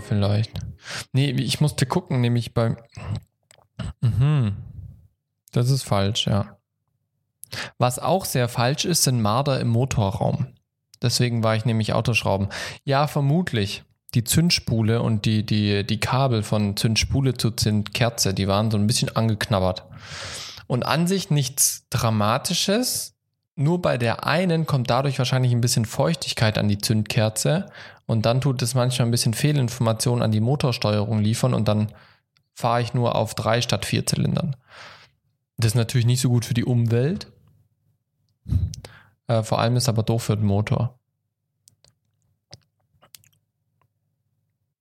Vielleicht. 0.00 0.52
Nee, 1.12 1.30
ich 1.30 1.60
musste 1.60 1.86
gucken, 1.86 2.20
nämlich 2.20 2.54
bei. 2.54 2.76
Mhm. 4.00 4.56
Das 5.52 5.70
ist 5.70 5.82
falsch, 5.82 6.26
ja. 6.26 6.56
Was 7.78 7.98
auch 7.98 8.24
sehr 8.24 8.48
falsch 8.48 8.84
ist, 8.84 9.02
sind 9.02 9.20
Marder 9.20 9.60
im 9.60 9.68
Motorraum. 9.68 10.54
Deswegen 11.02 11.42
war 11.42 11.56
ich 11.56 11.64
nämlich 11.64 11.92
Autoschrauben. 11.92 12.48
Ja, 12.84 13.06
vermutlich. 13.06 13.84
Die 14.14 14.24
Zündspule 14.24 15.02
und 15.02 15.24
die, 15.24 15.44
die, 15.44 15.84
die 15.86 16.00
Kabel 16.00 16.42
von 16.42 16.76
Zündspule 16.76 17.34
zu 17.34 17.50
Zündkerze, 17.50 18.34
die 18.34 18.46
waren 18.46 18.70
so 18.70 18.76
ein 18.76 18.86
bisschen 18.86 19.14
angeknabbert. 19.14 19.84
Und 20.66 20.84
an 20.84 21.06
sich 21.06 21.30
nichts 21.30 21.86
Dramatisches. 21.90 23.14
Nur 23.54 23.82
bei 23.82 23.98
der 23.98 24.26
einen 24.26 24.66
kommt 24.66 24.88
dadurch 24.90 25.18
wahrscheinlich 25.18 25.52
ein 25.52 25.60
bisschen 25.60 25.84
Feuchtigkeit 25.84 26.56
an 26.56 26.68
die 26.68 26.78
Zündkerze 26.78 27.66
und 28.12 28.26
dann 28.26 28.42
tut 28.42 28.60
es 28.60 28.74
manchmal 28.74 29.08
ein 29.08 29.10
bisschen 29.10 29.32
Fehlinformationen 29.32 30.22
an 30.22 30.30
die 30.30 30.40
Motorsteuerung 30.40 31.20
liefern 31.20 31.54
und 31.54 31.66
dann 31.66 31.90
fahre 32.54 32.82
ich 32.82 32.92
nur 32.92 33.16
auf 33.16 33.34
drei 33.34 33.62
statt 33.62 33.86
vier 33.86 34.04
Zylindern. 34.06 34.54
Das 35.56 35.68
ist 35.68 35.76
natürlich 35.76 36.06
nicht 36.06 36.20
so 36.20 36.28
gut 36.28 36.44
für 36.44 36.54
die 36.54 36.66
Umwelt. 36.66 37.26
Äh, 39.28 39.42
vor 39.42 39.60
allem 39.60 39.76
ist 39.76 39.88
aber 39.88 40.02
doof 40.02 40.24
für 40.24 40.36
den 40.36 40.44
Motor. 40.44 40.98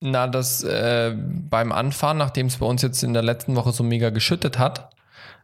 Na, 0.01 0.27
das 0.27 0.63
äh, 0.63 1.15
beim 1.15 1.71
Anfahren, 1.71 2.17
nachdem 2.17 2.47
es 2.47 2.57
bei 2.57 2.65
uns 2.65 2.81
jetzt 2.81 3.01
in 3.01 3.13
der 3.13 3.23
letzten 3.23 3.55
Woche 3.55 3.71
so 3.71 3.83
mega 3.83 4.09
geschüttet 4.09 4.59
hat, 4.59 4.89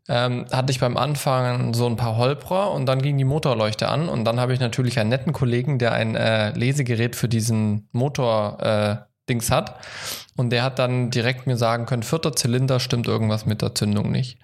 ähm, 0.07 0.45
hatte 0.51 0.71
ich 0.71 0.79
beim 0.79 0.97
Anfahren 0.97 1.73
so 1.73 1.85
ein 1.85 1.97
paar 1.97 2.17
Holprer 2.17 2.71
und 2.71 2.85
dann 2.85 3.01
ging 3.01 3.17
die 3.17 3.25
Motorleuchte 3.25 3.89
an 3.89 4.07
und 4.09 4.25
dann 4.25 4.39
habe 4.39 4.53
ich 4.53 4.59
natürlich 4.59 4.99
einen 4.99 5.09
netten 5.09 5.33
Kollegen, 5.33 5.79
der 5.79 5.93
ein 5.93 6.15
äh, 6.15 6.51
Lesegerät 6.51 7.15
für 7.15 7.27
diesen 7.27 7.89
Motor 7.91 8.57
äh, 8.61 8.95
Dings 9.29 9.51
hat 9.51 9.79
und 10.37 10.51
der 10.51 10.63
hat 10.63 10.79
dann 10.79 11.09
direkt 11.11 11.47
mir 11.47 11.57
sagen 11.57 11.85
können, 11.85 12.03
vierter 12.03 12.33
Zylinder 12.33 12.79
stimmt 12.79 13.07
irgendwas 13.07 13.45
mit 13.45 13.61
der 13.61 13.75
Zündung 13.75 14.11
nicht. 14.11 14.39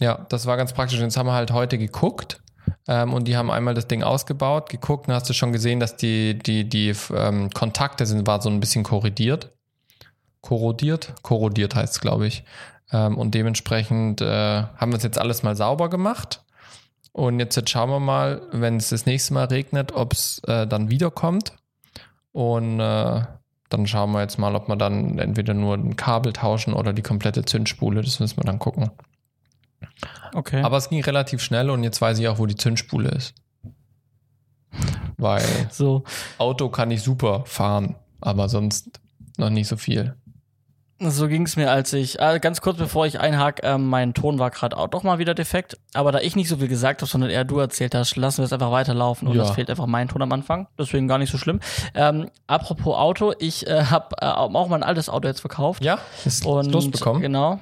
Ja, 0.00 0.26
das 0.28 0.46
war 0.46 0.56
ganz 0.56 0.72
praktisch. 0.72 0.98
Jetzt 0.98 1.16
haben 1.16 1.26
wir 1.26 1.32
halt 1.32 1.52
heute 1.52 1.78
geguckt 1.78 2.42
ähm, 2.88 3.14
und 3.14 3.28
die 3.28 3.36
haben 3.36 3.50
einmal 3.50 3.74
das 3.74 3.86
Ding 3.86 4.02
ausgebaut, 4.02 4.68
geguckt 4.68 5.08
und 5.08 5.14
hast 5.14 5.28
du 5.28 5.32
schon 5.32 5.52
gesehen, 5.52 5.80
dass 5.80 5.96
die, 5.96 6.38
die, 6.38 6.68
die 6.68 6.92
ähm, 7.14 7.50
Kontakte 7.50 8.04
sind, 8.04 8.26
war 8.26 8.42
so 8.42 8.50
ein 8.50 8.60
bisschen 8.60 8.82
korrodiert. 8.82 9.52
Korrodiert? 10.40 11.14
Korrodiert 11.22 11.76
heißt 11.76 11.94
es, 11.94 12.00
glaube 12.00 12.26
ich. 12.26 12.44
Ähm, 12.92 13.16
und 13.16 13.34
dementsprechend 13.34 14.20
äh, 14.20 14.62
haben 14.76 14.92
wir 14.92 14.96
es 14.96 15.02
jetzt 15.02 15.18
alles 15.18 15.42
mal 15.42 15.56
sauber 15.56 15.90
gemacht. 15.90 16.44
Und 17.12 17.40
jetzt, 17.40 17.56
jetzt 17.56 17.70
schauen 17.70 17.90
wir 17.90 18.00
mal, 18.00 18.42
wenn 18.52 18.76
es 18.76 18.90
das 18.90 19.06
nächste 19.06 19.34
Mal 19.34 19.46
regnet, 19.46 19.92
ob 19.92 20.12
es 20.12 20.40
äh, 20.46 20.66
dann 20.66 20.90
wiederkommt. 20.90 21.52
Und 22.32 22.80
äh, 22.80 23.22
dann 23.68 23.86
schauen 23.86 24.12
wir 24.12 24.20
jetzt 24.20 24.38
mal, 24.38 24.54
ob 24.54 24.68
wir 24.68 24.76
dann 24.76 25.18
entweder 25.18 25.54
nur 25.54 25.74
ein 25.74 25.96
Kabel 25.96 26.32
tauschen 26.32 26.74
oder 26.74 26.92
die 26.92 27.02
komplette 27.02 27.44
Zündspule. 27.44 28.02
Das 28.02 28.20
müssen 28.20 28.36
wir 28.38 28.44
dann 28.44 28.58
gucken. 28.58 28.90
Okay. 30.34 30.62
Aber 30.62 30.76
es 30.76 30.88
ging 30.88 31.02
relativ 31.02 31.42
schnell 31.42 31.70
und 31.70 31.84
jetzt 31.84 32.00
weiß 32.00 32.18
ich 32.18 32.28
auch, 32.28 32.38
wo 32.38 32.46
die 32.46 32.56
Zündspule 32.56 33.10
ist. 33.10 33.34
Weil 35.18 35.44
so. 35.70 36.04
Auto 36.38 36.70
kann 36.70 36.90
ich 36.90 37.02
super 37.02 37.44
fahren, 37.44 37.96
aber 38.20 38.48
sonst 38.48 39.00
noch 39.36 39.50
nicht 39.50 39.68
so 39.68 39.76
viel. 39.76 40.16
So 41.10 41.28
ging 41.28 41.42
es 41.44 41.56
mir, 41.56 41.70
als 41.70 41.92
ich, 41.92 42.18
äh, 42.20 42.38
ganz 42.40 42.60
kurz 42.60 42.76
bevor 42.78 43.06
ich 43.06 43.18
einhake, 43.20 43.62
äh, 43.62 43.78
mein 43.78 44.14
Ton 44.14 44.38
war 44.38 44.50
gerade 44.50 44.76
auch 44.76 44.88
doch 44.88 45.02
mal 45.02 45.18
wieder 45.18 45.34
defekt. 45.34 45.78
Aber 45.94 46.12
da 46.12 46.20
ich 46.20 46.36
nicht 46.36 46.48
so 46.48 46.56
viel 46.58 46.68
gesagt 46.68 47.00
habe, 47.02 47.10
sondern 47.10 47.30
eher 47.30 47.44
du 47.44 47.58
erzählt 47.58 47.94
hast, 47.94 48.16
lassen 48.16 48.38
wir 48.38 48.44
es 48.44 48.52
einfach 48.52 48.70
weiterlaufen 48.70 49.28
und 49.28 49.36
Ja. 49.36 49.42
es 49.44 49.50
fehlt 49.50 49.68
einfach 49.70 49.86
mein 49.86 50.08
Ton 50.08 50.22
am 50.22 50.32
Anfang. 50.32 50.68
Deswegen 50.78 51.08
gar 51.08 51.18
nicht 51.18 51.30
so 51.32 51.38
schlimm. 51.38 51.60
Ähm, 51.94 52.28
apropos 52.46 52.96
Auto, 52.96 53.32
ich 53.38 53.66
äh, 53.66 53.84
habe 53.84 54.14
äh, 54.20 54.26
auch 54.26 54.68
mein 54.68 54.82
altes 54.82 55.08
Auto 55.08 55.28
jetzt 55.28 55.40
verkauft. 55.40 55.84
Ja, 55.84 55.98
ist 56.24 56.46
Und 56.46 56.70
losbekommen. 56.72 57.22
Genau. 57.22 57.60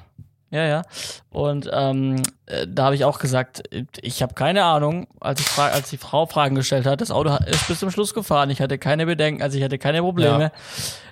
Ja, 0.51 0.65
ja. 0.65 0.81
Und 1.29 1.69
ähm, 1.71 2.21
äh, 2.45 2.67
da 2.67 2.85
habe 2.85 2.95
ich 2.95 3.05
auch 3.05 3.19
gesagt, 3.19 3.63
ich 4.01 4.21
habe 4.21 4.33
keine 4.33 4.65
Ahnung, 4.65 5.07
als, 5.21 5.39
ich 5.39 5.57
als 5.57 5.89
die 5.89 5.97
Frau 5.97 6.25
Fragen 6.25 6.55
gestellt 6.55 6.85
hat, 6.85 6.99
das 6.99 7.09
Auto 7.09 7.33
ist 7.45 7.69
bis 7.69 7.79
zum 7.79 7.89
Schluss 7.89 8.13
gefahren. 8.13 8.49
Ich 8.49 8.59
hatte 8.61 8.77
keine 8.77 9.05
Bedenken, 9.05 9.41
also 9.41 9.57
ich 9.57 9.63
hatte 9.63 9.77
keine 9.77 10.01
Probleme. 10.01 10.43
Ja. 10.43 10.51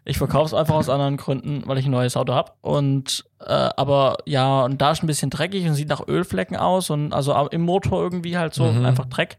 Ich 0.03 0.17
verkaufe 0.17 0.47
es 0.47 0.53
einfach 0.53 0.75
aus 0.75 0.89
anderen 0.89 1.15
Gründen, 1.17 1.63
weil 1.65 1.77
ich 1.77 1.85
ein 1.85 1.91
neues 1.91 2.17
Auto 2.17 2.33
habe. 2.33 2.51
Und 2.61 3.23
äh, 3.39 3.69
aber 3.77 4.17
ja, 4.25 4.63
und 4.65 4.81
da 4.81 4.91
ist 4.91 5.03
ein 5.03 5.07
bisschen 5.07 5.29
dreckig 5.29 5.65
und 5.67 5.73
sieht 5.75 5.87
nach 5.89 6.05
Ölflecken 6.05 6.57
aus 6.57 6.89
und 6.89 7.13
also 7.13 7.33
im 7.47 7.61
Motor 7.61 8.01
irgendwie 8.03 8.37
halt 8.37 8.53
so 8.53 8.65
Mhm. 8.65 8.85
einfach 8.85 9.05
Dreck, 9.05 9.37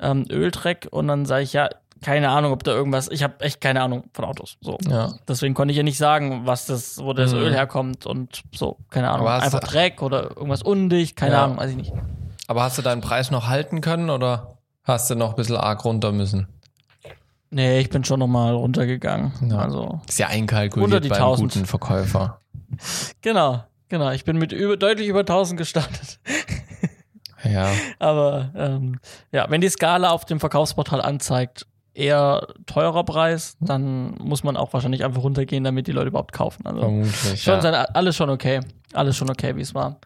ähm, 0.00 0.24
Öldreck. 0.30 0.86
Und 0.92 1.08
dann 1.08 1.26
sage 1.26 1.42
ich 1.42 1.52
ja, 1.52 1.68
keine 2.02 2.28
Ahnung, 2.30 2.52
ob 2.52 2.62
da 2.64 2.72
irgendwas. 2.72 3.08
Ich 3.10 3.22
habe 3.22 3.40
echt 3.40 3.60
keine 3.60 3.80
Ahnung 3.82 4.04
von 4.12 4.24
Autos. 4.24 4.56
So. 4.60 4.78
Ja. 4.88 5.14
Deswegen 5.26 5.54
konnte 5.54 5.72
ich 5.72 5.76
ja 5.78 5.82
nicht 5.82 5.98
sagen, 5.98 6.42
was 6.44 6.66
das, 6.66 6.98
wo 6.98 7.12
das 7.12 7.32
Mhm. 7.32 7.38
Öl 7.40 7.54
herkommt 7.54 8.06
und 8.06 8.42
so, 8.54 8.76
keine 8.90 9.10
Ahnung. 9.10 9.26
Einfach 9.28 9.60
du- 9.60 9.66
Dreck 9.66 10.02
oder 10.02 10.36
irgendwas 10.36 10.62
undicht, 10.62 11.16
keine 11.16 11.32
Ja. 11.34 11.44
Ahnung, 11.44 11.56
weiß 11.56 11.70
ich 11.70 11.76
nicht. 11.76 11.92
Aber 12.48 12.62
hast 12.62 12.78
du 12.78 12.82
deinen 12.82 13.00
Preis 13.00 13.30
noch 13.30 13.48
halten 13.48 13.80
können 13.80 14.10
oder 14.10 14.58
hast 14.84 15.10
du 15.10 15.14
noch 15.16 15.30
ein 15.30 15.36
bisschen 15.36 15.56
arg 15.56 15.84
runter 15.84 16.12
müssen? 16.12 16.46
Nee, 17.50 17.80
ich 17.80 17.90
bin 17.90 18.04
schon 18.04 18.18
nochmal 18.20 18.54
runtergegangen. 18.54 19.32
Ja. 19.50 19.58
Also, 19.58 20.00
Ist 20.08 20.18
ja 20.18 20.26
Unter 20.26 20.36
einkalkuliert 20.36 21.04
die 21.04 21.08
beim 21.08 21.18
1000. 21.22 21.52
guten 21.54 21.66
Verkäufer. 21.66 22.40
genau, 23.22 23.64
genau. 23.88 24.10
Ich 24.10 24.24
bin 24.24 24.36
mit 24.36 24.52
über, 24.52 24.76
deutlich 24.76 25.08
über 25.08 25.20
1000 25.20 25.56
gestartet. 25.58 26.18
Ja. 27.44 27.70
Aber 27.98 28.50
ähm, 28.56 28.98
ja, 29.32 29.46
wenn 29.48 29.60
die 29.60 29.68
Skala 29.68 30.10
auf 30.10 30.24
dem 30.24 30.40
Verkaufsportal 30.40 31.00
anzeigt, 31.00 31.66
eher 31.96 32.46
teurer 32.66 33.04
Preis, 33.04 33.56
dann 33.60 34.14
muss 34.18 34.44
man 34.44 34.56
auch 34.56 34.72
wahrscheinlich 34.72 35.04
einfach 35.04 35.22
runtergehen, 35.22 35.64
damit 35.64 35.86
die 35.86 35.92
Leute 35.92 36.08
überhaupt 36.08 36.32
kaufen. 36.32 36.66
Also 36.66 36.80
Vermutlich. 36.80 37.42
schon 37.42 37.54
Ja. 37.54 37.62
sein, 37.62 37.74
alles 37.74 38.16
schon 38.16 38.30
okay. 38.30 38.60
Alles 38.92 39.16
schon 39.16 39.30
okay, 39.30 39.56
wie 39.56 39.62
es 39.62 39.74
war. 39.74 39.96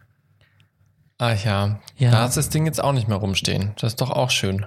Ach 1.17 1.43
ja. 1.43 1.79
Ja. 1.97 2.11
Da 2.11 2.17
hast 2.21 2.37
das 2.37 2.49
Ding 2.49 2.65
jetzt 2.65 2.83
auch 2.83 2.93
nicht 2.93 3.07
mehr 3.07 3.17
rumstehen. 3.17 3.73
Das 3.79 3.91
ist 3.93 4.01
doch 4.01 4.09
auch 4.09 4.29
schön. 4.31 4.65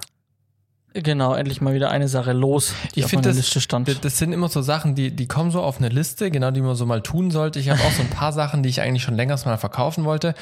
Genau, 0.97 1.35
endlich 1.35 1.61
mal 1.61 1.75
wieder 1.75 1.91
eine 1.91 2.07
Sache 2.07 2.33
los, 2.33 2.73
die 2.95 3.01
Ich 3.01 3.05
auf 3.07 3.13
meiner 3.13 3.23
das- 3.27 3.37
Liste 3.37 3.61
stand. 3.61 4.05
Das, 4.05 4.17
sind 4.17 4.33
immer 4.33 4.49
so 4.49 4.63
Sachen, 4.63 4.95
die, 4.95 5.11
die 5.11 5.27
kommen 5.27 5.51
so 5.51 5.61
auf 5.61 5.79
eine 5.79 5.89
Liste, 5.89 6.31
genau 6.31 6.53
die 6.53 6.61
man 6.61 6.77
so 6.77 6.87
mal 6.87 7.03
tun 7.03 7.33
sollte. 7.33 7.59
Ich 7.59 7.69
habe 7.69 7.81
auch 7.81 7.91
so 7.91 8.03
ein 8.03 8.11
paar 8.11 8.33
Sachen, 8.33 8.63
die 8.63 8.69
ich 8.69 8.81
eigentlich 8.81 9.03
schon 9.03 9.17
länger 9.17 9.37
mal 9.45 9.57
verkaufen 9.59 10.05
wollte. 10.05 10.35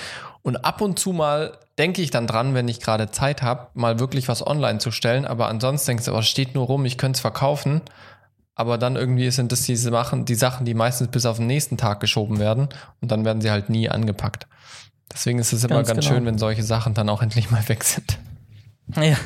Und 0.42 0.56
ab 0.66 0.82
und 0.82 0.98
zu 0.98 1.12
mal 1.14 1.56
denke 1.78 2.02
ich 2.02 2.10
dann 2.10 2.26
dran, 2.26 2.52
wenn 2.52 2.68
ich 2.68 2.80
gerade 2.80 3.10
Zeit 3.10 3.40
habe, 3.40 3.68
mal 3.72 3.98
wirklich 3.98 4.28
was 4.28 4.46
online 4.46 4.78
zu 4.78 4.90
stellen. 4.90 5.24
Aber 5.24 5.48
ansonsten 5.48 5.92
denkst 5.92 6.04
du, 6.04 6.12
oh, 6.12 6.18
es 6.18 6.28
steht 6.28 6.54
nur 6.54 6.66
rum, 6.66 6.84
ich 6.84 6.98
könnte 6.98 7.16
es 7.16 7.20
verkaufen. 7.22 7.80
Aber 8.54 8.76
dann 8.76 8.96
irgendwie 8.96 9.30
sind 9.30 9.52
das 9.52 9.62
diese 9.62 9.90
Sachen, 9.90 10.26
die 10.26 10.34
Sachen, 10.34 10.66
die 10.66 10.74
meistens 10.74 11.08
bis 11.08 11.24
auf 11.24 11.38
den 11.38 11.46
nächsten 11.46 11.78
Tag 11.78 12.00
geschoben 12.00 12.38
werden. 12.38 12.68
Und 13.00 13.10
dann 13.10 13.24
werden 13.24 13.40
sie 13.40 13.50
halt 13.50 13.70
nie 13.70 13.88
angepackt. 13.88 14.46
Deswegen 15.10 15.38
ist 15.38 15.54
es 15.54 15.64
immer 15.64 15.76
Ganz 15.76 15.88
ganz 15.88 16.00
genau. 16.04 16.14
schön, 16.14 16.26
wenn 16.26 16.36
solche 16.36 16.62
Sachen 16.62 16.92
dann 16.92 17.08
auch 17.08 17.22
endlich 17.22 17.50
mal 17.50 17.66
weg 17.70 17.82
sind. 17.84 18.18
ja. 18.98 19.16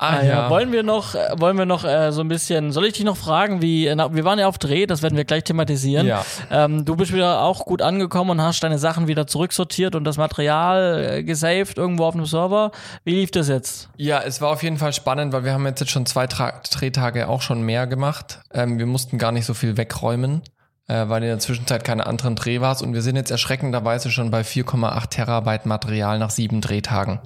Ah, 0.00 0.22
ja. 0.22 0.48
Wollen 0.48 0.70
wir 0.70 0.84
noch, 0.84 1.16
äh, 1.16 1.28
wollen 1.38 1.58
wir 1.58 1.66
noch 1.66 1.82
äh, 1.82 2.12
so 2.12 2.20
ein 2.20 2.28
bisschen, 2.28 2.70
soll 2.70 2.86
ich 2.86 2.92
dich 2.92 3.02
noch 3.02 3.16
fragen, 3.16 3.60
wie, 3.62 3.92
na, 3.96 4.14
wir 4.14 4.24
waren 4.24 4.38
ja 4.38 4.46
auf 4.46 4.56
Dreh, 4.56 4.86
das 4.86 5.02
werden 5.02 5.16
wir 5.16 5.24
gleich 5.24 5.42
thematisieren. 5.42 6.06
Ja. 6.06 6.24
Ähm, 6.52 6.84
du 6.84 6.94
bist 6.94 7.12
wieder 7.12 7.42
auch 7.42 7.64
gut 7.64 7.82
angekommen 7.82 8.30
und 8.30 8.40
hast 8.40 8.62
deine 8.62 8.78
Sachen 8.78 9.08
wieder 9.08 9.26
zurücksortiert 9.26 9.96
und 9.96 10.04
das 10.04 10.16
Material 10.16 11.04
äh, 11.04 11.24
gesaved 11.24 11.78
irgendwo 11.78 12.04
auf 12.04 12.14
einem 12.14 12.26
Server. 12.26 12.70
Wie 13.02 13.14
lief 13.14 13.32
das 13.32 13.48
jetzt? 13.48 13.90
Ja, 13.96 14.22
es 14.22 14.40
war 14.40 14.50
auf 14.50 14.62
jeden 14.62 14.76
Fall 14.76 14.92
spannend, 14.92 15.32
weil 15.32 15.42
wir 15.42 15.52
haben 15.52 15.66
jetzt 15.66 15.90
schon 15.90 16.06
zwei 16.06 16.28
Tra 16.28 16.60
Drehtage 16.70 17.28
auch 17.28 17.42
schon 17.42 17.62
mehr 17.62 17.88
gemacht. 17.88 18.38
Ähm, 18.54 18.78
wir 18.78 18.86
mussten 18.86 19.18
gar 19.18 19.32
nicht 19.32 19.46
so 19.46 19.54
viel 19.54 19.76
wegräumen, 19.76 20.42
äh, 20.86 21.08
weil 21.08 21.24
in 21.24 21.28
der 21.28 21.40
Zwischenzeit 21.40 21.82
keine 21.82 22.06
anderen 22.06 22.36
Dreh 22.36 22.60
war 22.60 22.80
und 22.82 22.94
wir 22.94 23.02
sind 23.02 23.16
jetzt 23.16 23.32
erschreckenderweise 23.32 24.12
schon 24.12 24.30
bei 24.30 24.42
4,8 24.42 25.08
Terabyte 25.08 25.66
Material 25.66 26.20
nach 26.20 26.30
sieben 26.30 26.60
Drehtagen. 26.60 27.18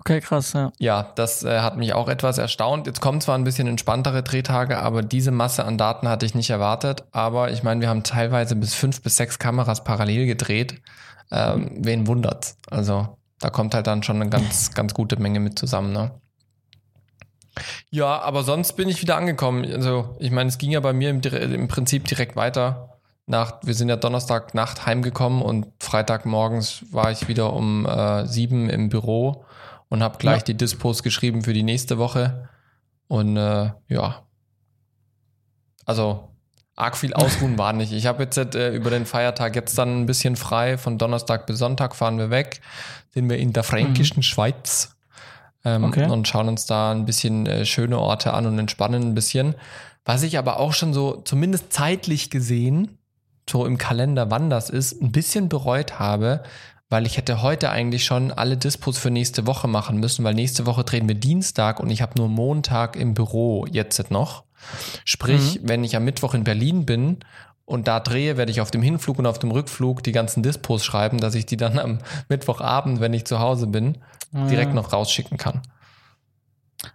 Okay, 0.00 0.20
krass, 0.20 0.54
ja. 0.54 0.72
Ja, 0.78 1.12
das 1.14 1.44
äh, 1.44 1.60
hat 1.60 1.76
mich 1.76 1.92
auch 1.92 2.08
etwas 2.08 2.38
erstaunt. 2.38 2.86
Jetzt 2.86 3.02
kommen 3.02 3.20
zwar 3.20 3.36
ein 3.36 3.44
bisschen 3.44 3.68
entspanntere 3.68 4.22
Drehtage, 4.22 4.78
aber 4.78 5.02
diese 5.02 5.30
Masse 5.30 5.64
an 5.66 5.76
Daten 5.76 6.08
hatte 6.08 6.24
ich 6.24 6.34
nicht 6.34 6.48
erwartet. 6.48 7.04
Aber 7.12 7.50
ich 7.50 7.62
meine, 7.62 7.82
wir 7.82 7.90
haben 7.90 8.02
teilweise 8.02 8.56
bis 8.56 8.74
fünf 8.74 9.02
bis 9.02 9.16
sechs 9.16 9.38
Kameras 9.38 9.84
parallel 9.84 10.24
gedreht. 10.24 10.80
Ähm, 11.30 11.72
wen 11.80 12.06
wundert's? 12.06 12.56
Also 12.70 13.18
da 13.40 13.50
kommt 13.50 13.74
halt 13.74 13.86
dann 13.86 14.02
schon 14.02 14.16
eine 14.16 14.30
ganz, 14.30 14.72
ganz 14.72 14.94
gute 14.94 15.20
Menge 15.20 15.38
mit 15.38 15.58
zusammen, 15.58 15.92
ne? 15.92 16.12
Ja, 17.90 18.20
aber 18.20 18.42
sonst 18.42 18.72
bin 18.76 18.88
ich 18.88 19.02
wieder 19.02 19.16
angekommen. 19.16 19.70
Also 19.70 20.16
ich 20.18 20.30
meine, 20.30 20.48
es 20.48 20.56
ging 20.56 20.70
ja 20.70 20.80
bei 20.80 20.94
mir 20.94 21.10
im, 21.10 21.20
im 21.20 21.68
Prinzip 21.68 22.06
direkt 22.06 22.36
weiter. 22.36 22.98
Nach, 23.26 23.58
wir 23.62 23.74
sind 23.74 23.90
ja 23.90 23.96
Donnerstagnacht 23.96 24.86
heimgekommen 24.86 25.42
und 25.42 25.66
Freitagmorgens 25.78 26.86
war 26.90 27.10
ich 27.10 27.28
wieder 27.28 27.52
um 27.52 27.84
äh, 27.84 28.26
sieben 28.26 28.70
im 28.70 28.88
Büro 28.88 29.44
und 29.90 30.02
habe 30.02 30.16
gleich 30.16 30.38
Ja. 30.38 30.44
die 30.44 30.56
Dispos 30.56 31.02
geschrieben 31.02 31.42
für 31.42 31.52
die 31.52 31.62
nächste 31.62 31.98
Woche. 31.98 32.48
Und 33.08 33.36
äh, 33.36 33.70
ja, 33.88 34.22
also 35.84 36.28
arg 36.76 36.96
viel 36.96 37.12
Ausruhen 37.12 37.58
war 37.58 37.72
nicht. 37.72 37.92
Ich 37.92 38.06
habe 38.06 38.22
jetzt 38.22 38.36
äh, 38.38 38.70
über 38.74 38.90
den 38.90 39.04
Feiertag 39.06 39.54
jetzt 39.56 39.76
dann 39.76 40.00
ein 40.02 40.06
bisschen 40.06 40.36
frei. 40.36 40.78
Von 40.78 40.96
Donnerstag 40.98 41.46
bis 41.46 41.58
Sonntag 41.58 41.94
fahren 41.94 42.18
wir 42.18 42.30
weg. 42.30 42.60
Sind 43.12 43.28
wir 43.28 43.38
in 43.38 43.52
der 43.52 43.64
fränkischen 43.64 44.22
Schweiz. 44.22 44.96
ähm, 45.64 45.84
Okay. 45.84 46.08
und 46.08 46.26
schauen 46.26 46.48
uns 46.48 46.64
da 46.64 46.90
ein 46.92 47.04
bisschen 47.04 47.46
äh, 47.46 47.66
schöne 47.66 47.98
Orte 47.98 48.32
an 48.32 48.46
und 48.46 48.58
entspannen 48.58 49.02
ein 49.02 49.14
bisschen. 49.14 49.54
Was 50.06 50.22
ich 50.22 50.38
aber 50.38 50.58
auch 50.58 50.72
schon 50.72 50.94
so, 50.94 51.20
zumindest 51.20 51.70
zeitlich 51.72 52.30
gesehen, 52.30 52.96
so 53.48 53.66
im 53.66 53.76
Kalender, 53.76 54.30
wann 54.30 54.48
das 54.48 54.70
ist, 54.70 55.02
ein 55.02 55.12
bisschen 55.12 55.50
bereut 55.50 55.98
habe, 55.98 56.42
weil 56.90 57.06
ich 57.06 57.16
hätte 57.16 57.40
heute 57.40 57.70
eigentlich 57.70 58.04
schon 58.04 58.32
alle 58.32 58.56
Dispos 58.56 58.98
für 58.98 59.10
nächste 59.10 59.46
Woche 59.46 59.68
machen 59.68 59.98
müssen, 59.98 60.24
weil 60.24 60.34
nächste 60.34 60.66
Woche 60.66 60.84
drehen 60.84 61.08
wir 61.08 61.14
Dienstag 61.14 61.80
und 61.80 61.88
ich 61.88 62.02
habe 62.02 62.18
nur 62.18 62.28
Montag 62.28 62.96
im 62.96 63.14
Büro 63.14 63.64
jetzt 63.70 64.10
noch. 64.10 64.44
Sprich, 65.04 65.60
wenn 65.62 65.84
ich 65.84 65.96
am 65.96 66.04
Mittwoch 66.04 66.34
in 66.34 66.44
Berlin 66.44 66.84
bin 66.84 67.18
und 67.64 67.88
da 67.88 68.00
drehe, 68.00 68.36
werde 68.36 68.50
ich 68.52 68.60
auf 68.60 68.70
dem 68.70 68.82
Hinflug 68.82 69.18
und 69.18 69.26
auf 69.26 69.38
dem 69.38 69.52
Rückflug 69.52 70.02
die 70.02 70.12
ganzen 70.12 70.42
Dispos 70.42 70.84
schreiben, 70.84 71.18
dass 71.18 71.34
ich 71.34 71.46
die 71.46 71.56
dann 71.56 71.78
am 71.78 71.98
Mittwochabend, 72.28 73.00
wenn 73.00 73.14
ich 73.14 73.24
zu 73.24 73.38
Hause 73.38 73.68
bin, 73.68 73.98
direkt 74.32 74.70
Ja. 74.70 74.74
noch 74.74 74.92
rausschicken 74.92 75.38
kann. 75.38 75.62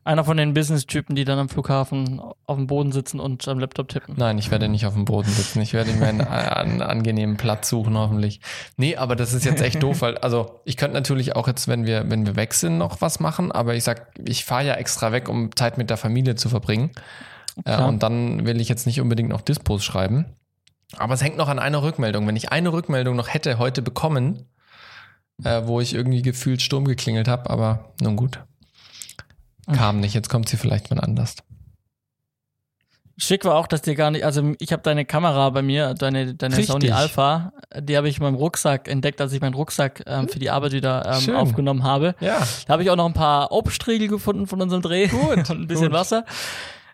Einer 0.03 0.23
von 0.23 0.37
den 0.37 0.53
Business-Typen, 0.53 1.15
die 1.15 1.25
dann 1.25 1.37
am 1.37 1.49
Flughafen 1.49 2.19
auf 2.19 2.57
dem 2.57 2.65
Boden 2.65 2.91
sitzen 2.91 3.19
und 3.19 3.47
am 3.47 3.59
Laptop 3.59 3.87
tippen. 3.87 4.15
Nein, 4.17 4.37
ich 4.39 4.49
werde 4.49 4.67
nicht 4.67 4.85
auf 4.85 4.93
dem 4.93 5.05
Boden 5.05 5.29
sitzen. 5.29 5.61
Ich 5.61 5.73
werde 5.73 5.93
mir 5.93 6.07
einen, 6.07 6.21
einen 6.27 6.81
angenehmen 6.81 7.37
Platz 7.37 7.69
suchen, 7.69 7.97
hoffentlich. 7.97 8.39
Nee, 8.77 8.95
aber 8.95 9.15
das 9.15 9.33
ist 9.33 9.45
jetzt 9.45 9.61
echt 9.61 9.83
doof, 9.83 10.01
weil, 10.01 10.17
also 10.17 10.59
ich 10.65 10.77
könnte 10.77 10.95
natürlich 10.95 11.35
auch 11.35 11.47
jetzt, 11.47 11.67
wenn 11.67 11.85
wir, 11.85 12.09
wenn 12.09 12.25
wir 12.25 12.35
weg 12.35 12.53
sind, 12.55 12.77
noch 12.77 13.01
was 13.01 13.19
machen, 13.19 13.51
aber 13.51 13.75
ich 13.75 13.83
sag, 13.83 14.07
ich 14.25 14.43
fahre 14.43 14.65
ja 14.65 14.73
extra 14.73 15.11
weg, 15.11 15.29
um 15.29 15.55
Zeit 15.55 15.77
mit 15.77 15.89
der 15.89 15.97
Familie 15.97 16.35
zu 16.35 16.49
verbringen. 16.49 16.91
Äh, 17.63 17.81
und 17.83 18.01
dann 18.01 18.45
will 18.45 18.59
ich 18.59 18.69
jetzt 18.69 18.85
nicht 18.87 19.01
unbedingt 19.01 19.29
noch 19.29 19.41
Dispos 19.41 19.83
schreiben. 19.83 20.25
Aber 20.97 21.13
es 21.13 21.23
hängt 21.23 21.37
noch 21.37 21.49
an 21.49 21.59
einer 21.59 21.83
Rückmeldung. 21.83 22.27
Wenn 22.27 22.35
ich 22.35 22.51
eine 22.51 22.73
Rückmeldung 22.73 23.15
noch 23.15 23.33
hätte 23.33 23.59
heute 23.59 23.81
bekommen, 23.81 24.45
äh, 25.43 25.61
wo 25.65 25.79
ich 25.79 25.93
irgendwie 25.93 26.21
gefühlt 26.21 26.61
Sturm 26.61 26.85
geklingelt 26.85 27.27
habe, 27.27 27.49
aber 27.49 27.93
nun 28.01 28.15
gut. 28.15 28.39
Kam 29.73 29.99
nicht, 29.99 30.13
jetzt 30.13 30.29
kommt 30.29 30.49
sie 30.49 30.57
vielleicht 30.57 30.91
wann 30.91 30.99
anders. 30.99 31.35
Schick 33.17 33.45
war 33.45 33.55
auch, 33.55 33.67
dass 33.67 33.81
dir 33.81 33.95
gar 33.95 34.11
nicht, 34.11 34.25
also 34.25 34.53
ich 34.59 34.73
habe 34.73 34.83
deine 34.83 35.05
Kamera 35.05 35.49
bei 35.49 35.61
mir, 35.61 35.93
deine, 35.93 36.35
deine 36.35 36.57
Richtig. 36.57 36.73
Sony 36.73 36.91
Alpha, 36.91 37.53
die 37.79 37.95
habe 37.95 38.09
ich 38.09 38.17
in 38.17 38.23
meinem 38.23 38.35
Rucksack 38.35 38.89
entdeckt, 38.89 39.21
als 39.21 39.31
ich 39.31 39.39
meinen 39.39 39.53
Rucksack 39.53 40.03
ähm, 40.05 40.27
für 40.27 40.37
die 40.37 40.49
Arbeit 40.49 40.73
wieder 40.73 41.19
ähm, 41.25 41.35
aufgenommen 41.35 41.83
habe. 41.83 42.15
Ja, 42.19 42.45
Da 42.67 42.73
habe 42.73 42.83
ich 42.83 42.89
auch 42.89 42.97
noch 42.97 43.05
ein 43.05 43.13
paar 43.13 43.53
Obstriegel 43.53 44.09
gefunden 44.09 44.47
von 44.47 44.61
unserem 44.61 44.81
Dreh 44.81 45.07
Gut, 45.07 45.37
und 45.49 45.49
ein 45.49 45.67
bisschen 45.67 45.87
gut. 45.87 45.93
Wasser. 45.93 46.25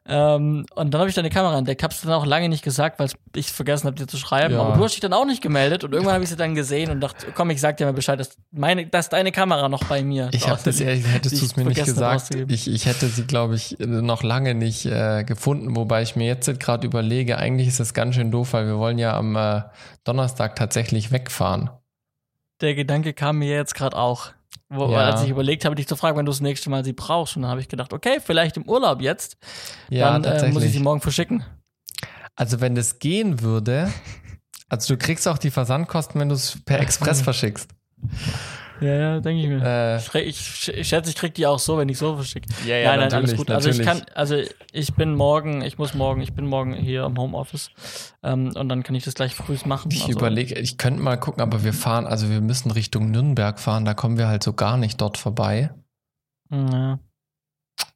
Ähm, 0.07 0.65
und 0.73 0.93
dann 0.93 0.99
habe 0.99 1.09
ich 1.09 1.15
deine 1.15 1.29
Kamera 1.29 1.57
entdeckt. 1.57 1.83
Hab's 1.83 2.01
dann 2.01 2.11
auch 2.11 2.25
lange 2.25 2.49
nicht 2.49 2.63
gesagt, 2.63 2.99
weil 2.99 3.09
ich 3.35 3.51
vergessen 3.51 3.85
habe, 3.85 3.95
dir 3.95 4.07
zu 4.07 4.17
schreiben. 4.17 4.55
Ja. 4.55 4.61
Aber 4.61 4.75
du 4.75 4.83
hast 4.83 4.93
dich 4.93 4.99
dann 4.99 5.13
auch 5.13 5.25
nicht 5.25 5.43
gemeldet 5.43 5.83
und 5.83 5.93
irgendwann 5.93 6.15
habe 6.15 6.23
ich 6.23 6.29
sie 6.29 6.35
dann 6.35 6.55
gesehen 6.55 6.89
und 6.89 7.01
dachte, 7.01 7.27
komm, 7.35 7.51
ich 7.51 7.61
sag 7.61 7.77
dir 7.77 7.85
mal 7.85 7.93
Bescheid, 7.93 8.19
dass, 8.19 8.35
meine, 8.51 8.87
dass 8.87 9.09
deine 9.09 9.31
Kamera 9.31 9.69
noch 9.69 9.83
bei 9.83 10.03
mir 10.03 10.29
Ich 10.31 10.47
habe 10.47 10.59
das 10.63 10.79
ehrlich, 10.79 11.03
die 11.03 11.09
hättest 11.09 11.39
du 11.39 11.45
es 11.45 11.55
mir 11.55 11.65
nicht 11.65 11.85
gesagt. 11.85 12.33
Ich, 12.47 12.67
ich 12.67 12.85
hätte 12.87 13.07
sie, 13.07 13.25
glaube 13.25 13.55
ich, 13.55 13.77
noch 13.79 14.23
lange 14.23 14.55
nicht 14.55 14.87
äh, 14.87 15.23
gefunden, 15.23 15.75
wobei 15.75 16.01
ich 16.01 16.15
mir 16.15 16.25
jetzt 16.25 16.59
gerade 16.59 16.87
überlege, 16.87 17.37
eigentlich 17.37 17.67
ist 17.67 17.79
das 17.79 17.93
ganz 17.93 18.15
schön 18.15 18.31
doof, 18.31 18.53
weil 18.53 18.65
wir 18.65 18.77
wollen 18.77 18.97
ja 18.97 19.15
am 19.15 19.35
äh, 19.35 19.61
Donnerstag 20.03 20.55
tatsächlich 20.55 21.11
wegfahren. 21.11 21.69
Der 22.61 22.73
Gedanke 22.73 23.13
kam 23.13 23.37
mir 23.39 23.55
jetzt 23.55 23.75
gerade 23.75 23.97
auch. 23.97 24.31
Wo, 24.73 24.89
Ja. 24.89 25.09
Als 25.09 25.23
ich 25.23 25.29
überlegt 25.29 25.65
habe, 25.65 25.75
dich 25.75 25.87
zu 25.87 25.97
fragen, 25.97 26.17
wenn 26.17 26.25
du 26.25 26.31
das 26.31 26.39
nächste 26.39 26.69
Mal 26.69 26.85
sie 26.85 26.93
brauchst. 26.93 27.35
Und 27.35 27.41
dann 27.41 27.51
habe 27.51 27.59
ich 27.59 27.67
gedacht, 27.67 27.91
okay, 27.91 28.19
vielleicht 28.23 28.55
im 28.55 28.63
Urlaub 28.69 29.01
jetzt. 29.01 29.35
Ja, 29.89 30.17
dann 30.17 30.43
äh, 30.43 30.51
muss 30.51 30.63
ich 30.63 30.71
sie 30.71 30.79
morgen 30.79 31.01
verschicken. 31.01 31.43
also 32.35 32.61
wenn 32.61 32.73
das 32.75 32.99
gehen 32.99 33.41
würde, 33.41 33.91
also 34.69 34.93
du 34.93 34.97
kriegst 34.97 35.27
auch 35.27 35.37
die 35.37 35.51
Versandkosten, 35.51 36.21
wenn 36.21 36.29
du 36.29 36.35
es 36.35 36.57
per 36.63 36.79
Express 36.85 37.21
verschickst. 37.21 37.69
Ja, 38.81 38.95
ja, 38.95 39.19
denke 39.19 39.43
ich 39.43 39.47
mir. 39.47 39.63
Äh, 39.63 39.97
Ich, 39.97 40.15
ich, 40.67 40.67
ich 40.75 40.87
schätze, 40.87 41.11
ich 41.11 41.15
krieg 41.15 41.35
die 41.35 41.45
auch 41.45 41.59
so, 41.59 41.77
wenn 41.77 41.87
ich 41.87 41.97
so 41.97 42.15
verschicke. 42.15 42.49
ja, 42.65 42.77
ja, 42.77 42.89
nein, 42.89 42.99
nein, 42.99 43.13
alles 43.13 43.31
natürlich, 43.31 43.37
gut. 43.37 43.51
Also 43.51 43.69
ich 43.69 43.81
kann, 43.81 44.01
also 44.15 44.37
ich 44.71 44.93
bin 44.95 45.13
morgen, 45.15 45.61
ich 45.61 45.77
muss 45.77 45.93
morgen, 45.93 46.21
ich 46.21 46.33
bin 46.33 46.47
morgen 46.47 46.73
hier 46.73 47.05
im 47.05 47.17
Homeoffice 47.17 47.69
ähm, 48.23 48.51
und 48.55 48.69
dann 48.69 48.83
kann 48.83 48.95
ich 48.95 49.03
das 49.03 49.13
gleich 49.13 49.35
früh 49.35 49.55
machen. 49.65 49.91
Ich 49.91 50.05
also, 50.05 50.17
überlege, 50.17 50.57
ich 50.57 50.77
könnte 50.77 51.01
mal 51.01 51.17
gucken, 51.17 51.41
aber 51.41 51.63
wir 51.63 51.73
fahren, 51.73 52.07
also 52.07 52.29
wir 52.29 52.41
müssen 52.41 52.71
Richtung 52.71 53.11
Nürnberg 53.11 53.59
fahren, 53.59 53.85
da 53.85 53.93
kommen 53.93 54.17
wir 54.17 54.27
halt 54.27 54.43
so 54.43 54.53
gar 54.53 54.77
nicht 54.77 54.99
dort 54.99 55.17
vorbei. 55.17 55.69
Ja, 56.51 56.99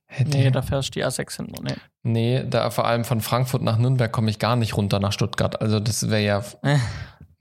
Hätte, 0.08 0.38
nee, 0.38 0.50
da 0.50 0.62
fährst 0.62 0.90
du 0.90 0.92
die 1.00 1.06
A6 1.06 1.36
hin. 1.36 1.54
Nee. 1.62 1.76
Nee, 2.04 2.46
da 2.48 2.70
vor 2.70 2.86
allem 2.86 3.04
von 3.04 3.20
Frankfurt 3.20 3.62
nach 3.62 3.78
Nürnberg 3.78 4.12
komme 4.12 4.30
ich 4.30 4.40
gar 4.40 4.56
nicht 4.56 4.78
runter 4.78 5.00
nach 5.00 5.12
Stuttgart. 5.12 5.62
Also 5.62 5.80
das 5.80 6.10
wäre 6.10 6.24
ja. 6.24 6.44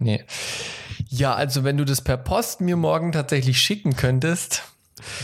Nee. 0.05 0.25
Ja, 1.09 1.35
also 1.35 1.65
wenn 1.65 1.77
du 1.77 1.85
das 1.85 2.03
per 2.03 2.17
Post 2.17 2.61
mir 2.61 2.77
morgen 2.77 3.13
tatsächlich 3.13 3.59
schicken 3.61 3.97
könntest, 3.97 4.63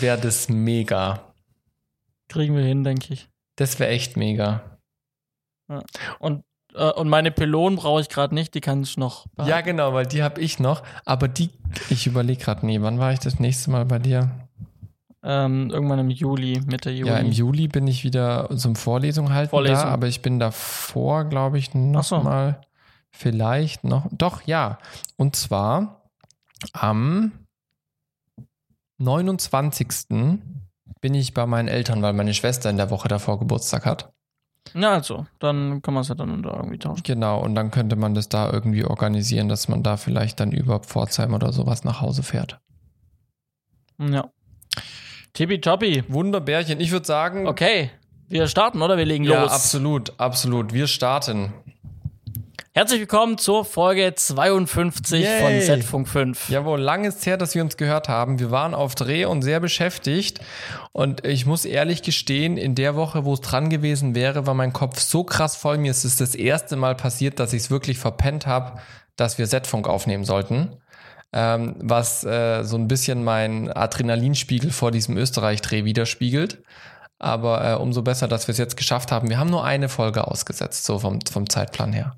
wäre 0.00 0.18
das 0.18 0.48
mega. 0.48 1.32
Kriegen 2.28 2.56
wir 2.56 2.64
hin, 2.64 2.82
denke 2.84 3.12
ich. 3.12 3.28
Das 3.56 3.78
wäre 3.78 3.90
echt 3.90 4.16
mega. 4.16 4.78
Und, 6.18 6.42
äh, 6.74 6.90
und 6.92 7.08
meine 7.08 7.30
Pylonen 7.30 7.78
brauche 7.78 8.00
ich 8.00 8.08
gerade 8.08 8.34
nicht, 8.34 8.54
die 8.54 8.60
kann 8.60 8.82
ich 8.82 8.96
noch 8.96 9.26
Ja, 9.38 9.44
behalten. 9.44 9.66
genau, 9.66 9.92
weil 9.92 10.06
die 10.06 10.22
habe 10.22 10.40
ich 10.40 10.58
noch. 10.58 10.82
Aber 11.04 11.28
die, 11.28 11.50
ich 11.90 12.06
überlege 12.06 12.42
gerade, 12.42 12.64
nee, 12.66 12.80
wann 12.80 12.98
war 12.98 13.12
ich 13.12 13.18
das 13.20 13.38
nächste 13.38 13.70
Mal 13.70 13.84
bei 13.84 13.98
dir? 13.98 14.30
Ähm, 15.22 15.68
irgendwann 15.70 15.98
im 15.98 16.10
Juli, 16.10 16.60
Mitte 16.66 16.90
Juli. 16.90 17.10
Ja, 17.10 17.18
im 17.18 17.30
Juli 17.30 17.68
bin 17.68 17.86
ich 17.86 18.04
wieder 18.04 18.48
zum 18.56 18.74
Vorlesung 18.74 19.32
halten 19.34 19.50
Vorlesung. 19.50 19.84
da, 19.84 19.90
aber 19.90 20.06
ich 20.08 20.22
bin 20.22 20.38
davor, 20.38 21.24
glaube 21.26 21.58
ich, 21.58 21.74
noch 21.74 22.00
Ach 22.00 22.04
so. 22.04 22.20
mal 22.20 22.60
vielleicht 23.12 23.84
noch. 23.84 24.06
Doch, 24.10 24.42
ja. 24.42 24.78
Und 25.16 25.36
zwar 25.36 26.10
am 26.72 27.32
29. 28.98 29.88
bin 31.00 31.14
ich 31.14 31.34
bei 31.34 31.46
meinen 31.46 31.68
Eltern, 31.68 32.02
weil 32.02 32.12
meine 32.12 32.34
Schwester 32.34 32.70
in 32.70 32.76
der 32.76 32.90
Woche 32.90 33.08
davor 33.08 33.38
Geburtstag 33.38 33.86
hat. 33.86 34.12
Ja, 34.74 34.92
also, 34.92 35.26
dann 35.38 35.80
kann 35.82 35.94
man 35.94 36.02
es 36.02 36.08
ja 36.08 36.14
dann 36.14 36.42
da 36.42 36.54
irgendwie 36.54 36.78
tauschen. 36.78 37.02
Genau, 37.02 37.40
und 37.40 37.54
dann 37.54 37.70
könnte 37.70 37.96
man 37.96 38.14
das 38.14 38.28
da 38.28 38.52
irgendwie 38.52 38.84
organisieren, 38.84 39.48
dass 39.48 39.68
man 39.68 39.82
da 39.82 39.96
vielleicht 39.96 40.38
dann 40.38 40.52
über 40.52 40.80
Pforzheim 40.80 41.32
oder 41.34 41.52
sowas 41.52 41.82
nach 41.82 42.00
Hause 42.00 42.22
fährt. 42.22 42.60
Ja. 43.98 44.30
Tippitoppi. 45.32 46.04
Wunderbärchen, 46.08 46.80
ich 46.80 46.90
würde 46.92 47.06
sagen, 47.06 47.46
Okay, 47.46 47.90
wir 48.28 48.46
starten, 48.46 48.80
oder? 48.82 48.96
Wir 48.96 49.06
legen 49.06 49.24
ja, 49.24 49.42
los. 49.42 49.52
absolut, 49.52 50.18
absolut. 50.20 50.72
Wir 50.72 50.86
starten. 50.86 51.52
Herzlich 52.72 53.00
willkommen 53.00 53.36
zur 53.36 53.64
Folge 53.64 54.14
52 54.14 55.24
Yay. 55.24 55.40
von 55.42 55.60
Z-Funk 55.60 56.08
5. 56.08 56.50
Jawohl, 56.50 56.78
lang 56.78 57.04
ist 57.04 57.26
her, 57.26 57.36
dass 57.36 57.56
wir 57.56 57.62
uns 57.62 57.76
gehört 57.76 58.08
haben. 58.08 58.38
Wir 58.38 58.52
waren 58.52 58.74
auf 58.74 58.94
Dreh 58.94 59.24
und 59.24 59.42
sehr 59.42 59.58
beschäftigt. 59.58 60.38
Und 60.92 61.26
ich 61.26 61.46
muss 61.46 61.64
ehrlich 61.64 62.02
gestehen, 62.02 62.56
in 62.56 62.76
der 62.76 62.94
Woche, 62.94 63.24
wo 63.24 63.34
es 63.34 63.40
dran 63.40 63.70
gewesen 63.70 64.14
wäre, 64.14 64.46
war 64.46 64.54
mein 64.54 64.72
Kopf 64.72 65.00
so 65.00 65.24
krass 65.24 65.56
voll. 65.56 65.78
Mir 65.78 65.90
ist 65.90 66.04
es 66.04 66.14
das 66.14 66.36
erste 66.36 66.76
Mal 66.76 66.94
passiert, 66.94 67.40
dass 67.40 67.52
ich 67.52 67.62
es 67.62 67.70
wirklich 67.72 67.98
verpennt 67.98 68.46
habe, 68.46 68.78
dass 69.16 69.36
wir 69.36 69.48
Z-Funk 69.48 69.88
aufnehmen 69.88 70.24
sollten. 70.24 70.76
Ähm, 71.32 71.74
was 71.80 72.22
äh, 72.22 72.62
so 72.62 72.76
ein 72.76 72.86
bisschen 72.86 73.24
mein 73.24 73.72
Adrenalinspiegel 73.72 74.70
vor 74.70 74.92
diesem 74.92 75.16
Österreich-Dreh 75.16 75.84
widerspiegelt. 75.84 76.62
Aber 77.18 77.68
äh, 77.68 77.74
umso 77.74 78.02
besser, 78.02 78.28
dass 78.28 78.46
wir 78.46 78.52
es 78.52 78.58
jetzt 78.58 78.76
geschafft 78.76 79.10
haben. 79.10 79.28
Wir 79.28 79.38
haben 79.38 79.50
nur 79.50 79.64
eine 79.64 79.88
Folge 79.88 80.28
ausgesetzt, 80.28 80.84
so 80.84 81.00
vom, 81.00 81.18
vom 81.22 81.50
Zeitplan 81.50 81.92
her. 81.92 82.14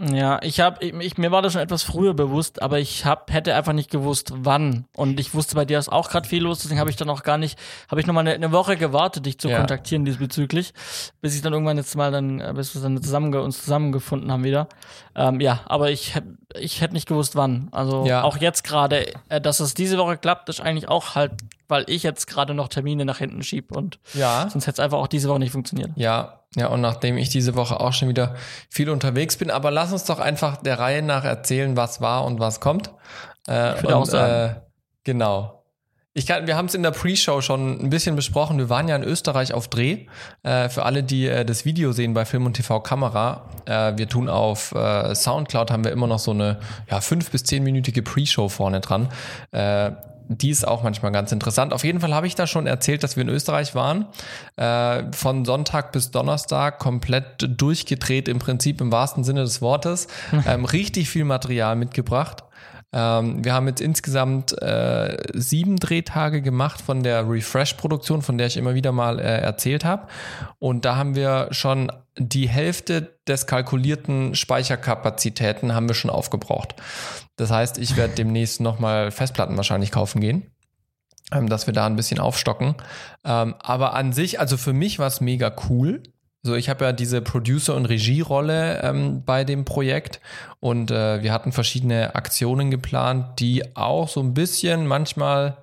Ja, 0.00 0.38
ich 0.42 0.60
habe, 0.60 0.84
ich, 0.84 0.94
ich, 0.94 1.18
mir 1.18 1.32
war 1.32 1.42
das 1.42 1.54
schon 1.54 1.60
etwas 1.62 1.82
früher 1.82 2.14
bewusst, 2.14 2.62
aber 2.62 2.78
ich 2.78 3.04
hab, 3.04 3.32
hätte 3.32 3.56
einfach 3.56 3.72
nicht 3.72 3.90
gewusst, 3.90 4.32
wann. 4.32 4.84
Und 4.94 5.18
ich 5.18 5.34
wusste, 5.34 5.56
bei 5.56 5.64
dir 5.64 5.76
ist 5.76 5.88
auch 5.88 6.08
gerade 6.08 6.28
viel 6.28 6.44
los, 6.44 6.60
deswegen 6.60 6.78
habe 6.78 6.88
ich 6.88 6.94
dann 6.94 7.10
auch 7.10 7.24
gar 7.24 7.36
nicht, 7.36 7.58
habe 7.90 8.00
ich 8.00 8.06
noch 8.06 8.14
mal 8.14 8.20
eine, 8.20 8.32
eine 8.32 8.52
Woche 8.52 8.76
gewartet, 8.76 9.26
dich 9.26 9.38
zu 9.40 9.48
Ja. 9.48 9.58
kontaktieren 9.58 10.04
diesbezüglich, 10.04 10.72
bis 11.20 11.34
ich 11.34 11.42
dann 11.42 11.52
irgendwann 11.52 11.78
jetzt 11.78 11.96
mal 11.96 12.12
dann, 12.12 12.40
äh, 12.40 12.52
bis 12.54 12.76
wir 12.76 12.82
dann 12.82 13.02
zusammenge 13.02 13.42
uns 13.42 13.64
zusammengefunden 13.64 14.30
haben 14.30 14.44
wieder. 14.44 14.68
Ähm, 15.16 15.40
ja, 15.40 15.60
aber 15.66 15.90
ich, 15.90 16.14
ich 16.56 16.80
hätte 16.80 16.94
nicht 16.94 17.08
gewusst, 17.08 17.34
wann. 17.34 17.66
Also 17.72 18.06
Ja. 18.06 18.22
auch 18.22 18.36
jetzt 18.36 18.62
gerade, 18.62 19.12
äh, 19.28 19.40
dass 19.40 19.58
es 19.58 19.74
diese 19.74 19.98
Woche 19.98 20.16
klappt, 20.16 20.48
ist 20.48 20.60
eigentlich 20.60 20.88
auch 20.88 21.16
halt, 21.16 21.32
weil 21.68 21.84
ich 21.88 22.02
jetzt 22.02 22.26
gerade 22.26 22.54
noch 22.54 22.68
Termine 22.68 23.04
nach 23.04 23.18
hinten 23.18 23.42
schieb 23.42 23.70
und 23.76 23.98
Ja. 24.14 24.48
sonst 24.50 24.66
hätte 24.66 24.80
es 24.80 24.84
einfach 24.84 24.98
auch 24.98 25.06
diese 25.06 25.28
Woche 25.28 25.38
nicht 25.38 25.52
funktioniert. 25.52 25.90
Ja, 25.96 26.40
ja, 26.56 26.68
und 26.68 26.80
nachdem 26.80 27.18
ich 27.18 27.28
diese 27.28 27.54
Woche 27.54 27.78
auch 27.78 27.92
schon 27.92 28.08
wieder 28.08 28.34
viel 28.70 28.88
unterwegs 28.90 29.36
bin, 29.36 29.50
aber 29.50 29.70
lass 29.70 29.92
uns 29.92 30.04
doch 30.04 30.18
einfach 30.18 30.56
der 30.56 30.78
Reihe 30.78 31.02
nach 31.02 31.24
erzählen, 31.24 31.76
was 31.76 32.00
war 32.00 32.24
und 32.24 32.40
was 32.40 32.60
kommt. 32.60 32.90
Äh, 33.46 33.76
Ich 33.76 33.82
würde 33.82 33.96
auch 33.96 34.06
sagen. 34.06 34.56
Äh, 34.56 34.60
genau. 35.04 35.54
Ich 36.14 36.26
kann, 36.26 36.48
wir 36.48 36.56
haben 36.56 36.66
es 36.66 36.74
in 36.74 36.82
der 36.82 36.90
Pre-Show 36.90 37.42
schon 37.42 37.78
ein 37.80 37.90
bisschen 37.90 38.16
besprochen. 38.16 38.58
Wir 38.58 38.68
waren 38.68 38.88
ja 38.88 38.96
in 38.96 39.04
Österreich 39.04 39.52
auf 39.52 39.68
Dreh. 39.68 40.06
Äh, 40.42 40.68
für 40.68 40.84
alle, 40.84 41.04
die 41.04 41.28
äh, 41.28 41.44
das 41.44 41.64
Video 41.64 41.92
sehen 41.92 42.12
bei 42.12 42.24
Film 42.24 42.44
und 42.46 42.54
TV 42.54 42.80
Kamera, 42.80 43.48
äh, 43.66 43.92
wir 43.96 44.08
tun 44.08 44.28
auf 44.28 44.72
äh, 44.72 45.14
Soundcloud 45.14 45.70
haben 45.70 45.84
wir 45.84 45.92
immer 45.92 46.08
noch 46.08 46.18
so 46.18 46.32
eine 46.32 46.58
ja, 46.90 47.00
fünf 47.00 47.30
bis 47.30 47.44
zehnminütige 47.44 48.02
Pre-Show 48.02 48.48
vorne 48.48 48.80
dran. 48.80 49.10
Die 50.28 50.50
ist 50.50 50.66
auch 50.66 50.82
manchmal 50.82 51.10
ganz 51.10 51.32
interessant. 51.32 51.72
Auf 51.72 51.84
jeden 51.84 52.00
Fall 52.00 52.14
habe 52.14 52.26
ich 52.26 52.34
da 52.34 52.46
schon 52.46 52.66
erzählt, 52.66 53.02
dass 53.02 53.16
wir 53.16 53.22
in 53.22 53.30
Österreich 53.30 53.74
waren. 53.74 54.06
Äh, 54.56 55.04
von 55.12 55.44
Sonntag 55.44 55.90
bis 55.92 56.10
Donnerstag 56.10 56.78
komplett 56.78 57.48
durchgedreht, 57.60 58.28
im 58.28 58.38
Prinzip 58.38 58.80
im 58.80 58.92
wahrsten 58.92 59.24
Sinne 59.24 59.40
des 59.40 59.60
Wortes. 59.62 60.06
Ähm, 60.46 60.64
richtig 60.64 61.10
viel 61.10 61.24
Material 61.24 61.76
mitgebracht. 61.76 62.44
Ähm, 62.92 63.44
wir 63.44 63.52
haben 63.52 63.68
jetzt 63.68 63.80
insgesamt 63.80 64.60
äh, 64.62 65.16
sieben 65.34 65.76
Drehtage 65.76 66.40
gemacht 66.40 66.80
von 66.80 67.02
der 67.02 67.28
Refresh-Produktion, 67.28 68.22
von 68.22 68.38
der 68.38 68.46
ich 68.46 68.56
immer 68.56 68.74
wieder 68.74 68.92
mal 68.92 69.18
äh, 69.18 69.40
erzählt 69.40 69.84
habe. 69.84 70.06
Und 70.58 70.84
da 70.84 70.96
haben 70.96 71.14
wir 71.14 71.48
schon 71.50 71.92
die 72.16 72.48
Hälfte 72.48 73.18
des 73.26 73.46
kalkulierten 73.46 74.34
Speicherkapazitäten 74.34 75.74
haben 75.74 75.88
wir 75.88 75.94
schon 75.94 76.10
aufgebraucht. 76.10 76.74
Das 77.38 77.50
heißt, 77.50 77.78
ich 77.78 77.96
werde 77.96 78.14
demnächst 78.14 78.60
nochmal 78.60 79.10
Festplatten 79.10 79.56
wahrscheinlich 79.56 79.90
kaufen 79.90 80.20
gehen 80.20 80.50
ähm, 81.32 81.48
dass 81.48 81.66
wir 81.66 81.74
da 81.74 81.86
ein 81.86 81.96
bisschen 81.96 82.20
aufstocken. 82.20 82.74
Ähm, 83.24 83.54
aber 83.58 83.94
an 83.94 84.12
sich, 84.12 84.40
also 84.40 84.56
für 84.56 84.72
mich 84.72 84.98
war 84.98 85.06
es 85.06 85.20
mega 85.20 85.54
cool. 85.68 86.02
So, 86.42 86.54
ich 86.54 86.68
habe 86.68 86.84
ja 86.84 86.92
diese 86.92 87.20
Producer- 87.20 87.74
und 87.74 87.86
Regierolle 87.86 88.80
ähm, 88.82 89.24
bei 89.24 89.44
dem 89.44 89.64
Projekt 89.64 90.20
und 90.60 90.90
äh, 90.90 91.22
wir 91.22 91.32
hatten 91.32 91.52
verschiedene 91.52 92.14
Aktionen 92.14 92.70
geplant, 92.70 93.40
die 93.40 93.76
auch 93.76 94.08
so 94.08 94.20
ein 94.20 94.34
bisschen 94.34 94.86
manchmal 94.86 95.56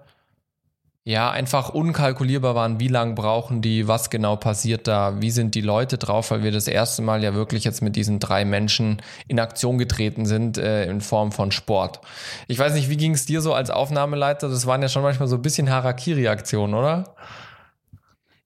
ja, 1.07 1.29
einfach 1.29 1.69
unkalkulierbar 1.69 2.55
waren, 2.55 2.79
wie 2.79 2.87
lange 2.87 3.13
brauchen 3.13 3.61
die, 3.61 3.87
was 3.87 4.09
genau 4.09 4.37
passiert 4.37 4.87
da, 4.87 5.21
wie 5.21 5.29
sind 5.29 5.53
die 5.53 5.61
Leute 5.61 5.99
drauf, 5.99 6.31
weil 6.31 6.41
wir 6.41 6.51
das 6.51 6.67
erste 6.67 7.03
Mal 7.03 7.23
ja 7.23 7.35
wirklich 7.35 7.63
jetzt 7.63 7.83
mit 7.83 7.95
diesen 7.95 8.19
drei 8.19 8.43
Menschen 8.43 9.03
in 9.27 9.39
Aktion 9.39 9.77
getreten 9.77 10.25
sind 10.25 10.57
äh, 10.57 10.89
in 10.89 11.01
Form 11.01 11.31
von 11.31 11.51
Sport. 11.51 12.01
Ich 12.47 12.57
weiß 12.57 12.73
nicht, 12.73 12.89
wie 12.89 12.97
ging 12.97 13.13
es 13.13 13.27
dir 13.27 13.41
so 13.41 13.53
als 13.53 13.69
Aufnahmeleiter? 13.69 14.49
Das 14.49 14.65
waren 14.65 14.81
ja 14.81 14.89
schon 14.89 15.03
manchmal 15.03 15.27
so 15.27 15.35
ein 15.35 15.43
bisschen 15.43 15.69
Harakiri-Aktionen, 15.69 16.73
oder? 16.73 17.15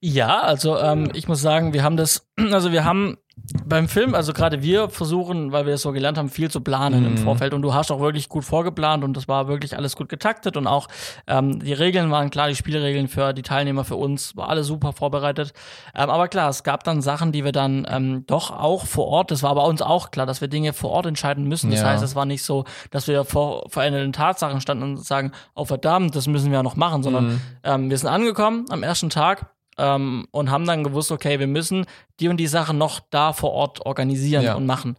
Ja, 0.01 0.41
also 0.41 0.77
ähm, 0.77 1.11
ich 1.13 1.29
muss 1.29 1.41
sagen, 1.41 1.71
wir 1.71 1.83
haben 1.83 1.95
das, 1.95 2.27
also 2.51 2.73
wir 2.73 2.83
haben 2.83 3.17
beim 3.65 3.87
Film, 3.87 4.15
also 4.15 4.33
gerade 4.33 4.61
wir 4.61 4.89
versuchen, 4.89 5.51
weil 5.51 5.65
wir 5.65 5.75
es 5.75 5.81
so 5.81 5.91
gelernt 5.91 6.17
haben, 6.17 6.29
viel 6.29 6.51
zu 6.51 6.61
planen 6.61 7.01
mhm. 7.01 7.07
im 7.07 7.17
Vorfeld 7.17 7.53
und 7.53 7.61
du 7.61 7.73
hast 7.73 7.91
auch 7.91 7.99
wirklich 7.99 8.29
gut 8.29 8.43
vorgeplant 8.43 9.03
und 9.03 9.15
das 9.15 9.27
war 9.27 9.47
wirklich 9.47 9.75
alles 9.77 9.95
gut 9.95 10.09
getaktet 10.09 10.57
und 10.57 10.67
auch 10.67 10.87
ähm, 11.27 11.59
die 11.59 11.73
Regeln 11.73 12.11
waren 12.11 12.29
klar, 12.29 12.47
die 12.47 12.55
Spielregeln 12.55 13.07
für 13.07 13.33
die 13.33 13.41
Teilnehmer, 13.41 13.83
für 13.83 13.95
uns, 13.95 14.35
war 14.35 14.49
alles 14.49 14.67
super 14.67 14.93
vorbereitet. 14.93 15.53
Ähm, 15.95 16.09
aber 16.09 16.27
klar, 16.27 16.49
es 16.49 16.63
gab 16.63 16.83
dann 16.83 17.01
Sachen, 17.01 17.31
die 17.31 17.43
wir 17.43 17.51
dann 17.51 17.87
ähm, 17.89 18.23
doch 18.27 18.51
auch 18.51 18.85
vor 18.85 19.07
Ort, 19.07 19.31
das 19.31 19.43
war 19.43 19.55
bei 19.55 19.63
uns 19.63 19.81
auch 19.81 20.11
klar, 20.11 20.25
dass 20.25 20.41
wir 20.41 20.47
Dinge 20.47 20.73
vor 20.73 20.91
Ort 20.91 21.05
entscheiden 21.05 21.45
müssen. 21.45 21.71
Das 21.71 21.81
ja. 21.81 21.87
heißt, 21.87 22.03
es 22.03 22.15
war 22.15 22.25
nicht 22.25 22.43
so, 22.43 22.65
dass 22.91 23.07
wir 23.07 23.25
vor 23.25 23.69
veränderten 23.69 24.13
Tatsachen 24.13 24.61
standen 24.61 24.83
und 24.83 24.97
sagen, 24.97 25.31
oh 25.55 25.65
verdammt, 25.65 26.15
das 26.15 26.27
müssen 26.27 26.51
wir 26.51 26.57
ja 26.57 26.63
noch 26.63 26.75
machen, 26.75 27.03
sondern 27.03 27.27
mhm. 27.27 27.41
ähm, 27.63 27.89
wir 27.89 27.97
sind 27.97 28.09
angekommen 28.09 28.65
am 28.69 28.83
ersten 28.83 29.09
Tag 29.09 29.49
ähm, 29.79 30.27
und 30.31 30.51
haben 30.51 30.65
dann 30.65 30.83
gewusst, 30.83 31.11
okay, 31.11 31.39
wir 31.39 31.47
müssen 31.47 31.85
die 32.19 32.27
und 32.27 32.37
die 32.37 32.47
Sachen 32.47 32.77
noch 32.77 32.99
da 33.09 33.33
vor 33.33 33.51
Ort 33.51 33.85
organisieren 33.85 34.43
ja. 34.43 34.55
und 34.55 34.65
machen 34.65 34.97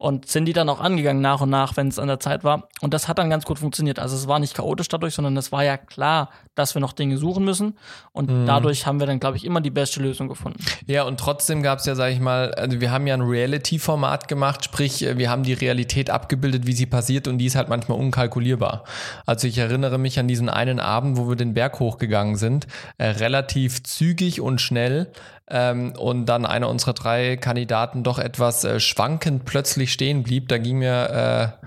und 0.00 0.26
sind 0.26 0.46
die 0.46 0.54
dann 0.54 0.70
auch 0.70 0.80
angegangen 0.80 1.20
nach 1.20 1.42
und 1.42 1.50
nach, 1.50 1.76
wenn 1.76 1.88
es 1.88 1.98
an 1.98 2.08
der 2.08 2.18
Zeit 2.18 2.42
war. 2.42 2.68
Und 2.80 2.94
das 2.94 3.06
hat 3.06 3.18
dann 3.18 3.28
ganz 3.28 3.44
gut 3.44 3.58
funktioniert. 3.58 3.98
Also 3.98 4.16
es 4.16 4.26
war 4.26 4.38
nicht 4.38 4.54
chaotisch 4.54 4.88
dadurch, 4.88 5.12
sondern 5.12 5.36
es 5.36 5.52
war 5.52 5.62
ja 5.62 5.76
klar, 5.76 6.30
dass 6.54 6.74
wir 6.74 6.80
noch 6.80 6.92
Dinge 6.92 7.16
suchen 7.16 7.44
müssen. 7.44 7.78
Und 8.12 8.30
mhm. 8.30 8.46
dadurch 8.46 8.86
haben 8.86 9.00
wir 9.00 9.06
dann, 9.06 9.20
glaube 9.20 9.36
ich, 9.36 9.44
immer 9.44 9.60
die 9.60 9.70
beste 9.70 10.00
Lösung 10.00 10.28
gefunden. 10.28 10.58
Ja, 10.86 11.04
und 11.04 11.18
trotzdem 11.18 11.62
gab 11.62 11.78
es 11.78 11.86
ja, 11.86 11.94
sage 11.94 12.12
ich 12.12 12.20
mal, 12.20 12.52
also 12.54 12.80
wir 12.80 12.90
haben 12.90 13.06
ja 13.06 13.14
ein 13.14 13.22
Reality-Format 13.22 14.28
gemacht, 14.28 14.64
sprich, 14.64 15.00
wir 15.00 15.30
haben 15.30 15.42
die 15.42 15.52
Realität 15.52 16.10
abgebildet, 16.10 16.66
wie 16.66 16.72
sie 16.72 16.86
passiert 16.86 17.28
und 17.28 17.38
die 17.38 17.46
ist 17.46 17.56
halt 17.56 17.68
manchmal 17.68 17.98
unkalkulierbar. 17.98 18.84
Also 19.26 19.46
ich 19.46 19.58
erinnere 19.58 19.98
mich 19.98 20.18
an 20.18 20.28
diesen 20.28 20.48
einen 20.48 20.80
Abend, 20.80 21.16
wo 21.16 21.28
wir 21.28 21.36
den 21.36 21.54
Berg 21.54 21.78
hochgegangen 21.80 22.36
sind, 22.36 22.66
äh, 22.98 23.06
relativ 23.06 23.82
zügig 23.82 24.40
und 24.40 24.60
schnell 24.60 25.12
ähm, 25.48 25.92
und 25.96 26.26
dann 26.26 26.46
einer 26.46 26.68
unserer 26.68 26.94
drei 26.94 27.36
Kandidaten 27.36 28.02
doch 28.02 28.18
etwas 28.18 28.64
äh, 28.64 28.80
schwankend 28.80 29.44
plötzlich 29.44 29.92
stehen 29.92 30.22
blieb, 30.22 30.48
da 30.48 30.58
ging 30.58 30.78
mir 30.78 31.54
äh, 31.62 31.66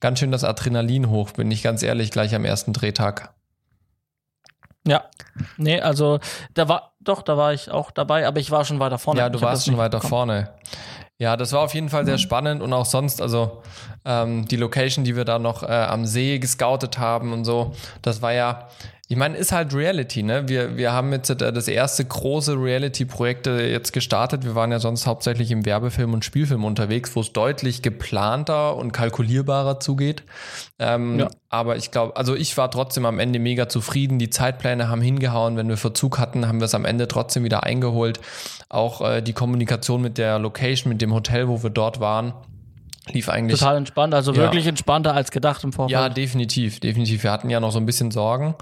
ganz 0.00 0.18
schön 0.18 0.32
das 0.32 0.44
Adrenalin 0.44 1.08
hoch, 1.08 1.32
bin 1.32 1.50
ich 1.50 1.62
ganz 1.62 1.82
ehrlich, 1.82 2.10
gleich 2.10 2.34
am 2.34 2.44
ersten 2.44 2.72
Drehtag. 2.72 3.32
Ja, 4.86 5.04
nee, 5.56 5.80
also 5.80 6.20
da 6.52 6.68
war, 6.68 6.92
doch, 7.00 7.22
da 7.22 7.36
war 7.36 7.54
ich 7.54 7.70
auch 7.70 7.90
dabei, 7.90 8.26
aber 8.26 8.38
ich 8.40 8.50
war 8.50 8.64
schon 8.64 8.80
weiter 8.80 8.98
vorne. 8.98 9.20
Ja, 9.20 9.28
du 9.30 9.40
warst 9.40 9.66
schon 9.66 9.78
weiter 9.78 9.98
bekommen. 9.98 10.10
vorne. 10.10 10.50
Ja, 11.18 11.36
das 11.36 11.52
war 11.52 11.62
auf 11.62 11.74
jeden 11.74 11.88
Fall 11.88 12.04
sehr 12.04 12.18
spannend 12.18 12.60
und 12.60 12.72
auch 12.72 12.86
sonst, 12.86 13.22
also 13.22 13.62
ähm, 14.04 14.46
die 14.46 14.56
Location, 14.56 15.04
die 15.04 15.14
wir 15.16 15.24
da 15.24 15.38
noch 15.38 15.62
äh, 15.62 15.66
am 15.66 16.06
See 16.06 16.38
gescoutet 16.38 16.98
haben 16.98 17.32
und 17.32 17.44
so, 17.44 17.72
das 18.02 18.20
war 18.20 18.32
ja, 18.32 18.68
ich 19.06 19.16
meine, 19.18 19.36
ist 19.36 19.52
halt 19.52 19.74
Reality, 19.74 20.22
ne? 20.22 20.48
Wir, 20.48 20.78
wir 20.78 20.92
haben 20.92 21.12
jetzt 21.12 21.28
äh, 21.28 21.52
das 21.52 21.68
erste 21.68 22.06
große 22.06 22.54
Reality-Projekt 22.54 23.46
jetzt 23.46 23.92
gestartet. 23.92 24.44
Wir 24.44 24.54
waren 24.54 24.72
ja 24.72 24.78
sonst 24.78 25.06
hauptsächlich 25.06 25.50
im 25.50 25.66
Werbefilm 25.66 26.14
und 26.14 26.24
Spielfilm 26.24 26.64
unterwegs, 26.64 27.14
wo 27.14 27.20
es 27.20 27.32
deutlich 27.32 27.82
geplanter 27.82 28.76
und 28.76 28.92
kalkulierbarer 28.92 29.78
zugeht. 29.78 30.22
Ähm, 30.78 31.18
ja. 31.18 31.28
Aber 31.50 31.76
ich 31.76 31.90
glaube, 31.90 32.16
also 32.16 32.34
ich 32.34 32.56
war 32.56 32.70
trotzdem 32.70 33.04
am 33.04 33.18
Ende 33.18 33.38
mega 33.38 33.68
zufrieden. 33.68 34.18
Die 34.18 34.30
Zeitpläne 34.30 34.88
haben 34.88 35.02
hingehauen. 35.02 35.58
Wenn 35.58 35.68
wir 35.68 35.76
Verzug 35.76 36.18
hatten, 36.18 36.48
haben 36.48 36.60
wir 36.60 36.64
es 36.64 36.74
am 36.74 36.86
Ende 36.86 37.06
trotzdem 37.06 37.44
wieder 37.44 37.62
eingeholt. 37.62 38.20
Auch 38.70 39.02
äh, 39.02 39.20
die 39.20 39.34
Kommunikation 39.34 40.00
mit 40.00 40.16
der 40.16 40.38
Location, 40.38 40.90
mit 40.90 41.02
dem 41.02 41.12
Hotel, 41.12 41.46
wo 41.48 41.62
wir 41.62 41.70
dort 41.70 42.00
waren 42.00 42.32
lief 43.12 43.28
eigentlich. 43.28 43.60
Total 43.60 43.76
entspannt, 43.76 44.14
also 44.14 44.32
ja. 44.32 44.38
wirklich 44.38 44.66
entspannter 44.66 45.14
als 45.14 45.30
gedacht 45.30 45.62
im 45.64 45.74
Vorfeld. 45.74 45.92
Ja, 45.92 46.08
definitiv, 46.08 46.80
definitiv. 46.80 47.22
Wir 47.22 47.32
hatten 47.32 47.50
ja 47.50 47.60
noch 47.60 47.70
so 47.70 47.78
ein 47.78 47.84
bisschen 47.84 48.10
Sorgen, 48.10 48.54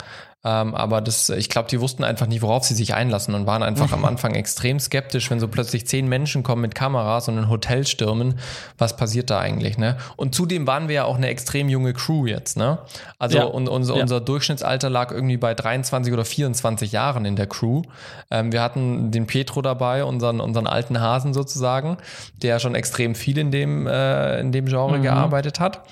ähm, 0.45 0.75
aber 0.75 1.01
das, 1.01 1.31
ich 1.31 1.49
glaube, 1.49 1.69
die 1.69 1.81
wussten 1.81 2.03
einfach 2.03 2.27
nicht, 2.27 2.43
worauf 2.43 2.65
sie 2.65 2.75
sich 2.75 2.95
einlassen 2.95 3.35
und 3.35 3.47
waren 3.47 3.63
einfach 3.63 3.93
am 3.93 4.05
Anfang 4.13 4.35
extrem 4.35 4.81
skeptisch, 4.81 5.31
wenn 5.31 5.39
so 5.39 5.47
plötzlich 5.47 5.87
zehn 5.87 6.09
Menschen 6.09 6.43
kommen 6.43 6.63
mit 6.63 6.75
Kameras 6.75 7.29
und 7.29 7.39
ein 7.39 7.49
Hotel 7.49 7.87
stürmen. 7.87 8.41
Was 8.77 8.97
passiert 8.97 9.31
da 9.31 9.39
eigentlich, 9.39 9.79
ne? 9.79 9.97
Und 10.17 10.35
zudem 10.35 10.67
waren 10.67 10.89
wir 10.89 10.95
ja 10.97 11.05
auch 11.05 11.17
eine 11.17 11.29
extrem 11.29 11.69
junge 11.69 11.93
Crew 11.93 12.27
jetzt, 12.27 12.57
ne? 12.57 12.79
Also 13.21 13.39
ja. 13.39 13.45
und, 13.45 13.69
und, 13.69 13.89
unser 13.89 14.21
Durchschnittsalter 14.21 14.91
lag 14.91 15.13
irgendwie 15.13 15.37
bei 15.37 15.55
23 15.55 16.13
oder 16.13 16.25
24 16.25 16.91
Jahren 16.91 17.25
in 17.25 17.37
der 17.37 17.47
Crew. 17.47 17.83
Ähm, 18.31 18.51
wir 18.51 18.63
hatten 18.63 19.13
den 19.13 19.29
Petro 19.29 19.63
dabei, 19.63 20.05
unseren, 20.05 20.41
unseren 20.41 20.67
alten 20.67 21.01
Hasen 21.01 21.35
sozusagen, 21.35 21.99
der 22.43 22.59
schon 22.59 22.75
extrem 22.75 23.15
viel 23.15 23.39
in 23.39 23.53
dem, 23.53 23.87
äh, 23.87 24.41
in 24.41 24.51
dem 24.51 24.67
Genre 24.67 24.99
mhm. 24.99 25.03
gearbeitet 25.03 25.61
hat. 25.61 25.83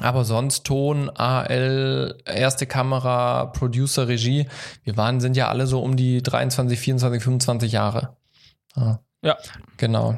Aber 0.00 0.24
sonst 0.24 0.64
Ton, 0.64 1.10
AL, 1.10 2.18
erste 2.26 2.66
Kamera, 2.66 3.46
Producer, 3.46 4.08
Regie, 4.08 4.46
wir 4.84 4.96
waren, 4.96 5.20
sind 5.20 5.36
ja 5.36 5.48
alle 5.48 5.66
so 5.66 5.80
um 5.80 5.96
die 5.96 6.22
23, 6.22 6.78
24, 6.78 7.22
25 7.22 7.72
Jahre. 7.72 8.16
Ja. 8.76 9.00
ja. 9.22 9.36
Genau. 9.78 10.16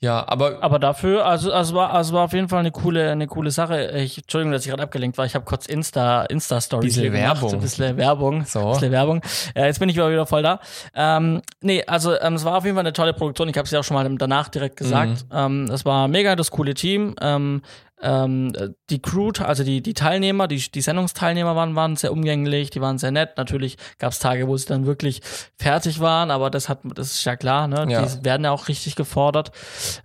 Ja, 0.00 0.26
aber. 0.28 0.62
Aber 0.62 0.78
dafür, 0.78 1.26
also, 1.26 1.52
also 1.52 1.74
war, 1.74 1.92
also 1.92 2.14
war 2.14 2.24
auf 2.24 2.32
jeden 2.32 2.48
Fall 2.48 2.60
eine 2.60 2.70
coole, 2.70 3.10
eine 3.10 3.26
coole 3.26 3.50
Sache. 3.50 3.90
Ich, 3.96 4.18
Entschuldigung, 4.18 4.52
dass 4.52 4.64
ich 4.64 4.70
gerade 4.70 4.82
abgelenkt 4.82 5.18
war. 5.18 5.26
Ich 5.26 5.34
habe 5.34 5.44
kurz 5.44 5.66
Insta, 5.66 6.22
Insta-Stories 6.24 6.94
Bisschen 6.94 7.12
Werbung. 7.12 7.54
Ein 7.54 7.60
bisschen 7.60 7.96
Werbung. 7.96 8.44
So. 8.44 8.72
Bisschen 8.72 8.92
Werbung. 8.92 9.22
Ja, 9.56 9.66
jetzt 9.66 9.80
bin 9.80 9.88
ich 9.88 9.96
wieder 9.96 10.26
voll 10.26 10.42
da. 10.42 10.60
Ähm, 10.94 11.42
nee, 11.62 11.84
also 11.84 12.18
ähm, 12.20 12.34
es 12.34 12.44
war 12.44 12.56
auf 12.56 12.64
jeden 12.64 12.76
Fall 12.76 12.84
eine 12.84 12.92
tolle 12.92 13.12
Produktion. 13.12 13.48
Ich 13.48 13.56
habe 13.56 13.64
es 13.64 13.72
ja 13.72 13.80
auch 13.80 13.84
schon 13.84 13.96
mal 13.96 14.08
danach 14.16 14.48
direkt 14.48 14.76
gesagt. 14.76 15.24
Mhm. 15.30 15.36
Ähm, 15.36 15.70
es 15.72 15.84
war 15.84 16.06
mega 16.06 16.36
das 16.36 16.52
coole 16.52 16.74
Team. 16.74 17.16
Ähm, 17.20 17.62
ähm, 18.02 18.52
die 18.90 19.00
Crew, 19.00 19.30
also 19.40 19.64
die, 19.64 19.82
die 19.82 19.94
Teilnehmer, 19.94 20.48
die, 20.48 20.58
die 20.70 20.80
Sendungsteilnehmer 20.80 21.56
waren, 21.56 21.74
waren 21.74 21.96
sehr 21.96 22.12
umgänglich, 22.12 22.70
die 22.70 22.80
waren 22.80 22.98
sehr 22.98 23.10
nett. 23.10 23.36
Natürlich 23.36 23.76
gab 23.98 24.12
es 24.12 24.18
Tage, 24.18 24.48
wo 24.48 24.56
sie 24.56 24.66
dann 24.66 24.86
wirklich 24.86 25.20
fertig 25.56 26.00
waren, 26.00 26.30
aber 26.30 26.50
das 26.50 26.68
hat, 26.68 26.80
das 26.94 27.12
ist 27.12 27.24
ja 27.24 27.36
klar, 27.36 27.68
ne? 27.68 27.86
Ja. 27.88 28.04
Die 28.04 28.24
werden 28.24 28.44
ja 28.44 28.50
auch 28.52 28.68
richtig 28.68 28.96
gefordert. 28.96 29.50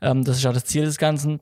Ähm, 0.01 0.23
das 0.23 0.37
ist 0.37 0.43
ja 0.43 0.51
das 0.51 0.65
Ziel 0.65 0.85
des 0.85 0.97
Ganzen. 0.97 1.39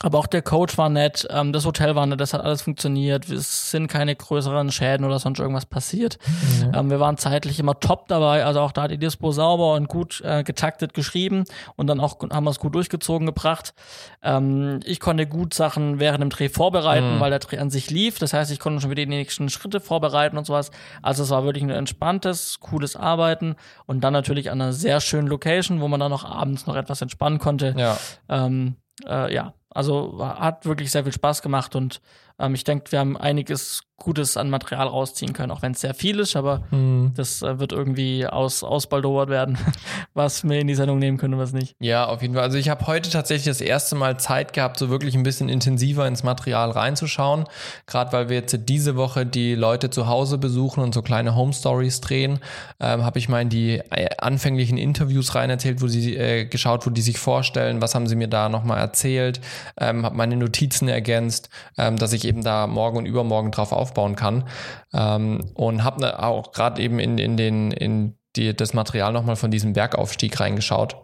Aber 0.00 0.18
auch 0.18 0.26
der 0.26 0.42
Coach 0.42 0.78
war 0.78 0.88
nett, 0.88 1.26
ähm, 1.30 1.52
das 1.52 1.66
Hotel 1.66 1.96
war 1.96 2.06
nett, 2.06 2.20
das 2.20 2.32
hat 2.32 2.40
alles 2.40 2.62
funktioniert. 2.62 3.28
Es 3.28 3.72
sind 3.72 3.88
keine 3.88 4.14
größeren 4.14 4.70
Schäden 4.70 5.04
oder 5.04 5.18
sonst 5.18 5.40
irgendwas 5.40 5.66
passiert. 5.66 6.18
Mhm. 6.26 6.72
Ähm, 6.74 6.90
wir 6.90 7.00
waren 7.00 7.16
zeitlich 7.16 7.58
immer 7.58 7.80
top 7.80 8.06
dabei, 8.06 8.44
also 8.44 8.60
auch 8.60 8.70
da 8.70 8.82
hat 8.82 8.92
die 8.92 8.98
Dispo 8.98 9.32
sauber 9.32 9.74
und 9.74 9.88
gut 9.88 10.20
äh, 10.24 10.44
getaktet 10.44 10.94
geschrieben 10.94 11.44
und 11.74 11.88
dann 11.88 11.98
auch 11.98 12.18
haben 12.30 12.44
wir 12.44 12.50
es 12.50 12.60
gut 12.60 12.74
durchgezogen 12.76 13.26
gebracht. 13.26 13.74
Ähm, 14.22 14.80
ich 14.84 15.00
konnte 15.00 15.26
gut 15.26 15.52
Sachen 15.52 15.98
während 15.98 16.22
dem 16.22 16.30
Dreh 16.30 16.48
vorbereiten, 16.48 17.16
mhm. 17.16 17.20
weil 17.20 17.30
der 17.30 17.40
Dreh 17.40 17.58
an 17.58 17.70
sich 17.70 17.90
lief. 17.90 18.18
Das 18.18 18.32
heißt, 18.32 18.52
ich 18.52 18.60
konnte 18.60 18.80
schon 18.80 18.90
wieder 18.90 19.04
die 19.04 19.08
nächsten 19.08 19.48
Schritte 19.48 19.80
vorbereiten 19.80 20.38
und 20.38 20.46
sowas. 20.46 20.70
Also 21.02 21.24
es 21.24 21.30
war 21.30 21.44
wirklich 21.44 21.64
ein 21.64 21.70
entspanntes, 21.70 22.60
cooles 22.60 22.94
Arbeiten 22.94 23.56
und 23.86 24.04
dann 24.04 24.12
natürlich 24.12 24.50
an 24.50 24.60
einer 24.60 24.72
sehr 24.72 25.00
schönen 25.00 25.26
Location, 25.26 25.80
wo 25.80 25.88
man 25.88 25.98
dann 25.98 26.10
noch 26.10 26.24
abends 26.24 26.66
noch 26.66 26.76
etwas 26.76 27.02
entspannen 27.02 27.38
konnte. 27.38 27.74
Ja. 27.76 27.96
Ähm, 28.28 28.76
äh, 29.06 29.32
ja, 29.32 29.54
also 29.78 30.18
hat 30.20 30.66
wirklich 30.66 30.90
sehr 30.90 31.04
viel 31.04 31.12
Spaß 31.12 31.40
gemacht 31.40 31.76
und 31.76 32.00
ähm, 32.40 32.52
ich 32.56 32.64
denke, 32.64 32.90
wir 32.90 32.98
haben 32.98 33.16
einiges 33.16 33.82
Gutes 33.98 34.36
an 34.36 34.48
Material 34.48 34.86
rausziehen 34.86 35.32
können, 35.32 35.50
auch 35.50 35.60
wenn 35.60 35.72
es 35.72 35.80
sehr 35.80 35.92
viel 35.92 36.20
ist, 36.20 36.36
aber 36.36 36.62
mhm. 36.70 37.12
das 37.16 37.42
äh, 37.42 37.58
wird 37.58 37.72
irgendwie 37.72 38.26
aus, 38.26 38.62
ausbaldowert 38.62 39.28
werden, 39.28 39.58
was 40.14 40.44
wir 40.44 40.60
in 40.60 40.68
die 40.68 40.76
Sendung 40.76 41.00
nehmen 41.00 41.18
können 41.18 41.34
und 41.34 41.40
was 41.40 41.52
nicht. 41.52 41.74
Ja, 41.80 42.06
auf 42.06 42.22
jeden 42.22 42.34
Fall. 42.34 42.44
Also 42.44 42.58
ich 42.58 42.68
habe 42.68 42.86
heute 42.86 43.10
tatsächlich 43.10 43.46
das 43.46 43.60
erste 43.60 43.96
Mal 43.96 44.18
Zeit 44.20 44.52
gehabt, 44.52 44.78
so 44.78 44.88
wirklich 44.88 45.16
ein 45.16 45.24
bisschen 45.24 45.48
intensiver 45.48 46.06
ins 46.06 46.22
Material 46.22 46.70
reinzuschauen, 46.70 47.46
gerade 47.86 48.12
weil 48.12 48.28
wir 48.28 48.36
jetzt 48.36 48.56
diese 48.68 48.94
Woche 48.94 49.26
die 49.26 49.56
Leute 49.56 49.90
zu 49.90 50.06
Hause 50.06 50.38
besuchen 50.38 50.80
und 50.80 50.94
so 50.94 51.02
kleine 51.02 51.34
Home 51.34 51.52
Stories 51.52 52.00
drehen, 52.00 52.38
ähm, 52.78 53.04
habe 53.04 53.18
ich 53.18 53.28
mal 53.28 53.42
in 53.42 53.48
die 53.48 53.78
äh, 53.90 54.10
anfänglichen 54.18 54.78
Interviews 54.78 55.34
rein 55.34 55.50
erzählt, 55.50 55.82
wo 55.82 55.88
sie 55.88 56.16
äh, 56.16 56.44
geschaut, 56.44 56.86
wo 56.86 56.90
die 56.90 57.02
sich 57.02 57.18
vorstellen, 57.18 57.82
was 57.82 57.96
haben 57.96 58.06
sie 58.06 58.14
mir 58.16 58.28
da 58.28 58.48
nochmal 58.48 58.78
erzählt, 58.78 59.40
ähm, 59.76 60.04
habe 60.04 60.16
meine 60.16 60.36
Notizen 60.36 60.88
ergänzt, 60.88 61.48
ähm, 61.76 61.96
dass 61.96 62.12
ich 62.12 62.24
eben 62.24 62.44
da 62.44 62.68
morgen 62.68 62.98
und 62.98 63.06
übermorgen 63.06 63.50
drauf 63.50 63.72
auf 63.72 63.87
aufbauen 63.88 64.16
kann. 64.16 64.48
Ähm, 64.92 65.50
und 65.54 65.84
habe 65.84 66.00
ne, 66.00 66.22
auch 66.22 66.52
gerade 66.52 66.80
eben 66.82 66.98
in, 66.98 67.18
in, 67.18 67.36
den, 67.36 67.70
in 67.70 68.18
die, 68.36 68.54
das 68.54 68.74
Material 68.74 69.12
nochmal 69.12 69.36
von 69.36 69.50
diesem 69.50 69.72
Bergaufstieg 69.72 70.38
reingeschaut. 70.38 70.96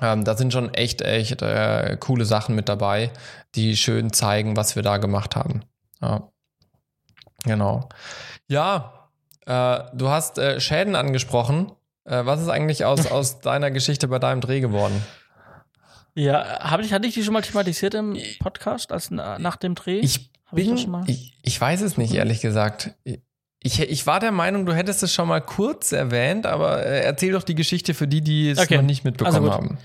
Ähm, 0.00 0.24
da 0.24 0.36
sind 0.36 0.52
schon 0.52 0.74
echt, 0.74 1.00
echt 1.02 1.42
äh, 1.42 1.96
coole 2.00 2.24
Sachen 2.24 2.54
mit 2.54 2.68
dabei, 2.68 3.10
die 3.54 3.76
schön 3.76 4.12
zeigen, 4.12 4.56
was 4.56 4.74
wir 4.74 4.82
da 4.82 4.96
gemacht 4.96 5.36
haben. 5.36 5.62
Ja. 6.00 6.28
Genau. 7.44 7.88
Ja, 8.48 9.08
äh, 9.46 9.80
du 9.94 10.08
hast 10.08 10.38
äh, 10.38 10.60
Schäden 10.60 10.94
angesprochen. 10.96 11.72
Äh, 12.04 12.24
was 12.24 12.40
ist 12.40 12.48
eigentlich 12.48 12.84
aus, 12.84 13.06
aus 13.10 13.40
deiner 13.40 13.70
Geschichte 13.70 14.08
bei 14.08 14.18
deinem 14.18 14.40
Dreh 14.40 14.60
geworden? 14.60 15.04
Ja, 16.14 16.60
habe 16.60 16.82
ich, 16.82 16.92
hatte 16.92 17.06
ich 17.06 17.14
die 17.14 17.22
schon 17.22 17.32
mal 17.32 17.42
thematisiert 17.42 17.94
im 17.94 18.18
Podcast 18.40 18.92
als 18.92 19.10
nach 19.10 19.56
dem 19.56 19.74
Dreh? 19.74 20.00
Ich 20.00 20.30
bin, 20.52 20.76
ich, 20.76 20.88
ich, 21.06 21.32
ich, 21.42 21.60
weiß 21.60 21.82
es 21.82 21.96
nicht, 21.96 22.14
ehrlich 22.14 22.40
gesagt. 22.40 22.94
Ich, 23.64 23.80
ich 23.80 24.06
war 24.06 24.18
der 24.18 24.32
Meinung, 24.32 24.66
du 24.66 24.74
hättest 24.74 25.02
es 25.02 25.14
schon 25.14 25.28
mal 25.28 25.40
kurz 25.40 25.92
erwähnt, 25.92 26.46
aber 26.46 26.84
äh, 26.84 27.02
erzähl 27.02 27.32
doch 27.32 27.44
die 27.44 27.54
Geschichte 27.54 27.94
für 27.94 28.08
die, 28.08 28.20
die 28.20 28.50
es 28.50 28.58
okay. 28.58 28.76
noch 28.76 28.82
nicht 28.82 29.04
mitbekommen 29.04 29.36
also 29.36 29.52
haben. 29.52 29.78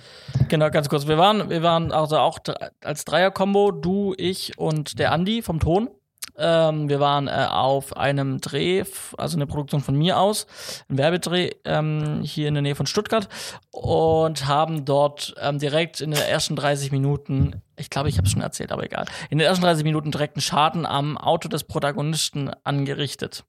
Genau, 0.49 0.69
ganz 0.71 0.89
kurz. 0.89 1.07
Wir 1.07 1.17
waren, 1.17 1.49
wir 1.49 1.61
waren 1.61 1.91
also 1.91 2.17
auch 2.17 2.39
als 2.83 3.05
Dreier-Kombo, 3.05 3.71
du, 3.71 4.13
ich 4.17 4.57
und 4.57 4.99
der 4.99 5.11
Andi 5.11 5.41
vom 5.41 5.59
Ton. 5.59 5.89
Ähm, 6.37 6.87
wir 6.87 6.99
waren 6.99 7.27
äh, 7.27 7.47
auf 7.49 7.97
einem 7.97 8.39
Dreh, 8.39 8.83
also 9.17 9.37
eine 9.37 9.47
Produktion 9.47 9.81
von 9.81 9.95
mir 9.95 10.19
aus, 10.19 10.45
ein 10.87 10.97
Werbedreh 10.97 11.51
ähm, 11.65 12.21
hier 12.23 12.47
in 12.47 12.53
der 12.53 12.61
Nähe 12.61 12.75
von 12.75 12.85
Stuttgart 12.85 13.27
und 13.71 14.47
haben 14.47 14.85
dort 14.85 15.33
ähm, 15.41 15.57
direkt 15.57 15.99
in 15.99 16.11
den 16.11 16.21
ersten 16.21 16.55
30 16.55 16.91
Minuten, 16.91 17.63
ich 17.75 17.89
glaube, 17.89 18.09
ich 18.09 18.17
habe 18.17 18.27
es 18.27 18.31
schon 18.31 18.41
erzählt, 18.41 18.71
aber 18.71 18.83
egal, 18.83 19.05
in 19.31 19.39
den 19.39 19.47
ersten 19.47 19.63
30 19.63 19.83
Minuten 19.83 20.11
direkt 20.11 20.35
einen 20.35 20.41
Schaden 20.41 20.85
am 20.85 21.17
Auto 21.17 21.49
des 21.49 21.63
Protagonisten 21.63 22.51
angerichtet. 22.63 23.43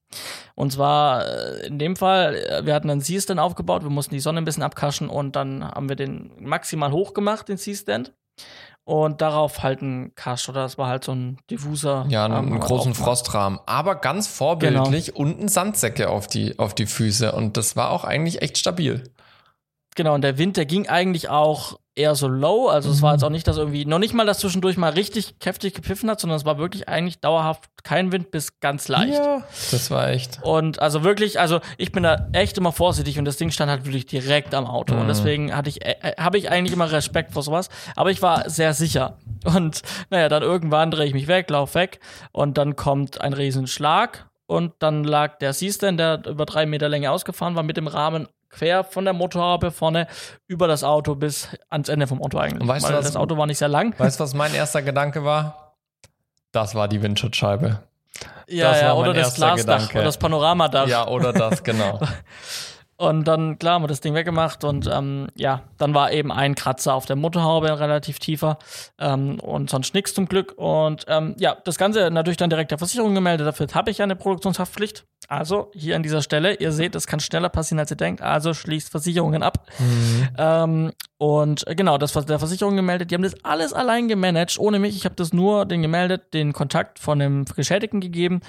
Und 0.55 0.73
zwar 0.73 1.27
äh, 1.27 1.67
in 1.67 1.79
dem 1.79 1.95
Fall, 1.95 2.37
äh, 2.37 2.65
wir 2.65 2.75
hatten 2.75 2.89
einen 2.89 3.03
C-Stand 3.03 3.39
aufgebaut, 3.39 3.83
wir 3.83 3.91
mussten 3.91 4.15
die 4.15 4.21
Sonne 4.21 4.39
ein 4.39 4.47
bisschen 4.47 4.63
abkaschen 4.63 5.11
und 5.11 5.37
dann 5.37 5.63
haben 5.63 5.91
wir 5.91 5.97
den 5.97 6.33
maximal 6.41 6.91
hoch 6.93 7.13
gemacht, 7.13 7.49
den 7.51 7.59
C-Stand 7.59 8.15
und 8.89 9.21
darauf 9.21 9.63
halt 9.63 9.83
ein 9.83 10.15
Cash 10.15 10.49
oder 10.49 10.63
das 10.63 10.79
war 10.79 10.89
halt 10.89 11.05
so 11.05 11.13
ein 11.13 11.37
diffuser. 11.51 12.07
Ja, 12.09 12.25
einen, 12.25 12.35
einen 12.35 12.59
großen 12.59 12.95
Frostrahmen, 12.95 13.61
aber 13.67 13.97
ganz 13.97 14.27
vorbildlich 14.27 15.09
genau. 15.09 15.19
unten 15.19 15.49
Sandsäcke 15.49 16.09
auf 16.09 16.27
die, 16.27 16.59
auf 16.59 16.75
die 16.75 16.87
Füße 16.87 17.33
und 17.33 17.59
das 17.59 17.77
war 17.77 17.91
auch 17.91 18.05
eigentlich 18.05 18.41
echt 18.41 18.57
stabil. 18.57 19.05
Genau, 19.95 20.15
und 20.15 20.23
der 20.23 20.39
Wind, 20.39 20.57
der 20.57 20.65
ging 20.65 20.89
eigentlich 20.89 21.29
auch 21.29 21.79
eher 21.99 22.15
so 22.15 22.29
low. 22.29 22.69
Also 22.69 22.91
es 22.91 23.03
war 23.03 23.13
jetzt 23.13 23.25
auch 23.25 23.31
nicht, 23.31 23.47
dass 23.47 23.57
irgendwie, 23.57 23.85
noch 23.85 23.99
nicht 23.99 24.15
mal, 24.15 24.25
dass 24.25 24.39
zwischendurch 24.39 24.77
mal 24.77 24.93
richtig 24.93 25.35
heftig 25.43 25.75
gepfiffen 25.75 26.09
hat, 26.09 26.21
sondern 26.21 26.37
es 26.37 26.45
war 26.45 26.59
wirklich 26.59 26.89
eigentlich 26.89 27.21
dauerhaft 27.21 27.65
kein 27.83 28.13
Wind 28.13 28.31
bis 28.31 28.61
ganz 28.61 28.89
leicht. 28.89 29.15
Ja, 29.15 29.43
das 29.71 29.91
war 29.91 30.09
echt. 30.09 30.39
Und 30.43 30.81
also 30.81 31.05
wirklich, 31.05 31.41
also 31.41 31.61
ich 31.77 31.93
bin 31.93 32.05
da 32.05 32.29
echt 32.33 32.57
immer 32.57 32.73
vorsichtig 32.73 33.19
und 33.19 33.25
das 33.25 33.37
Ding 33.37 33.51
stand 33.51 33.71
halt 33.71 33.85
wirklich 33.85 34.07
direkt 34.07 34.55
am 34.55 34.67
Auto. 34.67 34.95
Mhm. 34.95 35.01
Und 35.03 35.09
deswegen 35.09 35.55
hatte 35.55 35.69
ich, 35.69 35.85
äh, 35.85 35.97
habe 36.19 36.39
ich 36.39 36.51
eigentlich 36.51 36.73
immer 36.73 36.91
Respekt 36.91 37.33
vor 37.33 37.43
sowas. 37.43 37.69
Aber 37.97 38.11
ich 38.11 38.23
war 38.23 38.49
sehr 38.49 38.75
sicher. 38.75 39.19
Und 39.45 39.83
naja, 40.11 40.29
dann 40.29 40.43
irgendwann 40.43 40.91
drehe 40.91 41.07
ich 41.07 41.15
mich 41.15 41.29
weg, 41.29 41.49
lauf 41.51 41.75
weg 41.75 42.01
und 42.33 42.59
dann 42.59 42.77
kommt 42.77 43.21
ein 43.21 43.33
Riesenschlag 43.33 44.29
und 44.47 44.73
dann 44.81 45.05
lag 45.05 45.39
der 45.39 45.53
Seastand, 45.53 46.01
der 46.01 46.23
über 46.27 46.47
drei 46.47 46.67
Meter 46.67 46.89
Länge 46.89 47.11
ausgefahren 47.11 47.55
war, 47.55 47.63
mit 47.63 47.77
dem 47.77 47.87
Rahmen 47.87 48.29
quer 48.51 48.85
von 48.85 49.05
der 49.05 49.15
Motorhaube 49.15 49.71
vorne 49.71 50.07
über 50.47 50.67
das 50.69 50.85
Auto 50.85 51.15
bis 51.15 51.49
ans 51.69 51.89
Ende 51.89 52.07
vom 52.07 52.23
Auto 52.23 52.39
eigentlich. 52.39 52.63
Und 52.63 52.69
weißt 52.69 52.85
Weil 52.85 52.93
du, 52.93 52.99
was, 52.99 53.07
das 53.07 53.17
Auto 53.17 53.37
war 53.37 53.47
nicht 53.47 53.59
sehr 53.59 53.69
lang. 53.69 53.99
Weißt 53.99 54.19
du, 54.19 54.25
was 54.25 54.35
mein 54.35 54.55
erster 54.55 54.83
Gedanke 54.83 55.25
war? 55.25 55.77
Das 56.53 56.75
war 56.75 56.89
die 56.89 57.03
Windschutzscheibe. 57.03 57.83
Ja, 58.49 58.77
ja, 58.77 58.95
oder 58.95 59.13
das 59.13 59.35
Glasdach 59.35 59.91
oder 59.91 60.05
das 60.05 60.17
Panoramadach. 60.17 60.89
Ja, 60.89 61.07
oder 61.07 61.33
das, 61.33 61.63
genau. 61.63 62.01
Und 63.01 63.29
dann, 63.29 63.61
klar, 63.61 63.75
haben 63.75 63.85
wir 63.85 63.89
das 63.89 64.01
Ding 64.01 64.15
weggemacht 64.15 64.65
und 64.65 64.91
ähm, 64.93 65.29
ja, 65.37 65.63
dann 65.77 65.95
war 65.95 66.11
eben 66.11 66.33
ein 66.33 66.57
Kratzer 66.57 66.95
auf 66.95 67.07
der 67.07 67.15
Motorhaube, 67.15 67.79
relativ 67.79 68.19
tiefer 68.19 68.59
ähm, 68.99 69.39
und 69.39 69.71
sonst 69.71 69.95
nichts 69.95 70.15
zum 70.15 70.27
Glück. 70.27 70.55
Und 70.57 71.05
ähm, 71.07 71.37
ja, 71.39 71.57
das 71.65 71.79
Ganze 71.79 72.11
natürlich 72.11 72.39
dann 72.39 72.51
direkt 72.51 72.73
der 72.73 72.79
Versicherung 72.79 73.15
gemeldet. 73.15 73.47
Dafür 73.47 73.69
habe 73.73 73.93
ich 73.93 74.03
eine 74.03 74.17
Produktionshaftpflicht. 74.17 75.05
Also 75.29 75.71
hier 75.75 75.95
an 75.95 76.03
dieser 76.03 76.23
Stelle, 76.23 76.55
ihr 76.55 76.73
seht, 76.73 76.97
es 76.97 77.07
kann 77.07 77.21
schneller 77.21 77.51
passieren, 77.51 77.79
als 77.79 77.93
ihr 77.93 77.97
denkt. 77.97 78.21
Also 78.21 78.53
schließt 78.53 78.91
Versicherungen 78.91 79.45
ab. 79.45 79.65
Mhm. 79.79 80.29
Ähm, 80.37 80.93
und 81.19 81.65
genau, 81.69 81.99
das 81.99 82.17
war 82.17 82.25
der 82.25 82.41
Versicherung 82.41 82.75
gemeldet. 82.75 83.13
Die 83.13 83.15
haben 83.15 83.23
das 83.23 83.45
alles 83.45 83.73
allein 83.73 84.09
gemanagt, 84.09 84.59
ohne 84.59 84.81
mich. 84.81 84.97
Ich 84.97 85.05
habe 85.05 85.15
das 85.15 85.33
nur 85.33 85.67
den 85.67 85.83
gemeldet, 85.83 86.35
den 86.35 86.53
Kontakt 86.53 86.99
von 86.99 87.21
dem 87.21 87.45
Geschädigten 87.45 88.01
gegeben. 88.01 88.41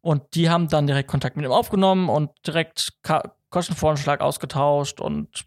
Und 0.00 0.22
die 0.34 0.48
haben 0.48 0.68
dann 0.68 0.86
direkt 0.86 1.10
Kontakt 1.10 1.36
mit 1.36 1.44
ihm 1.44 1.52
aufgenommen 1.52 2.08
und 2.08 2.30
direkt 2.46 3.02
Kostenvoranschlag 3.50 4.20
ausgetauscht 4.20 5.00
und 5.00 5.46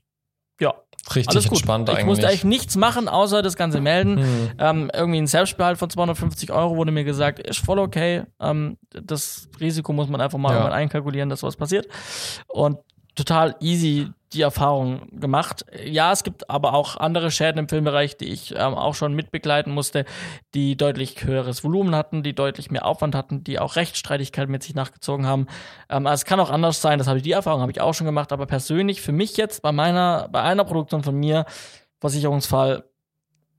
ja. 0.59 0.73
Richtig 1.15 1.29
alles 1.29 1.45
gut. 1.45 1.53
entspannt 1.53 1.89
ich 1.89 1.95
eigentlich. 1.95 2.01
Ich 2.03 2.07
musste 2.07 2.27
eigentlich 2.27 2.43
nichts 2.43 2.75
machen, 2.75 3.09
außer 3.09 3.41
das 3.41 3.55
Ganze 3.55 3.81
melden. 3.81 4.17
Hm. 4.19 4.51
Ähm, 4.59 4.91
irgendwie 4.93 5.19
ein 5.19 5.27
Selbstbehalt 5.27 5.79
von 5.79 5.89
250 5.89 6.51
Euro 6.51 6.75
wurde 6.75 6.91
mir 6.91 7.03
gesagt, 7.03 7.39
ist 7.39 7.57
voll 7.57 7.79
okay. 7.79 8.23
Ähm, 8.39 8.77
das 8.91 9.49
Risiko 9.59 9.93
muss 9.93 10.09
man 10.09 10.21
einfach 10.21 10.37
mal 10.37 10.53
ja. 10.53 10.69
einkalkulieren, 10.69 11.29
dass 11.29 11.39
sowas 11.39 11.55
passiert. 11.55 11.87
Und 12.47 12.77
total 13.15 13.55
easy 13.59 14.11
die 14.33 14.41
Erfahrung 14.41 15.19
gemacht. 15.19 15.65
Ja, 15.83 16.13
es 16.13 16.23
gibt 16.23 16.49
aber 16.49 16.73
auch 16.73 16.95
andere 16.95 17.31
Schäden 17.31 17.59
im 17.59 17.69
Filmbereich, 17.69 18.15
die 18.15 18.29
ich 18.29 18.51
ähm, 18.51 18.75
auch 18.75 18.95
schon 18.95 19.13
mitbegleiten 19.13 19.73
musste, 19.73 20.05
die 20.53 20.77
deutlich 20.77 21.23
höheres 21.25 21.63
Volumen 21.63 21.95
hatten, 21.95 22.23
die 22.23 22.33
deutlich 22.33 22.71
mehr 22.71 22.85
Aufwand 22.85 23.13
hatten, 23.13 23.43
die 23.43 23.59
auch 23.59 23.75
Rechtsstreitigkeiten 23.75 24.51
mit 24.51 24.63
sich 24.63 24.73
nachgezogen 24.73 25.25
haben. 25.25 25.47
Ähm, 25.89 26.07
also 26.07 26.21
es 26.21 26.25
kann 26.25 26.39
auch 26.39 26.49
anders 26.49 26.81
sein, 26.81 26.97
das 26.97 27.07
habe 27.07 27.17
ich 27.17 27.23
die 27.23 27.33
Erfahrung 27.33 27.61
habe 27.61 27.71
ich 27.71 27.81
auch 27.81 27.93
schon 27.93 28.05
gemacht, 28.05 28.31
aber 28.31 28.45
persönlich 28.45 29.01
für 29.01 29.11
mich 29.11 29.35
jetzt 29.35 29.61
bei 29.61 29.73
meiner 29.73 30.29
bei 30.31 30.41
einer 30.41 30.63
Produktion 30.63 31.03
von 31.03 31.15
mir 31.15 31.45
Versicherungsfall 31.99 32.85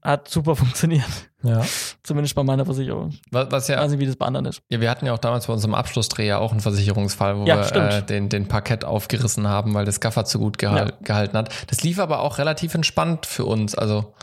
hat 0.03 0.29
super 0.29 0.57
funktioniert. 0.57 1.09
Ja. 1.43 1.65
Zumindest 2.03 2.35
bei 2.35 2.43
meiner 2.43 2.65
Versicherung. 2.65 3.15
Was, 3.31 3.51
was 3.51 3.69
ja, 3.69 3.77
ich 3.77 3.83
weiß 3.83 3.91
nicht, 3.93 4.01
wie 4.01 4.07
das 4.07 4.17
bei 4.17 4.27
anderen 4.27 4.47
ist. 4.47 4.63
Ja, 4.69 4.81
wir 4.81 4.91
hatten 4.91 5.07
ja 5.07 5.13
auch 5.13 5.19
damals 5.19 5.47
bei 5.47 5.53
unserem 5.53 5.75
Abschlussdreh 5.75 6.27
ja 6.27 6.39
auch 6.39 6.53
einen 6.53 6.61
Versicherungsfall, 6.61 7.39
wo 7.39 7.45
ja, 7.47 7.57
wir 7.57 7.83
äh, 7.83 8.03
den, 8.03 8.29
den 8.29 8.49
Parkett 8.49 8.85
aufgerissen 8.85 9.49
haben, 9.49 9.75
weil 9.75 9.85
das 9.85 10.01
Gaffer 10.01 10.25
zu 10.25 10.39
gut 10.39 10.59
gehal 10.59 10.89
ja. 10.91 10.97
gehalten 11.03 11.37
hat. 11.37 11.51
Das 11.69 11.83
lief 11.83 11.99
aber 11.99 12.21
auch 12.21 12.39
relativ 12.39 12.75
entspannt 12.75 13.27
für 13.27 13.45
uns. 13.45 13.75
Also 13.75 14.15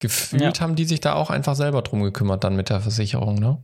gefühlt 0.00 0.58
ja. 0.58 0.62
haben 0.62 0.74
die 0.74 0.84
sich 0.84 1.00
da 1.00 1.14
auch 1.14 1.30
einfach 1.30 1.54
selber 1.54 1.82
drum 1.82 2.02
gekümmert 2.02 2.42
dann 2.42 2.56
mit 2.56 2.70
der 2.70 2.80
Versicherung, 2.80 3.36
ne? 3.36 3.62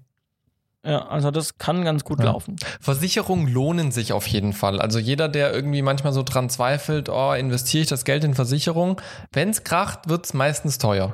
Ja, 0.85 1.09
also 1.09 1.33
das 1.33 1.59
kann 1.59 1.85
ganz 1.85 2.05
gut 2.05 2.21
ja. 2.21 2.27
laufen. 2.27 2.57
Versicherungen 2.81 3.53
lohnen 3.53 3.91
sich 3.91 4.13
auf 4.13 4.25
jeden 4.29 4.53
Fall. 4.53 4.81
Also 4.81 5.01
jeder, 5.01 5.29
der 5.29 5.53
irgendwie 5.53 5.83
manchmal 5.83 6.13
so 6.13 6.23
dran 6.23 6.49
zweifelt, 6.49 7.09
oh, 7.09 7.33
investiere 7.33 7.83
ich 7.83 7.89
das 7.89 8.05
Geld 8.05 8.23
in 8.23 8.35
Versicherung, 8.35 9.01
wenn 9.33 9.51
es 9.51 9.65
kracht, 9.65 10.09
wird 10.09 10.27
es 10.27 10.35
meistens 10.35 10.79
teuer. 10.79 11.13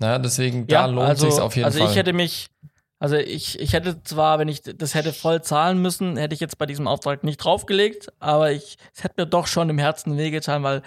Ja, 0.00 0.18
deswegen, 0.18 0.66
da 0.66 0.74
ja, 0.74 0.86
lohnt 0.86 1.08
also, 1.08 1.30
sich 1.30 1.40
auf 1.40 1.56
jeden 1.56 1.66
also 1.66 1.78
Fall. 1.78 1.86
Also 1.86 1.92
ich 1.92 1.98
hätte 1.98 2.12
mich, 2.12 2.48
also 2.98 3.16
ich, 3.16 3.60
ich 3.60 3.72
hätte 3.72 4.02
zwar, 4.02 4.38
wenn 4.38 4.48
ich 4.48 4.62
das 4.62 4.94
hätte 4.94 5.12
voll 5.12 5.42
zahlen 5.42 5.80
müssen, 5.80 6.16
hätte 6.16 6.34
ich 6.34 6.40
jetzt 6.40 6.58
bei 6.58 6.66
diesem 6.66 6.88
Auftrag 6.88 7.24
nicht 7.24 7.38
draufgelegt, 7.38 8.12
aber 8.18 8.52
ich, 8.52 8.76
es 8.94 9.04
hätte 9.04 9.14
mir 9.18 9.26
doch 9.26 9.46
schon 9.46 9.70
im 9.70 9.78
Herzen 9.78 10.16
wehgetan, 10.16 10.62
weil 10.62 10.82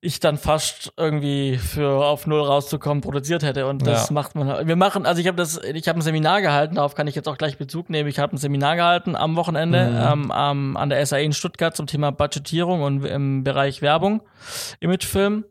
ich 0.00 0.20
dann 0.20 0.38
fast 0.38 0.92
irgendwie 0.96 1.56
für 1.56 2.04
auf 2.04 2.26
null 2.26 2.40
rauszukommen 2.40 3.00
produziert 3.00 3.42
hätte 3.42 3.66
und 3.66 3.84
das 3.84 4.08
ja. 4.08 4.14
macht 4.14 4.36
man 4.36 4.68
wir 4.68 4.76
machen 4.76 5.06
also 5.06 5.20
ich 5.20 5.26
habe 5.26 5.36
das 5.36 5.58
ich 5.58 5.88
habe 5.88 5.98
ein 5.98 6.02
Seminar 6.02 6.40
gehalten 6.40 6.76
darauf 6.76 6.94
kann 6.94 7.08
ich 7.08 7.16
jetzt 7.16 7.28
auch 7.28 7.36
gleich 7.36 7.58
Bezug 7.58 7.90
nehmen 7.90 8.08
ich 8.08 8.20
habe 8.20 8.36
ein 8.36 8.38
Seminar 8.38 8.76
gehalten 8.76 9.16
am 9.16 9.34
Wochenende 9.34 10.14
mhm. 10.14 10.32
ähm, 10.34 10.76
an 10.76 10.88
der 10.88 11.04
SAE 11.04 11.24
in 11.24 11.32
Stuttgart 11.32 11.74
zum 11.74 11.88
Thema 11.88 12.12
Budgetierung 12.12 12.82
und 12.82 13.04
im 13.04 13.42
Bereich 13.42 13.82
Werbung 13.82 14.22
Imagefilm 14.78 15.44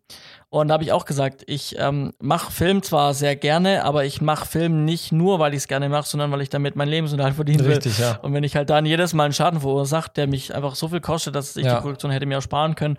und 0.49 0.69
da 0.69 0.75
habe 0.75 0.83
ich 0.83 0.93
auch 0.93 1.05
gesagt, 1.05 1.43
ich 1.47 1.75
ähm, 1.77 2.13
mache 2.19 2.51
Film 2.51 2.81
zwar 2.81 3.13
sehr 3.13 3.35
gerne, 3.35 3.83
aber 3.83 4.05
ich 4.05 4.21
mache 4.21 4.45
Film 4.45 4.85
nicht 4.85 5.11
nur, 5.11 5.39
weil 5.39 5.53
ich 5.53 5.57
es 5.57 5.67
gerne 5.67 5.89
mache, 5.89 6.07
sondern 6.07 6.31
weil 6.31 6.41
ich 6.41 6.49
damit 6.49 6.77
mein 6.77 6.87
Lebensunterhalt 6.87 7.35
verdienen 7.35 7.65
will. 7.65 7.73
Richtig, 7.73 7.99
ja. 7.99 8.17
Und 8.17 8.33
wenn 8.33 8.45
ich 8.45 8.55
halt 8.55 8.69
dann 8.69 8.85
jedes 8.85 9.13
Mal 9.13 9.25
einen 9.25 9.33
Schaden 9.33 9.59
verursache, 9.59 10.11
der 10.15 10.27
mich 10.27 10.55
einfach 10.55 10.75
so 10.75 10.87
viel 10.87 11.01
kostet, 11.01 11.35
dass 11.35 11.57
ich 11.57 11.65
ja. 11.65 11.75
die 11.75 11.81
Produktion 11.81 12.11
hätte 12.11 12.25
mir 12.25 12.37
auch 12.37 12.41
sparen 12.41 12.75
können, 12.75 12.97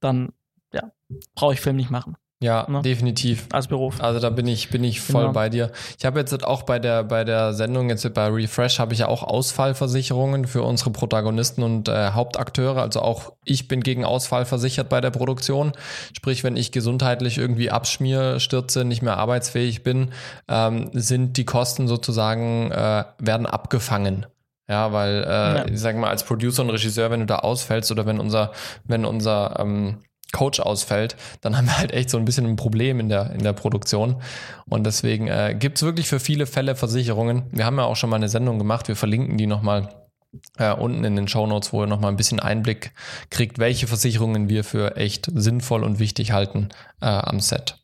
dann 0.00 0.32
ja, 0.72 0.90
brauche 1.34 1.52
ich 1.52 1.60
Film 1.60 1.76
nicht 1.76 1.90
machen. 1.90 2.16
Ja, 2.42 2.66
ne? 2.68 2.82
definitiv. 2.82 3.48
Als 3.50 3.66
Beruf. 3.66 4.02
Also 4.02 4.20
da 4.20 4.28
bin 4.28 4.46
ich, 4.46 4.68
bin 4.68 4.84
ich 4.84 5.00
voll 5.00 5.22
genau. 5.22 5.32
bei 5.32 5.48
dir. 5.48 5.72
Ich 5.98 6.04
habe 6.04 6.20
jetzt 6.20 6.44
auch 6.44 6.64
bei 6.64 6.78
der, 6.78 7.02
bei 7.02 7.24
der 7.24 7.54
Sendung, 7.54 7.88
jetzt 7.88 8.12
bei 8.12 8.26
Refresh, 8.26 8.78
habe 8.78 8.92
ich 8.92 9.00
ja 9.00 9.08
auch 9.08 9.22
Ausfallversicherungen 9.22 10.46
für 10.46 10.62
unsere 10.62 10.90
Protagonisten 10.90 11.62
und 11.62 11.88
äh, 11.88 12.10
Hauptakteure. 12.10 12.82
Also 12.82 13.00
auch 13.00 13.32
ich 13.44 13.68
bin 13.68 13.80
gegen 13.80 14.04
Ausfall 14.04 14.44
versichert 14.44 14.90
bei 14.90 15.00
der 15.00 15.10
Produktion. 15.10 15.72
Sprich, 16.14 16.44
wenn 16.44 16.58
ich 16.58 16.72
gesundheitlich 16.72 17.38
irgendwie 17.38 17.70
abschmier, 17.70 18.38
stürze, 18.38 18.84
nicht 18.84 19.00
mehr 19.00 19.16
arbeitsfähig 19.16 19.82
bin, 19.82 20.12
ähm, 20.46 20.90
sind 20.92 21.38
die 21.38 21.46
Kosten 21.46 21.88
sozusagen, 21.88 22.70
äh, 22.70 23.04
werden 23.18 23.46
abgefangen. 23.46 24.26
Ja, 24.68 24.92
weil, 24.92 25.22
äh, 25.22 25.28
ja. 25.28 25.66
ich 25.66 25.80
sag 25.80 25.96
mal, 25.96 26.10
als 26.10 26.24
Producer 26.24 26.62
und 26.62 26.70
Regisseur, 26.70 27.10
wenn 27.10 27.20
du 27.20 27.26
da 27.26 27.36
ausfällst 27.36 27.90
oder 27.92 28.04
wenn 28.04 28.18
unser, 28.18 28.50
wenn 28.84 29.04
unser 29.04 29.60
ähm, 29.60 29.98
Coach 30.32 30.60
ausfällt, 30.60 31.16
dann 31.40 31.56
haben 31.56 31.66
wir 31.66 31.78
halt 31.78 31.92
echt 31.92 32.10
so 32.10 32.18
ein 32.18 32.24
bisschen 32.24 32.46
ein 32.46 32.56
Problem 32.56 33.00
in 33.00 33.08
der, 33.08 33.30
in 33.32 33.42
der 33.42 33.52
Produktion. 33.52 34.22
Und 34.68 34.84
deswegen 34.84 35.28
äh, 35.28 35.56
gibt 35.58 35.78
es 35.78 35.82
wirklich 35.82 36.08
für 36.08 36.20
viele 36.20 36.46
Fälle 36.46 36.74
Versicherungen. 36.74 37.44
Wir 37.52 37.64
haben 37.64 37.78
ja 37.78 37.84
auch 37.84 37.96
schon 37.96 38.10
mal 38.10 38.16
eine 38.16 38.28
Sendung 38.28 38.58
gemacht, 38.58 38.88
wir 38.88 38.96
verlinken 38.96 39.38
die 39.38 39.46
nochmal 39.46 39.88
äh, 40.58 40.72
unten 40.72 41.04
in 41.04 41.16
den 41.16 41.28
Show 41.28 41.46
Notes, 41.46 41.72
wo 41.72 41.82
ihr 41.82 41.86
nochmal 41.86 42.10
ein 42.10 42.16
bisschen 42.16 42.40
Einblick 42.40 42.92
kriegt, 43.30 43.58
welche 43.58 43.86
Versicherungen 43.86 44.48
wir 44.48 44.64
für 44.64 44.96
echt 44.96 45.30
sinnvoll 45.34 45.84
und 45.84 45.98
wichtig 45.98 46.32
halten 46.32 46.68
äh, 47.00 47.06
am 47.06 47.40
Set. 47.40 47.78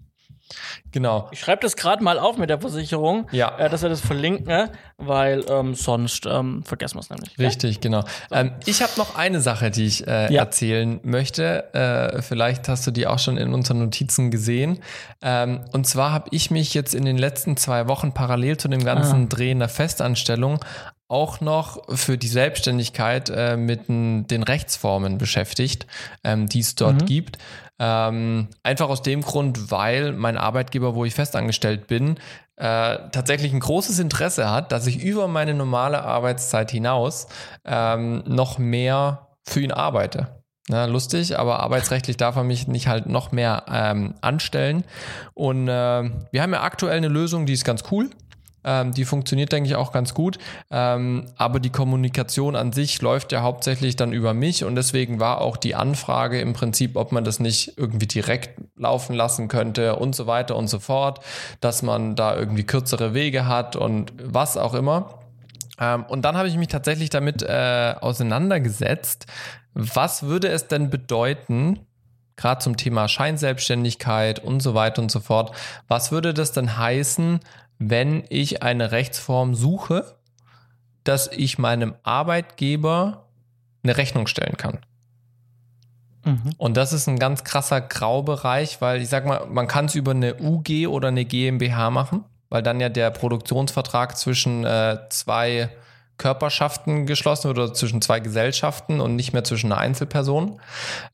Genau. 0.90 1.28
Ich 1.32 1.40
schreibe 1.40 1.62
das 1.62 1.76
gerade 1.76 2.02
mal 2.02 2.18
auf 2.18 2.36
mit 2.36 2.50
der 2.50 2.60
Versicherung, 2.60 3.28
ja. 3.32 3.56
äh, 3.58 3.68
dass 3.68 3.82
wir 3.82 3.88
das 3.88 4.00
verlinken, 4.00 4.46
ne? 4.46 4.70
weil 4.98 5.44
ähm, 5.48 5.74
sonst 5.74 6.26
ähm, 6.26 6.62
vergessen 6.62 6.96
wir 6.96 7.00
es 7.00 7.10
nämlich. 7.10 7.38
Richtig, 7.38 7.76
ja? 7.76 7.80
genau. 7.80 8.04
Ähm, 8.30 8.52
ich 8.66 8.82
habe 8.82 8.92
noch 8.96 9.16
eine 9.16 9.40
Sache, 9.40 9.70
die 9.70 9.86
ich 9.86 10.06
äh, 10.06 10.32
ja. 10.32 10.40
erzählen 10.42 11.00
möchte. 11.02 11.72
Äh, 11.74 12.22
vielleicht 12.22 12.68
hast 12.68 12.86
du 12.86 12.90
die 12.90 13.06
auch 13.06 13.18
schon 13.18 13.36
in 13.36 13.54
unseren 13.54 13.78
Notizen 13.78 14.30
gesehen. 14.30 14.80
Ähm, 15.22 15.60
und 15.72 15.86
zwar 15.86 16.12
habe 16.12 16.28
ich 16.30 16.50
mich 16.50 16.74
jetzt 16.74 16.94
in 16.94 17.04
den 17.04 17.18
letzten 17.18 17.56
zwei 17.56 17.88
Wochen 17.88 18.12
parallel 18.12 18.56
zu 18.56 18.68
dem 18.68 18.84
ganzen 18.84 19.24
ah. 19.24 19.28
Drehen 19.28 19.58
der 19.58 19.68
Festanstellung 19.68 20.60
auch 21.12 21.42
noch 21.42 21.82
für 21.94 22.16
die 22.16 22.28
Selbstständigkeit 22.28 23.28
äh, 23.28 23.58
mit 23.58 23.88
den 23.88 24.42
Rechtsformen 24.42 25.18
beschäftigt, 25.18 25.86
ähm, 26.24 26.48
die 26.48 26.60
es 26.60 26.74
dort 26.74 27.02
mhm. 27.02 27.06
gibt. 27.06 27.38
Ähm, 27.84 28.46
einfach 28.62 28.88
aus 28.88 29.02
dem 29.02 29.22
Grund, 29.22 29.72
weil 29.72 30.12
mein 30.12 30.36
Arbeitgeber, 30.36 30.94
wo 30.94 31.04
ich 31.04 31.16
festangestellt 31.16 31.88
bin, 31.88 32.16
äh, 32.54 32.98
tatsächlich 33.10 33.52
ein 33.52 33.58
großes 33.58 33.98
Interesse 33.98 34.48
hat, 34.48 34.70
dass 34.70 34.86
ich 34.86 35.02
über 35.02 35.26
meine 35.26 35.52
normale 35.52 36.04
Arbeitszeit 36.04 36.70
hinaus 36.70 37.26
ähm, 37.64 38.22
noch 38.24 38.58
mehr 38.58 39.26
für 39.42 39.60
ihn 39.60 39.72
arbeite. 39.72 40.44
Na, 40.68 40.84
lustig, 40.84 41.36
aber 41.36 41.58
arbeitsrechtlich 41.58 42.16
darf 42.16 42.36
er 42.36 42.44
mich 42.44 42.68
nicht 42.68 42.86
halt 42.86 43.06
noch 43.06 43.32
mehr 43.32 43.64
ähm, 43.68 44.14
anstellen. 44.20 44.84
Und 45.34 45.66
äh, 45.66 46.10
wir 46.30 46.40
haben 46.40 46.52
ja 46.52 46.62
aktuell 46.62 46.98
eine 46.98 47.08
Lösung, 47.08 47.46
die 47.46 47.54
ist 47.54 47.64
ganz 47.64 47.82
cool. 47.90 48.10
Ähm, 48.64 48.92
die 48.92 49.04
funktioniert, 49.04 49.52
denke 49.52 49.68
ich, 49.68 49.76
auch 49.76 49.92
ganz 49.92 50.14
gut. 50.14 50.38
Ähm, 50.70 51.26
aber 51.36 51.60
die 51.60 51.70
Kommunikation 51.70 52.56
an 52.56 52.72
sich 52.72 53.00
läuft 53.02 53.32
ja 53.32 53.42
hauptsächlich 53.42 53.96
dann 53.96 54.12
über 54.12 54.34
mich 54.34 54.64
und 54.64 54.74
deswegen 54.74 55.20
war 55.20 55.40
auch 55.40 55.56
die 55.56 55.74
Anfrage 55.74 56.40
im 56.40 56.52
Prinzip, 56.52 56.96
ob 56.96 57.12
man 57.12 57.24
das 57.24 57.40
nicht 57.40 57.76
irgendwie 57.76 58.06
direkt 58.06 58.60
laufen 58.76 59.14
lassen 59.14 59.48
könnte 59.48 59.96
und 59.96 60.14
so 60.14 60.26
weiter 60.26 60.56
und 60.56 60.68
so 60.68 60.78
fort, 60.78 61.20
dass 61.60 61.82
man 61.82 62.14
da 62.14 62.36
irgendwie 62.36 62.64
kürzere 62.64 63.14
Wege 63.14 63.46
hat 63.46 63.76
und 63.76 64.12
was 64.22 64.56
auch 64.56 64.74
immer. 64.74 65.20
Ähm, 65.80 66.04
und 66.04 66.24
dann 66.24 66.36
habe 66.36 66.48
ich 66.48 66.56
mich 66.56 66.68
tatsächlich 66.68 67.10
damit 67.10 67.42
äh, 67.42 67.94
auseinandergesetzt. 68.00 69.26
Was 69.74 70.24
würde 70.24 70.48
es 70.48 70.68
denn 70.68 70.90
bedeuten, 70.90 71.80
gerade 72.36 72.60
zum 72.60 72.76
Thema 72.76 73.08
Scheinselbstständigkeit 73.08 74.38
und 74.38 74.60
so 74.60 74.74
weiter 74.74 75.02
und 75.02 75.10
so 75.10 75.20
fort. 75.20 75.54
Was 75.88 76.12
würde 76.12 76.34
das 76.34 76.52
denn 76.52 76.76
heißen, 76.76 77.40
wenn 77.90 78.24
ich 78.28 78.62
eine 78.62 78.92
Rechtsform 78.92 79.54
suche, 79.54 80.16
dass 81.04 81.28
ich 81.28 81.58
meinem 81.58 81.94
Arbeitgeber 82.02 83.26
eine 83.82 83.96
Rechnung 83.96 84.26
stellen 84.26 84.56
kann. 84.56 84.78
Mhm. 86.24 86.52
Und 86.56 86.76
das 86.76 86.92
ist 86.92 87.08
ein 87.08 87.18
ganz 87.18 87.42
krasser 87.44 87.80
Graubereich, 87.80 88.80
weil 88.80 89.02
ich 89.02 89.08
sag 89.08 89.26
mal, 89.26 89.46
man 89.46 89.66
kann 89.66 89.86
es 89.86 89.94
über 89.94 90.12
eine 90.12 90.36
UG 90.40 90.86
oder 90.86 91.08
eine 91.08 91.24
GmbH 91.24 91.90
machen, 91.90 92.24
weil 92.48 92.62
dann 92.62 92.80
ja 92.80 92.88
der 92.88 93.10
Produktionsvertrag 93.10 94.16
zwischen 94.16 94.64
äh, 94.64 94.98
zwei 95.08 95.70
Körperschaften 96.18 97.06
geschlossen 97.06 97.50
oder 97.50 97.74
zwischen 97.74 98.00
zwei 98.00 98.20
Gesellschaften 98.20 99.00
und 99.00 99.16
nicht 99.16 99.32
mehr 99.32 99.42
zwischen 99.42 99.72
einer 99.72 99.80
Einzelperson. 99.80 100.60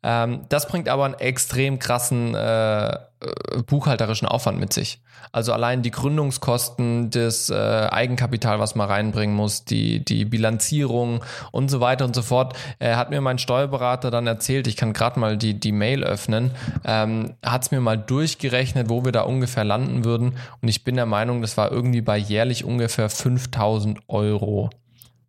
Ähm, 0.02 0.44
das 0.50 0.68
bringt 0.68 0.88
aber 0.90 1.07
einen 1.07 1.14
extrem 1.14 1.78
krassen 1.78 2.35
äh, 2.35 2.98
äh, 3.20 3.62
buchhalterischen 3.62 4.28
Aufwand 4.28 4.59
mit 4.59 4.72
sich. 4.72 5.00
Also 5.33 5.52
allein 5.52 5.83
die 5.83 5.90
Gründungskosten, 5.90 7.11
das 7.11 7.50
äh, 7.50 7.54
Eigenkapital, 7.54 8.59
was 8.61 8.74
man 8.74 8.88
reinbringen 8.88 9.35
muss, 9.35 9.64
die, 9.64 10.04
die 10.04 10.24
Bilanzierung 10.24 11.24
und 11.52 11.70
so 11.70 11.81
weiter 11.81 12.04
und 12.04 12.14
so 12.14 12.22
fort, 12.22 12.54
äh, 12.78 12.94
hat 12.94 13.11
mir 13.11 13.20
mein 13.20 13.38
Steuerberater 13.38 14.11
dann 14.11 14.26
erzählt, 14.26 14.66
ich 14.66 14.76
kann 14.76 14.92
gerade 14.92 15.18
mal 15.18 15.37
die, 15.37 15.59
die 15.59 15.72
Mail 15.72 16.04
öffnen, 16.04 16.52
ähm, 16.85 17.35
hat 17.44 17.62
es 17.62 17.70
mir 17.70 17.81
mal 17.81 17.96
durchgerechnet, 17.96 18.88
wo 18.88 19.04
wir 19.04 19.12
da 19.12 19.22
ungefähr 19.22 19.64
landen 19.64 20.04
würden. 20.04 20.35
Und 20.61 20.68
ich 20.68 20.85
bin 20.85 20.96
der 20.96 21.07
Meinung, 21.07 21.42
das 21.42 21.57
war 21.57 21.72
irgendwie 21.72 22.00
bei 22.00 22.16
jährlich 22.16 22.64
ungefähr 22.64 23.11
5000 23.11 24.00
Euro 24.09 24.70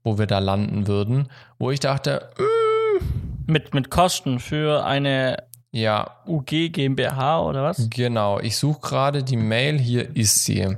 wo 0.03 0.17
wir 0.17 0.27
da 0.27 0.39
landen 0.39 0.87
würden, 0.87 1.29
wo 1.57 1.71
ich 1.71 1.79
dachte, 1.79 2.29
äh, 2.37 3.03
mit, 3.45 3.73
mit 3.73 3.89
Kosten 3.89 4.39
für 4.39 4.85
eine 4.85 5.48
ja. 5.71 6.17
UG 6.25 6.71
GmbH 6.71 7.41
oder 7.41 7.63
was? 7.63 7.89
Genau, 7.89 8.39
ich 8.39 8.57
suche 8.57 8.81
gerade 8.81 9.23
die 9.23 9.37
Mail, 9.37 9.79
hier 9.79 10.15
ist 10.15 10.43
sie. 10.43 10.77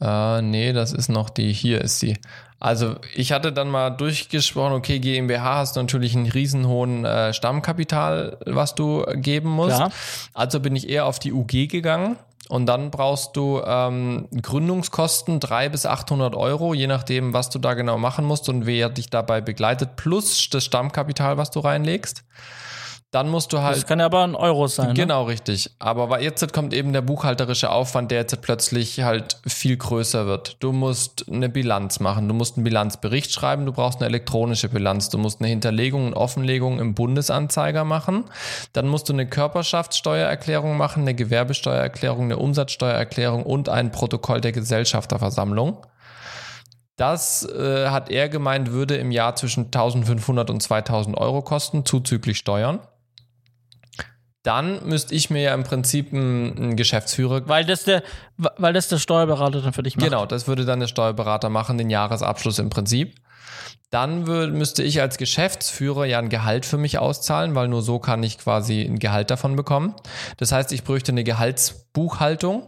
Äh, 0.00 0.42
nee, 0.42 0.72
das 0.72 0.92
ist 0.92 1.08
noch 1.08 1.30
die, 1.30 1.52
hier 1.52 1.80
ist 1.80 1.98
sie. 2.00 2.16
Also 2.58 2.94
ich 3.14 3.32
hatte 3.32 3.52
dann 3.52 3.70
mal 3.70 3.90
durchgesprochen, 3.90 4.74
okay, 4.74 5.00
GmbH 5.00 5.56
hast 5.56 5.74
du 5.74 5.80
natürlich 5.80 6.14
einen 6.14 6.28
riesenhohen 6.28 7.04
äh, 7.04 7.34
Stammkapital, 7.34 8.38
was 8.46 8.76
du 8.76 9.04
geben 9.14 9.50
musst. 9.50 9.76
Klar. 9.76 9.90
Also 10.32 10.60
bin 10.60 10.76
ich 10.76 10.88
eher 10.88 11.06
auf 11.06 11.18
die 11.18 11.32
UG 11.32 11.68
gegangen 11.68 12.16
und 12.48 12.66
dann 12.66 12.92
brauchst 12.92 13.36
du 13.36 13.60
ähm, 13.66 14.28
Gründungskosten 14.30 15.40
300 15.40 15.72
bis 15.72 15.86
800 15.86 16.36
Euro, 16.36 16.72
je 16.72 16.86
nachdem, 16.86 17.32
was 17.32 17.50
du 17.50 17.58
da 17.58 17.74
genau 17.74 17.98
machen 17.98 18.24
musst 18.24 18.48
und 18.48 18.64
wer 18.64 18.90
dich 18.90 19.10
dabei 19.10 19.40
begleitet, 19.40 19.96
plus 19.96 20.48
das 20.48 20.64
Stammkapital, 20.64 21.38
was 21.38 21.50
du 21.50 21.58
reinlegst. 21.58 22.22
Dann 23.12 23.28
musst 23.28 23.52
du 23.52 23.60
halt. 23.60 23.76
Das 23.76 23.86
kann 23.86 24.00
ja 24.00 24.06
aber 24.06 24.24
ein 24.24 24.34
Euro 24.34 24.66
sein. 24.68 24.88
Ne? 24.88 24.94
Genau, 24.94 25.24
ne? 25.24 25.32
richtig. 25.32 25.70
Aber 25.78 26.22
jetzt 26.22 26.50
kommt 26.54 26.72
eben 26.72 26.94
der 26.94 27.02
buchhalterische 27.02 27.70
Aufwand, 27.70 28.10
der 28.10 28.20
jetzt 28.20 28.40
plötzlich 28.40 29.02
halt 29.02 29.36
viel 29.46 29.76
größer 29.76 30.24
wird. 30.24 30.56
Du 30.60 30.72
musst 30.72 31.26
eine 31.30 31.50
Bilanz 31.50 32.00
machen, 32.00 32.26
du 32.26 32.32
musst 32.32 32.56
einen 32.56 32.64
Bilanzbericht 32.64 33.30
schreiben, 33.30 33.66
du 33.66 33.72
brauchst 33.72 33.98
eine 34.00 34.06
elektronische 34.06 34.70
Bilanz, 34.70 35.10
du 35.10 35.18
musst 35.18 35.42
eine 35.42 35.50
Hinterlegung 35.50 36.06
und 36.06 36.14
Offenlegung 36.14 36.80
im 36.80 36.94
Bundesanzeiger 36.94 37.84
machen. 37.84 38.24
Dann 38.72 38.88
musst 38.88 39.10
du 39.10 39.12
eine 39.12 39.26
Körperschaftssteuererklärung 39.26 40.78
machen, 40.78 41.02
eine 41.02 41.14
Gewerbesteuererklärung, 41.14 42.24
eine 42.24 42.38
Umsatzsteuererklärung 42.38 43.42
und 43.42 43.68
ein 43.68 43.92
Protokoll 43.92 44.40
der 44.40 44.52
Gesellschafterversammlung. 44.52 45.86
Das 46.96 47.46
äh, 47.46 47.88
hat 47.88 48.10
er 48.10 48.30
gemeint, 48.30 48.72
würde 48.72 48.96
im 48.96 49.10
Jahr 49.10 49.36
zwischen 49.36 49.66
1500 49.66 50.48
und 50.48 50.62
2000 50.62 51.18
Euro 51.18 51.42
kosten, 51.42 51.84
zuzüglich 51.84 52.38
Steuern 52.38 52.80
dann 54.42 54.84
müsste 54.86 55.14
ich 55.14 55.30
mir 55.30 55.42
ja 55.42 55.54
im 55.54 55.62
Prinzip 55.62 56.12
einen 56.12 56.76
Geschäftsführer. 56.76 57.48
Weil 57.48 57.64
das, 57.64 57.84
der, 57.84 58.02
weil 58.36 58.72
das 58.72 58.88
der 58.88 58.98
Steuerberater 58.98 59.60
dann 59.62 59.72
für 59.72 59.84
dich 59.84 59.96
macht. 59.96 60.04
Genau, 60.04 60.26
das 60.26 60.48
würde 60.48 60.64
dann 60.64 60.80
der 60.80 60.88
Steuerberater 60.88 61.48
machen, 61.48 61.78
den 61.78 61.90
Jahresabschluss 61.90 62.58
im 62.58 62.68
Prinzip. 62.68 63.14
Dann 63.90 64.26
würde, 64.26 64.52
müsste 64.52 64.82
ich 64.82 65.00
als 65.00 65.18
Geschäftsführer 65.18 66.06
ja 66.06 66.18
ein 66.18 66.28
Gehalt 66.28 66.66
für 66.66 66.78
mich 66.78 66.98
auszahlen, 66.98 67.54
weil 67.54 67.68
nur 67.68 67.82
so 67.82 67.98
kann 67.98 68.22
ich 68.22 68.38
quasi 68.38 68.82
ein 68.82 68.98
Gehalt 68.98 69.30
davon 69.30 69.54
bekommen. 69.54 69.94
Das 70.38 70.50
heißt, 70.50 70.72
ich 70.72 70.82
bräuchte 70.82 71.12
eine 71.12 71.24
Gehaltsbuchhaltung. 71.24 72.66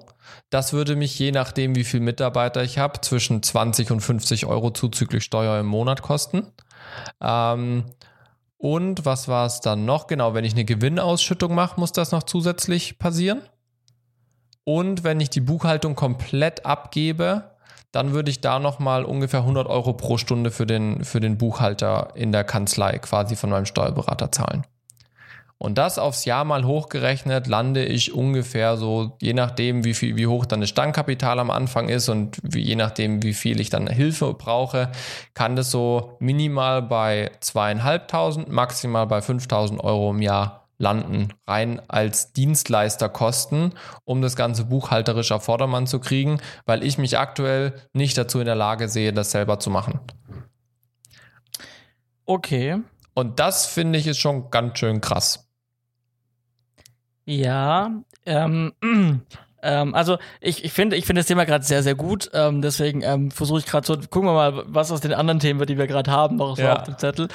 Das 0.51 0.73
würde 0.73 0.95
mich 0.95 1.19
je 1.19 1.33
nachdem, 1.33 1.75
wie 1.75 1.85
viel 1.85 2.01
Mitarbeiter 2.01 2.63
ich 2.63 2.79
habe, 2.79 3.01
zwischen 3.01 3.43
20 3.43 3.91
und 3.91 4.01
50 4.01 4.47
Euro 4.47 4.71
zuzüglich 4.71 5.25
Steuer 5.25 5.59
im 5.59 5.67
Monat 5.67 6.03
kosten. 6.03 6.47
Ähm, 7.21 7.85
und 8.59 9.05
was 9.05 9.29
war 9.29 9.47
es 9.47 9.61
dann 9.61 9.85
noch? 9.85 10.07
Genau, 10.07 10.35
wenn 10.35 10.45
ich 10.45 10.55
eine 10.55 10.65
Gewinnausschüttung 10.65 11.55
mache, 11.55 11.79
muss 11.79 11.93
das 11.93 12.13
noch 12.13 12.23
zusätzlich 12.23 12.99
passieren. 12.99 13.43
Und 14.65 15.05
wenn 15.05 15.21
ich 15.21 15.31
die 15.31 15.41
Buchhaltung 15.41 15.95
komplett 15.95 16.65
abgebe, 16.65 17.55
dann 17.93 18.13
würde 18.13 18.31
ich 18.31 18.41
da 18.41 18.59
nochmal 18.59 19.05
ungefähr 19.05 19.41
100 19.41 19.69
Euro 19.69 19.93
pro 19.93 20.17
Stunde 20.17 20.51
für 20.51 20.67
den, 20.67 21.05
für 21.05 21.21
den 21.21 21.39
Buchhalter 21.39 22.13
in 22.15 22.33
der 22.33 22.45
Kanzlei 22.45 22.99
quasi 22.99 23.37
von 23.37 23.51
meinem 23.51 23.67
Steuerberater 23.67 24.33
zahlen. 24.33 24.67
Und 25.59 25.79
das 25.79 25.99
aufs 25.99 26.25
Jahr 26.25 26.45
mal 26.45 26.65
hochgerechnet, 26.65 27.47
lande 27.47 27.85
ich 27.85 28.13
ungefähr 28.13 28.77
so, 28.77 29.17
je 29.21 29.33
nachdem, 29.33 29.85
wie 29.85 29.95
viel, 29.95 30.17
wie 30.17 30.27
hoch 30.27 30.47
dann 30.47 30.61
das 30.61 30.69
Stammkapital 30.71 31.39
am 31.39 31.51
Anfang 31.51 31.89
ist 31.89 32.09
und 32.09 32.39
wie, 32.43 32.61
je 32.61 32.77
nachdem, 32.77 33.23
wie 33.23 33.35
viel 33.35 33.61
ich 33.61 33.71
dann 33.71 33.87
Hilfe 33.87 34.35
brauche, 34.35 34.91
kann 35.33 35.57
das 35.57 35.71
so 35.71 36.17
minimal 36.19 36.83
bei 36.83 37.31
zweieinhalbtausend, 37.41 38.51
maximal 38.51 39.07
bei 39.07 39.23
5000 39.23 39.83
Euro 39.83 40.11
im 40.11 40.23
Jahr 40.23 40.65
landen, 40.79 41.29
rein 41.47 41.81
als 41.89 42.33
Dienstleisterkosten, 42.33 43.75
um 44.05 44.23
das 44.23 44.37
Ganze 44.37 44.65
buchhalterisch 44.65 45.33
auf 45.33 45.45
Vordermann 45.45 45.87
zu 45.87 46.01
kriegen, 46.01 46.41
weil 46.67 46.83
ich 46.83 46.99
mich 46.99 47.19
aktuell 47.19 47.75
nicht 47.93 48.19
dazu 48.19 48.41
in 48.41 48.47
der 48.47 48.57
Lage 48.57 48.89
sehe, 48.89 49.13
das 49.13 49.31
selber 49.31 49.61
zu 49.61 49.71
machen. 49.71 50.01
Okay. 52.27 52.81
Und 53.15 53.39
das 53.41 53.67
finde 53.67 53.99
ich 53.99 54.07
ist 54.07 54.19
schon 54.19 54.51
ganz 54.51 54.79
schön 54.79 55.01
krass. 55.01 55.49
Ja, 57.25 57.91
ähm, 58.27 58.73
ähm, 59.63 59.95
also 59.95 60.19
ich, 60.41 60.65
ich 60.65 60.73
finde 60.73 60.97
ich 60.97 61.07
finde 61.07 61.21
das 61.21 61.27
Thema 61.27 61.45
gerade 61.45 61.65
sehr, 61.65 61.83
sehr 61.83 61.95
gut. 61.95 62.31
Ähm, 62.35 62.61
deswegen 62.61 63.03
ähm, 63.03 63.31
versuche 63.31 63.61
ich 63.61 63.67
gerade 63.67 63.87
so, 63.87 63.97
gucken 63.97 64.29
wir 64.29 64.35
mal, 64.35 64.65
was 64.67 64.91
aus 64.91 65.01
den 65.01 65.15
anderen 65.15 65.41
Themen, 65.41 65.65
die 65.67 65.79
wir 65.79 65.87
gerade 65.87 66.11
haben, 66.11 66.37
noch 66.37 66.57
so 66.57 66.63
ja. 66.63 66.77
auf 66.77 66.83
dem 66.83 66.99
Zettel. 66.99 67.29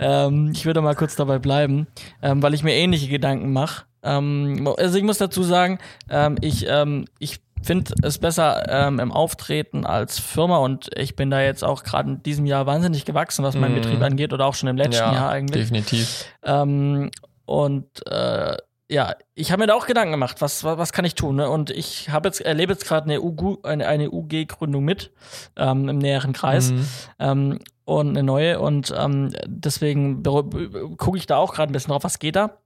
Ähm, 0.00 0.50
ich 0.52 0.64
würde 0.66 0.80
mal 0.80 0.96
kurz 0.96 1.16
dabei 1.16 1.38
bleiben, 1.38 1.86
ähm, 2.22 2.42
weil 2.42 2.54
ich 2.54 2.62
mir 2.62 2.74
ähnliche 2.74 3.08
Gedanken 3.08 3.52
mache. 3.52 3.84
Ähm, 4.02 4.68
also 4.78 4.98
ich 4.98 5.04
muss 5.04 5.18
dazu 5.18 5.42
sagen, 5.42 5.78
ähm, 6.08 6.36
ich, 6.40 6.66
ähm, 6.68 7.04
ich 7.18 7.40
finde 7.62 7.94
es 8.02 8.18
besser 8.18 8.64
ähm, 8.68 9.00
im 9.00 9.12
Auftreten 9.12 9.84
als 9.86 10.18
Firma 10.18 10.58
und 10.58 10.90
ich 10.96 11.16
bin 11.16 11.30
da 11.30 11.40
jetzt 11.40 11.64
auch 11.64 11.82
gerade 11.82 12.10
in 12.10 12.22
diesem 12.22 12.46
Jahr 12.46 12.66
wahnsinnig 12.66 13.04
gewachsen, 13.04 13.44
was 13.44 13.56
meinen 13.56 13.72
mm. 13.72 13.82
Betrieb 13.82 14.02
angeht 14.02 14.32
oder 14.32 14.46
auch 14.46 14.54
schon 14.54 14.68
im 14.68 14.76
letzten 14.76 15.04
ja, 15.04 15.12
Jahr 15.12 15.30
eigentlich. 15.30 15.64
Definitiv. 15.64 16.26
Ähm, 16.44 17.10
und 17.44 18.06
äh, 18.06 18.56
ja, 18.88 19.16
ich 19.34 19.50
habe 19.50 19.60
mir 19.60 19.66
da 19.66 19.74
auch 19.74 19.86
Gedanken 19.86 20.12
gemacht, 20.12 20.40
was, 20.40 20.62
was, 20.62 20.78
was 20.78 20.92
kann 20.92 21.04
ich 21.04 21.14
tun? 21.14 21.36
Ne? 21.36 21.50
Und 21.50 21.70
ich 21.70 22.10
habe 22.10 22.28
jetzt, 22.28 22.40
erlebe 22.40 22.72
jetzt 22.72 22.86
gerade 22.86 23.04
eine, 23.04 23.20
UG, 23.20 23.64
eine, 23.64 23.88
eine 23.88 24.10
UG-Gründung 24.10 24.84
mit 24.84 25.12
ähm, 25.56 25.88
im 25.88 25.98
näheren 25.98 26.32
Kreis 26.32 26.70
mhm. 26.70 26.86
ähm, 27.18 27.58
und 27.84 28.10
eine 28.10 28.22
neue. 28.22 28.60
Und 28.60 28.94
ähm, 28.96 29.32
deswegen 29.46 30.22
gucke 30.22 31.18
ich 31.18 31.26
da 31.26 31.36
auch 31.36 31.54
gerade 31.54 31.70
ein 31.70 31.72
bisschen 31.72 31.90
drauf, 31.90 32.04
was 32.04 32.18
geht 32.20 32.36
da. 32.36 32.58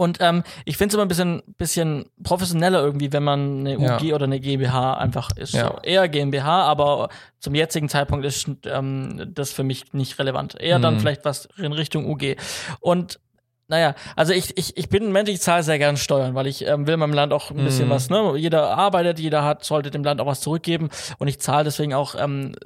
Und 0.00 0.16
ähm, 0.20 0.44
ich 0.64 0.78
finde 0.78 0.92
es 0.92 0.94
immer 0.94 1.04
ein 1.04 1.08
bisschen, 1.08 1.42
bisschen 1.58 2.06
professioneller 2.22 2.82
irgendwie, 2.82 3.12
wenn 3.12 3.22
man 3.22 3.66
eine 3.66 3.78
UG 3.78 4.00
ja. 4.04 4.14
oder 4.14 4.24
eine 4.24 4.40
GmbH 4.40 4.94
einfach 4.94 5.36
ist. 5.36 5.52
Ja. 5.52 5.66
So 5.66 5.78
eher 5.82 6.08
GmbH, 6.08 6.62
aber 6.62 7.10
zum 7.38 7.54
jetzigen 7.54 7.90
Zeitpunkt 7.90 8.24
ist 8.24 8.48
ähm, 8.64 9.30
das 9.34 9.52
für 9.52 9.62
mich 9.62 9.92
nicht 9.92 10.18
relevant. 10.18 10.58
Eher 10.58 10.78
mhm. 10.78 10.82
dann 10.82 11.00
vielleicht 11.00 11.26
was 11.26 11.50
in 11.58 11.72
Richtung 11.72 12.10
UG. 12.10 12.36
Und 12.80 13.20
naja, 13.70 13.94
also 14.16 14.32
ich, 14.32 14.58
ich, 14.58 14.76
ich 14.76 14.88
bin 14.88 15.04
ein 15.04 15.12
Mensch, 15.12 15.30
ich 15.30 15.40
zahle 15.40 15.62
sehr 15.62 15.78
gerne 15.78 15.96
Steuern, 15.96 16.34
weil 16.34 16.48
ich 16.48 16.66
ähm, 16.66 16.88
will 16.88 16.96
meinem 16.96 17.14
Land 17.14 17.32
auch 17.32 17.52
ein 17.52 17.64
bisschen 17.64 17.86
mm. 17.86 17.90
was, 17.90 18.10
ne? 18.10 18.34
Jeder 18.36 18.76
arbeitet, 18.76 19.20
jeder 19.20 19.44
hat, 19.44 19.64
sollte 19.64 19.92
dem 19.92 20.02
Land 20.02 20.20
auch 20.20 20.26
was 20.26 20.40
zurückgeben 20.40 20.90
und 21.18 21.28
ich 21.28 21.40
zahle 21.40 21.64
deswegen 21.64 21.94
auch 21.94 22.16
ähm, 22.18 22.56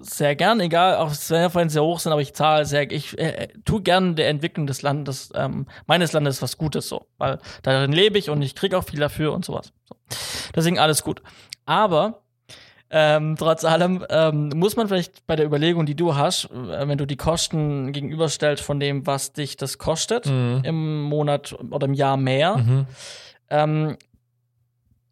sehr 0.00 0.34
gern, 0.34 0.58
egal, 0.58 0.96
auch 0.96 1.10
wenn 1.54 1.68
sie 1.68 1.74
sehr 1.74 1.84
hoch 1.84 2.00
sind, 2.00 2.10
aber 2.10 2.20
ich 2.20 2.34
zahle 2.34 2.66
sehr, 2.66 2.90
ich 2.90 3.16
äh, 3.18 3.48
tue 3.64 3.82
gern 3.82 4.16
der 4.16 4.28
Entwicklung 4.28 4.66
des 4.66 4.82
Landes, 4.82 5.30
ähm, 5.36 5.66
meines 5.86 6.12
Landes 6.12 6.42
was 6.42 6.58
Gutes 6.58 6.88
so, 6.88 7.06
weil 7.18 7.38
darin 7.62 7.92
lebe 7.92 8.18
ich 8.18 8.28
und 8.28 8.42
ich 8.42 8.56
kriege 8.56 8.76
auch 8.76 8.84
viel 8.84 8.98
dafür 8.98 9.32
und 9.32 9.44
sowas. 9.44 9.72
So. 9.88 9.94
Deswegen 10.56 10.80
alles 10.80 11.04
gut. 11.04 11.22
Aber 11.66 12.22
ähm, 12.90 13.36
trotz 13.38 13.64
allem 13.64 14.04
ähm, 14.08 14.50
muss 14.54 14.76
man 14.76 14.88
vielleicht 14.88 15.26
bei 15.26 15.36
der 15.36 15.44
Überlegung, 15.44 15.84
die 15.84 15.94
du 15.94 16.16
hast, 16.16 16.46
äh, 16.46 16.88
wenn 16.88 16.96
du 16.96 17.06
die 17.06 17.16
Kosten 17.16 17.92
gegenüberstellst 17.92 18.62
von 18.62 18.80
dem, 18.80 19.06
was 19.06 19.32
dich 19.32 19.56
das 19.56 19.76
kostet 19.76 20.26
mhm. 20.26 20.62
im 20.64 21.02
Monat 21.02 21.54
oder 21.70 21.86
im 21.86 21.94
Jahr 21.94 22.16
mehr, 22.16 22.56
mhm. 22.56 22.86
ähm, 23.50 23.96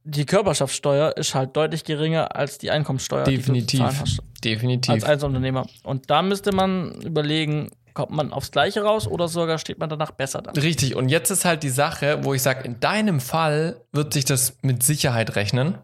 die 0.04 0.24
Körperschaftssteuer 0.24 1.16
ist 1.16 1.34
halt 1.34 1.56
deutlich 1.56 1.84
geringer 1.84 2.36
als 2.36 2.58
die 2.58 2.70
Einkommenssteuer, 2.70 3.24
Definitiv. 3.24 3.80
die 3.80 3.84
hast. 3.84 4.22
Definitiv. 4.42 4.94
Als 4.94 5.04
Einzelunternehmer. 5.04 5.66
Und 5.82 6.10
da 6.10 6.22
müsste 6.22 6.52
man 6.52 6.92
überlegen, 7.02 7.70
kommt 7.92 8.12
man 8.12 8.32
aufs 8.32 8.52
Gleiche 8.52 8.82
raus 8.82 9.08
oder 9.08 9.26
sogar 9.26 9.58
steht 9.58 9.78
man 9.78 9.88
danach 9.88 10.12
besser 10.12 10.42
da? 10.42 10.52
Richtig. 10.52 10.94
Und 10.94 11.08
jetzt 11.08 11.30
ist 11.30 11.44
halt 11.44 11.64
die 11.64 11.70
Sache, 11.70 12.20
wo 12.22 12.34
ich 12.34 12.42
sage, 12.42 12.64
in 12.64 12.78
deinem 12.78 13.20
Fall 13.20 13.80
wird 13.92 14.12
sich 14.12 14.24
das 14.24 14.56
mit 14.62 14.84
Sicherheit 14.84 15.34
rechnen 15.34 15.78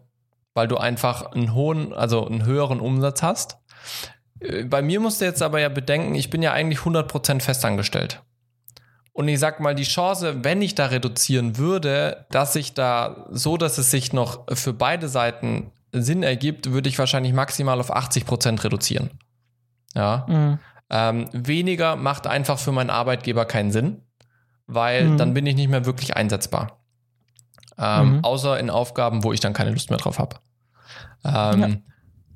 weil 0.53 0.67
du 0.67 0.77
einfach 0.77 1.31
einen 1.31 1.53
hohen, 1.53 1.93
also 1.93 2.25
einen 2.25 2.45
höheren 2.45 2.79
Umsatz 2.79 3.23
hast. 3.23 3.57
Äh, 4.39 4.65
bei 4.65 4.81
mir 4.81 4.99
musst 4.99 5.21
du 5.21 5.25
jetzt 5.25 5.41
aber 5.41 5.59
ja 5.59 5.69
bedenken, 5.69 6.15
ich 6.15 6.29
bin 6.29 6.41
ja 6.41 6.53
eigentlich 6.53 6.79
100% 6.79 7.41
festangestellt. 7.41 8.21
Und 9.13 9.27
ich 9.27 9.39
sag 9.39 9.59
mal, 9.59 9.75
die 9.75 9.83
Chance, 9.83 10.43
wenn 10.43 10.61
ich 10.61 10.73
da 10.73 10.87
reduzieren 10.87 11.57
würde, 11.57 12.25
dass 12.31 12.55
ich 12.55 12.73
da 12.73 13.27
so, 13.29 13.57
dass 13.57 13.77
es 13.77 13.91
sich 13.91 14.11
noch 14.11 14.47
für 14.51 14.73
beide 14.73 15.07
Seiten 15.07 15.71
Sinn 15.91 16.23
ergibt, 16.23 16.71
würde 16.71 16.89
ich 16.89 16.97
wahrscheinlich 16.97 17.33
maximal 17.33 17.79
auf 17.79 17.95
80% 17.95 18.63
reduzieren. 18.63 19.11
Ja. 19.93 20.25
Mhm. 20.27 20.59
Ähm, 20.89 21.29
weniger 21.31 21.95
macht 21.95 22.25
einfach 22.25 22.57
für 22.57 22.71
meinen 22.71 22.89
Arbeitgeber 22.89 23.45
keinen 23.45 23.71
Sinn, 23.71 24.01
weil 24.65 25.05
mhm. 25.05 25.17
dann 25.17 25.33
bin 25.35 25.45
ich 25.45 25.55
nicht 25.55 25.69
mehr 25.69 25.85
wirklich 25.85 26.15
einsetzbar. 26.15 26.82
Ähm, 27.77 28.17
mhm. 28.17 28.23
Außer 28.23 28.59
in 28.59 28.69
Aufgaben, 28.69 29.23
wo 29.23 29.33
ich 29.33 29.39
dann 29.39 29.53
keine 29.53 29.71
Lust 29.71 29.89
mehr 29.89 29.99
drauf 29.99 30.19
habe. 30.19 30.37
Ähm, 31.25 31.61
ja. 31.61 31.69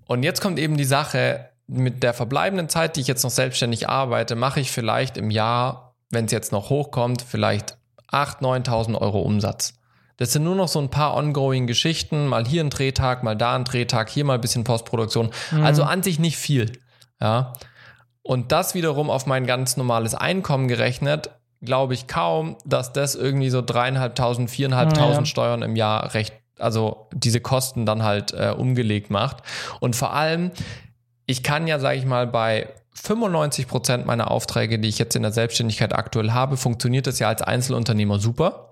Und 0.06 0.23
jetzt 0.23 0.41
kommt 0.41 0.58
eben 0.60 0.78
die 0.78 0.86
Sache, 0.86 1.50
mit 1.67 2.02
der 2.02 2.13
verbleibenden 2.13 2.69
Zeit, 2.69 2.95
die 2.95 3.02
ich 3.02 3.08
jetzt 3.08 3.23
noch 3.23 3.30
selbstständig 3.30 3.89
arbeite, 3.89 4.36
mache 4.36 4.60
ich 4.60 4.71
vielleicht 4.71 5.17
im 5.17 5.30
Jahr, 5.30 5.95
wenn 6.10 6.26
es 6.26 6.32
jetzt 6.32 6.52
noch 6.52 6.69
hochkommt, 6.69 7.21
vielleicht 7.21 7.78
8.000, 8.12 8.65
9.000 8.65 9.02
Euro 9.02 9.21
Umsatz. 9.21 9.73
Das 10.15 10.32
sind 10.32 10.45
nur 10.45 10.56
noch 10.56 10.69
so 10.69 10.80
ein 10.80 10.89
paar 10.89 11.15
ongoing 11.15 11.67
Geschichten, 11.67 12.26
mal 12.26 12.45
hier 12.45 12.63
ein 12.63 12.69
Drehtag, 12.69 13.21
mal 13.21 13.36
da 13.36 13.56
ein 13.56 13.65
Drehtag, 13.65 14.10
hier 14.10 14.26
mal 14.26 14.36
ein 14.36 14.41
bisschen 14.41 14.63
Postproduktion. 14.63 15.30
Mhm. 15.52 15.63
Also 15.63 15.84
an 15.84 16.02
sich 16.02 16.19
nicht 16.19 16.38
viel. 16.38 16.71
Ja. 17.21 17.54
Und 18.23 18.52
das 18.52 18.73
wiederum 18.73 19.10
auf 19.10 19.26
mein 19.26 19.45
ganz 19.45 19.78
normales 19.78 20.15
Einkommen 20.15 20.67
gerechnet, 20.67 21.30
glaube 21.62 21.93
ich 21.93 22.08
kaum, 22.08 22.58
dass 22.65 22.93
das 22.93 23.15
irgendwie 23.15 23.50
so 23.50 23.62
dreieinhalbtausend, 23.62 24.50
viereinhalbtausend 24.50 25.28
ja. 25.28 25.32
Steuern 25.32 25.62
im 25.62 25.76
Jahr 25.76 26.13
recht, 26.13 26.34
also 26.60 27.08
diese 27.13 27.41
Kosten 27.41 27.86
dann 27.86 28.04
halt 28.04 28.34
äh, 28.34 28.54
umgelegt 28.56 29.10
macht. 29.10 29.38
Und 29.80 29.96
vor 29.96 30.13
allem, 30.13 30.52
ich 31.26 31.43
kann 31.43 31.67
ja, 31.67 31.80
sage 31.80 31.98
ich 31.98 32.06
mal, 32.06 32.28
bei 32.28 32.67
95 32.93 33.67
Prozent 33.67 34.06
meiner 34.06 34.32
Aufträge, 34.32 34.80
die 34.80 34.89
ich 34.89 34.98
jetzt 34.98 35.15
in 35.15 35.22
der 35.22 35.32
Selbstständigkeit 35.32 35.93
aktuell 35.93 36.32
habe, 36.32 36.58
funktioniert 36.58 37.08
das 37.08 37.20
ja 37.20 37.28
als 37.28 37.41
Einzelunternehmer 37.41 38.20
super. 38.20 38.63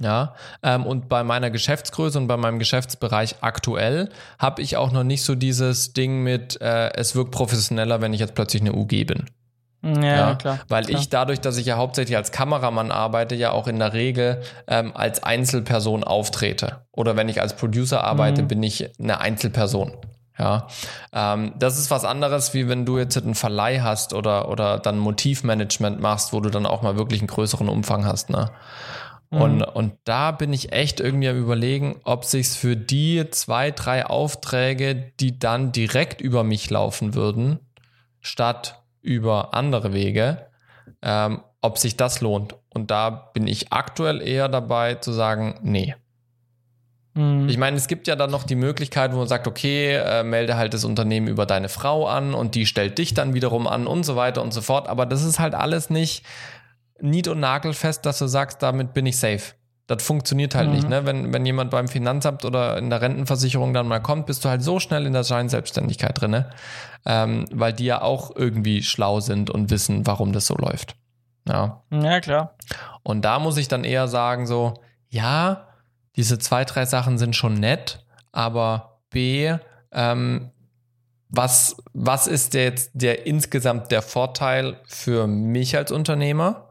Ja, 0.00 0.34
ähm, 0.62 0.84
und 0.84 1.08
bei 1.08 1.22
meiner 1.22 1.50
Geschäftsgröße 1.50 2.18
und 2.18 2.26
bei 2.26 2.36
meinem 2.36 2.58
Geschäftsbereich 2.58 3.36
aktuell 3.40 4.08
habe 4.38 4.62
ich 4.62 4.76
auch 4.76 4.90
noch 4.90 5.04
nicht 5.04 5.22
so 5.22 5.34
dieses 5.34 5.92
Ding 5.92 6.22
mit, 6.22 6.60
äh, 6.60 6.92
es 6.94 7.14
wirkt 7.14 7.30
professioneller, 7.30 8.00
wenn 8.00 8.12
ich 8.12 8.20
jetzt 8.20 8.34
plötzlich 8.34 8.62
eine 8.62 8.72
UG 8.72 9.04
bin. 9.04 9.26
Ja, 9.82 10.02
ja, 10.02 10.34
klar. 10.36 10.60
Weil 10.68 10.84
klar. 10.84 11.00
ich 11.00 11.08
dadurch, 11.08 11.40
dass 11.40 11.56
ich 11.56 11.66
ja 11.66 11.76
hauptsächlich 11.76 12.16
als 12.16 12.30
Kameramann 12.30 12.92
arbeite, 12.92 13.34
ja 13.34 13.50
auch 13.50 13.66
in 13.66 13.78
der 13.78 13.92
Regel 13.92 14.42
ähm, 14.68 14.92
als 14.94 15.22
Einzelperson 15.22 16.04
auftrete. 16.04 16.86
Oder 16.92 17.16
wenn 17.16 17.28
ich 17.28 17.40
als 17.40 17.56
Producer 17.56 18.04
arbeite, 18.04 18.42
mhm. 18.42 18.48
bin 18.48 18.62
ich 18.62 18.90
eine 19.00 19.20
Einzelperson. 19.20 19.92
Ja, 20.38 20.66
ähm, 21.12 21.52
das 21.58 21.78
ist 21.78 21.90
was 21.90 22.04
anderes, 22.04 22.54
wie 22.54 22.68
wenn 22.68 22.86
du 22.86 22.98
jetzt 22.98 23.16
einen 23.18 23.34
Verleih 23.34 23.80
hast 23.80 24.14
oder, 24.14 24.48
oder 24.48 24.78
dann 24.78 24.98
Motivmanagement 24.98 26.00
machst, 26.00 26.32
wo 26.32 26.40
du 26.40 26.48
dann 26.48 26.64
auch 26.64 26.82
mal 26.82 26.96
wirklich 26.96 27.20
einen 27.20 27.28
größeren 27.28 27.68
Umfang 27.68 28.06
hast. 28.06 28.30
Ne? 28.30 28.50
Und, 29.30 29.56
mhm. 29.56 29.64
und 29.74 29.92
da 30.04 30.30
bin 30.30 30.52
ich 30.52 30.72
echt 30.72 31.00
irgendwie 31.00 31.28
am 31.28 31.38
überlegen, 31.38 31.96
ob 32.04 32.24
sich's 32.24 32.54
für 32.56 32.76
die 32.76 33.28
zwei, 33.30 33.70
drei 33.70 34.06
Aufträge, 34.06 35.12
die 35.20 35.38
dann 35.38 35.72
direkt 35.72 36.20
über 36.20 36.44
mich 36.44 36.68
laufen 36.70 37.14
würden, 37.14 37.58
statt 38.20 38.81
über 39.02 39.54
andere 39.54 39.92
Wege, 39.92 40.46
ähm, 41.02 41.42
ob 41.60 41.78
sich 41.78 41.96
das 41.96 42.20
lohnt. 42.20 42.54
Und 42.70 42.90
da 42.90 43.10
bin 43.10 43.46
ich 43.46 43.72
aktuell 43.72 44.22
eher 44.22 44.48
dabei 44.48 44.94
zu 44.94 45.12
sagen, 45.12 45.58
nee. 45.62 45.94
Mhm. 47.14 47.48
Ich 47.48 47.58
meine, 47.58 47.76
es 47.76 47.88
gibt 47.88 48.08
ja 48.08 48.16
dann 48.16 48.30
noch 48.30 48.44
die 48.44 48.54
Möglichkeit, 48.54 49.12
wo 49.12 49.18
man 49.18 49.28
sagt, 49.28 49.46
okay, 49.46 49.96
äh, 49.96 50.22
melde 50.22 50.56
halt 50.56 50.72
das 50.72 50.84
Unternehmen 50.84 51.28
über 51.28 51.44
deine 51.44 51.68
Frau 51.68 52.06
an 52.06 52.34
und 52.34 52.54
die 52.54 52.66
stellt 52.66 52.98
dich 52.98 53.12
dann 53.14 53.34
wiederum 53.34 53.66
an 53.66 53.86
und 53.86 54.04
so 54.04 54.16
weiter 54.16 54.42
und 54.42 54.54
so 54.54 54.62
fort. 54.62 54.88
Aber 54.88 55.04
das 55.04 55.22
ist 55.22 55.38
halt 55.38 55.54
alles 55.54 55.90
nicht 55.90 56.24
nied- 57.00 57.28
und 57.28 57.40
nagelfest, 57.40 58.06
dass 58.06 58.18
du 58.18 58.26
sagst, 58.26 58.62
damit 58.62 58.94
bin 58.94 59.06
ich 59.06 59.18
safe. 59.18 59.54
Das 59.94 60.02
funktioniert 60.02 60.54
halt 60.54 60.68
mhm. 60.68 60.74
nicht. 60.74 60.88
Ne? 60.88 61.06
Wenn, 61.06 61.32
wenn 61.32 61.44
jemand 61.44 61.70
beim 61.70 61.88
Finanzamt 61.88 62.44
oder 62.44 62.78
in 62.78 62.90
der 62.90 63.00
Rentenversicherung 63.00 63.74
dann 63.74 63.88
mal 63.88 64.00
kommt, 64.00 64.26
bist 64.26 64.44
du 64.44 64.48
halt 64.48 64.62
so 64.62 64.80
schnell 64.80 65.06
in 65.06 65.12
der 65.12 65.24
Scheinselbstständigkeit 65.24 66.20
drin, 66.20 66.30
ne? 66.32 66.50
ähm, 67.06 67.46
weil 67.52 67.72
die 67.72 67.84
ja 67.84 68.02
auch 68.02 68.34
irgendwie 68.34 68.82
schlau 68.82 69.20
sind 69.20 69.50
und 69.50 69.70
wissen, 69.70 70.06
warum 70.06 70.32
das 70.32 70.46
so 70.46 70.54
läuft. 70.54 70.96
Ja. 71.48 71.82
ja, 71.90 72.20
klar. 72.20 72.54
Und 73.02 73.24
da 73.24 73.38
muss 73.38 73.56
ich 73.56 73.68
dann 73.68 73.84
eher 73.84 74.08
sagen, 74.08 74.46
so, 74.46 74.74
ja, 75.08 75.68
diese 76.16 76.38
zwei, 76.38 76.64
drei 76.64 76.86
Sachen 76.86 77.18
sind 77.18 77.34
schon 77.34 77.54
nett, 77.54 78.04
aber 78.30 79.00
B, 79.10 79.54
ähm, 79.92 80.50
was, 81.28 81.76
was 81.94 82.26
ist 82.26 82.54
der 82.54 82.64
jetzt 82.64 82.90
der 82.94 83.26
insgesamt 83.26 83.90
der 83.90 84.02
Vorteil 84.02 84.76
für 84.84 85.26
mich 85.26 85.76
als 85.76 85.90
Unternehmer, 85.90 86.68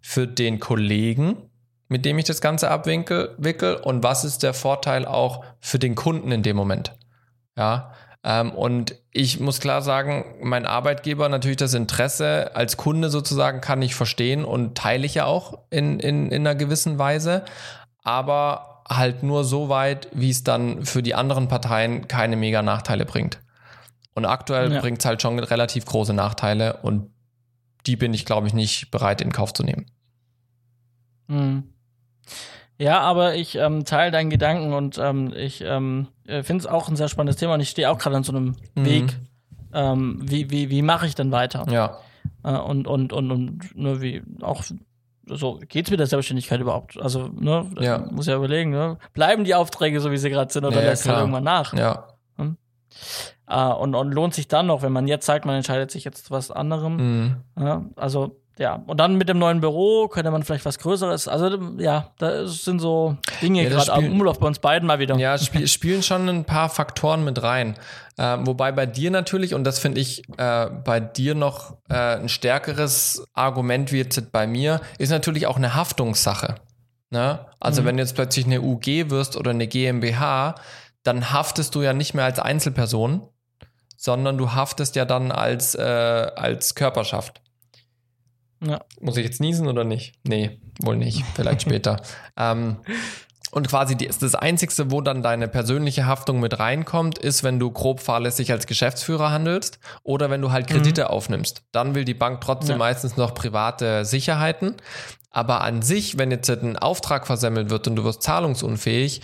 für 0.00 0.26
den 0.26 0.58
Kollegen, 0.58 1.49
mit 1.90 2.04
dem 2.04 2.18
ich 2.18 2.24
das 2.24 2.40
Ganze 2.40 2.70
abwickel, 2.70 3.74
und 3.82 4.02
was 4.04 4.24
ist 4.24 4.44
der 4.44 4.54
Vorteil 4.54 5.04
auch 5.04 5.44
für 5.58 5.80
den 5.80 5.96
Kunden 5.96 6.32
in 6.32 6.42
dem 6.42 6.56
Moment? 6.56 6.94
Ja, 7.56 7.92
Ähm, 8.22 8.52
und 8.52 8.96
ich 9.12 9.40
muss 9.40 9.60
klar 9.60 9.80
sagen, 9.80 10.36
mein 10.42 10.66
Arbeitgeber 10.66 11.30
natürlich 11.30 11.56
das 11.56 11.72
Interesse 11.72 12.54
als 12.54 12.76
Kunde 12.76 13.08
sozusagen 13.08 13.62
kann 13.62 13.80
ich 13.80 13.94
verstehen 13.94 14.44
und 14.44 14.76
teile 14.76 15.06
ich 15.06 15.14
ja 15.14 15.24
auch 15.24 15.58
in, 15.70 15.98
in, 16.00 16.30
in 16.30 16.46
einer 16.46 16.54
gewissen 16.54 16.98
Weise. 16.98 17.46
Aber 18.02 18.82
halt 18.86 19.22
nur 19.22 19.44
so 19.44 19.70
weit, 19.70 20.08
wie 20.12 20.28
es 20.28 20.44
dann 20.44 20.84
für 20.84 21.02
die 21.02 21.14
anderen 21.14 21.48
Parteien 21.48 22.08
keine 22.08 22.36
mega 22.36 22.60
Nachteile 22.60 23.06
bringt. 23.06 23.40
Und 24.14 24.26
aktuell 24.26 24.70
ja. 24.70 24.80
bringt 24.80 24.98
es 24.98 25.06
halt 25.06 25.22
schon 25.22 25.38
relativ 25.38 25.86
große 25.86 26.12
Nachteile 26.12 26.78
und 26.82 27.10
die 27.86 27.96
bin 27.96 28.12
ich, 28.12 28.26
glaube 28.26 28.46
ich, 28.48 28.52
nicht 28.52 28.90
bereit 28.90 29.22
in 29.22 29.32
Kauf 29.32 29.54
zu 29.54 29.62
nehmen. 29.62 29.86
Mhm. 31.26 31.72
Ja, 32.80 33.00
aber 33.00 33.34
ich 33.34 33.56
ähm, 33.56 33.84
teile 33.84 34.10
deinen 34.10 34.30
Gedanken 34.30 34.72
und 34.72 34.96
ähm, 34.96 35.34
ich 35.36 35.62
ähm, 35.62 36.08
äh, 36.26 36.42
finde 36.42 36.62
es 36.62 36.66
auch 36.66 36.88
ein 36.88 36.96
sehr 36.96 37.08
spannendes 37.08 37.36
Thema 37.36 37.52
und 37.52 37.60
ich 37.60 37.68
stehe 37.68 37.90
auch 37.90 37.98
gerade 37.98 38.16
an 38.16 38.24
so 38.24 38.32
einem 38.32 38.56
mhm. 38.74 38.84
Weg. 38.86 39.18
Ähm, 39.74 40.18
wie 40.22 40.50
wie, 40.50 40.70
wie 40.70 40.80
mache 40.80 41.06
ich 41.06 41.14
denn 41.14 41.30
weiter? 41.30 41.66
Ja. 41.70 41.98
Äh, 42.42 42.56
und, 42.56 42.88
und, 42.88 43.12
und, 43.12 43.30
und 43.30 43.76
ne, 43.76 44.00
wie 44.00 44.22
auch 44.40 44.64
so 45.26 45.60
geht's 45.68 45.90
mit 45.90 46.00
der 46.00 46.06
Selbstständigkeit 46.06 46.58
überhaupt? 46.58 46.98
Also, 46.98 47.28
ne, 47.28 47.70
ja. 47.78 47.98
muss 48.10 48.26
ja 48.26 48.34
überlegen, 48.34 48.70
ne? 48.70 48.96
Bleiben 49.12 49.44
die 49.44 49.54
Aufträge 49.54 50.00
so, 50.00 50.10
wie 50.10 50.16
sie 50.16 50.30
gerade 50.30 50.50
sind, 50.50 50.64
oder 50.64 50.80
ja, 50.80 50.88
lässt 50.88 51.06
halt 51.06 51.18
irgendwann 51.18 51.44
nach? 51.44 51.74
Ja. 51.74 52.08
Hm? 52.38 52.56
Äh, 53.46 53.62
und, 53.62 53.94
und 53.94 54.12
lohnt 54.12 54.32
sich 54.32 54.48
dann 54.48 54.66
noch, 54.66 54.80
wenn 54.80 54.92
man 54.92 55.06
jetzt 55.06 55.26
sagt, 55.26 55.44
man 55.44 55.54
entscheidet 55.54 55.90
sich 55.90 56.04
jetzt 56.04 56.24
zu 56.24 56.30
was 56.30 56.50
anderem. 56.50 56.96
Mhm. 56.96 57.36
Ja, 57.58 57.84
also 57.96 58.39
ja, 58.60 58.82
und 58.86 59.00
dann 59.00 59.16
mit 59.16 59.30
dem 59.30 59.38
neuen 59.38 59.62
Büro 59.62 60.06
könnte 60.08 60.30
man 60.30 60.42
vielleicht 60.42 60.66
was 60.66 60.78
Größeres. 60.78 61.28
Also 61.28 61.58
ja, 61.78 62.10
da 62.18 62.46
sind 62.46 62.78
so 62.78 63.16
Dinge 63.40 63.62
ja, 63.62 63.70
gerade 63.70 63.90
am 63.90 64.12
Umlauf 64.12 64.38
bei 64.38 64.46
uns 64.46 64.58
beiden 64.58 64.86
mal 64.86 64.98
wieder. 64.98 65.16
Ja, 65.16 65.32
sp 65.40 65.64
spielen 65.66 66.02
schon 66.02 66.28
ein 66.28 66.44
paar 66.44 66.68
Faktoren 66.68 67.24
mit 67.24 67.42
rein. 67.42 67.78
Äh, 68.18 68.36
wobei 68.40 68.70
bei 68.70 68.84
dir 68.84 69.10
natürlich, 69.10 69.54
und 69.54 69.64
das 69.64 69.78
finde 69.78 70.02
ich 70.02 70.28
äh, 70.36 70.66
bei 70.66 71.00
dir 71.00 71.34
noch 71.34 71.78
äh, 71.88 72.16
ein 72.18 72.28
stärkeres 72.28 73.24
Argument 73.32 73.92
wie 73.92 73.96
jetzt 73.96 74.30
bei 74.30 74.46
mir, 74.46 74.82
ist 74.98 75.08
natürlich 75.08 75.46
auch 75.46 75.56
eine 75.56 75.74
Haftungssache. 75.74 76.56
Ne? 77.08 77.46
Also 77.60 77.80
mhm. 77.80 77.86
wenn 77.86 77.96
du 77.96 78.02
jetzt 78.02 78.14
plötzlich 78.14 78.44
eine 78.44 78.60
UG 78.60 79.08
wirst 79.08 79.38
oder 79.38 79.52
eine 79.52 79.68
GmbH, 79.68 80.54
dann 81.02 81.32
haftest 81.32 81.74
du 81.74 81.80
ja 81.80 81.94
nicht 81.94 82.12
mehr 82.12 82.26
als 82.26 82.38
Einzelperson, 82.38 83.26
sondern 83.96 84.36
du 84.36 84.52
haftest 84.52 84.96
ja 84.96 85.06
dann 85.06 85.32
als, 85.32 85.74
äh, 85.74 85.80
als 85.80 86.74
Körperschaft. 86.74 87.40
Ja. 88.64 88.80
Muss 89.00 89.16
ich 89.16 89.24
jetzt 89.24 89.40
niesen 89.40 89.68
oder 89.68 89.84
nicht? 89.84 90.14
Nee, 90.24 90.58
wohl 90.80 90.96
nicht. 90.96 91.24
Vielleicht 91.34 91.62
später. 91.62 92.00
Ähm, 92.36 92.78
und 93.50 93.68
quasi 93.68 93.96
die, 93.96 94.06
das 94.06 94.34
Einzige, 94.34 94.90
wo 94.90 95.00
dann 95.00 95.22
deine 95.22 95.48
persönliche 95.48 96.06
Haftung 96.06 96.40
mit 96.40 96.58
reinkommt, 96.58 97.18
ist, 97.18 97.42
wenn 97.42 97.58
du 97.58 97.70
grob 97.70 98.00
fahrlässig 98.00 98.52
als 98.52 98.66
Geschäftsführer 98.66 99.30
handelst 99.30 99.80
oder 100.04 100.30
wenn 100.30 100.40
du 100.40 100.52
halt 100.52 100.68
Kredite 100.68 101.02
mhm. 101.02 101.08
aufnimmst. 101.08 101.62
Dann 101.72 101.94
will 101.94 102.04
die 102.04 102.14
Bank 102.14 102.40
trotzdem 102.40 102.74
ja. 102.74 102.78
meistens 102.78 103.16
noch 103.16 103.34
private 103.34 104.04
Sicherheiten. 104.04 104.76
Aber 105.30 105.62
an 105.62 105.82
sich, 105.82 106.16
wenn 106.16 106.30
jetzt 106.30 106.48
ein 106.48 106.76
Auftrag 106.76 107.26
versemmelt 107.26 107.70
wird 107.70 107.88
und 107.88 107.96
du 107.96 108.04
wirst 108.04 108.22
zahlungsunfähig, 108.22 109.20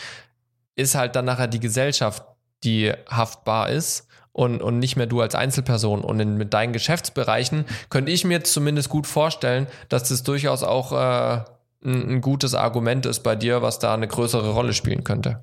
ist 0.75 0.95
halt 0.97 1.15
dann 1.17 1.25
nachher 1.25 1.49
die 1.49 1.61
Gesellschaft, 1.61 2.25
die 2.65 2.93
haftbar 3.09 3.71
ist 3.71 4.09
und, 4.37 4.61
und 4.61 4.79
nicht 4.79 4.97
mehr 4.97 5.07
du 5.07 5.23
als 5.23 5.35
Einzelperson. 5.35 6.03
Und 6.03 6.21
in, 6.21 6.37
mit 6.37 6.53
deinen 6.53 6.75
Geschäftsbereichen 6.75 7.65
könnte 7.89 8.13
ich 8.13 8.25
mir 8.27 8.45
zumindest 8.45 8.91
gut 8.91 9.07
vorstellen, 9.07 9.67
dass 9.89 10.11
das 10.11 10.25
durchaus 10.25 10.63
auch 10.63 10.93
äh, 10.93 11.45
ein, 11.83 12.09
ein 12.11 12.21
gutes 12.21 12.55
Argument 12.55 13.07
ist 13.07 13.23
bei 13.23 13.35
dir, 13.35 13.63
was 13.63 13.79
da 13.79 13.95
eine 13.95 14.07
größere 14.07 14.51
Rolle 14.51 14.75
spielen 14.75 15.05
könnte. 15.05 15.41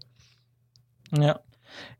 Ja. 1.12 1.40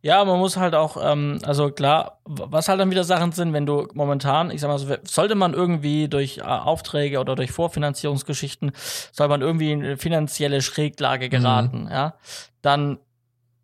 Ja, 0.04 0.24
man 0.24 0.38
muss 0.38 0.56
halt 0.56 0.76
auch, 0.76 0.98
ähm, 1.02 1.40
also 1.44 1.72
klar, 1.72 2.20
was 2.26 2.70
halt 2.70 2.80
dann 2.80 2.92
wieder 2.92 3.04
Sachen 3.04 3.32
sind, 3.32 3.54
wenn 3.54 3.66
du 3.66 3.88
momentan, 3.96 4.52
ich 4.52 4.62
sag 4.62 4.68
mal 4.68 4.78
so, 4.78 4.94
sollte 5.04 5.34
man 5.34 5.54
irgendwie 5.54 6.08
durch 6.08 6.38
äh, 6.38 6.42
Aufträge 6.42 7.20
oder 7.20 7.36
durch 7.36 7.52
Vorfinanzierungsgeschichten, 7.52 8.72
soll 9.12 9.30
man 9.30 9.42
irgendwie 9.42 9.72
in 9.72 9.84
eine 9.84 9.98
finanzielle 9.98 10.62
Schräglage 10.62 11.30
geraten, 11.30 11.86
mhm. 11.86 11.90
ja, 11.90 12.14
dann 12.62 13.00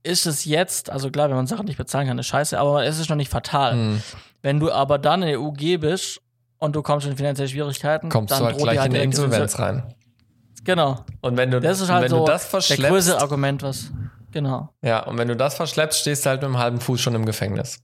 ist 0.03 0.25
es 0.25 0.45
jetzt, 0.45 0.89
also 0.89 1.09
klar, 1.09 1.29
wenn 1.29 1.35
man 1.35 1.47
Sachen 1.47 1.65
nicht 1.65 1.77
bezahlen 1.77 2.07
kann, 2.07 2.17
ist 2.19 2.27
scheiße, 2.27 2.57
aber 2.57 2.85
es 2.85 2.99
ist 2.99 3.09
noch 3.09 3.17
nicht 3.17 3.31
fatal. 3.31 3.75
Mhm. 3.75 4.03
Wenn 4.41 4.59
du 4.59 4.71
aber 4.71 4.97
dann 4.97 5.21
in 5.21 5.29
der 5.29 5.41
UG 5.41 5.79
bist 5.79 6.21
und 6.57 6.75
du 6.75 6.81
kommst 6.81 7.07
in 7.07 7.17
finanzielle 7.17 7.49
Schwierigkeiten, 7.49 8.09
kommst 8.09 8.31
dann 8.31 8.39
du 8.39 8.45
halt 8.45 8.57
gleich 8.57 8.79
halt 8.79 8.93
in 8.93 9.01
Insolvenz 9.01 9.59
rein. 9.59 9.93
Genau. 10.63 11.03
Und 11.21 11.37
wenn 11.37 11.51
du 11.51 11.59
das 11.59 11.81
ist 11.81 11.89
halt 11.89 12.03
wenn 12.03 12.09
so 12.09 12.19
du 12.19 12.25
das 12.25 12.45
verschleppst, 12.45 12.83
der 12.83 12.91
größte 12.91 13.19
Argument, 13.19 13.63
was 13.63 13.91
genau. 14.31 14.69
Ja, 14.81 15.03
und 15.03 15.17
wenn 15.17 15.27
du 15.27 15.35
das 15.35 15.55
verschleppst, 15.55 16.01
stehst 16.01 16.25
du 16.25 16.29
halt 16.29 16.41
mit 16.41 16.47
einem 16.47 16.57
halben 16.57 16.79
Fuß 16.79 17.01
schon 17.01 17.15
im 17.15 17.25
Gefängnis. 17.25 17.79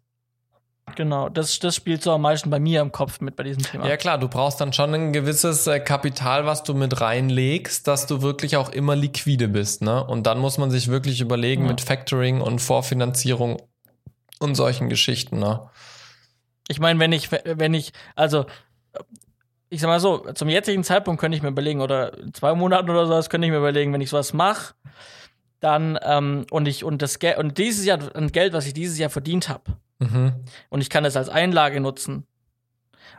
Genau, 0.95 1.29
das, 1.29 1.59
das 1.59 1.75
spielt 1.75 2.01
so 2.01 2.11
am 2.11 2.21
meisten 2.21 2.49
bei 2.49 2.59
mir 2.59 2.81
im 2.81 2.91
Kopf 2.91 3.21
mit 3.21 3.35
bei 3.35 3.43
diesem 3.43 3.63
Thema. 3.63 3.87
Ja 3.87 3.97
klar, 3.97 4.17
du 4.17 4.27
brauchst 4.27 4.61
dann 4.61 4.73
schon 4.73 4.93
ein 4.93 5.13
gewisses 5.13 5.67
äh, 5.67 5.79
Kapital, 5.79 6.45
was 6.45 6.63
du 6.63 6.73
mit 6.73 7.01
reinlegst, 7.01 7.87
dass 7.87 8.07
du 8.07 8.21
wirklich 8.21 8.57
auch 8.57 8.69
immer 8.69 8.95
liquide 8.95 9.47
bist. 9.47 9.81
Ne? 9.81 10.03
Und 10.03 10.25
dann 10.27 10.39
muss 10.39 10.57
man 10.57 10.71
sich 10.71 10.87
wirklich 10.87 11.21
überlegen 11.21 11.63
ja. 11.63 11.69
mit 11.69 11.81
Factoring 11.81 12.41
und 12.41 12.59
Vorfinanzierung 12.59 13.61
und 14.39 14.55
solchen 14.55 14.89
Geschichten. 14.89 15.39
Ne? 15.39 15.69
Ich 16.67 16.79
meine, 16.79 16.99
wenn 16.99 17.11
ich, 17.11 17.31
wenn 17.31 17.73
ich, 17.73 17.91
also 18.15 18.45
ich 19.69 19.81
sag 19.81 19.87
mal 19.87 19.99
so, 19.99 20.19
zum 20.33 20.49
jetzigen 20.49 20.83
Zeitpunkt 20.83 21.19
könnte 21.19 21.35
ich 21.35 21.43
mir 21.43 21.49
überlegen, 21.49 21.81
oder 21.81 22.17
in 22.17 22.33
zwei 22.33 22.53
Monaten 22.53 22.89
oder 22.89 23.05
sowas 23.05 23.29
könnte 23.29 23.47
ich 23.47 23.51
mir 23.51 23.57
überlegen, 23.57 23.93
wenn 23.93 24.01
ich 24.01 24.09
sowas 24.09 24.33
mache, 24.33 24.73
dann 25.59 25.97
ähm, 26.03 26.45
und 26.51 26.67
ich 26.67 26.83
und 26.83 27.01
das 27.01 27.19
Geld 27.19 27.37
und 27.37 27.57
dieses 27.57 27.85
Jahr 27.85 27.99
ein 28.15 28.31
Geld, 28.31 28.53
was 28.53 28.67
ich 28.67 28.73
dieses 28.73 28.97
Jahr 28.97 29.09
verdient 29.09 29.49
habe, 29.49 29.77
Mhm. 29.99 30.33
Und 30.69 30.81
ich 30.81 30.89
kann 30.89 31.03
das 31.03 31.15
als 31.15 31.29
Einlage 31.29 31.79
nutzen. 31.79 32.25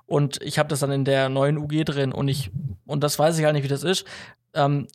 Und 0.06 0.40
ich 0.42 0.58
habe 0.58 0.68
das 0.68 0.80
dann 0.80 0.92
in 0.92 1.04
der 1.04 1.28
neuen 1.28 1.58
UG 1.58 1.84
drin 1.84 2.12
und 2.12 2.28
ich, 2.28 2.50
und 2.86 3.02
das 3.02 3.18
weiß 3.18 3.36
ich 3.36 3.42
gar 3.42 3.52
nicht, 3.52 3.64
wie 3.64 3.68
das 3.68 3.82
ist. 3.82 4.04
Ähm, 4.54 4.86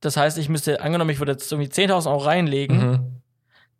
das 0.00 0.16
heißt, 0.16 0.38
ich 0.38 0.48
müsste, 0.48 0.80
angenommen, 0.80 1.10
ich 1.10 1.18
würde 1.18 1.32
jetzt 1.32 1.50
irgendwie 1.52 1.70
10.000 1.70 2.10
Euro 2.10 2.18
reinlegen, 2.18 2.90
mhm. 2.90 3.22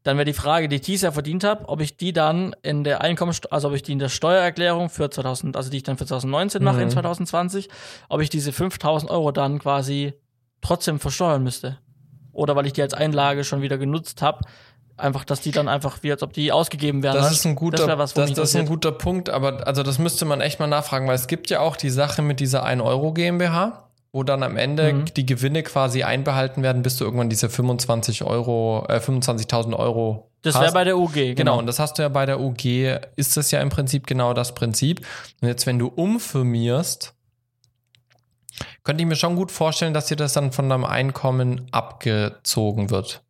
dann 0.02 0.16
wäre 0.16 0.24
die 0.24 0.32
Frage, 0.32 0.68
die 0.68 0.76
ich 0.76 0.82
dieses 0.82 1.02
Jahr 1.02 1.12
verdient 1.12 1.44
habe, 1.44 1.68
ob 1.68 1.80
ich 1.80 1.96
die 1.96 2.12
dann 2.12 2.54
in 2.62 2.84
der 2.84 3.00
Einkommensteuer, 3.00 3.52
also 3.52 3.68
ob 3.68 3.74
ich 3.74 3.82
die 3.82 3.92
in 3.92 3.98
der 3.98 4.08
Steuererklärung 4.08 4.90
für 4.90 5.08
2000, 5.08 5.56
also 5.56 5.70
die 5.70 5.78
ich 5.78 5.82
dann 5.82 5.96
für 5.96 6.06
2019 6.06 6.62
mache, 6.62 6.82
in 6.82 6.90
2020, 6.90 7.68
mhm. 7.68 7.72
ob 8.08 8.20
ich 8.20 8.28
diese 8.28 8.50
5.000 8.50 9.08
Euro 9.08 9.32
dann 9.32 9.58
quasi 9.58 10.14
trotzdem 10.60 11.00
versteuern 11.00 11.42
müsste. 11.42 11.78
Oder 12.32 12.54
weil 12.54 12.66
ich 12.66 12.74
die 12.74 12.82
als 12.82 12.92
Einlage 12.92 13.44
schon 13.44 13.62
wieder 13.62 13.78
genutzt 13.78 14.20
habe, 14.20 14.40
einfach, 14.96 15.24
dass 15.24 15.40
die 15.40 15.50
dann 15.50 15.68
einfach 15.68 16.02
wie 16.02 16.10
als 16.10 16.22
ob 16.22 16.32
die 16.32 16.52
ausgegeben 16.52 17.02
werden. 17.02 17.16
Das 17.16 17.30
ist 17.30 17.44
ein 17.46 17.54
guter, 17.54 17.86
das, 17.86 17.98
was, 17.98 18.14
das, 18.14 18.32
das 18.32 18.50
ist 18.50 18.56
ein 18.56 18.66
guter 18.66 18.92
Punkt, 18.92 19.28
aber 19.28 19.66
also 19.66 19.82
das 19.82 19.98
müsste 19.98 20.24
man 20.24 20.40
echt 20.40 20.60
mal 20.60 20.66
nachfragen, 20.66 21.06
weil 21.06 21.14
es 21.14 21.26
gibt 21.26 21.50
ja 21.50 21.60
auch 21.60 21.76
die 21.76 21.90
Sache 21.90 22.22
mit 22.22 22.40
dieser 22.40 22.64
1 22.64 22.82
Euro 22.82 23.12
GmbH, 23.12 23.88
wo 24.12 24.22
dann 24.22 24.42
am 24.42 24.56
Ende 24.56 24.92
mhm. 24.92 25.04
die 25.14 25.26
Gewinne 25.26 25.62
quasi 25.62 26.02
einbehalten 26.02 26.62
werden, 26.62 26.82
bis 26.82 26.96
du 26.96 27.04
irgendwann 27.04 27.28
diese 27.28 27.48
25 27.48 28.24
Euro, 28.24 28.86
äh, 28.88 28.96
25.000 28.96 29.74
Euro 29.76 30.30
das 30.46 30.60
wäre 30.60 30.72
bei 30.72 30.84
der 30.84 30.96
UG. 30.96 31.12
Genau. 31.12 31.34
genau, 31.34 31.58
und 31.58 31.66
das 31.66 31.80
hast 31.80 31.98
du 31.98 32.02
ja 32.02 32.08
bei 32.08 32.24
der 32.24 32.40
UG, 32.40 33.00
ist 33.16 33.36
das 33.36 33.50
ja 33.50 33.60
im 33.60 33.68
Prinzip 33.68 34.06
genau 34.06 34.32
das 34.32 34.54
Prinzip. 34.54 35.04
Und 35.40 35.48
jetzt, 35.48 35.66
wenn 35.66 35.78
du 35.78 35.88
umfirmierst, 35.88 37.14
könnte 38.84 39.02
ich 39.02 39.08
mir 39.08 39.16
schon 39.16 39.34
gut 39.34 39.50
vorstellen, 39.50 39.92
dass 39.92 40.06
dir 40.06 40.16
das 40.16 40.34
dann 40.34 40.52
von 40.52 40.68
deinem 40.68 40.84
Einkommen 40.84 41.66
abgezogen 41.72 42.90
wird. 42.90 43.22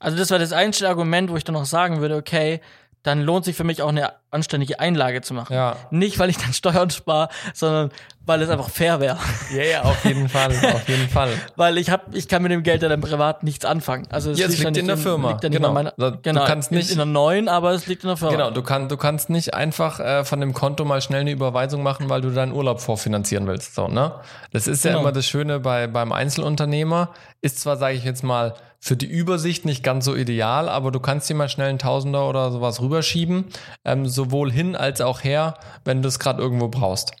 Also 0.00 0.16
das 0.16 0.30
war 0.30 0.38
das 0.38 0.52
einzige 0.52 0.88
Argument, 0.88 1.30
wo 1.30 1.36
ich 1.36 1.44
dann 1.44 1.52
noch 1.52 1.66
sagen 1.66 2.00
würde, 2.00 2.16
okay, 2.16 2.60
dann 3.02 3.20
lohnt 3.22 3.44
sich 3.44 3.56
für 3.56 3.64
mich 3.64 3.82
auch 3.82 3.90
eine 3.90 4.14
anständige 4.30 4.80
Einlage 4.80 5.22
zu 5.22 5.34
machen. 5.34 5.52
Ja. 5.52 5.76
Nicht, 5.90 6.18
weil 6.18 6.30
ich 6.30 6.38
dann 6.38 6.52
Steuern 6.52 6.90
spare, 6.90 7.28
sondern 7.54 7.90
weil 8.26 8.42
es 8.42 8.48
einfach 8.48 8.68
fair 8.68 9.00
wäre. 9.00 9.18
Ja, 9.52 9.62
ja, 9.64 9.82
auf 9.82 10.04
jeden 10.04 10.28
Fall, 10.28 10.52
auf 10.72 10.88
jeden 10.88 11.08
Fall. 11.08 11.30
Weil 11.56 11.78
ich 11.78 11.90
hab, 11.90 12.14
ich 12.14 12.28
kann 12.28 12.42
mit 12.42 12.52
dem 12.52 12.62
Geld 12.62 12.82
ja 12.82 12.88
dann 12.88 13.00
privat 13.00 13.42
nichts 13.42 13.64
anfangen. 13.64 14.06
Also 14.10 14.30
es 14.30 14.38
ja, 14.38 14.46
es 14.46 14.52
liegt, 14.52 14.64
liegt 14.64 14.76
in 14.76 14.86
der 14.86 14.96
in, 14.96 15.02
Firma. 15.02 15.30
Liegt 15.30 15.40
genau. 15.40 15.72
Meiner, 15.72 15.92
genau. 16.22 16.42
Du 16.42 16.46
kannst 16.46 16.70
nicht 16.70 16.90
in, 16.90 16.92
in 16.92 16.98
der 16.98 17.06
neuen, 17.06 17.48
aber 17.48 17.72
es 17.72 17.86
liegt 17.88 18.04
in 18.04 18.08
der 18.08 18.16
Firma. 18.16 18.32
Genau, 18.32 18.50
du, 18.50 18.62
kann, 18.62 18.88
du 18.88 18.96
kannst 18.96 19.30
nicht 19.30 19.54
einfach 19.54 19.98
äh, 19.98 20.24
von 20.24 20.40
dem 20.40 20.52
Konto 20.52 20.84
mal 20.84 21.00
schnell 21.00 21.22
eine 21.22 21.32
Überweisung 21.32 21.82
machen, 21.82 22.08
weil 22.08 22.20
du 22.20 22.30
deinen 22.30 22.52
Urlaub 22.52 22.80
vorfinanzieren 22.80 23.48
willst. 23.48 23.74
So, 23.74 23.88
ne? 23.88 24.12
Das 24.52 24.68
ist 24.68 24.82
genau. 24.82 24.96
ja 24.96 25.00
immer 25.00 25.12
das 25.12 25.26
Schöne 25.26 25.58
bei, 25.58 25.88
beim 25.88 26.12
Einzelunternehmer. 26.12 27.10
Ist 27.40 27.58
zwar, 27.58 27.78
sage 27.78 27.96
ich 27.96 28.04
jetzt 28.04 28.22
mal, 28.22 28.54
für 28.82 28.96
die 28.96 29.06
Übersicht 29.06 29.66
nicht 29.66 29.84
ganz 29.84 30.06
so 30.06 30.16
ideal, 30.16 30.68
aber 30.68 30.90
du 30.90 31.00
kannst 31.00 31.28
dir 31.28 31.34
mal 31.34 31.50
schnell 31.50 31.68
einen 31.68 31.78
Tausender 31.78 32.26
oder 32.26 32.50
sowas 32.50 32.80
rüberschieben, 32.80 33.44
ähm, 33.84 34.08
sowohl 34.20 34.50
hin 34.52 34.76
als 34.76 35.00
auch 35.00 35.24
her, 35.24 35.54
wenn 35.84 36.02
du 36.02 36.08
es 36.08 36.18
gerade 36.18 36.42
irgendwo 36.42 36.68
brauchst. 36.68 37.12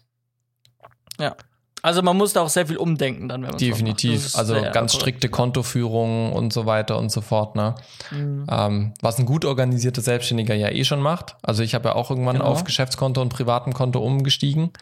Ja. 1.18 1.34
Also 1.82 2.02
man 2.02 2.14
muss 2.14 2.34
da 2.34 2.42
auch 2.42 2.50
sehr 2.50 2.66
viel 2.66 2.76
umdenken 2.76 3.26
dann, 3.28 3.42
wenn 3.42 3.50
man 3.50 3.58
Definitiv. 3.58 4.36
Also 4.36 4.54
ganz 4.70 4.94
strikte 4.94 5.30
Kontoführungen 5.30 6.30
und 6.30 6.52
so 6.52 6.66
weiter 6.66 6.98
und 6.98 7.10
so 7.10 7.22
fort. 7.22 7.56
Ne? 7.56 7.74
Mhm. 8.10 8.46
Ähm, 8.50 8.94
was 9.00 9.18
ein 9.18 9.24
gut 9.24 9.46
organisierter 9.46 10.02
Selbstständiger 10.02 10.54
ja 10.54 10.68
eh 10.68 10.84
schon 10.84 11.00
macht. 11.00 11.36
Also 11.42 11.62
ich 11.62 11.74
habe 11.74 11.88
ja 11.88 11.94
auch 11.94 12.10
irgendwann 12.10 12.36
genau. 12.36 12.48
auf 12.50 12.64
Geschäftskonto 12.64 13.22
und 13.22 13.30
privatem 13.30 13.72
Konto 13.72 13.98
umgestiegen. 14.00 14.72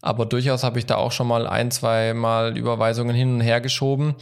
Aber 0.00 0.24
durchaus 0.24 0.64
habe 0.64 0.78
ich 0.78 0.86
da 0.86 0.96
auch 0.96 1.12
schon 1.12 1.28
mal 1.28 1.46
ein, 1.46 1.70
zwei 1.70 2.14
Mal 2.14 2.56
Überweisungen 2.56 3.14
hin 3.14 3.34
und 3.34 3.40
her 3.42 3.60
geschoben, 3.60 4.14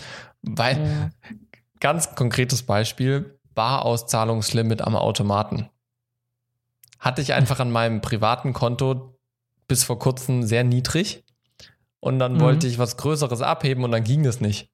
weil 0.43 0.81
mhm. 0.81 1.11
Ganz 1.81 2.14
konkretes 2.14 2.62
Beispiel, 2.62 3.38
Barauszahlungslimit 3.55 4.83
am 4.83 4.97
Automaten. 4.97 5.70
Hatte 7.01 7.22
ich 7.22 7.32
einfach 7.32 7.59
an 7.59 7.72
meinem 7.72 8.01
privaten 8.01 8.53
Konto 8.53 9.18
bis 9.66 9.84
vor 9.84 9.98
kurzem 9.98 10.42
sehr 10.42 10.64
niedrig. 10.64 11.24
Und 11.98 12.18
dann 12.18 12.34
mhm. 12.34 12.40
wollte 12.40 12.66
ich 12.66 12.78
was 12.78 12.96
Größeres 12.96 13.42
abheben 13.42 13.84
und 13.84 13.92
dann 13.92 14.05
ging 14.05 14.24
es 14.24 14.40
nicht. 14.40 14.70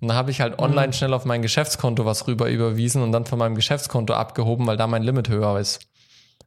Und 0.00 0.08
dann 0.08 0.16
habe 0.16 0.30
ich 0.30 0.40
halt 0.40 0.58
mhm. 0.58 0.64
online 0.64 0.88
mhm. 0.88 0.92
schnell 0.92 1.14
auf 1.14 1.24
mein 1.24 1.42
Geschäftskonto 1.42 2.04
was 2.04 2.26
rüber 2.26 2.48
überwiesen 2.48 3.02
und 3.02 3.12
dann 3.12 3.26
von 3.26 3.38
meinem 3.38 3.54
Geschäftskonto 3.54 4.14
abgehoben, 4.14 4.66
weil 4.66 4.76
da 4.76 4.86
mein 4.86 5.02
Limit 5.02 5.28
höher 5.28 5.58
ist. 5.58 5.80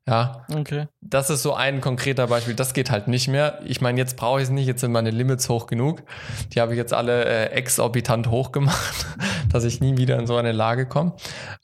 Ja. 0.08 0.48
Okay. 0.54 0.88
Das 1.02 1.30
ist 1.30 1.44
so 1.44 1.54
ein 1.54 1.80
konkreter 1.80 2.28
Beispiel. 2.28 2.56
Das 2.56 2.74
geht 2.74 2.90
halt 2.90 3.08
nicht 3.08 3.28
mehr. 3.28 3.60
Ich 3.66 3.82
meine, 3.82 4.00
jetzt 4.00 4.18
brauche 4.18 4.40
ich 4.40 4.46
es 4.46 4.50
nicht. 4.50 4.66
Jetzt 4.66 4.82
sind 4.82 4.92
meine 4.92 5.12
Limits 5.12 5.48
hoch 5.48 5.68
genug. 5.68 6.02
Die 6.54 6.60
habe 6.60 6.74
ich 6.74 6.78
jetzt 6.78 6.94
alle 6.94 7.24
äh, 7.26 7.52
exorbitant 7.52 8.28
hoch 8.28 8.52
gemacht, 8.52 9.06
dass 9.52 9.64
ich 9.64 9.80
nie 9.80 9.98
wieder 9.98 10.18
in 10.18 10.26
so 10.26 10.36
eine 10.38 10.54
Lage 10.54 10.88
komme. 10.88 11.14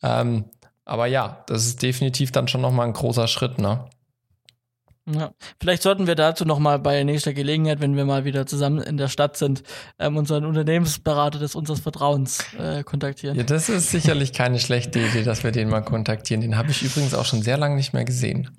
Ähm, 0.04 0.46
aber 0.88 1.06
ja, 1.06 1.44
das 1.48 1.66
ist 1.66 1.82
definitiv 1.82 2.32
dann 2.32 2.48
schon 2.48 2.62
nochmal 2.62 2.88
ein 2.88 2.94
großer 2.94 3.28
Schritt, 3.28 3.60
ne? 3.60 3.86
Ja. 5.10 5.32
Vielleicht 5.62 5.84
sollten 5.84 6.06
wir 6.06 6.16
dazu 6.16 6.44
nochmal 6.44 6.80
bei 6.80 7.02
nächster 7.04 7.34
Gelegenheit, 7.34 7.80
wenn 7.80 7.96
wir 7.96 8.04
mal 8.04 8.26
wieder 8.26 8.46
zusammen 8.46 8.80
in 8.80 8.98
der 8.98 9.08
Stadt 9.08 9.38
sind, 9.38 9.64
ähm, 10.00 10.18
unseren 10.18 10.46
Unternehmensberater 10.46 11.40
des 11.40 11.56
unseres 11.56 11.80
Vertrauens 11.80 12.40
äh, 12.60 12.84
kontaktieren. 12.84 13.38
Ja, 13.38 13.44
das 13.44 13.70
ist 13.70 13.90
sicherlich 13.90 14.34
keine 14.34 14.60
schlechte 14.60 15.00
Idee, 15.00 15.24
dass 15.24 15.46
wir 15.46 15.52
den 15.52 15.70
mal 15.70 15.82
kontaktieren. 15.82 16.42
Den 16.42 16.58
habe 16.58 16.72
ich 16.72 16.84
übrigens 16.84 17.14
auch 17.14 17.26
schon 17.26 17.42
sehr 17.42 17.58
lange 17.58 17.76
nicht 17.76 17.94
mehr 17.94 18.04
gesehen. 18.04 18.50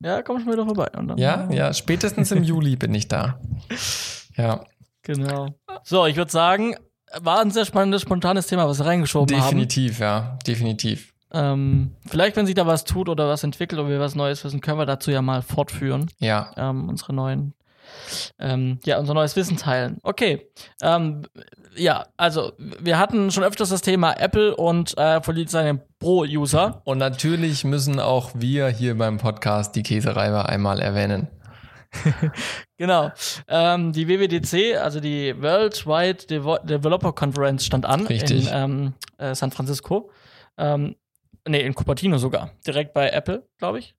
Ja, 0.00 0.22
komm 0.22 0.40
schon 0.40 0.52
wieder 0.52 0.64
vorbei. 0.64 0.90
ja, 1.16 1.50
ja, 1.50 1.72
spätestens 1.72 2.30
im 2.30 2.44
Juli 2.44 2.76
bin 2.76 2.94
ich 2.94 3.08
da. 3.08 3.40
Ja. 4.36 4.64
Genau. 5.02 5.54
So, 5.84 6.06
ich 6.06 6.16
würde 6.16 6.32
sagen, 6.32 6.74
war 7.20 7.40
ein 7.40 7.52
sehr 7.52 7.64
spannendes, 7.64 8.02
spontanes 8.02 8.48
Thema, 8.48 8.66
was 8.66 8.80
wir 8.80 8.86
reingeschoben 8.86 9.28
definitiv, 9.28 9.46
haben. 9.46 9.58
Definitiv, 9.60 9.98
ja, 10.00 10.38
definitiv. 10.44 11.13
Ähm, 11.34 11.96
vielleicht, 12.06 12.36
wenn 12.36 12.46
sich 12.46 12.54
da 12.54 12.64
was 12.66 12.84
tut 12.84 13.08
oder 13.08 13.28
was 13.28 13.42
entwickelt 13.42 13.80
oder 13.80 13.90
wir 13.90 13.98
was 13.98 14.14
Neues 14.14 14.44
wissen, 14.44 14.60
können 14.60 14.78
wir 14.78 14.86
dazu 14.86 15.10
ja 15.10 15.20
mal 15.20 15.42
fortführen. 15.42 16.06
Ja. 16.20 16.52
Ähm, 16.56 16.88
unsere 16.88 17.12
neuen, 17.12 17.54
ähm, 18.38 18.78
ja, 18.84 19.00
unser 19.00 19.14
neues 19.14 19.34
Wissen 19.34 19.56
teilen. 19.56 19.98
Okay. 20.04 20.48
Ähm, 20.80 21.22
ja, 21.76 22.06
also 22.16 22.52
wir 22.58 22.98
hatten 22.98 23.32
schon 23.32 23.42
öfters 23.42 23.70
das 23.70 23.82
Thema 23.82 24.12
Apple 24.12 24.54
und 24.54 24.96
äh, 24.96 25.20
seine 25.46 25.80
Pro-User. 25.98 26.82
Und 26.84 26.98
natürlich 26.98 27.64
müssen 27.64 27.98
auch 27.98 28.30
wir 28.34 28.68
hier 28.68 28.96
beim 28.96 29.18
Podcast 29.18 29.74
die 29.74 29.82
Käsereiber 29.82 30.48
einmal 30.48 30.78
erwähnen. 30.78 31.26
genau. 32.76 33.10
Ähm, 33.48 33.92
die 33.92 34.08
WWDC, 34.08 34.78
also 34.80 35.00
die 35.00 35.34
Worldwide 35.40 36.26
Devo 36.26 36.58
Developer 36.58 37.12
Conference, 37.12 37.64
stand 37.64 37.86
an 37.86 38.06
Richtig. 38.06 38.46
in 38.46 38.54
ähm, 38.54 38.94
äh, 39.18 39.34
San 39.34 39.50
Francisco. 39.50 40.10
Ähm, 40.56 40.94
Nee, 41.46 41.60
in 41.60 41.74
Cupertino 41.74 42.16
sogar. 42.16 42.50
Direkt 42.66 42.94
bei 42.94 43.10
Apple, 43.10 43.46
glaube 43.58 43.78
ich. 43.78 43.94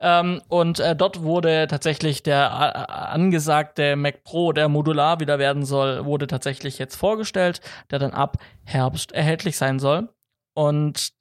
Ähm, 0.00 0.42
und 0.48 0.80
äh, 0.80 0.94
dort 0.94 1.22
wurde 1.22 1.66
tatsächlich 1.66 2.22
der 2.22 2.86
äh, 2.88 2.92
angesagte 2.92 3.96
Mac 3.96 4.22
Pro, 4.22 4.52
der 4.52 4.68
modular 4.68 5.18
wieder 5.18 5.38
werden 5.38 5.64
soll, 5.64 6.04
wurde 6.04 6.26
tatsächlich 6.26 6.78
jetzt 6.78 6.96
vorgestellt, 6.96 7.62
der 7.90 8.00
dann 8.00 8.10
ab 8.10 8.36
Herbst 8.64 9.12
erhältlich 9.12 9.56
sein 9.56 9.78
soll. 9.78 10.10
Und 10.52 11.12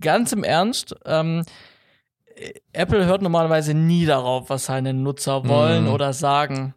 ganz 0.00 0.32
im 0.32 0.44
Ernst, 0.44 0.94
ähm, 1.04 1.42
Apple 2.72 3.06
hört 3.06 3.22
normalerweise 3.22 3.74
nie 3.74 4.06
darauf, 4.06 4.48
was 4.48 4.66
seine 4.66 4.94
Nutzer 4.94 5.48
wollen 5.48 5.86
mm. 5.86 5.92
oder 5.92 6.12
sagen. 6.12 6.74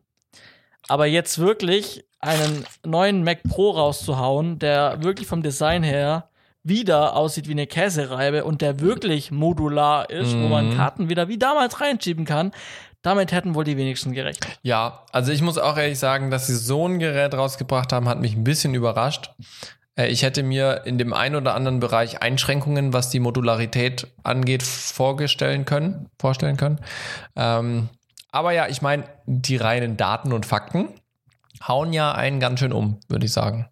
Aber 0.87 1.05
jetzt 1.05 1.37
wirklich 1.37 2.05
einen 2.19 2.65
neuen 2.83 3.23
Mac 3.23 3.43
Pro 3.43 3.71
rauszuhauen, 3.71 4.57
der 4.57 5.03
wirklich 5.03 5.27
vom 5.27 5.43
Design 5.43 5.83
her 5.83 6.28
wieder 6.63 7.15
aussieht 7.15 7.47
wie 7.47 7.53
eine 7.53 7.67
Käsereibe 7.67 8.43
und 8.43 8.61
der 8.61 8.79
wirklich 8.79 9.31
modular 9.31 10.09
ist, 10.09 10.33
mhm. 10.33 10.43
wo 10.43 10.47
man 10.47 10.69
mhm. 10.69 10.75
Karten 10.75 11.09
wieder 11.09 11.27
wie 11.27 11.37
damals 11.37 11.79
reinschieben 11.81 12.25
kann, 12.25 12.51
damit 13.01 13.31
hätten 13.31 13.55
wohl 13.55 13.63
die 13.63 13.77
wenigsten 13.77 14.11
gerechnet. 14.11 14.59
Ja, 14.61 15.05
also 15.11 15.31
ich 15.31 15.41
muss 15.41 15.57
auch 15.57 15.77
ehrlich 15.77 15.99
sagen, 15.99 16.31
dass 16.31 16.47
sie 16.47 16.55
so 16.55 16.87
ein 16.87 16.99
Gerät 16.99 17.33
rausgebracht 17.33 17.93
haben, 17.93 18.09
hat 18.09 18.19
mich 18.19 18.35
ein 18.35 18.43
bisschen 18.43 18.73
überrascht. 18.73 19.31
Äh, 19.95 20.07
ich 20.07 20.23
hätte 20.23 20.43
mir 20.43 20.83
in 20.85 20.97
dem 20.97 21.13
einen 21.13 21.35
oder 21.35 21.55
anderen 21.55 21.79
Bereich 21.79 22.21
Einschränkungen, 22.21 22.93
was 22.93 23.09
die 23.09 23.19
Modularität 23.19 24.07
angeht, 24.23 24.63
vorstellen 24.63 25.65
können. 25.65 26.09
Vorstellen 26.19 26.57
können. 26.57 26.79
Ähm, 27.35 27.89
aber 28.31 28.51
ja, 28.51 28.67
ich 28.67 28.81
meine, 28.81 29.05
die 29.25 29.57
reinen 29.57 29.97
Daten 29.97 30.33
und 30.33 30.45
Fakten 30.45 30.89
hauen 31.67 31.93
ja 31.93 32.11
einen 32.11 32.39
ganz 32.39 32.59
schön 32.59 32.73
um, 32.73 32.99
würde 33.07 33.25
ich 33.25 33.33
sagen. 33.33 33.67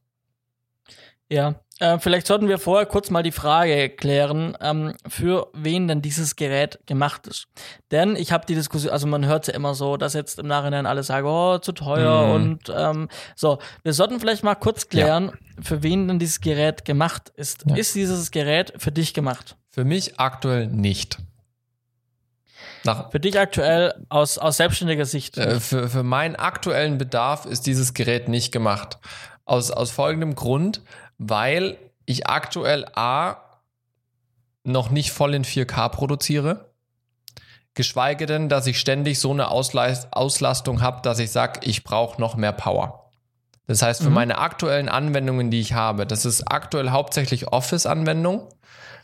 Ja, 1.29 1.55
äh, 1.79 1.99
vielleicht 1.99 2.25
sollten 2.27 2.47
wir 2.47 2.57
vorher 2.57 2.85
kurz 2.85 3.09
mal 3.09 3.23
die 3.23 3.31
Frage 3.31 3.89
klären, 3.89 4.57
ähm, 4.61 4.93
für 5.07 5.47
wen 5.53 5.87
denn 5.87 6.01
dieses 6.01 6.35
Gerät 6.35 6.79
gemacht 6.87 7.27
ist. 7.27 7.47
Denn 7.91 8.15
ich 8.15 8.31
habe 8.31 8.45
die 8.45 8.55
Diskussion, 8.55 8.91
also 8.91 9.05
man 9.05 9.25
hört 9.25 9.47
ja 9.47 9.53
immer 9.53 9.75
so, 9.75 9.95
dass 9.97 10.13
jetzt 10.13 10.39
im 10.39 10.47
Nachhinein 10.47 10.85
alle 10.85 11.03
sagen, 11.03 11.27
oh, 11.27 11.59
zu 11.59 11.73
teuer 11.73 12.27
mhm. 12.27 12.33
und 12.33 12.73
ähm, 12.75 13.09
so. 13.35 13.59
Wir 13.83 13.93
sollten 13.93 14.19
vielleicht 14.19 14.43
mal 14.43 14.55
kurz 14.55 14.89
klären, 14.89 15.25
ja. 15.25 15.63
für 15.63 15.83
wen 15.83 16.07
denn 16.07 16.19
dieses 16.19 16.41
Gerät 16.41 16.83
gemacht 16.83 17.31
ist. 17.35 17.65
Ja. 17.67 17.75
Ist 17.75 17.93
dieses 17.93 18.31
Gerät 18.31 18.73
für 18.77 18.91
dich 18.91 19.13
gemacht? 19.13 19.55
Für 19.69 19.85
mich 19.85 20.19
aktuell 20.19 20.67
nicht. 20.67 21.19
Nach 22.83 23.11
für 23.11 23.19
dich 23.19 23.39
aktuell 23.39 23.93
aus, 24.09 24.37
aus 24.39 24.57
selbstständiger 24.57 25.05
Sicht? 25.05 25.37
Äh, 25.37 25.59
für, 25.59 25.89
für 25.89 26.03
meinen 26.03 26.35
aktuellen 26.35 26.97
Bedarf 26.97 27.45
ist 27.45 27.67
dieses 27.67 27.93
Gerät 27.93 28.29
nicht 28.29 28.51
gemacht. 28.51 28.97
Aus, 29.45 29.71
aus 29.71 29.91
folgendem 29.91 30.35
Grund 30.35 30.81
weil 31.17 31.77
ich 32.05 32.27
aktuell 32.27 32.85
A 32.95 33.37
noch 34.63 34.89
nicht 34.89 35.11
voll 35.11 35.33
in 35.33 35.43
4K 35.43 35.89
produziere. 35.89 36.71
Geschweige 37.73 38.25
denn, 38.25 38.49
dass 38.49 38.67
ich 38.67 38.79
ständig 38.79 39.19
so 39.19 39.31
eine 39.31 39.49
Ausleist 39.49 40.13
Auslastung 40.13 40.81
habe, 40.81 41.01
dass 41.01 41.19
ich 41.19 41.31
sage, 41.31 41.59
ich 41.63 41.83
brauche 41.83 42.19
noch 42.19 42.35
mehr 42.35 42.51
Power. 42.51 43.11
Das 43.67 43.81
heißt, 43.81 44.01
für 44.01 44.09
mhm. 44.09 44.15
meine 44.15 44.37
aktuellen 44.37 44.89
Anwendungen, 44.89 45.51
die 45.51 45.59
ich 45.59 45.73
habe, 45.73 46.07
das 46.07 46.25
ist 46.25 46.49
aktuell 46.51 46.89
hauptsächlich 46.89 47.47
Office-Anwendung. 47.49 48.47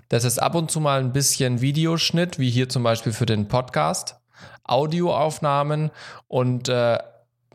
Das 0.09 0.24
ist 0.24 0.39
ab 0.39 0.55
und 0.55 0.72
zu 0.72 0.80
mal 0.80 0.99
ein 0.99 1.14
bisschen 1.14 1.61
Videoschnitt, 1.61 2.39
wie 2.39 2.49
hier 2.49 2.70
zum 2.70 2.84
Beispiel 2.84 3.14
für 3.14 3.26
den 3.26 3.47
Podcast, 3.47 4.18
Audioaufnahmen 4.64 5.91
und 6.28 6.70
äh, 6.70 6.97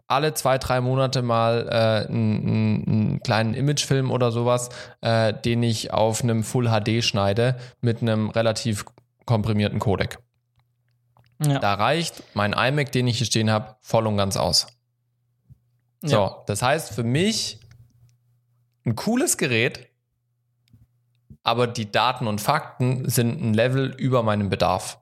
alle 0.08 0.34
zwei, 0.34 0.58
drei 0.58 0.80
Monate 0.80 1.22
mal 1.22 1.68
äh, 1.68 2.08
einen, 2.08 2.84
einen 2.86 3.22
kleinen 3.22 3.54
Imagefilm 3.54 4.10
oder 4.10 4.32
sowas, 4.32 4.70
äh, 5.02 5.34
den 5.34 5.62
ich 5.62 5.92
auf 5.92 6.22
einem 6.22 6.42
Full 6.42 6.68
HD 6.68 7.04
schneide 7.04 7.56
mit 7.80 8.02
einem 8.02 8.30
relativ 8.30 8.86
komprimierten 9.26 9.78
Codec. 9.78 10.18
Ja. 11.44 11.58
Da 11.58 11.74
reicht 11.74 12.24
mein 12.34 12.52
iMac, 12.52 12.90
den 12.90 13.06
ich 13.06 13.18
hier 13.18 13.26
stehen 13.26 13.50
habe, 13.50 13.76
voll 13.80 14.06
und 14.06 14.16
ganz 14.16 14.36
aus. 14.36 14.66
So, 16.00 16.16
ja. 16.16 16.42
das 16.46 16.62
heißt 16.62 16.94
für 16.94 17.04
mich 17.04 17.60
ein 18.84 18.96
cooles 18.96 19.36
Gerät, 19.36 19.88
aber 21.42 21.66
die 21.66 21.90
Daten 21.92 22.26
und 22.26 22.40
Fakten 22.40 23.08
sind 23.08 23.40
ein 23.40 23.54
Level 23.54 23.94
über 23.98 24.22
meinem 24.22 24.48
Bedarf. 24.48 24.98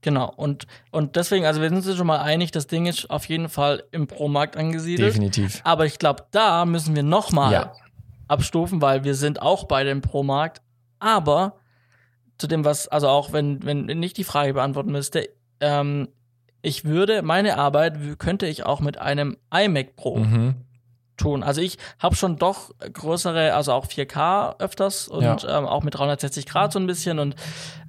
Genau, 0.00 0.32
und, 0.36 0.66
und 0.92 1.16
deswegen, 1.16 1.44
also 1.44 1.60
wir 1.60 1.68
sind 1.68 1.84
uns 1.84 1.96
schon 1.96 2.06
mal 2.06 2.20
einig, 2.20 2.52
das 2.52 2.68
Ding 2.68 2.86
ist 2.86 3.10
auf 3.10 3.24
jeden 3.24 3.48
Fall 3.48 3.82
im 3.90 4.06
Pro-Markt 4.06 4.56
angesiedelt. 4.56 5.08
Definitiv. 5.08 5.60
Aber 5.64 5.86
ich 5.86 5.98
glaube, 5.98 6.26
da 6.30 6.64
müssen 6.64 6.94
wir 6.94 7.02
nochmal 7.02 7.52
ja. 7.52 7.72
abstufen, 8.28 8.80
weil 8.80 9.02
wir 9.02 9.14
sind 9.14 9.42
auch 9.42 9.64
bei 9.64 9.82
dem 9.82 10.00
Pro-Markt. 10.00 10.62
Aber 11.00 11.56
zu 12.38 12.46
dem, 12.46 12.64
was, 12.64 12.86
also 12.86 13.08
auch 13.08 13.32
wenn, 13.32 13.64
wenn 13.64 13.86
nicht 13.86 14.16
die 14.16 14.24
Frage 14.24 14.54
beantworten 14.54 14.92
müsste, 14.92 15.28
ähm, 15.60 16.08
ich 16.62 16.84
würde, 16.84 17.22
meine 17.22 17.56
Arbeit 17.56 18.18
könnte 18.18 18.46
ich 18.46 18.64
auch 18.64 18.80
mit 18.80 18.98
einem 18.98 19.36
iMac 19.52 19.96
Pro 19.96 20.18
mhm 20.18 20.67
tun. 21.18 21.42
Also 21.42 21.60
ich 21.60 21.76
habe 21.98 22.16
schon 22.16 22.36
doch 22.36 22.70
größere, 22.92 23.54
also 23.54 23.72
auch 23.72 23.86
4K 23.86 24.58
öfters 24.58 25.08
und 25.08 25.22
ja. 25.22 25.58
ähm, 25.58 25.66
auch 25.66 25.82
mit 25.82 25.94
360 25.94 26.46
Grad 26.46 26.72
so 26.72 26.78
ein 26.78 26.86
bisschen 26.86 27.18
und 27.18 27.36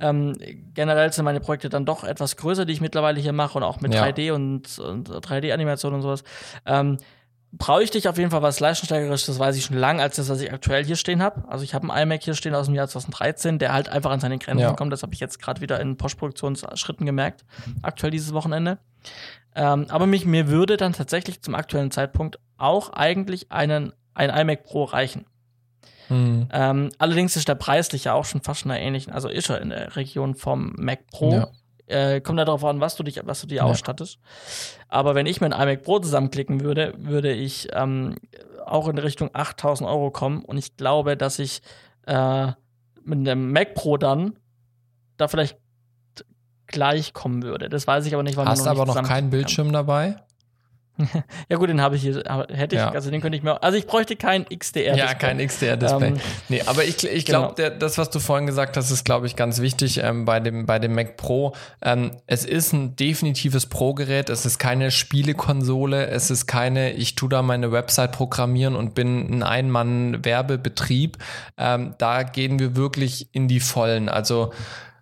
ähm, 0.01 0.35
generell 0.73 1.13
sind 1.13 1.25
meine 1.25 1.39
Projekte 1.39 1.69
dann 1.69 1.85
doch 1.85 2.03
etwas 2.03 2.35
größer, 2.35 2.65
die 2.65 2.73
ich 2.73 2.81
mittlerweile 2.81 3.19
hier 3.19 3.33
mache 3.33 3.57
und 3.57 3.63
auch 3.63 3.79
mit 3.79 3.93
ja. 3.93 4.03
3D 4.03 4.33
und, 4.33 4.79
und 4.79 5.09
3D-Animation 5.09 5.93
und 5.93 6.01
sowas. 6.01 6.23
Ähm, 6.65 6.97
brauche 7.51 7.83
ich 7.83 7.91
dich 7.91 8.07
auf 8.07 8.17
jeden 8.17 8.29
Fall 8.29 8.41
was 8.41 8.59
leistungsstärkeres, 8.59 9.25
das 9.25 9.39
weiß 9.39 9.55
ich 9.55 9.65
schon 9.65 9.77
lange, 9.77 10.01
als 10.01 10.17
das, 10.17 10.29
was 10.29 10.41
ich 10.41 10.53
aktuell 10.53 10.85
hier 10.85 10.95
stehen 10.95 11.21
habe. 11.21 11.43
Also 11.47 11.63
ich 11.63 11.73
habe 11.73 11.91
einen 11.91 12.11
iMac 12.11 12.23
hier 12.23 12.35
stehen 12.35 12.53
aus 12.53 12.67
dem 12.67 12.75
Jahr 12.75 12.87
2013, 12.87 13.57
der 13.57 13.73
halt 13.73 13.89
einfach 13.89 14.11
an 14.11 14.19
seine 14.19 14.37
Grenzen 14.37 14.61
ja. 14.61 14.73
kommt. 14.73 14.93
Das 14.93 15.01
habe 15.01 15.13
ich 15.13 15.19
jetzt 15.19 15.41
gerade 15.41 15.61
wieder 15.61 15.79
in 15.79 15.97
Postproduktionsschritten 15.97 17.05
gemerkt, 17.05 17.45
aktuell 17.81 18.11
dieses 18.11 18.33
Wochenende. 18.33 18.77
Ähm, 19.55 19.87
aber 19.89 20.05
mich, 20.05 20.25
mir 20.25 20.49
würde 20.49 20.77
dann 20.77 20.93
tatsächlich 20.93 21.41
zum 21.41 21.55
aktuellen 21.55 21.91
Zeitpunkt 21.91 22.39
auch 22.57 22.91
eigentlich 22.91 23.51
einen, 23.51 23.93
ein 24.13 24.29
iMac 24.29 24.63
Pro 24.63 24.83
reichen. 24.83 25.25
Mhm. 26.09 26.47
Ähm, 26.51 26.89
allerdings 26.97 27.35
ist 27.35 27.47
der 27.47 27.55
preislich 27.55 28.05
ja 28.05 28.13
auch 28.13 28.25
schon 28.25 28.41
fast 28.41 28.63
in 28.63 28.69
der 28.69 28.79
ähnlichen, 28.79 29.13
also 29.13 29.29
ist 29.29 29.49
er 29.49 29.61
in 29.61 29.69
der 29.69 29.95
Region 29.95 30.35
vom 30.35 30.73
Mac 30.77 31.07
Pro. 31.07 31.31
Ja. 31.31 31.47
Äh, 31.85 32.21
kommt 32.21 32.37
ja 32.37 32.45
darauf 32.45 32.63
an, 32.65 32.81
was 32.81 32.95
du 32.95 33.03
dich, 33.03 33.19
was 33.23 33.41
du 33.41 33.47
dir 33.47 33.57
ja. 33.57 33.63
ausstattest. 33.63 34.19
Aber 34.87 35.15
wenn 35.15 35.25
ich 35.25 35.41
mir 35.41 35.47
ein 35.47 35.69
iMac 35.69 35.83
Pro 35.83 35.99
zusammenklicken 35.99 36.61
würde, 36.61 36.93
würde 36.97 37.31
ich 37.31 37.67
ähm, 37.73 38.15
auch 38.65 38.87
in 38.87 38.97
Richtung 38.97 39.29
8000 39.33 39.89
Euro 39.89 40.11
kommen. 40.11 40.43
Und 40.43 40.57
ich 40.57 40.77
glaube, 40.77 41.17
dass 41.17 41.39
ich 41.39 41.61
äh, 42.05 42.51
mit 43.03 43.19
einem 43.19 43.51
Mac 43.51 43.73
Pro 43.73 43.97
dann 43.97 44.37
da 45.17 45.27
vielleicht 45.27 45.58
gleich 46.69 47.13
kommen 47.13 47.43
würde. 47.43 47.69
Das 47.69 47.85
weiß 47.85 48.05
ich 48.05 48.13
aber 48.13 48.23
nicht, 48.23 48.37
weil 48.37 48.45
Hast 48.45 48.65
du 48.65 48.69
aber 48.69 48.85
noch 48.85 49.03
keinen 49.03 49.29
Bildschirm 49.29 49.71
dabei? 49.73 50.15
ja 51.49 51.57
gut, 51.57 51.69
den 51.69 51.81
habe 51.81 51.95
ich 51.95 52.01
hier, 52.01 52.23
hätte 52.49 52.75
ich, 52.75 52.81
ja. 52.81 52.91
also 52.91 53.09
den 53.09 53.21
könnte 53.21 53.37
ich 53.37 53.43
mir, 53.43 53.63
also 53.63 53.77
ich 53.77 53.87
bräuchte 53.87 54.15
kein 54.15 54.45
XDR-Display. 54.45 54.97
Ja, 54.97 55.13
kein 55.13 55.37
XDR-Display. 55.39 56.07
Ähm, 56.07 56.19
nee, 56.49 56.61
aber 56.65 56.83
ich, 56.83 57.03
ich 57.05 57.25
glaube, 57.25 57.53
genau. 57.55 57.75
das, 57.77 57.97
was 57.97 58.09
du 58.09 58.19
vorhin 58.19 58.45
gesagt 58.45 58.75
hast, 58.75 58.91
ist, 58.91 59.05
glaube 59.05 59.25
ich, 59.27 59.35
ganz 59.35 59.61
wichtig 59.61 60.01
ähm, 60.03 60.25
bei, 60.25 60.39
dem, 60.39 60.65
bei 60.65 60.79
dem 60.79 60.93
Mac 60.93 61.15
Pro. 61.17 61.55
Ähm, 61.81 62.11
es 62.27 62.45
ist 62.45 62.73
ein 62.73 62.95
definitives 62.95 63.65
Pro-Gerät, 63.67 64.29
es 64.29 64.45
ist 64.45 64.59
keine 64.59 64.91
Spielekonsole, 64.91 66.07
es 66.07 66.29
ist 66.29 66.47
keine, 66.47 66.91
ich 66.93 67.15
tue 67.15 67.29
da 67.29 67.41
meine 67.41 67.71
Website 67.71 68.11
programmieren 68.11 68.75
und 68.75 68.93
bin 68.93 69.29
ein 69.29 69.43
Ein-Mann-Werbebetrieb. 69.43 71.17
Ähm, 71.57 71.95
da 71.97 72.23
gehen 72.23 72.59
wir 72.59 72.75
wirklich 72.75 73.29
in 73.33 73.47
die 73.47 73.61
Vollen. 73.61 74.09
Also 74.09 74.51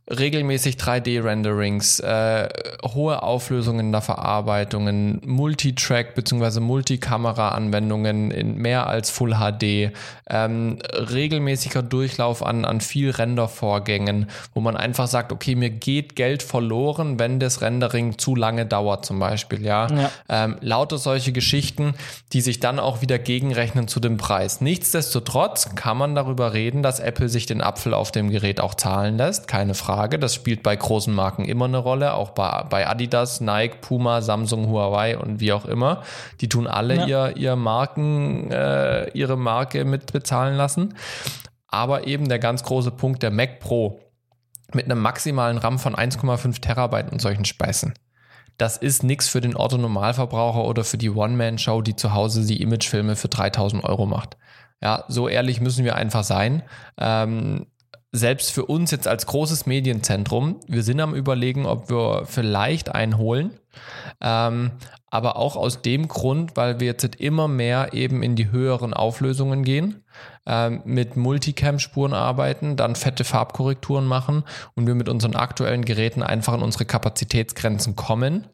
regelmäßig 0.09 0.75
3D-Renderings, 0.75 1.99
äh, 1.99 2.47
hohe 2.93 3.23
Auflösungen 3.23 3.87
in 3.87 3.91
der 3.91 4.01
Verarbeitung, 4.01 5.19
Multitrack 5.25 6.15
bzw. 6.15 6.61
Multikamera-Anwendungen 6.61 8.31
in 8.31 8.57
mehr 8.57 8.87
als 8.87 9.09
Full 9.09 9.35
HD, 9.35 9.91
ähm, 10.29 10.79
regelmäßiger 10.93 11.83
Durchlauf 11.83 12.45
an, 12.45 12.63
an 12.63 12.79
viel 12.79 13.11
Rendervorgängen, 13.11 14.27
wo 14.53 14.61
man 14.61 14.77
einfach 14.77 15.07
sagt, 15.07 15.33
okay, 15.33 15.55
mir 15.55 15.69
geht 15.69 16.15
Geld 16.15 16.41
verloren, 16.41 17.19
wenn 17.19 17.39
das 17.39 17.61
Rendering 17.61 18.17
zu 18.17 18.35
lange 18.35 18.65
dauert 18.65 19.05
zum 19.05 19.19
Beispiel, 19.19 19.65
ja. 19.65 19.87
ja. 19.87 20.11
Ähm, 20.29 20.57
lauter 20.61 20.97
solche 20.97 21.33
Geschichten, 21.33 21.95
die 22.31 22.41
sich 22.41 22.61
dann 22.61 22.79
auch 22.79 23.01
wieder 23.01 23.19
gegenrechnen 23.19 23.89
zu 23.89 23.99
dem 23.99 24.15
Preis. 24.15 24.61
Nichtsdestotrotz 24.61 25.75
kann 25.75 25.97
man 25.97 26.15
darüber 26.15 26.53
reden, 26.53 26.81
dass 26.81 27.01
Apple 27.01 27.27
sich 27.27 27.45
den 27.45 27.61
Apfel 27.61 27.93
auf 27.93 28.11
dem 28.11 28.29
Gerät 28.29 28.61
auch 28.61 28.75
zahlen 28.75 29.17
lässt, 29.17 29.49
keine 29.49 29.73
Frage. 29.73 29.96
Frage. 29.97 30.19
Das 30.19 30.35
spielt 30.35 30.61
bei 30.61 30.75
großen 30.75 31.11
Marken 31.11 31.45
immer 31.45 31.65
eine 31.65 31.79
Rolle, 31.79 32.13
auch 32.13 32.29
bei, 32.29 32.63
bei 32.69 32.87
Adidas, 32.87 33.41
Nike, 33.41 33.77
Puma, 33.81 34.21
Samsung, 34.21 34.67
Huawei 34.67 35.17
und 35.17 35.39
wie 35.39 35.51
auch 35.53 35.65
immer. 35.65 36.03
Die 36.39 36.49
tun 36.49 36.67
alle 36.67 37.07
ja. 37.07 37.29
ihr, 37.29 37.37
ihr 37.37 37.55
Marken, 37.55 38.51
äh, 38.51 39.09
ihre 39.09 39.37
Marke 39.37 39.85
mit 39.85 40.13
bezahlen 40.13 40.55
lassen. 40.55 40.93
Aber 41.67 42.05
eben 42.05 42.29
der 42.29 42.37
ganz 42.37 42.61
große 42.61 42.91
Punkt, 42.91 43.23
der 43.23 43.31
Mac 43.31 43.59
Pro 43.59 43.99
mit 44.71 44.85
einem 44.85 45.01
maximalen 45.01 45.57
RAM 45.57 45.79
von 45.79 45.95
1,5 45.95 46.61
Terabyte 46.61 47.11
und 47.11 47.19
solchen 47.19 47.45
Speisen. 47.45 47.95
Das 48.59 48.77
ist 48.77 49.03
nichts 49.03 49.27
für 49.27 49.41
den 49.41 49.55
Otto-Normalverbraucher 49.55 50.63
oder 50.63 50.83
für 50.83 50.99
die 50.99 51.09
One-Man-Show, 51.09 51.81
die 51.81 51.95
zu 51.95 52.13
Hause 52.13 52.45
die 52.45 52.61
Imagefilme 52.61 53.15
für 53.15 53.29
3000 53.29 53.83
Euro 53.83 54.05
macht. 54.05 54.37
Ja, 54.79 55.05
so 55.07 55.27
ehrlich 55.27 55.59
müssen 55.59 55.85
wir 55.85 55.95
einfach 55.95 56.23
sein. 56.23 56.61
Ähm, 56.97 57.65
selbst 58.11 58.51
für 58.51 58.65
uns 58.65 58.91
jetzt 58.91 59.07
als 59.07 59.25
großes 59.25 59.65
Medienzentrum, 59.65 60.59
wir 60.67 60.83
sind 60.83 60.99
am 61.01 61.13
Überlegen, 61.13 61.65
ob 61.65 61.89
wir 61.89 62.25
vielleicht 62.25 62.93
einholen. 62.93 63.59
Ähm, 64.21 64.71
aber 65.09 65.37
auch 65.37 65.55
aus 65.55 65.81
dem 65.81 66.07
Grund, 66.07 66.57
weil 66.57 66.79
wir 66.79 66.87
jetzt 66.87 67.15
immer 67.15 67.47
mehr 67.47 67.93
eben 67.93 68.23
in 68.23 68.35
die 68.35 68.51
höheren 68.51 68.93
Auflösungen 68.93 69.63
gehen, 69.63 70.03
ähm, 70.45 70.81
mit 70.85 71.15
Multicam-Spuren 71.15 72.13
arbeiten, 72.13 72.75
dann 72.75 72.95
fette 72.95 73.23
Farbkorrekturen 73.23 74.05
machen 74.05 74.43
und 74.75 74.87
wir 74.87 74.95
mit 74.95 75.07
unseren 75.07 75.35
aktuellen 75.35 75.85
Geräten 75.85 76.23
einfach 76.23 76.53
an 76.53 76.63
unsere 76.63 76.85
Kapazitätsgrenzen 76.85 77.95
kommen. 77.95 78.47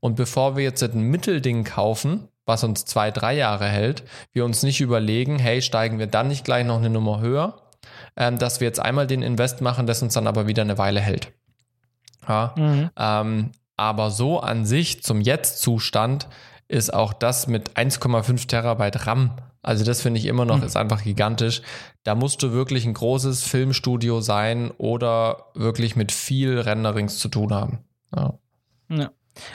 Und 0.00 0.16
bevor 0.16 0.56
wir 0.56 0.64
jetzt 0.64 0.82
ein 0.82 1.02
Mittelding 1.02 1.64
kaufen, 1.64 2.28
was 2.46 2.64
uns 2.64 2.86
zwei, 2.86 3.10
drei 3.10 3.34
Jahre 3.34 3.66
hält, 3.66 4.04
wir 4.32 4.46
uns 4.46 4.62
nicht 4.62 4.80
überlegen, 4.80 5.38
hey, 5.38 5.60
steigen 5.60 5.98
wir 5.98 6.06
dann 6.06 6.28
nicht 6.28 6.44
gleich 6.44 6.64
noch 6.64 6.78
eine 6.78 6.88
Nummer 6.88 7.20
höher, 7.20 7.67
ähm, 8.18 8.38
dass 8.38 8.60
wir 8.60 8.66
jetzt 8.66 8.80
einmal 8.80 9.06
den 9.06 9.22
Invest 9.22 9.62
machen, 9.62 9.86
das 9.86 10.02
uns 10.02 10.12
dann 10.12 10.26
aber 10.26 10.46
wieder 10.46 10.62
eine 10.62 10.76
Weile 10.76 11.00
hält. 11.00 11.32
Ja, 12.28 12.52
mhm. 12.56 12.90
ähm, 12.98 13.52
aber 13.76 14.10
so 14.10 14.40
an 14.40 14.66
sich 14.66 15.02
zum 15.02 15.20
Jetzt-Zustand 15.20 16.28
ist 16.66 16.92
auch 16.92 17.12
das 17.14 17.46
mit 17.46 17.70
1,5 17.76 18.48
Terabyte 18.48 19.06
RAM. 19.06 19.30
Also 19.62 19.84
das 19.84 20.02
finde 20.02 20.18
ich 20.18 20.26
immer 20.26 20.44
noch, 20.44 20.58
mhm. 20.58 20.64
ist 20.64 20.76
einfach 20.76 21.02
gigantisch. 21.02 21.62
Da 22.02 22.14
musst 22.14 22.42
du 22.42 22.52
wirklich 22.52 22.84
ein 22.84 22.94
großes 22.94 23.44
Filmstudio 23.44 24.20
sein 24.20 24.72
oder 24.72 25.46
wirklich 25.54 25.94
mit 25.94 26.10
viel 26.12 26.58
Renderings 26.58 27.18
zu 27.18 27.28
tun 27.28 27.54
haben. 27.54 27.78
Ja. 28.14 28.34
ja. 28.90 29.10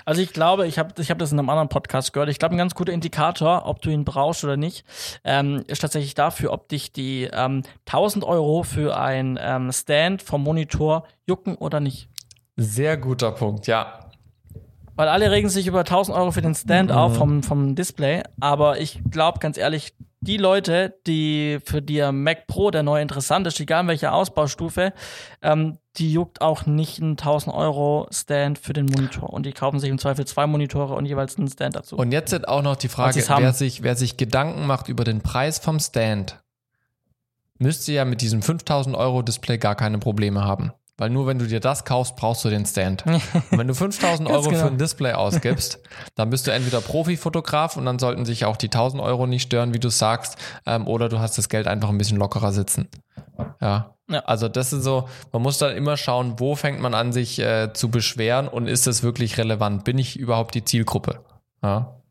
Also 0.06 0.22
ich 0.22 0.34
glaube, 0.34 0.68
ich 0.68 0.80
habe 0.80 0.94
ich 1.02 1.10
hab 1.10 1.20
das 1.20 1.32
in 1.32 1.40
einem 1.40 1.50
anderen 1.50 1.70
Podcast 1.70 2.14
gehört. 2.14 2.30
Ich 2.30 2.40
glaube, 2.40 2.56
ein 2.56 2.58
ganz 2.58 2.76
guter 2.76 2.94
Indikator, 2.94 3.64
ob 3.66 3.82
du 3.82 3.90
ihn 3.90 4.06
brauchst 4.06 4.44
oder 4.44 4.58
nicht, 4.58 4.86
ähm, 5.24 5.64
ist 5.68 5.80
tatsächlich 5.80 6.14
dafür, 6.14 6.52
ob 6.52 6.70
dich 6.70 6.92
die 6.92 7.30
ähm, 7.32 7.64
1000 7.88 8.26
Euro 8.26 8.64
für 8.64 8.98
ein 8.98 9.40
ähm, 9.42 9.72
Stand 9.72 10.22
vom 10.22 10.44
Monitor 10.44 11.06
jucken 11.26 11.56
oder 11.56 11.80
nicht. 11.80 12.10
Sehr 12.56 12.98
guter 12.98 13.32
Punkt, 13.32 13.68
ja. 13.68 14.00
Weil 14.96 15.08
alle 15.08 15.32
regen 15.32 15.50
sich 15.50 15.66
über 15.66 15.80
1000 15.80 16.16
Euro 16.16 16.32
für 16.32 16.42
den 16.42 16.54
Stand 16.54 16.92
mhm. 16.92 16.96
auf 16.96 17.18
vom, 17.18 17.42
vom 17.42 17.76
Display. 17.76 18.24
Aber 18.40 18.80
ich 18.80 19.02
glaube 19.10 19.40
ganz 19.40 19.58
ehrlich, 19.58 19.94
die 20.24 20.38
Leute, 20.38 20.96
die 21.06 21.60
für 21.64 21.82
die 21.82 22.02
Mac 22.12 22.48
Pro 22.48 22.72
der 22.72 22.84
neue 22.84 23.02
interessant 23.02 23.46
ist, 23.48 23.60
egal 23.60 23.82
in 23.82 23.88
welcher 23.88 24.14
Ausbaustufe, 24.14 24.94
ähm, 25.42 25.78
die 25.98 26.12
juckt 26.12 26.42
auch 26.42 26.66
nicht 26.66 27.02
einen 27.02 27.18
1000 27.18 27.54
Euro 27.56 28.08
Stand 28.12 28.58
für 28.58 28.74
den 28.74 28.86
Monitor. 28.86 29.32
Und 29.32 29.46
die 29.46 29.52
kaufen 29.52 29.80
sich 29.80 29.90
im 29.90 30.00
Zweifel 30.00 30.26
zwei 30.26 30.48
Monitore 30.48 30.96
und 30.96 31.06
jeweils 31.06 31.38
einen 31.38 31.50
Stand 31.50 31.76
dazu. 31.76 31.96
Und 31.98 32.12
jetzt 32.12 32.34
ist 32.34 32.48
auch 32.48 32.62
noch 32.62 32.76
die 32.76 32.88
Frage, 32.88 33.24
wer 33.28 33.54
sich, 33.54 33.84
wer 33.84 33.96
sich 33.96 34.18
Gedanken 34.18 34.66
macht 34.66 34.90
über 34.90 35.04
den 35.04 35.22
Preis 35.22 35.60
vom 35.60 35.80
Stand, 35.80 36.44
müsste 37.60 37.92
ja 37.92 38.06
mit 38.06 38.22
diesem 38.22 38.42
5000 38.42 38.96
Euro 38.96 39.22
Display 39.22 39.58
gar 39.58 39.76
keine 39.76 40.00
Probleme 40.00 40.44
haben. 40.44 40.74
Weil 40.98 41.10
nur 41.10 41.26
wenn 41.26 41.40
du 41.40 41.48
dir 41.48 41.60
das 41.60 41.86
kaufst, 41.86 42.16
brauchst 42.16 42.46
du 42.46 42.50
den 42.50 42.66
Stand. 42.66 43.06
Und 43.06 43.58
wenn 43.58 43.68
du 43.68 43.74
5000 43.74 44.30
Euro 44.30 44.50
genau. 44.50 44.60
für 44.60 44.68
ein 44.68 44.78
Display 44.78 45.14
ausgibst, 45.14 45.80
dann 46.16 46.30
bist 46.30 46.46
du 46.46 46.52
entweder 46.52 46.82
Profifotograf 46.82 47.78
und 47.78 47.86
dann 47.86 47.98
sollten 47.98 48.26
sich 48.26 48.46
auch 48.46 48.58
die 48.58 48.68
1000 48.68 49.02
Euro 49.02 49.26
nicht 49.26 49.44
stören, 49.44 49.74
wie 49.74 49.80
du 49.80 49.90
sagst, 49.90 50.38
ähm, 50.66 50.88
oder 50.88 51.10
du 51.10 51.20
hast 51.20 51.38
das 51.38 51.50
Geld 51.50 51.68
einfach 51.68 51.90
ein 51.90 51.98
bisschen 51.98 52.18
lockerer 52.18 52.52
sitzen. 52.52 52.90
Ja. 53.60 53.96
ja. 54.10 54.20
Also 54.20 54.48
das 54.50 54.72
ist 54.72 54.84
so, 54.84 55.10
man 55.32 55.42
muss 55.42 55.58
dann 55.58 55.76
immer 55.76 55.98
schauen, 55.98 56.40
wo 56.40 56.56
fängt 56.56 56.80
man 56.80 56.94
an, 56.94 57.12
sich 57.12 57.40
äh, 57.40 57.74
zu 57.74 57.90
beschweren 57.90 58.48
und 58.48 58.68
ist 58.68 58.86
das 58.86 59.02
wirklich 59.02 59.38
relevant? 59.38 59.84
Bin 59.86 59.98
ich 59.98 60.18
überhaupt 60.20 60.54
die 60.54 60.64
Zielgruppe? 60.64 61.22
Ja. 61.64 62.03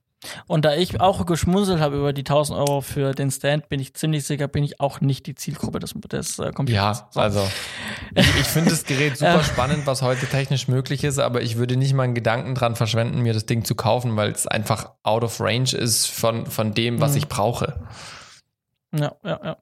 Und 0.47 0.65
da 0.65 0.75
ich 0.75 1.01
auch 1.01 1.27
geschmunzelt 1.27 1.81
habe 1.81 1.97
über 1.97 2.13
die 2.13 2.23
1000 2.23 2.59
Euro 2.59 2.81
für 2.81 3.13
den 3.13 3.31
Stand, 3.31 3.69
bin 3.69 3.81
ich 3.81 3.95
ziemlich 3.95 4.25
sicher, 4.25 4.49
bin 4.49 4.65
ich 4.65 4.81
auch 4.81 5.01
nicht 5.01 5.27
die 5.27 5.35
Zielgruppe 5.35 5.79
des, 5.79 5.95
des 5.95 6.39
äh, 6.39 6.53
Computers. 6.53 7.01
Ja, 7.01 7.09
so. 7.11 7.21
also 7.21 7.51
ich, 8.15 8.27
ich 8.41 8.47
finde 8.47 8.71
das 8.71 8.85
Gerät 8.85 9.19
super 9.19 9.43
spannend, 9.43 9.87
was 9.87 10.03
heute 10.03 10.27
technisch 10.27 10.69
möglich 10.69 11.05
ist, 11.05 11.19
aber 11.19 11.43
ich 11.43 11.57
würde 11.57 11.77
nicht 11.77 11.95
mal 11.95 12.05
einen 12.05 12.15
Gedanken 12.15 12.55
dran 12.55 12.77
verschwenden, 12.77 13.21
mir 13.21 13.33
das 13.33 13.47
Ding 13.47 13.65
zu 13.65 13.75
kaufen, 13.75 14.17
weil 14.17 14.31
es 14.31 14.47
einfach 14.47 14.93
out 15.03 15.25
of 15.25 15.41
range 15.41 15.73
ist 15.73 16.07
von, 16.07 16.47
von 16.47 16.75
dem, 16.75 17.01
was 17.01 17.13
mhm. 17.13 17.19
ich 17.19 17.29
brauche. 17.29 17.81
Ja, 18.95 19.15
ja, 19.25 19.41
ja. 19.43 19.57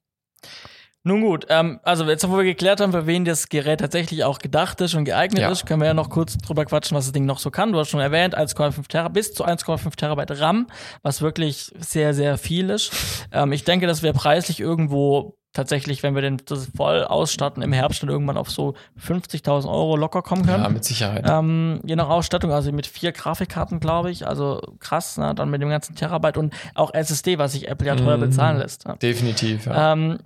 Nun 1.03 1.23
gut, 1.23 1.47
ähm, 1.49 1.81
also 1.83 2.05
jetzt, 2.05 2.29
wo 2.29 2.37
wir 2.37 2.45
geklärt 2.45 2.81
haben, 2.81 2.93
für 2.93 3.07
wen 3.07 3.25
das 3.25 3.49
Gerät 3.49 3.81
tatsächlich 3.81 4.25
auch 4.25 4.39
gedacht 4.39 4.81
ist 4.83 4.95
und 4.95 5.05
geeignet 5.05 5.41
ja. 5.41 5.51
ist, 5.51 5.65
können 5.65 5.81
wir 5.81 5.87
ja 5.87 5.95
noch 5.95 6.11
kurz 6.11 6.37
drüber 6.37 6.67
quatschen, 6.67 6.95
was 6.95 7.07
das 7.07 7.13
Ding 7.13 7.25
noch 7.25 7.39
so 7.39 7.51
kann. 7.51 7.73
Du 7.73 7.79
hast 7.79 7.89
schon 7.89 8.01
erwähnt, 8.01 8.37
1,5 8.37 8.87
Terabyte 8.87 9.15
bis 9.15 9.33
zu 9.33 9.47
1,5 9.47 9.97
Terabyte 9.97 10.39
RAM, 10.41 10.67
was 11.03 11.23
wirklich 11.23 11.73
sehr, 11.79 12.13
sehr 12.13 12.37
viel 12.37 12.69
ist. 12.69 12.93
Ähm, 13.33 13.53
ich 13.53 13.65
denke, 13.65 13.87
dass 13.87 14.03
wir 14.03 14.13
preislich 14.13 14.61
irgendwo 14.61 15.37
tatsächlich, 15.53 16.03
wenn 16.03 16.15
wir 16.15 16.23
den 16.23 16.37
das 16.45 16.69
voll 16.77 17.05
ausstatten, 17.05 17.63
im 17.63 17.73
Herbst 17.73 18.03
dann 18.03 18.11
irgendwann 18.11 18.37
auf 18.37 18.51
so 18.51 18.75
50.000 19.01 19.69
Euro 19.69 19.97
locker 19.97 20.23
kommen 20.23 20.45
können. 20.45 20.63
Ja, 20.63 20.69
mit 20.69 20.85
Sicherheit. 20.85 21.25
Ähm, 21.29 21.81
je 21.85 21.97
nach 21.97 22.09
Ausstattung, 22.09 22.53
also 22.53 22.71
mit 22.73 22.87
vier 22.87 23.13
Grafikkarten, 23.13 23.81
glaube 23.81 24.11
ich. 24.11 24.27
Also 24.27 24.61
krass, 24.79 25.17
ne? 25.17 25.35
dann 25.35 25.51
mit 25.51 25.63
dem 25.63 25.71
ganzen 25.71 25.97
Terabyte 25.97 26.37
und 26.37 26.55
auch 26.75 26.93
SSD, 26.95 27.39
was 27.39 27.53
sich 27.53 27.69
Apple 27.69 27.87
ja 27.87 27.97
teuer 27.97 28.19
mm, 28.19 28.21
bezahlen 28.21 28.59
lässt. 28.59 28.85
Definitiv, 29.03 29.67
ja. 29.67 29.93
Ähm, 29.93 30.19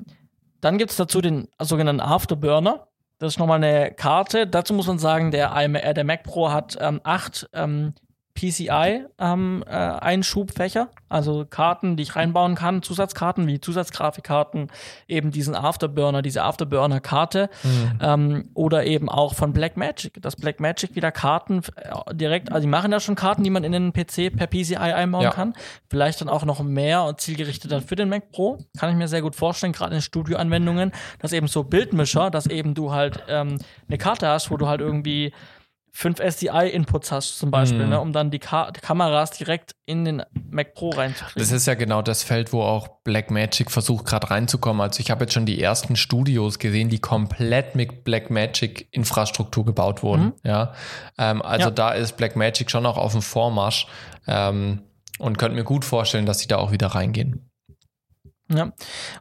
dann 0.64 0.78
gibt 0.78 0.92
es 0.92 0.96
dazu 0.96 1.20
den 1.20 1.48
sogenannten 1.60 2.00
Afterburner. 2.00 2.88
Das 3.18 3.34
ist 3.34 3.38
nochmal 3.38 3.62
eine 3.62 3.92
Karte. 3.92 4.46
Dazu 4.46 4.72
muss 4.72 4.86
man 4.86 4.98
sagen, 4.98 5.30
der, 5.30 5.54
äh, 5.54 5.92
der 5.92 6.04
Mac 6.04 6.22
Pro 6.22 6.50
hat 6.50 6.78
ähm, 6.80 7.02
acht 7.04 7.50
ähm, 7.52 7.92
PCI-Einschubfächer, 8.34 10.80
ähm, 10.80 10.88
äh, 10.88 10.90
also 11.08 11.46
Karten, 11.48 11.96
die 11.96 12.02
ich 12.02 12.16
reinbauen 12.16 12.56
kann, 12.56 12.82
Zusatzkarten 12.82 13.46
wie 13.46 13.60
Zusatzgrafikkarten, 13.60 14.72
eben 15.06 15.30
diesen 15.30 15.54
Afterburner, 15.54 16.20
diese 16.20 16.42
Afterburner-Karte 16.42 17.48
mhm. 17.62 17.98
ähm, 18.00 18.50
oder 18.54 18.86
eben 18.86 19.08
auch 19.08 19.34
von 19.34 19.52
Blackmagic, 19.52 20.20
dass 20.20 20.34
Blackmagic 20.34 20.96
wieder 20.96 21.12
Karten 21.12 21.62
äh, 21.76 22.14
direkt, 22.14 22.50
also 22.50 22.62
die 22.62 22.70
machen 22.70 22.90
ja 22.90 22.98
schon 22.98 23.14
Karten, 23.14 23.44
die 23.44 23.50
man 23.50 23.62
in 23.62 23.70
den 23.70 23.92
PC 23.92 24.36
per 24.36 24.48
PCI 24.48 24.76
einbauen 24.76 25.22
ja. 25.22 25.30
kann, 25.30 25.54
vielleicht 25.88 26.20
dann 26.20 26.28
auch 26.28 26.44
noch 26.44 26.60
mehr 26.60 27.04
und 27.04 27.20
zielgerichteter 27.20 27.82
für 27.82 27.94
den 27.94 28.08
Mac 28.08 28.32
Pro, 28.32 28.58
kann 28.76 28.90
ich 28.90 28.96
mir 28.96 29.06
sehr 29.06 29.22
gut 29.22 29.36
vorstellen, 29.36 29.72
gerade 29.72 29.94
in 29.94 30.02
Studioanwendungen, 30.02 30.90
dass 31.20 31.32
eben 31.32 31.46
so 31.46 31.62
Bildmischer, 31.62 32.30
dass 32.30 32.46
eben 32.46 32.74
du 32.74 32.92
halt 32.92 33.22
ähm, 33.28 33.60
eine 33.86 33.98
Karte 33.98 34.26
hast, 34.26 34.50
wo 34.50 34.56
du 34.56 34.66
halt 34.66 34.80
irgendwie 34.80 35.32
fünf 35.96 36.18
SDI-Inputs 36.18 37.12
hast 37.12 37.38
zum 37.38 37.52
Beispiel, 37.52 37.84
mhm. 37.84 37.90
ne, 37.90 38.00
um 38.00 38.12
dann 38.12 38.32
die, 38.32 38.40
Ka 38.40 38.72
die, 38.72 38.80
Kameras 38.80 39.30
direkt 39.30 39.76
in 39.86 40.04
den 40.04 40.22
Mac 40.50 40.74
Pro 40.74 40.90
reinzukriegen. 40.90 41.40
Das 41.40 41.52
ist 41.52 41.66
ja 41.66 41.74
genau 41.74 42.02
das 42.02 42.24
Feld, 42.24 42.52
wo 42.52 42.62
auch 42.62 42.88
Blackmagic 43.04 43.70
versucht 43.70 44.04
gerade 44.04 44.28
reinzukommen. 44.28 44.82
Also 44.82 44.98
ich 44.98 45.12
habe 45.12 45.24
jetzt 45.24 45.34
schon 45.34 45.46
die 45.46 45.62
ersten 45.62 45.94
Studios 45.94 46.58
gesehen, 46.58 46.88
die 46.88 46.98
komplett 46.98 47.76
mit 47.76 48.02
Blackmagic-Infrastruktur 48.02 49.64
gebaut 49.64 50.02
wurden. 50.02 50.24
Mhm. 50.24 50.32
Ja, 50.42 50.72
ähm, 51.16 51.40
also 51.42 51.66
ja. 51.66 51.70
da 51.70 51.92
ist 51.92 52.16
Blackmagic 52.16 52.72
schon 52.72 52.86
auch 52.86 52.98
auf 52.98 53.12
dem 53.12 53.22
Vormarsch 53.22 53.86
ähm, 54.26 54.82
und 55.20 55.38
könnte 55.38 55.54
mir 55.54 55.64
gut 55.64 55.84
vorstellen, 55.84 56.26
dass 56.26 56.40
sie 56.40 56.48
da 56.48 56.56
auch 56.56 56.72
wieder 56.72 56.88
reingehen. 56.88 57.48
Ja. 58.52 58.72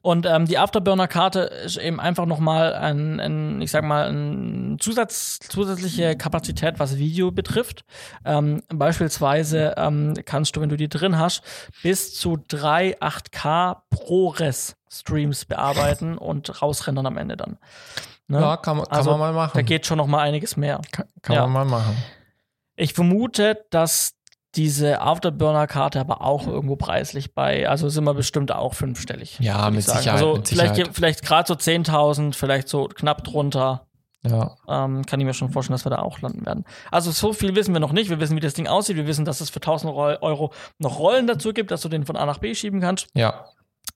Und 0.01 0.25
ähm, 0.25 0.45
die 0.45 0.57
Afterburner-Karte 0.57 1.41
ist 1.65 1.77
eben 1.77 1.99
einfach 1.99 2.25
nochmal 2.25 2.73
ein, 2.73 3.19
ein, 3.21 3.61
ich 3.61 3.71
sag 3.71 3.83
mal, 3.83 4.09
ein 4.09 4.77
Zusatz, 4.79 5.39
zusätzliche 5.39 6.17
Kapazität, 6.17 6.77
was 6.77 6.97
Video 6.97 7.31
betrifft. 7.31 7.85
Ähm, 8.25 8.63
beispielsweise 8.67 9.75
ähm, 9.77 10.13
kannst 10.25 10.55
du, 10.55 10.61
wenn 10.61 10.69
du 10.69 10.75
die 10.75 10.89
drin 10.89 11.17
hast, 11.17 11.41
bis 11.83 12.13
zu 12.13 12.37
drei 12.47 12.99
8K 12.99 13.77
ProRes 13.89 14.75
Streams 14.91 15.45
bearbeiten 15.45 16.17
und 16.17 16.61
rausrendern 16.61 17.05
am 17.05 17.17
Ende 17.17 17.37
dann. 17.37 17.57
Ne? 18.27 18.41
Ja, 18.41 18.57
kann, 18.57 18.77
kann 18.77 18.87
also, 18.89 19.11
man 19.11 19.19
mal 19.19 19.33
machen. 19.33 19.51
Da 19.55 19.61
geht 19.61 19.85
schon 19.85 19.97
nochmal 19.97 20.27
einiges 20.27 20.57
mehr. 20.57 20.81
Kann, 20.91 21.05
kann 21.21 21.35
ja. 21.35 21.47
man 21.47 21.67
mal 21.67 21.79
machen. 21.79 21.97
Ich 22.75 22.93
vermute, 22.93 23.65
dass 23.69 24.15
diese 24.55 25.01
Afterburner-Karte 25.01 25.99
aber 25.99 26.21
auch 26.21 26.47
irgendwo 26.47 26.75
preislich 26.75 27.33
bei, 27.33 27.67
also 27.67 27.89
sind 27.89 28.03
wir 28.03 28.13
bestimmt 28.13 28.51
auch 28.51 28.73
fünfstellig. 28.73 29.39
Ja, 29.39 29.69
mit 29.71 29.83
Sicherheit, 29.83 30.07
also 30.07 30.35
mit 30.35 30.47
Sicherheit. 30.47 30.75
vielleicht, 30.75 30.95
vielleicht 30.95 31.25
gerade 31.25 31.47
so 31.47 31.55
10.000, 31.55 32.35
vielleicht 32.35 32.69
so 32.69 32.85
knapp 32.87 33.23
drunter. 33.23 33.87
Ja. 34.25 34.55
Ähm, 34.69 35.05
kann 35.05 35.19
ich 35.19 35.25
mir 35.25 35.33
schon 35.33 35.49
vorstellen, 35.49 35.73
dass 35.73 35.85
wir 35.85 35.89
da 35.89 35.99
auch 35.99 36.21
landen 36.21 36.45
werden. 36.45 36.63
Also 36.91 37.11
so 37.11 37.33
viel 37.33 37.55
wissen 37.55 37.73
wir 37.73 37.79
noch 37.79 37.91
nicht. 37.91 38.09
Wir 38.09 38.19
wissen, 38.19 38.37
wie 38.37 38.41
das 38.41 38.53
Ding 38.53 38.67
aussieht. 38.67 38.95
Wir 38.95 39.07
wissen, 39.07 39.25
dass 39.25 39.41
es 39.41 39.49
für 39.49 39.57
1000 39.57 39.93
Euro 39.93 40.53
noch 40.77 40.99
Rollen 40.99 41.27
dazu 41.27 41.51
gibt, 41.51 41.71
dass 41.71 41.81
du 41.81 41.89
den 41.89 42.05
von 42.05 42.15
A 42.15 42.25
nach 42.25 42.37
B 42.37 42.55
schieben 42.55 42.79
kannst. 42.79 43.07
Ja. 43.13 43.45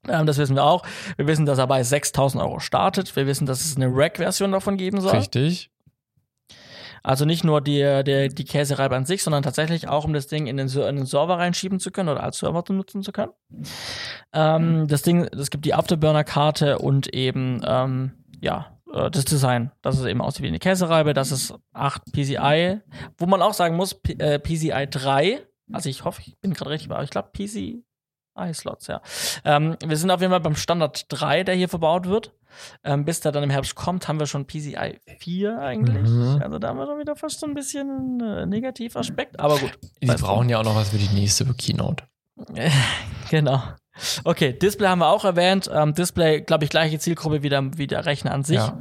Ähm, 0.08 0.26
das 0.26 0.38
wissen 0.38 0.56
wir 0.56 0.66
auch. 0.66 0.84
Wir 1.16 1.28
wissen, 1.28 1.46
dass 1.46 1.60
er 1.60 1.68
bei 1.68 1.82
6000 1.82 2.44
Euro 2.44 2.60
startet. 2.60 3.16
Wir 3.16 3.26
wissen, 3.26 3.46
dass 3.46 3.62
es 3.62 3.78
eine 3.78 3.88
Rack-Version 3.90 4.52
davon 4.52 4.76
geben 4.76 5.00
soll. 5.00 5.16
Richtig. 5.16 5.70
Also 7.04 7.26
nicht 7.26 7.44
nur 7.44 7.62
die, 7.62 8.04
die, 8.06 8.30
die 8.30 8.46
Käsereibe 8.46 8.96
an 8.96 9.06
sich, 9.06 9.24
sondern 9.24 9.44
tatsächlich 9.44 9.88
auch, 9.88 10.06
um 10.06 10.14
das 10.14 10.28
Ding 10.28 10.48
in 10.48 10.58
den, 10.58 10.68
in 10.68 10.96
den 10.96 11.06
Server 11.06 11.38
reinschieben 11.38 11.80
zu 11.80 11.92
können 11.92 12.10
oder 12.10 12.24
als 12.24 12.40
Server 12.40 12.64
nutzen 12.70 13.04
zu 13.04 13.12
können. 13.12 13.32
Ähm, 14.34 14.88
das 14.88 15.02
Ding, 15.02 15.24
es 15.24 15.50
gibt 15.50 15.66
die 15.66 15.74
Afterburner-Karte 15.74 16.80
und 16.80 17.14
eben, 17.14 17.62
ähm, 17.66 18.12
ja, 18.42 18.78
äh, 18.94 19.10
das 19.10 19.26
Design, 19.26 19.72
dass 19.82 20.00
es 20.00 20.06
eben 20.06 20.22
aussieht 20.22 20.44
wie 20.44 20.48
eine 20.48 20.60
Käsereibe, 20.60 21.14
das 21.14 21.32
ist 21.32 21.54
8 21.74 22.04
PCI, 22.12 22.82
wo 23.18 23.26
man 23.26 23.42
auch 23.42 23.54
sagen 23.54 23.76
muss, 23.76 23.94
P 23.94 24.14
äh, 24.14 24.40
PCI 24.40 24.88
3, 24.90 25.42
also 25.72 25.90
ich 25.90 26.04
hoffe, 26.04 26.22
ich 26.26 26.40
bin 26.40 26.54
gerade 26.54 26.72
richtig, 26.72 26.92
aber 26.92 27.04
ich 27.04 27.10
glaube 27.10 27.30
PCI 27.34 27.84
slots 28.54 28.88
ja. 28.88 29.02
Ähm, 29.44 29.76
wir 29.84 29.98
sind 29.98 30.12
auf 30.12 30.22
jeden 30.22 30.32
Fall 30.32 30.40
beim 30.40 30.56
Standard 30.56 31.06
3, 31.10 31.44
der 31.44 31.56
hier 31.56 31.70
verbaut 31.70 32.08
wird. 32.08 32.34
Ähm, 32.84 33.06
bis 33.06 33.20
der 33.22 33.32
dann 33.32 33.44
im 33.44 33.50
Herbst 33.50 33.76
kommt, 33.76 34.08
haben 34.08 34.20
wir 34.20 34.28
schon 34.28 34.46
PCI 34.46 35.00
4 35.20 35.60
eigentlich. 35.60 36.10
Mhm. 36.10 36.42
Also 36.42 36.60
da 36.60 36.70
haben 36.70 36.78
wir 36.78 36.86
dann 36.86 37.00
wieder 37.00 37.16
fast 37.16 37.40
so 37.40 37.46
ein 37.46 37.54
bisschen 37.54 38.20
äh, 38.20 38.46
Negativaspekt, 38.46 39.40
aber 39.40 39.58
gut. 39.58 39.78
Die 40.02 40.08
brauchen 40.08 40.50
ja 40.50 40.60
auch 40.60 40.64
noch 40.64 40.76
was 40.76 40.90
für 40.90 40.98
die 40.98 41.14
nächste 41.14 41.46
Keynote. 41.46 42.04
genau. 43.30 43.62
Okay, 44.24 44.54
Display 44.54 44.88
haben 44.88 45.00
wir 45.00 45.10
auch 45.10 45.26
erwähnt. 45.26 45.70
Ähm, 45.74 45.94
Display, 45.94 46.42
glaube 46.42 46.66
ich, 46.66 46.70
gleiche 46.70 47.00
Zielgruppe 47.00 47.42
wie 47.42 47.50
der, 47.50 47.78
wie 47.78 47.88
der 47.88 48.06
Rechner 48.06 48.32
an 48.32 48.44
sich. 48.44 48.58
Ja. 48.58 48.78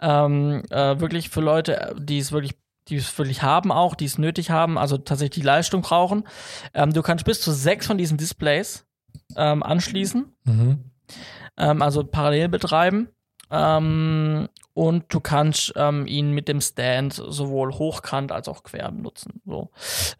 Ähm, 0.00 0.62
äh, 0.70 1.00
wirklich 1.00 1.30
für 1.30 1.40
Leute, 1.40 1.94
die 1.98 2.18
es 2.18 2.32
wirklich 2.32 2.54
die 2.88 2.96
es 2.96 3.18
wirklich 3.18 3.42
haben 3.42 3.70
auch, 3.70 3.94
die 3.94 4.06
es 4.06 4.16
nötig 4.16 4.50
haben, 4.50 4.78
also 4.78 4.96
tatsächlich 4.96 5.42
die 5.42 5.46
Leistung 5.46 5.82
brauchen. 5.82 6.24
Ähm, 6.72 6.94
du 6.94 7.02
kannst 7.02 7.26
bis 7.26 7.42
zu 7.42 7.52
sechs 7.52 7.86
von 7.86 7.98
diesen 7.98 8.16
Displays 8.16 8.86
ähm, 9.36 9.62
anschließen. 9.62 10.34
Mhm 10.44 10.84
ähm, 11.58 11.82
also 11.82 12.04
parallel 12.04 12.48
betreiben. 12.48 13.08
Ähm, 13.50 14.48
und 14.74 15.12
du 15.12 15.18
kannst 15.18 15.72
ähm, 15.74 16.06
ihn 16.06 16.32
mit 16.32 16.46
dem 16.46 16.60
Stand 16.60 17.14
sowohl 17.14 17.72
hochkant 17.72 18.30
als 18.30 18.46
auch 18.46 18.62
quer 18.62 18.92
benutzen. 18.92 19.40
So. 19.44 19.70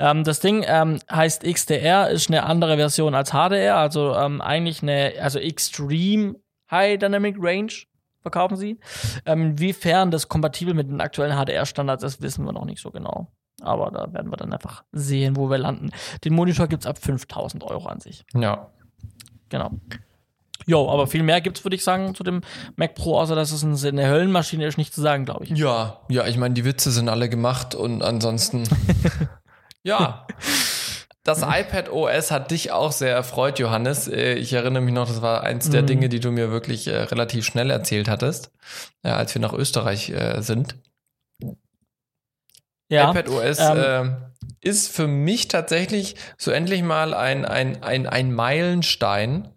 Ähm, 0.00 0.24
das 0.24 0.40
Ding 0.40 0.64
ähm, 0.66 0.98
heißt 1.10 1.44
XDR, 1.44 2.10
ist 2.10 2.28
eine 2.28 2.44
andere 2.44 2.76
Version 2.76 3.14
als 3.14 3.30
HDR, 3.30 3.76
also 3.76 4.14
ähm, 4.16 4.40
eigentlich 4.40 4.82
eine, 4.82 5.12
also 5.20 5.38
Extreme 5.38 6.36
High 6.70 6.98
Dynamic 6.98 7.36
Range 7.38 7.72
verkaufen 8.22 8.56
sie. 8.56 8.80
Ähm, 9.26 9.52
inwiefern 9.52 10.10
das 10.10 10.28
kompatibel 10.28 10.74
mit 10.74 10.88
den 10.88 11.00
aktuellen 11.00 11.36
HDR-Standards 11.36 12.02
ist, 12.02 12.20
wissen 12.20 12.44
wir 12.44 12.52
noch 12.52 12.64
nicht 12.64 12.80
so 12.80 12.90
genau. 12.90 13.30
Aber 13.60 13.90
da 13.90 14.12
werden 14.12 14.30
wir 14.30 14.36
dann 14.36 14.52
einfach 14.52 14.84
sehen, 14.92 15.36
wo 15.36 15.50
wir 15.50 15.58
landen. 15.58 15.90
Den 16.24 16.34
Monitor 16.34 16.68
gibt 16.68 16.82
es 16.82 16.86
ab 16.86 16.98
5000 16.98 17.64
Euro 17.64 17.86
an 17.86 18.00
sich. 18.00 18.24
Ja. 18.34 18.70
Genau. 19.48 19.70
Jo, 20.68 20.90
aber 20.90 21.06
viel 21.06 21.22
mehr 21.22 21.40
gibt's, 21.40 21.64
würde 21.64 21.76
ich 21.76 21.82
sagen, 21.82 22.14
zu 22.14 22.22
dem 22.22 22.42
Mac 22.76 22.94
Pro, 22.94 23.18
außer 23.18 23.34
dass 23.34 23.52
es 23.52 23.84
eine 23.84 24.06
Höllenmaschine 24.06 24.66
ist, 24.66 24.76
nicht 24.76 24.92
zu 24.92 25.00
sagen, 25.00 25.24
glaube 25.24 25.44
ich. 25.44 25.50
Ja, 25.50 26.02
ja, 26.10 26.26
ich 26.26 26.36
meine, 26.36 26.52
die 26.52 26.66
Witze 26.66 26.90
sind 26.90 27.08
alle 27.08 27.30
gemacht 27.30 27.74
und 27.74 28.02
ansonsten. 28.02 28.64
ja. 29.82 30.26
Das 31.24 31.40
iPad 31.42 31.90
OS 31.90 32.30
hat 32.30 32.50
dich 32.50 32.70
auch 32.70 32.92
sehr 32.92 33.14
erfreut, 33.14 33.58
Johannes. 33.58 34.08
Äh, 34.08 34.34
ich 34.34 34.52
erinnere 34.52 34.82
mich 34.82 34.92
noch, 34.92 35.08
das 35.08 35.22
war 35.22 35.42
eins 35.42 35.70
der 35.70 35.82
mhm. 35.82 35.86
Dinge, 35.86 36.08
die 36.10 36.20
du 36.20 36.30
mir 36.30 36.50
wirklich 36.50 36.86
äh, 36.86 36.96
relativ 36.96 37.46
schnell 37.46 37.70
erzählt 37.70 38.08
hattest, 38.08 38.50
äh, 39.02 39.08
als 39.08 39.34
wir 39.34 39.40
nach 39.40 39.54
Österreich 39.54 40.12
sind. 40.40 40.76
Ja, 42.90 43.10
iPad 43.10 43.28
OS 43.30 43.58
ähm, 43.58 43.78
äh, 43.78 44.68
ist 44.68 44.94
für 44.94 45.06
mich 45.06 45.48
tatsächlich 45.48 46.16
so 46.36 46.50
endlich 46.50 46.82
mal 46.82 47.14
ein, 47.14 47.44
ein, 47.46 47.82
ein, 47.82 48.06
ein 48.06 48.32
Meilenstein 48.32 49.50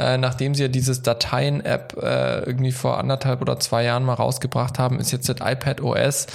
äh, 0.00 0.18
nachdem 0.18 0.54
sie 0.54 0.62
ja 0.62 0.68
dieses 0.68 1.02
Dateien-App 1.02 1.96
äh, 2.02 2.40
irgendwie 2.40 2.72
vor 2.72 2.98
anderthalb 2.98 3.42
oder 3.42 3.60
zwei 3.60 3.84
Jahren 3.84 4.04
mal 4.04 4.14
rausgebracht 4.14 4.78
haben, 4.78 4.98
ist 4.98 5.12
jetzt 5.12 5.28
das 5.28 5.36
iPad 5.40 5.82
OS 5.82 6.26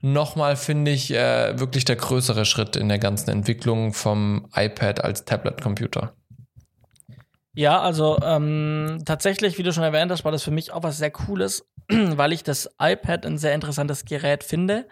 nochmal, 0.00 0.56
finde 0.56 0.90
ich, 0.90 1.12
äh, 1.12 1.58
wirklich 1.58 1.84
der 1.84 1.96
größere 1.96 2.44
Schritt 2.44 2.76
in 2.76 2.88
der 2.88 2.98
ganzen 2.98 3.30
Entwicklung 3.30 3.92
vom 3.92 4.48
iPad 4.54 5.02
als 5.02 5.24
Tablet-Computer. 5.24 6.12
Ja, 7.54 7.80
also 7.80 8.18
ähm, 8.22 9.02
tatsächlich, 9.04 9.58
wie 9.58 9.64
du 9.64 9.72
schon 9.72 9.82
erwähnt 9.82 10.12
hast, 10.12 10.24
war 10.24 10.30
das 10.30 10.44
für 10.44 10.52
mich 10.52 10.72
auch 10.72 10.84
was 10.84 10.98
sehr 10.98 11.10
Cooles, 11.10 11.66
weil 11.88 12.32
ich 12.32 12.44
das 12.44 12.70
iPad 12.80 13.26
ein 13.26 13.38
sehr 13.38 13.54
interessantes 13.54 14.04
Gerät 14.04 14.44
finde. 14.44 14.86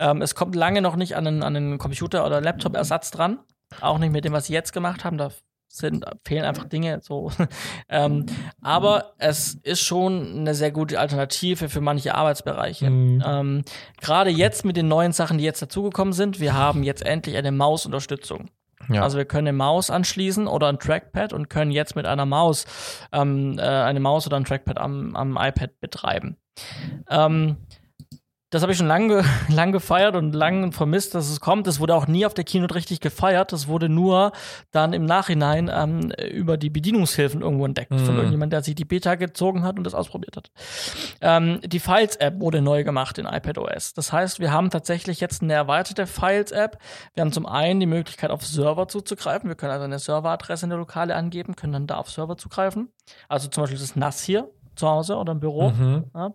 Ähm, 0.00 0.20
es 0.20 0.34
kommt 0.34 0.56
lange 0.56 0.82
noch 0.82 0.96
nicht 0.96 1.14
an 1.14 1.26
einen, 1.26 1.42
an 1.44 1.54
einen 1.54 1.78
Computer- 1.78 2.26
oder 2.26 2.40
Laptop-Ersatz 2.40 3.12
dran. 3.12 3.38
Auch 3.80 3.98
nicht 3.98 4.10
mit 4.10 4.24
dem, 4.24 4.32
was 4.32 4.46
sie 4.46 4.52
jetzt 4.52 4.72
gemacht 4.72 5.04
haben. 5.04 5.18
Da 5.18 5.30
sind, 5.70 6.04
fehlen 6.24 6.44
einfach 6.44 6.64
Dinge 6.64 7.00
so. 7.02 7.30
ähm, 7.88 8.26
aber 8.60 9.14
es 9.18 9.54
ist 9.62 9.80
schon 9.80 10.40
eine 10.40 10.54
sehr 10.54 10.72
gute 10.72 10.98
Alternative 10.98 11.68
für 11.68 11.80
manche 11.80 12.14
Arbeitsbereiche. 12.14 12.90
Mhm. 12.90 13.22
Ähm, 13.24 13.62
Gerade 14.00 14.30
jetzt 14.30 14.64
mit 14.64 14.76
den 14.76 14.88
neuen 14.88 15.12
Sachen, 15.12 15.38
die 15.38 15.44
jetzt 15.44 15.62
dazugekommen 15.62 16.12
sind, 16.12 16.40
wir 16.40 16.54
haben 16.54 16.82
jetzt 16.82 17.04
endlich 17.04 17.36
eine 17.36 17.52
Mausunterstützung. 17.52 18.50
Ja. 18.88 19.02
Also 19.02 19.18
wir 19.18 19.24
können 19.24 19.48
eine 19.48 19.56
Maus 19.56 19.90
anschließen 19.90 20.46
oder 20.46 20.68
ein 20.68 20.78
Trackpad 20.78 21.32
und 21.32 21.48
können 21.48 21.70
jetzt 21.70 21.94
mit 21.94 22.06
einer 22.06 22.26
Maus 22.26 22.64
ähm, 23.12 23.58
äh, 23.58 23.62
eine 23.62 24.00
Maus 24.00 24.26
oder 24.26 24.36
ein 24.36 24.44
Trackpad 24.44 24.78
am, 24.78 25.14
am 25.14 25.36
iPad 25.36 25.78
betreiben. 25.80 26.36
Ähm, 27.08 27.58
das 28.50 28.62
habe 28.62 28.72
ich 28.72 28.78
schon 28.78 28.88
lange 28.88 29.24
lang 29.48 29.72
gefeiert 29.72 30.16
und 30.16 30.34
lange 30.34 30.72
vermisst, 30.72 31.14
dass 31.14 31.30
es 31.30 31.40
kommt. 31.40 31.66
Es 31.66 31.78
wurde 31.78 31.94
auch 31.94 32.06
nie 32.06 32.26
auf 32.26 32.34
der 32.34 32.44
Keynote 32.44 32.74
richtig 32.74 33.00
gefeiert. 33.00 33.52
Das 33.52 33.68
wurde 33.68 33.88
nur 33.88 34.32
dann 34.72 34.92
im 34.92 35.06
Nachhinein 35.06 35.70
ähm, 35.72 36.12
über 36.32 36.56
die 36.56 36.68
Bedienungshilfen 36.68 37.42
irgendwo 37.42 37.64
entdeckt. 37.64 37.92
Mhm. 37.92 37.98
Von 38.00 38.16
irgendjemand, 38.16 38.52
der 38.52 38.62
sich 38.62 38.74
die 38.74 38.84
Beta 38.84 39.14
gezogen 39.14 39.62
hat 39.62 39.78
und 39.78 39.84
das 39.84 39.94
ausprobiert 39.94 40.36
hat. 40.36 40.50
Ähm, 41.20 41.60
die 41.64 41.80
Files-App 41.80 42.40
wurde 42.40 42.60
neu 42.60 42.82
gemacht 42.82 43.18
in 43.18 43.26
iPadOS. 43.26 43.94
Das 43.94 44.12
heißt, 44.12 44.40
wir 44.40 44.50
haben 44.52 44.70
tatsächlich 44.70 45.20
jetzt 45.20 45.42
eine 45.42 45.52
erweiterte 45.52 46.06
Files-App. 46.06 46.78
Wir 47.14 47.20
haben 47.22 47.32
zum 47.32 47.46
einen 47.46 47.78
die 47.78 47.86
Möglichkeit, 47.86 48.30
auf 48.30 48.44
Server 48.44 48.88
zuzugreifen. 48.88 49.48
Wir 49.48 49.54
können 49.54 49.72
also 49.72 49.84
eine 49.84 49.98
Serveradresse 49.98 50.66
in 50.66 50.70
der 50.70 50.78
Lokale 50.78 51.14
angeben, 51.14 51.54
können 51.54 51.72
dann 51.72 51.86
da 51.86 51.96
auf 51.96 52.10
Server 52.10 52.36
zugreifen. 52.36 52.88
Also 53.28 53.48
zum 53.48 53.62
Beispiel 53.62 53.78
das 53.78 53.94
NAS 53.94 54.22
hier 54.22 54.50
zu 54.80 54.88
Hause 54.88 55.16
oder 55.16 55.32
im 55.32 55.40
Büro. 55.40 55.70
Mhm. 55.70 56.04
Ja. 56.14 56.34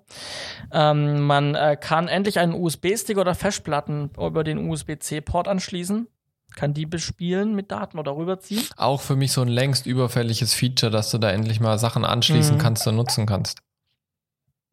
Ähm, 0.71 1.21
man 1.21 1.55
äh, 1.55 1.77
kann 1.79 2.07
endlich 2.07 2.39
einen 2.39 2.53
USB-Stick 2.53 3.17
oder 3.17 3.35
Festplatten 3.35 4.11
über 4.17 4.43
den 4.43 4.69
USB-C-Port 4.69 5.47
anschließen 5.47 6.07
kann 6.55 6.73
die 6.73 6.85
bespielen 6.85 7.53
mit 7.53 7.69
Daten 7.71 7.99
oder 7.99 8.15
rüberziehen. 8.15 8.63
Auch 8.77 9.01
für 9.01 9.17
mich 9.17 9.33
so 9.33 9.41
ein 9.41 9.49
längst 9.49 9.85
überfälliges 9.85 10.53
Feature, 10.53 10.89
dass 10.89 11.11
du 11.11 11.17
da 11.17 11.29
endlich 11.29 11.59
mal 11.59 11.77
Sachen 11.77 12.05
anschließen 12.05 12.55
mhm. 12.55 12.59
kannst 12.59 12.87
und 12.87 12.95
nutzen 12.95 13.25
kannst. 13.25 13.59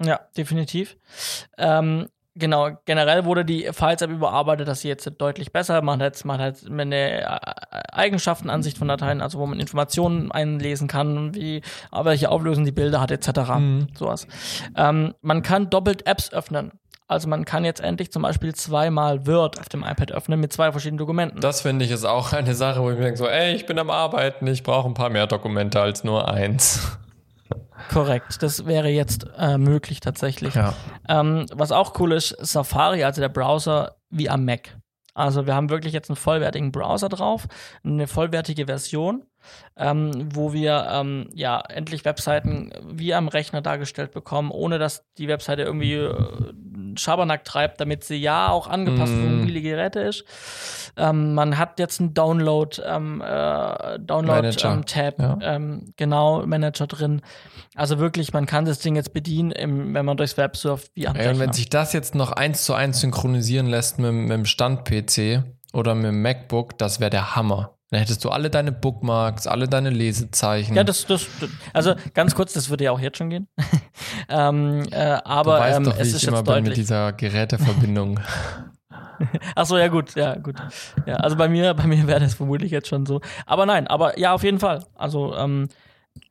Ja, 0.00 0.20
definitiv. 0.36 0.96
Ähm, 1.58 2.08
Genau, 2.34 2.70
generell 2.86 3.26
wurde 3.26 3.44
die 3.44 3.68
Files-App 3.72 4.10
überarbeitet, 4.10 4.66
dass 4.66 4.80
sie 4.80 4.88
jetzt 4.88 5.10
deutlich 5.18 5.52
besser. 5.52 5.82
Man 5.82 6.02
hat, 6.02 6.24
man 6.24 6.40
hat 6.40 6.64
eine 6.66 7.20
äh, 7.20 7.26
Eigenschaftenansicht 7.92 8.78
von 8.78 8.88
Dateien, 8.88 9.20
also 9.20 9.38
wo 9.38 9.46
man 9.46 9.60
Informationen 9.60 10.32
einlesen 10.32 10.88
kann, 10.88 11.34
wie 11.34 11.60
welche 11.92 12.30
Auflösung 12.30 12.64
die 12.64 12.72
Bilder 12.72 13.02
hat, 13.02 13.10
etc. 13.10 13.50
Mhm. 13.58 13.88
Sowas. 13.94 14.26
Ähm, 14.76 15.14
man 15.20 15.42
kann 15.42 15.68
doppelt 15.68 16.06
Apps 16.06 16.32
öffnen. 16.32 16.72
Also 17.06 17.28
man 17.28 17.44
kann 17.44 17.66
jetzt 17.66 17.80
endlich 17.80 18.10
zum 18.10 18.22
Beispiel 18.22 18.54
zweimal 18.54 19.26
Word 19.26 19.60
auf 19.60 19.68
dem 19.68 19.82
iPad 19.82 20.12
öffnen 20.12 20.40
mit 20.40 20.54
zwei 20.54 20.72
verschiedenen 20.72 20.96
Dokumenten. 20.96 21.40
Das 21.42 21.60
finde 21.60 21.84
ich 21.84 21.90
ist 21.90 22.06
auch 22.06 22.32
eine 22.32 22.54
Sache, 22.54 22.80
wo 22.80 22.90
ich 22.90 22.96
mir 22.96 23.04
denke 23.04 23.18
so, 23.18 23.28
ey, 23.28 23.54
ich 23.54 23.66
bin 23.66 23.78
am 23.78 23.90
Arbeiten, 23.90 24.46
ich 24.46 24.62
brauche 24.62 24.88
ein 24.88 24.94
paar 24.94 25.10
mehr 25.10 25.26
Dokumente 25.26 25.82
als 25.82 26.04
nur 26.04 26.32
eins. 26.32 26.96
Korrekt, 27.90 28.42
das 28.42 28.66
wäre 28.66 28.88
jetzt 28.88 29.26
äh, 29.38 29.58
möglich 29.58 30.00
tatsächlich. 30.00 30.54
Ja. 30.54 30.74
Ähm, 31.08 31.46
was 31.52 31.72
auch 31.72 31.98
cool 32.00 32.12
ist, 32.12 32.36
Safari, 32.40 33.04
also 33.04 33.20
der 33.20 33.28
Browser 33.28 33.96
wie 34.10 34.28
am 34.28 34.44
Mac. 34.44 34.76
Also 35.14 35.46
wir 35.46 35.54
haben 35.54 35.68
wirklich 35.68 35.92
jetzt 35.92 36.08
einen 36.08 36.16
vollwertigen 36.16 36.72
Browser 36.72 37.08
drauf, 37.08 37.46
eine 37.84 38.06
vollwertige 38.06 38.66
Version, 38.66 39.24
ähm, 39.76 40.28
wo 40.34 40.54
wir 40.54 40.88
ähm, 40.90 41.28
ja 41.34 41.60
endlich 41.60 42.04
Webseiten 42.04 42.72
wie 42.82 43.12
am 43.12 43.28
Rechner 43.28 43.60
dargestellt 43.60 44.12
bekommen, 44.12 44.50
ohne 44.50 44.78
dass 44.78 45.04
die 45.18 45.28
Webseite 45.28 45.62
irgendwie 45.62 45.94
äh, 45.94 46.52
Schabernack 46.96 47.44
treibt, 47.44 47.80
damit 47.80 48.04
sie 48.04 48.16
ja 48.16 48.48
auch 48.48 48.68
angepasst 48.68 49.12
mm. 49.12 49.20
für 49.20 49.28
mobile 49.28 49.62
Geräte 49.62 50.00
ist. 50.00 50.24
Ähm, 50.96 51.34
man 51.34 51.58
hat 51.58 51.78
jetzt 51.78 52.00
einen 52.00 52.14
Download, 52.14 52.80
ähm, 52.84 53.20
äh, 53.20 53.98
Download 53.98 54.48
ähm, 54.62 54.84
Tab, 54.86 55.18
ja. 55.18 55.38
ähm, 55.40 55.92
genau 55.96 56.44
Manager 56.46 56.86
drin. 56.86 57.22
Also 57.74 57.98
wirklich, 57.98 58.32
man 58.32 58.46
kann 58.46 58.64
das 58.64 58.80
Ding 58.80 58.96
jetzt 58.96 59.12
bedienen, 59.12 59.50
im, 59.52 59.94
wenn 59.94 60.04
man 60.04 60.16
durchs 60.16 60.36
Web 60.36 60.56
surft, 60.56 60.90
wie 60.94 61.08
am 61.08 61.16
Ey, 61.16 61.28
Und 61.30 61.38
wenn 61.38 61.52
sich 61.52 61.70
das 61.70 61.92
jetzt 61.92 62.14
noch 62.14 62.32
eins 62.32 62.64
zu 62.64 62.74
eins 62.74 63.00
synchronisieren 63.00 63.66
lässt 63.66 63.98
mit, 63.98 64.12
mit 64.12 64.30
dem 64.30 64.44
Stand-PC 64.44 65.42
oder 65.72 65.94
mit 65.94 66.06
dem 66.06 66.22
MacBook, 66.22 66.78
das 66.78 67.00
wäre 67.00 67.10
der 67.10 67.34
Hammer. 67.36 67.76
Dann 67.92 68.00
hättest 68.00 68.24
du 68.24 68.30
alle 68.30 68.48
deine 68.48 68.72
Bookmarks, 68.72 69.46
alle 69.46 69.68
deine 69.68 69.90
Lesezeichen. 69.90 70.74
Ja, 70.74 70.82
das, 70.82 71.04
das, 71.04 71.26
also 71.74 71.92
ganz 72.14 72.34
kurz, 72.34 72.54
das 72.54 72.70
würde 72.70 72.84
ja 72.84 72.90
auch 72.90 72.98
jetzt 72.98 73.18
schon 73.18 73.28
gehen. 73.28 73.48
ähm, 74.30 74.86
äh, 74.90 75.18
aber 75.24 75.56
du 75.56 75.60
weißt 75.60 75.76
ähm, 75.76 75.84
doch, 75.84 75.98
wie 75.98 76.00
es 76.00 76.08
ich 76.08 76.14
ist 76.14 76.24
immer 76.24 76.38
jetzt 76.38 76.46
bin 76.46 76.54
deutlich. 76.54 76.68
mit 76.70 76.76
dieser 76.78 77.12
Geräteverbindung. 77.12 78.18
Ach 79.54 79.66
so, 79.66 79.76
ja 79.76 79.88
gut, 79.88 80.14
ja 80.14 80.36
gut. 80.36 80.56
Ja, 81.04 81.16
also 81.16 81.36
bei 81.36 81.50
mir, 81.50 81.74
bei 81.74 81.86
mir 81.86 82.06
wäre 82.06 82.20
das 82.20 82.32
vermutlich 82.32 82.70
jetzt 82.70 82.88
schon 82.88 83.04
so. 83.04 83.20
Aber 83.44 83.66
nein, 83.66 83.86
aber 83.86 84.18
ja, 84.18 84.32
auf 84.32 84.42
jeden 84.42 84.58
Fall. 84.58 84.86
Also 84.94 85.36
ähm, 85.36 85.68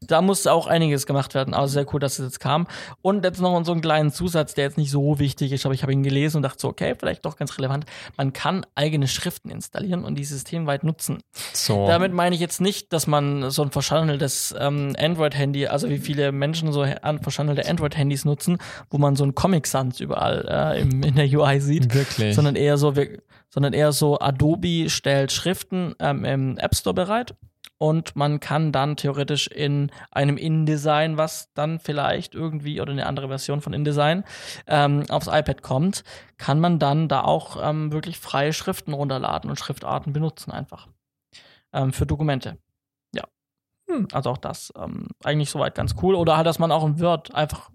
da 0.01 0.21
muss 0.21 0.47
auch 0.47 0.67
einiges 0.67 1.05
gemacht 1.05 1.33
werden. 1.35 1.53
Also 1.53 1.73
sehr 1.73 1.93
cool, 1.93 1.99
dass 1.99 2.19
es 2.19 2.25
jetzt 2.25 2.39
kam. 2.39 2.67
Und 3.01 3.23
jetzt 3.23 3.39
noch 3.39 3.63
so 3.63 3.71
einen 3.71 3.81
kleinen 3.81 4.11
Zusatz, 4.11 4.53
der 4.53 4.65
jetzt 4.65 4.77
nicht 4.77 4.91
so 4.91 5.19
wichtig 5.19 5.51
ist, 5.51 5.65
aber 5.65 5.73
ich 5.73 5.83
habe 5.83 5.93
ihn 5.93 6.03
gelesen 6.03 6.37
und 6.37 6.43
dachte 6.43 6.59
so, 6.59 6.67
okay, 6.67 6.95
vielleicht 6.97 7.25
doch 7.25 7.37
ganz 7.37 7.57
relevant. 7.57 7.85
Man 8.17 8.33
kann 8.33 8.65
eigene 8.75 9.07
Schriften 9.07 9.49
installieren 9.49 10.03
und 10.03 10.15
die 10.15 10.23
systemweit 10.23 10.83
nutzen. 10.83 11.19
So. 11.53 11.87
Damit 11.87 12.13
meine 12.13 12.35
ich 12.35 12.41
jetzt 12.41 12.61
nicht, 12.61 12.91
dass 12.93 13.07
man 13.07 13.51
so 13.51 13.61
ein 13.61 13.71
verschandeltes 13.71 14.53
ähm, 14.59 14.95
Android-Handy, 14.97 15.67
also 15.67 15.89
wie 15.89 15.99
viele 15.99 16.31
Menschen 16.31 16.71
so 16.71 16.85
verschandelte 17.21 17.69
Android-Handys 17.69 18.25
nutzen, 18.25 18.57
wo 18.89 18.97
man 18.97 19.15
so 19.15 19.23
ein 19.23 19.35
Comic 19.35 19.67
Sans 19.67 19.99
überall 19.99 20.47
äh, 20.49 20.81
im, 20.81 21.03
in 21.03 21.15
der 21.15 21.27
UI 21.27 21.61
sieht. 21.61 21.93
Wirklich. 21.93 22.35
Sondern 22.35 22.55
eher 22.55 22.77
so, 22.77 22.93
sondern 23.49 23.73
eher 23.73 23.91
so 23.91 24.19
Adobe 24.19 24.89
stellt 24.89 25.31
Schriften 25.31 25.95
ähm, 25.99 26.25
im 26.25 26.57
App 26.57 26.75
Store 26.75 26.93
bereit 26.93 27.35
und 27.81 28.15
man 28.15 28.39
kann 28.39 28.71
dann 28.71 28.95
theoretisch 28.95 29.47
in 29.47 29.89
einem 30.11 30.37
InDesign, 30.37 31.17
was 31.17 31.51
dann 31.55 31.79
vielleicht 31.79 32.35
irgendwie 32.35 32.79
oder 32.79 32.91
eine 32.91 33.07
andere 33.07 33.27
Version 33.27 33.59
von 33.59 33.73
InDesign 33.73 34.23
ähm, 34.67 35.05
aufs 35.09 35.25
iPad 35.25 35.63
kommt, 35.63 36.03
kann 36.37 36.59
man 36.59 36.77
dann 36.77 37.07
da 37.07 37.23
auch 37.23 37.57
ähm, 37.59 37.91
wirklich 37.91 38.19
freie 38.19 38.53
Schriften 38.53 38.93
runterladen 38.93 39.49
und 39.49 39.57
Schriftarten 39.57 40.13
benutzen 40.13 40.51
einfach 40.51 40.89
ähm, 41.73 41.91
für 41.91 42.05
Dokumente. 42.05 42.59
Ja, 43.15 43.23
hm, 43.89 44.07
also 44.11 44.29
auch 44.29 44.37
das 44.37 44.71
ähm, 44.77 45.07
eigentlich 45.23 45.49
soweit 45.49 45.73
ganz 45.73 45.95
cool. 46.03 46.13
Oder 46.13 46.37
halt, 46.37 46.45
dass 46.45 46.59
man 46.59 46.71
auch 46.71 46.85
in 46.85 46.99
Word 46.99 47.33
einfach 47.33 47.71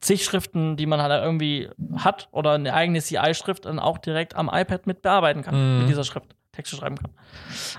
zig 0.00 0.24
Schriften, 0.24 0.78
die 0.78 0.86
man 0.86 1.02
halt 1.02 1.22
irgendwie 1.22 1.68
hat 1.96 2.30
oder 2.32 2.52
eine 2.52 2.72
eigene 2.72 3.02
CI-Schrift 3.02 3.66
dann 3.66 3.78
auch 3.78 3.98
direkt 3.98 4.34
am 4.34 4.48
iPad 4.50 4.86
mit 4.86 5.02
bearbeiten 5.02 5.42
kann, 5.42 5.74
mhm. 5.74 5.78
mit 5.80 5.90
dieser 5.90 6.04
Schrift. 6.04 6.34
Texte 6.52 6.76
schreiben 6.76 6.96
kann. 6.96 7.10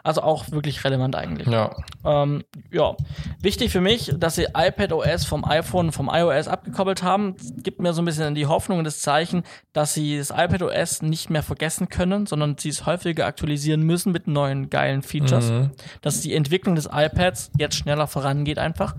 Also 0.04 0.24
auch 0.24 0.50
wirklich 0.50 0.84
relevant 0.84 1.16
eigentlich. 1.16 1.48
Ja. 1.48 1.76
Ähm, 2.04 2.44
ja. 2.72 2.96
Wichtig 3.40 3.72
für 3.72 3.82
mich, 3.82 4.12
dass 4.18 4.34
sie 4.34 4.48
iPad 4.56 4.94
OS 4.94 5.26
vom 5.26 5.46
iPhone, 5.46 5.92
vom 5.92 6.10
iOS 6.12 6.48
abgekoppelt 6.48 7.04
haben, 7.04 7.36
gibt 7.58 7.80
mir 7.80 7.94
so 7.94 8.02
ein 8.02 8.06
bisschen 8.06 8.34
die 8.34 8.48
Hoffnung 8.48 8.80
und 8.80 8.86
das 8.86 9.00
Zeichen, 9.00 9.44
dass 9.74 9.94
sie 9.94 10.18
das 10.18 10.32
iPad 10.32 10.64
OS 10.64 11.04
nicht 11.04 11.30
mehr 11.30 11.44
vergessen 11.44 11.88
können, 11.90 12.26
sondern 12.26 12.58
sie 12.58 12.70
es 12.70 12.88
häufiger 12.88 13.28
aktualisieren 13.28 13.84
müssen 13.84 14.12
mit 14.12 14.26
neuen 14.26 14.72
geilen 14.72 15.04
Features. 15.04 15.52
Mhm. 15.52 15.72
Dass 16.02 16.22
die 16.22 16.34
Entwicklung 16.34 16.74
des 16.74 16.90
iPads 16.92 17.52
jetzt 17.60 17.76
schneller 17.76 18.08
vorangeht 18.08 18.58
einfach, 18.58 18.96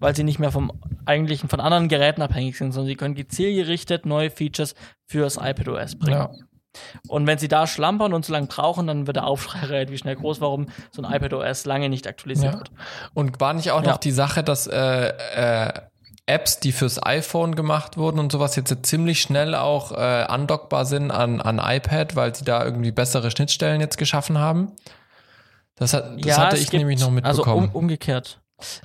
weil 0.00 0.14
sie 0.14 0.24
nicht 0.24 0.38
mehr 0.38 0.52
vom 0.52 0.70
eigentlichen, 1.06 1.48
von 1.48 1.60
anderen 1.60 1.88
Geräten 1.88 2.20
abhängig 2.20 2.58
sind, 2.58 2.72
sondern 2.72 2.88
sie 2.88 2.96
können 2.96 3.14
gezielgerichtet 3.14 4.04
neue 4.04 4.30
Features 4.30 4.74
fürs 5.06 5.36
iPad 5.36 5.68
OS 5.68 5.96
bringen. 5.96 6.18
Ja. 6.18 6.30
Und 7.08 7.26
wenn 7.26 7.38
sie 7.38 7.48
da 7.48 7.66
schlampern 7.66 8.12
und 8.12 8.24
so 8.24 8.32
lange 8.32 8.46
brauchen, 8.46 8.86
dann 8.86 9.06
wird 9.06 9.16
der 9.16 9.26
Aufschrei 9.26 9.60
relativ 9.66 9.98
schnell 9.98 10.16
groß, 10.16 10.40
warum 10.40 10.66
so 10.90 11.02
ein 11.02 11.12
iPad 11.12 11.34
OS 11.34 11.64
lange 11.64 11.88
nicht 11.88 12.06
aktualisiert 12.06 12.52
ja. 12.52 12.58
wird. 12.58 12.70
Und 13.14 13.40
war 13.40 13.54
nicht 13.54 13.70
auch 13.70 13.82
ja. 13.82 13.90
noch 13.90 13.98
die 13.98 14.12
Sache, 14.12 14.42
dass 14.42 14.66
äh, 14.66 15.08
äh, 15.08 15.72
Apps, 16.26 16.58
die 16.58 16.72
fürs 16.72 17.04
iPhone 17.04 17.54
gemacht 17.54 17.96
wurden 17.96 18.18
und 18.18 18.32
sowas, 18.32 18.56
jetzt 18.56 18.74
ziemlich 18.86 19.20
schnell 19.20 19.54
auch 19.54 19.92
äh, 19.92 19.96
andockbar 19.96 20.86
sind 20.86 21.10
an, 21.10 21.40
an 21.40 21.60
iPad, 21.62 22.16
weil 22.16 22.34
sie 22.34 22.44
da 22.44 22.64
irgendwie 22.64 22.92
bessere 22.92 23.30
Schnittstellen 23.30 23.80
jetzt 23.80 23.98
geschaffen 23.98 24.38
haben? 24.38 24.72
Das, 25.76 25.92
hat, 25.92 26.16
das 26.16 26.24
ja, 26.24 26.36
hatte 26.38 26.56
ich 26.56 26.70
gibt, 26.70 26.80
nämlich 26.80 27.00
noch 27.00 27.10
mitbekommen. 27.10 27.48
Also 27.48 27.68
um, 27.68 27.70
umgekehrt. 27.74 28.40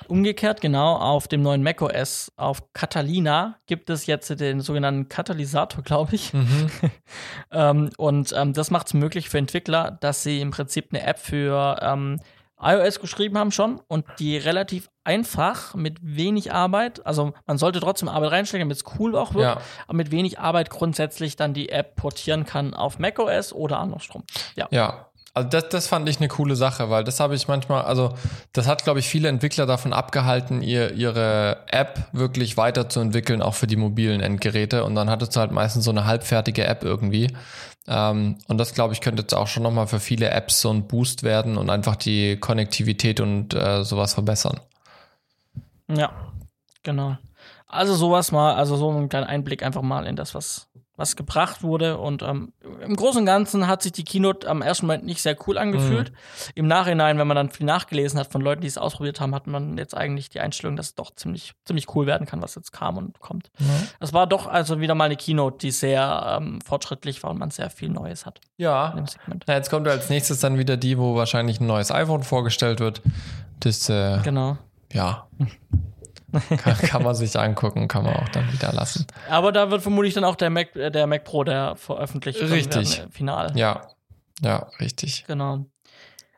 Umgekehrt, 0.08 0.62
genau, 0.62 0.96
auf 0.96 1.28
dem 1.28 1.42
neuen 1.42 1.62
macOS, 1.64 2.32
auf 2.38 2.74
Catalina, 2.74 3.58
gibt 3.68 3.90
es 3.90 4.08
jetzt 4.08 4.40
den 4.40 4.62
sogenannten 4.62 5.10
Katalysator, 5.10 5.84
glaube 5.86 6.16
ich. 6.16 6.34
Mhm. 6.34 6.72
ähm, 7.52 7.90
und 7.98 8.34
ähm, 8.36 8.54
das 8.54 8.72
macht 8.72 8.88
es 8.88 8.94
möglich 8.94 9.30
für 9.30 9.38
Entwickler, 9.38 9.98
dass 10.02 10.24
sie 10.24 10.42
im 10.42 10.52
Prinzip 10.52 10.88
eine 10.92 11.04
App 11.04 11.20
für 11.20 11.78
ähm, 11.82 12.20
iOS 12.62 13.00
geschrieben 13.00 13.38
haben 13.38 13.52
schon 13.52 13.80
und 13.88 14.06
die 14.20 14.38
relativ 14.38 14.90
einfach 15.06 15.76
mit 15.76 15.98
wenig 16.02 16.52
Arbeit, 16.52 17.06
also 17.06 17.34
man 17.48 17.58
sollte 17.58 17.80
trotzdem 17.80 18.10
Arbeit 18.10 18.32
reinstecken, 18.32 18.68
damit 18.68 18.78
es 18.78 19.00
cool 19.00 19.16
auch 19.16 19.34
wird, 19.34 19.46
ja. 19.46 19.62
aber 19.88 19.98
mit 19.98 20.12
wenig 20.12 20.40
Arbeit 20.40 20.70
grundsätzlich 20.70 21.36
dann 21.36 21.54
die 21.54 21.70
App 21.70 21.96
portieren 21.96 22.46
kann 22.46 22.74
auf 22.74 23.00
macOS 23.00 23.54
oder 23.54 23.80
andersrum. 23.80 24.24
Ja. 24.56 24.68
Ja, 24.72 25.09
also 25.34 25.48
das, 25.50 25.70
das 25.70 25.88
fand 25.88 26.10
ich 26.10 26.18
eine 26.18 26.28
coole 26.28 26.56
Sache, 26.56 26.90
weil 26.90 27.04
das 27.04 27.20
habe 27.20 27.36
ich 27.36 27.48
manchmal, 27.48 27.84
also 27.84 28.16
das 28.52 28.68
hat, 28.68 28.84
glaube 28.84 29.00
ich, 29.00 29.08
viele 29.08 29.30
Entwickler 29.30 29.66
davon 29.66 29.94
abgehalten, 29.94 30.62
ihr, 30.62 30.94
ihre 30.94 31.64
App 31.68 32.10
wirklich 32.12 32.58
weiterzuentwickeln, 32.58 33.42
auch 33.42 33.54
für 33.54 33.68
die 33.68 33.76
mobilen 33.76 34.22
Endgeräte. 34.22 34.84
Und 34.84 34.96
dann 34.96 35.10
hattest 35.10 35.36
du 35.36 35.40
halt 35.40 35.52
meistens 35.52 35.86
so 35.86 35.92
eine 35.92 36.06
halbfertige 36.06 36.66
App 36.66 36.84
irgendwie. 36.84 37.32
Ähm, 37.88 38.38
und 38.48 38.58
das, 38.58 38.74
glaube 38.74 38.94
ich, 38.94 39.02
könnte 39.02 39.22
jetzt 39.22 39.36
auch 39.36 39.48
schon 39.48 39.64
nochmal 39.64 39.88
für 39.88 40.00
viele 40.00 40.30
Apps 40.32 40.62
so 40.62 40.72
ein 40.72 40.88
Boost 40.88 41.24
werden 41.24 41.58
und 41.58 41.70
einfach 41.70 41.96
die 41.96 42.38
Konnektivität 42.38 43.20
und 43.20 43.54
äh, 43.54 43.84
sowas 43.84 44.16
verbessern. 44.16 44.60
Ja, 45.88 46.12
genau. 46.84 47.18
Also 47.68 47.94
sowas 47.94 48.32
mal, 48.32 48.56
also 48.56 48.78
so 48.78 48.92
ein 48.92 49.10
kleiner 49.10 49.28
Einblick 49.28 49.62
einfach 49.62 49.84
mal 49.84 50.08
in 50.08 50.16
das, 50.16 50.34
was 50.34 50.68
was 51.00 51.16
gebracht 51.16 51.64
wurde. 51.64 51.98
Und 51.98 52.22
ähm, 52.22 52.52
im 52.82 52.96
Großen 52.96 53.22
und 53.22 53.26
Ganzen 53.26 53.68
hat 53.68 53.82
sich 53.82 53.94
die 53.94 54.04
Keynote 54.04 54.48
am 54.48 54.62
ersten 54.62 54.86
Moment 54.86 55.06
nicht 55.06 55.22
sehr 55.22 55.36
cool 55.48 55.58
angefühlt. 55.58 56.12
Mhm. 56.12 56.16
Im 56.56 56.68
Nachhinein, 56.68 57.18
wenn 57.18 57.28
man 57.28 57.36
dann 57.36 57.50
viel 57.50 57.66
nachgelesen 57.66 58.20
hat 58.20 58.32
von 58.32 58.42
Leuten, 58.42 58.62
die 58.62 58.68
es 58.68 58.78
ausprobiert 58.78 59.22
haben, 59.22 59.34
hat 59.34 59.48
man 59.48 59.78
jetzt 59.78 59.96
eigentlich 59.96 60.30
die 60.30 60.42
Einstellung, 60.42 60.76
dass 60.76 60.88
es 60.88 60.96
doch 60.96 61.16
ziemlich, 61.16 61.54
ziemlich 61.64 61.96
cool 61.96 62.06
werden 62.06 62.28
kann, 62.28 62.42
was 62.42 62.56
jetzt 62.56 62.74
kam 62.74 62.98
und 62.98 63.20
kommt. 63.20 63.50
Es 64.00 64.12
mhm. 64.12 64.16
war 64.16 64.28
doch 64.28 64.46
also 64.46 64.82
wieder 64.82 64.94
mal 64.94 65.06
eine 65.06 65.16
Keynote, 65.16 65.58
die 65.60 65.72
sehr 65.72 66.38
ähm, 66.40 66.60
fortschrittlich 66.62 67.24
war 67.24 67.32
und 67.32 67.40
man 67.40 67.50
sehr 67.50 67.70
viel 67.70 67.90
Neues 67.90 68.26
hat. 68.26 68.42
Ja. 68.58 68.94
Na, 69.48 69.56
jetzt 69.56 69.70
kommt 69.70 69.88
als 69.88 70.10
nächstes 70.10 70.42
dann 70.42 70.58
wieder 70.58 70.76
die, 70.76 70.98
wo 70.98 71.16
wahrscheinlich 71.16 71.62
ein 71.62 71.68
neues 71.68 71.92
iPhone 71.92 72.24
vorgestellt 72.24 72.82
wird. 72.82 73.02
Das, 73.62 73.90
äh, 73.90 74.20
genau. 74.24 74.58
Ja. 74.92 75.28
kann, 76.58 76.78
kann, 76.78 77.04
man 77.04 77.16
sich 77.16 77.38
angucken, 77.38 77.88
kann 77.88 78.04
man 78.04 78.16
auch 78.16 78.30
dann 78.30 78.52
wieder 78.52 78.72
lassen. 78.74 79.08
Aber 79.30 79.52
da 79.52 79.72
wird 79.72 79.82
vermutlich 79.82 80.14
dann 80.14 80.24
auch 80.24 80.36
der 80.36 80.50
Mac, 80.50 80.76
äh, 80.76 80.90
der 80.90 81.08
Mac 81.08 81.24
Pro, 81.24 81.44
der 81.44 81.76
veröffentlicht 81.76 82.42
Richtig. 82.42 82.98
Werden, 82.98 83.10
äh, 83.10 83.12
final. 83.12 83.52
Ja, 83.56 83.82
ja, 84.42 84.68
richtig. 84.80 85.26
Genau. 85.28 85.66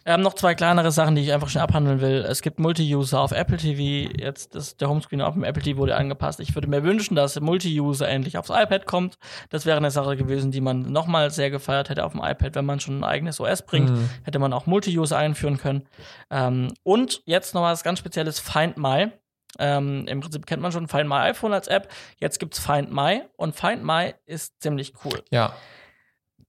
Ähm, 0.03 0.21
noch 0.21 0.33
zwei 0.33 0.55
kleinere 0.55 0.91
Sachen, 0.91 1.15
die 1.15 1.21
ich 1.21 1.31
einfach 1.31 1.49
schnell 1.49 1.63
abhandeln 1.63 2.01
will. 2.01 2.25
Es 2.27 2.41
gibt 2.41 2.59
Multi-User 2.59 3.19
auf 3.19 3.31
Apple 3.31 3.57
TV. 3.57 4.11
Jetzt 4.17 4.55
ist 4.55 4.81
der 4.81 4.89
Homescreen 4.89 5.21
auf 5.21 5.35
dem 5.35 5.43
Apple 5.43 5.61
TV 5.61 5.77
wurde 5.77 5.95
angepasst. 5.95 6.39
Ich 6.39 6.55
würde 6.55 6.67
mir 6.67 6.83
wünschen, 6.83 7.15
dass 7.15 7.39
Multi-User 7.39 8.07
endlich 8.07 8.37
aufs 8.37 8.49
iPad 8.49 8.87
kommt. 8.87 9.19
Das 9.49 9.67
wäre 9.67 9.77
eine 9.77 9.91
Sache 9.91 10.17
gewesen, 10.17 10.51
die 10.51 10.61
man 10.61 10.91
nochmal 10.91 11.29
sehr 11.29 11.51
gefeiert 11.51 11.89
hätte 11.89 12.03
auf 12.03 12.13
dem 12.13 12.21
iPad. 12.23 12.55
Wenn 12.55 12.65
man 12.65 12.79
schon 12.79 12.99
ein 12.99 13.03
eigenes 13.03 13.39
OS 13.39 13.61
bringt, 13.61 13.91
mhm. 13.91 14.09
hätte 14.23 14.39
man 14.39 14.53
auch 14.53 14.65
Multi-User 14.65 15.17
einführen 15.17 15.59
können. 15.59 15.83
Ähm, 16.31 16.73
und 16.81 17.21
jetzt 17.25 17.53
noch 17.53 17.61
was 17.61 17.83
ganz 17.83 17.99
Spezielles: 17.99 18.39
Find 18.39 18.77
My. 18.77 19.11
Ähm, 19.59 20.07
Im 20.07 20.21
Prinzip 20.21 20.45
kennt 20.45 20.61
man 20.61 20.71
schon 20.71 20.87
Find 20.87 21.07
My 21.07 21.15
iPhone 21.15 21.53
als 21.53 21.67
App. 21.67 21.91
Jetzt 22.17 22.39
gibt 22.39 22.53
es 22.53 22.65
Find 22.65 22.91
My 22.91 23.23
und 23.35 23.55
Find 23.55 23.83
My 23.83 24.13
ist 24.25 24.61
ziemlich 24.61 24.93
cool. 25.05 25.23
Ja. 25.29 25.55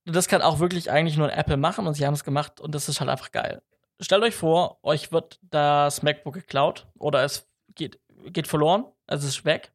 Das 0.04 0.28
kann 0.28 0.42
auch 0.42 0.58
wirklich 0.58 0.90
eigentlich 0.90 1.16
nur 1.16 1.32
Apple 1.32 1.56
machen 1.56 1.86
und 1.86 1.94
sie 1.94 2.06
haben 2.06 2.14
es 2.14 2.24
gemacht 2.24 2.60
und 2.60 2.74
das 2.74 2.88
ist 2.88 3.00
halt 3.00 3.10
einfach 3.10 3.30
geil. 3.30 3.62
Stellt 4.00 4.22
euch 4.22 4.34
vor, 4.34 4.78
euch 4.82 5.12
wird 5.12 5.38
das 5.42 6.02
MacBook 6.02 6.34
geklaut 6.34 6.88
oder 6.98 7.22
es 7.22 7.48
geht, 7.74 8.00
geht 8.26 8.48
verloren, 8.48 8.84
also 9.06 9.26
es 9.26 9.36
ist 9.36 9.44
weg 9.44 9.72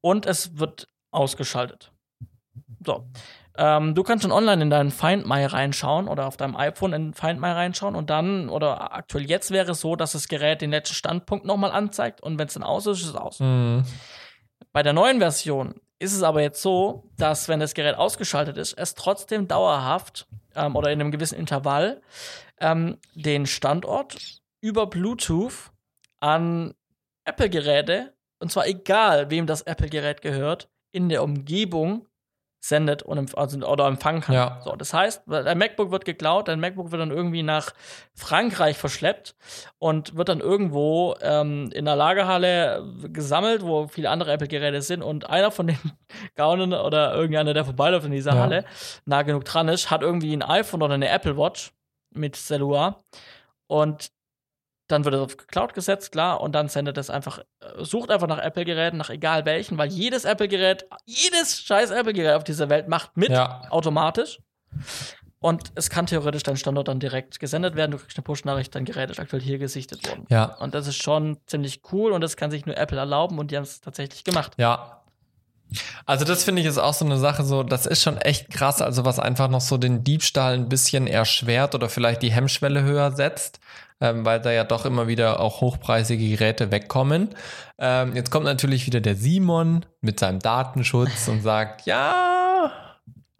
und 0.00 0.26
es 0.26 0.58
wird 0.58 0.88
ausgeschaltet. 1.10 1.92
So. 2.84 3.08
Ähm, 3.56 3.94
du 3.94 4.02
kannst 4.02 4.22
schon 4.22 4.32
online 4.32 4.62
in 4.62 4.70
deinen 4.70 4.90
Find 4.90 5.26
My 5.26 5.44
reinschauen 5.44 6.08
oder 6.08 6.26
auf 6.26 6.36
deinem 6.36 6.56
iPhone 6.56 6.92
in 6.92 7.14
Find 7.14 7.40
My 7.40 7.48
reinschauen 7.48 7.94
und 7.94 8.08
dann, 8.08 8.48
oder 8.48 8.94
aktuell 8.94 9.28
jetzt 9.28 9.50
wäre 9.50 9.72
es 9.72 9.80
so, 9.80 9.94
dass 9.94 10.12
das 10.12 10.28
Gerät 10.28 10.62
den 10.62 10.70
letzten 10.70 10.94
Standpunkt 10.94 11.44
nochmal 11.44 11.70
anzeigt 11.70 12.22
und 12.22 12.38
wenn 12.38 12.48
es 12.48 12.54
dann 12.54 12.62
aus 12.62 12.86
ist, 12.86 13.02
ist 13.02 13.08
es 13.08 13.14
aus. 13.14 13.40
Mhm. 13.40 13.84
Bei 14.72 14.82
der 14.82 14.94
neuen 14.94 15.18
Version 15.18 15.74
ist 15.98 16.14
es 16.14 16.22
aber 16.22 16.40
jetzt 16.40 16.62
so, 16.62 17.10
dass 17.16 17.48
wenn 17.48 17.60
das 17.60 17.74
Gerät 17.74 17.96
ausgeschaltet 17.96 18.56
ist, 18.56 18.72
es 18.72 18.94
trotzdem 18.94 19.48
dauerhaft 19.48 20.26
ähm, 20.54 20.74
oder 20.74 20.90
in 20.90 21.00
einem 21.00 21.12
gewissen 21.12 21.38
Intervall 21.38 22.00
ähm, 22.58 22.98
den 23.14 23.46
Standort 23.46 24.40
über 24.60 24.86
Bluetooth 24.86 25.72
an 26.20 26.74
Apple-Geräte, 27.24 28.14
und 28.40 28.50
zwar 28.50 28.66
egal, 28.66 29.30
wem 29.30 29.46
das 29.46 29.62
Apple-Gerät 29.62 30.22
gehört, 30.22 30.70
in 30.90 31.08
der 31.08 31.22
Umgebung 31.22 32.06
sendet 32.64 33.02
und 33.02 33.36
also, 33.36 33.58
oder 33.66 33.86
empfangen 33.86 34.20
kann. 34.20 34.34
Ja. 34.36 34.60
So, 34.64 34.76
das 34.76 34.94
heißt, 34.94 35.22
dein 35.26 35.58
MacBook 35.58 35.90
wird 35.90 36.04
geklaut, 36.04 36.46
dein 36.46 36.60
MacBook 36.60 36.92
wird 36.92 37.02
dann 37.02 37.10
irgendwie 37.10 37.42
nach 37.42 37.72
Frankreich 38.14 38.78
verschleppt 38.78 39.34
und 39.78 40.16
wird 40.16 40.28
dann 40.28 40.38
irgendwo 40.38 41.16
ähm, 41.20 41.70
in 41.72 41.86
der 41.86 41.96
Lagerhalle 41.96 42.84
gesammelt, 43.12 43.62
wo 43.64 43.88
viele 43.88 44.10
andere 44.10 44.32
Apple-Geräte 44.32 44.80
sind 44.80 45.02
und 45.02 45.28
einer 45.28 45.50
von 45.50 45.66
den 45.66 45.78
Gaunen 46.36 46.72
oder 46.72 47.14
irgendeiner, 47.14 47.52
der 47.52 47.64
vorbeiläuft 47.64 48.06
in 48.06 48.12
dieser 48.12 48.34
ja. 48.34 48.40
Halle, 48.40 48.64
nah 49.06 49.22
genug 49.22 49.44
dran 49.44 49.66
ist, 49.66 49.90
hat 49.90 50.02
irgendwie 50.02 50.32
ein 50.32 50.42
iPhone 50.42 50.82
oder 50.82 50.94
eine 50.94 51.08
Apple 51.08 51.36
Watch 51.36 51.72
mit 52.14 52.36
Cellular 52.36 53.00
und 53.66 54.12
dann 54.92 55.04
wird 55.04 55.14
es 55.14 55.20
auf 55.20 55.36
Cloud 55.36 55.74
gesetzt, 55.74 56.12
klar, 56.12 56.40
und 56.40 56.52
dann 56.52 56.68
sendet 56.68 56.98
es 56.98 57.10
einfach, 57.10 57.38
äh, 57.38 57.84
sucht 57.84 58.10
einfach 58.10 58.28
nach 58.28 58.38
Apple-Geräten, 58.38 58.96
nach 58.96 59.10
egal 59.10 59.44
welchen, 59.44 59.78
weil 59.78 59.88
jedes 59.90 60.24
Apple-Gerät, 60.24 60.86
jedes 61.06 61.60
scheiß 61.62 61.90
Apple-Gerät 61.90 62.34
auf 62.34 62.44
dieser 62.44 62.68
Welt 62.68 62.88
macht 62.88 63.16
mit, 63.16 63.30
ja. 63.30 63.62
automatisch. 63.70 64.40
Und 65.40 65.72
es 65.74 65.90
kann 65.90 66.06
theoretisch 66.06 66.44
dein 66.44 66.56
Standort 66.56 66.86
dann 66.86 67.00
direkt 67.00 67.40
gesendet 67.40 67.74
werden. 67.74 67.90
Du 67.90 67.98
kriegst 67.98 68.16
eine 68.16 68.22
Push-Nachricht, 68.22 68.72
dein 68.76 68.84
Gerät 68.84 69.10
ist 69.10 69.18
aktuell 69.18 69.42
hier 69.42 69.58
gesichtet 69.58 70.08
worden. 70.08 70.24
Ja. 70.28 70.56
Und 70.58 70.72
das 70.74 70.86
ist 70.86 71.02
schon 71.02 71.38
ziemlich 71.46 71.80
cool 71.90 72.12
und 72.12 72.20
das 72.20 72.36
kann 72.36 72.52
sich 72.52 72.64
nur 72.64 72.76
Apple 72.76 72.98
erlauben 72.98 73.40
und 73.40 73.50
die 73.50 73.56
haben 73.56 73.64
es 73.64 73.80
tatsächlich 73.80 74.22
gemacht. 74.22 74.52
Ja, 74.56 75.02
also 76.06 76.24
das 76.24 76.44
finde 76.44 76.60
ich 76.60 76.68
ist 76.68 76.78
auch 76.78 76.94
so 76.94 77.04
eine 77.04 77.18
Sache, 77.18 77.44
so 77.44 77.62
das 77.62 77.86
ist 77.86 78.02
schon 78.02 78.18
echt 78.18 78.50
krass, 78.50 78.82
also 78.82 79.04
was 79.04 79.18
einfach 79.18 79.48
noch 79.48 79.60
so 79.60 79.78
den 79.78 80.04
Diebstahl 80.04 80.54
ein 80.54 80.68
bisschen 80.68 81.06
erschwert 81.06 81.74
oder 81.74 81.88
vielleicht 81.88 82.22
die 82.22 82.32
Hemmschwelle 82.32 82.82
höher 82.82 83.12
setzt, 83.12 83.60
ähm, 84.00 84.24
weil 84.24 84.40
da 84.40 84.50
ja 84.50 84.64
doch 84.64 84.84
immer 84.84 85.08
wieder 85.08 85.40
auch 85.40 85.60
hochpreisige 85.60 86.28
Geräte 86.28 86.70
wegkommen. 86.70 87.30
Ähm, 87.78 88.14
jetzt 88.14 88.30
kommt 88.30 88.44
natürlich 88.44 88.86
wieder 88.86 89.00
der 89.00 89.16
Simon 89.16 89.86
mit 90.00 90.20
seinem 90.20 90.38
Datenschutz 90.38 91.28
und 91.28 91.42
sagt, 91.42 91.86
ja, 91.86 92.70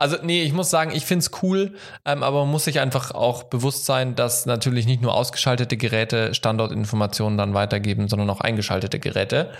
also 0.02 0.16
nee, 0.20 0.42
ich 0.42 0.52
muss 0.52 0.68
sagen, 0.68 0.90
ich 0.92 1.04
finde 1.04 1.24
es 1.24 1.30
cool, 1.42 1.74
ähm, 2.04 2.24
aber 2.24 2.40
man 2.40 2.50
muss 2.50 2.64
sich 2.64 2.80
einfach 2.80 3.12
auch 3.12 3.44
bewusst 3.44 3.86
sein, 3.86 4.16
dass 4.16 4.46
natürlich 4.46 4.86
nicht 4.86 5.00
nur 5.00 5.14
ausgeschaltete 5.14 5.76
Geräte 5.76 6.34
Standortinformationen 6.34 7.38
dann 7.38 7.54
weitergeben, 7.54 8.08
sondern 8.08 8.28
auch 8.30 8.40
eingeschaltete 8.40 8.98
Geräte. 8.98 9.52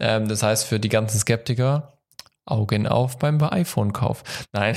Ähm, 0.00 0.26
das 0.26 0.42
heißt, 0.42 0.66
für 0.66 0.80
die 0.80 0.88
ganzen 0.88 1.20
Skeptiker, 1.20 1.92
Augen 2.46 2.86
auf 2.86 3.18
beim 3.18 3.42
iPhone-Kauf. 3.42 4.22
Nein, 4.52 4.76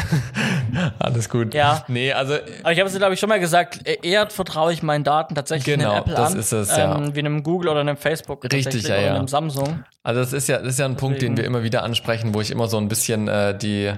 alles 0.99 1.29
gut. 1.29 1.53
Ja. 1.53 1.83
Nee, 1.87 2.13
also. 2.13 2.35
Aber 2.63 2.71
ich 2.71 2.79
habe 2.79 2.89
es, 2.89 2.97
glaube 2.97 3.13
ich, 3.13 3.19
schon 3.19 3.27
mal 3.29 3.39
gesagt, 3.39 3.85
eher 3.85 4.29
vertraue 4.29 4.71
ich 4.71 4.83
meinen 4.83 5.03
Daten 5.03 5.35
tatsächlich 5.35 5.77
genau, 5.77 5.91
einem 5.91 5.99
Apple 5.99 6.15
das 6.15 6.31
an, 6.33 6.39
ist 6.39 6.51
es, 6.53 6.75
ja. 6.75 6.97
Ähm, 6.97 7.13
wie 7.13 7.19
einem 7.19 7.43
Google 7.43 7.69
oder 7.69 7.81
einem 7.81 7.97
Facebook. 7.97 8.43
Richtig, 8.51 8.83
ja, 8.83 8.95
oder 8.95 9.05
ja. 9.05 9.15
einem 9.15 9.27
Samsung. 9.27 9.83
Also 10.03 10.21
das 10.21 10.31
ist 10.31 10.47
ja, 10.47 10.59
das 10.59 10.69
ist 10.69 10.79
ja 10.79 10.85
ein 10.85 10.93
Deswegen. 10.93 10.99
Punkt, 10.99 11.21
den 11.21 11.37
wir 11.37 11.43
immer 11.43 11.63
wieder 11.63 11.83
ansprechen, 11.83 12.33
wo 12.33 12.39
ich 12.39 12.51
immer 12.51 12.67
so 12.67 12.77
ein 12.77 12.87
bisschen 12.87 13.27
äh, 13.27 13.57
die, 13.57 13.93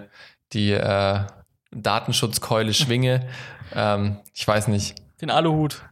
die 0.53 0.71
äh, 0.71 1.19
Datenschutzkeule 1.71 2.73
schwinge. 2.73 3.27
ähm, 3.75 4.17
ich 4.33 4.47
weiß 4.47 4.67
nicht. 4.67 4.95
Den 5.21 5.29
Aluhut. 5.29 5.83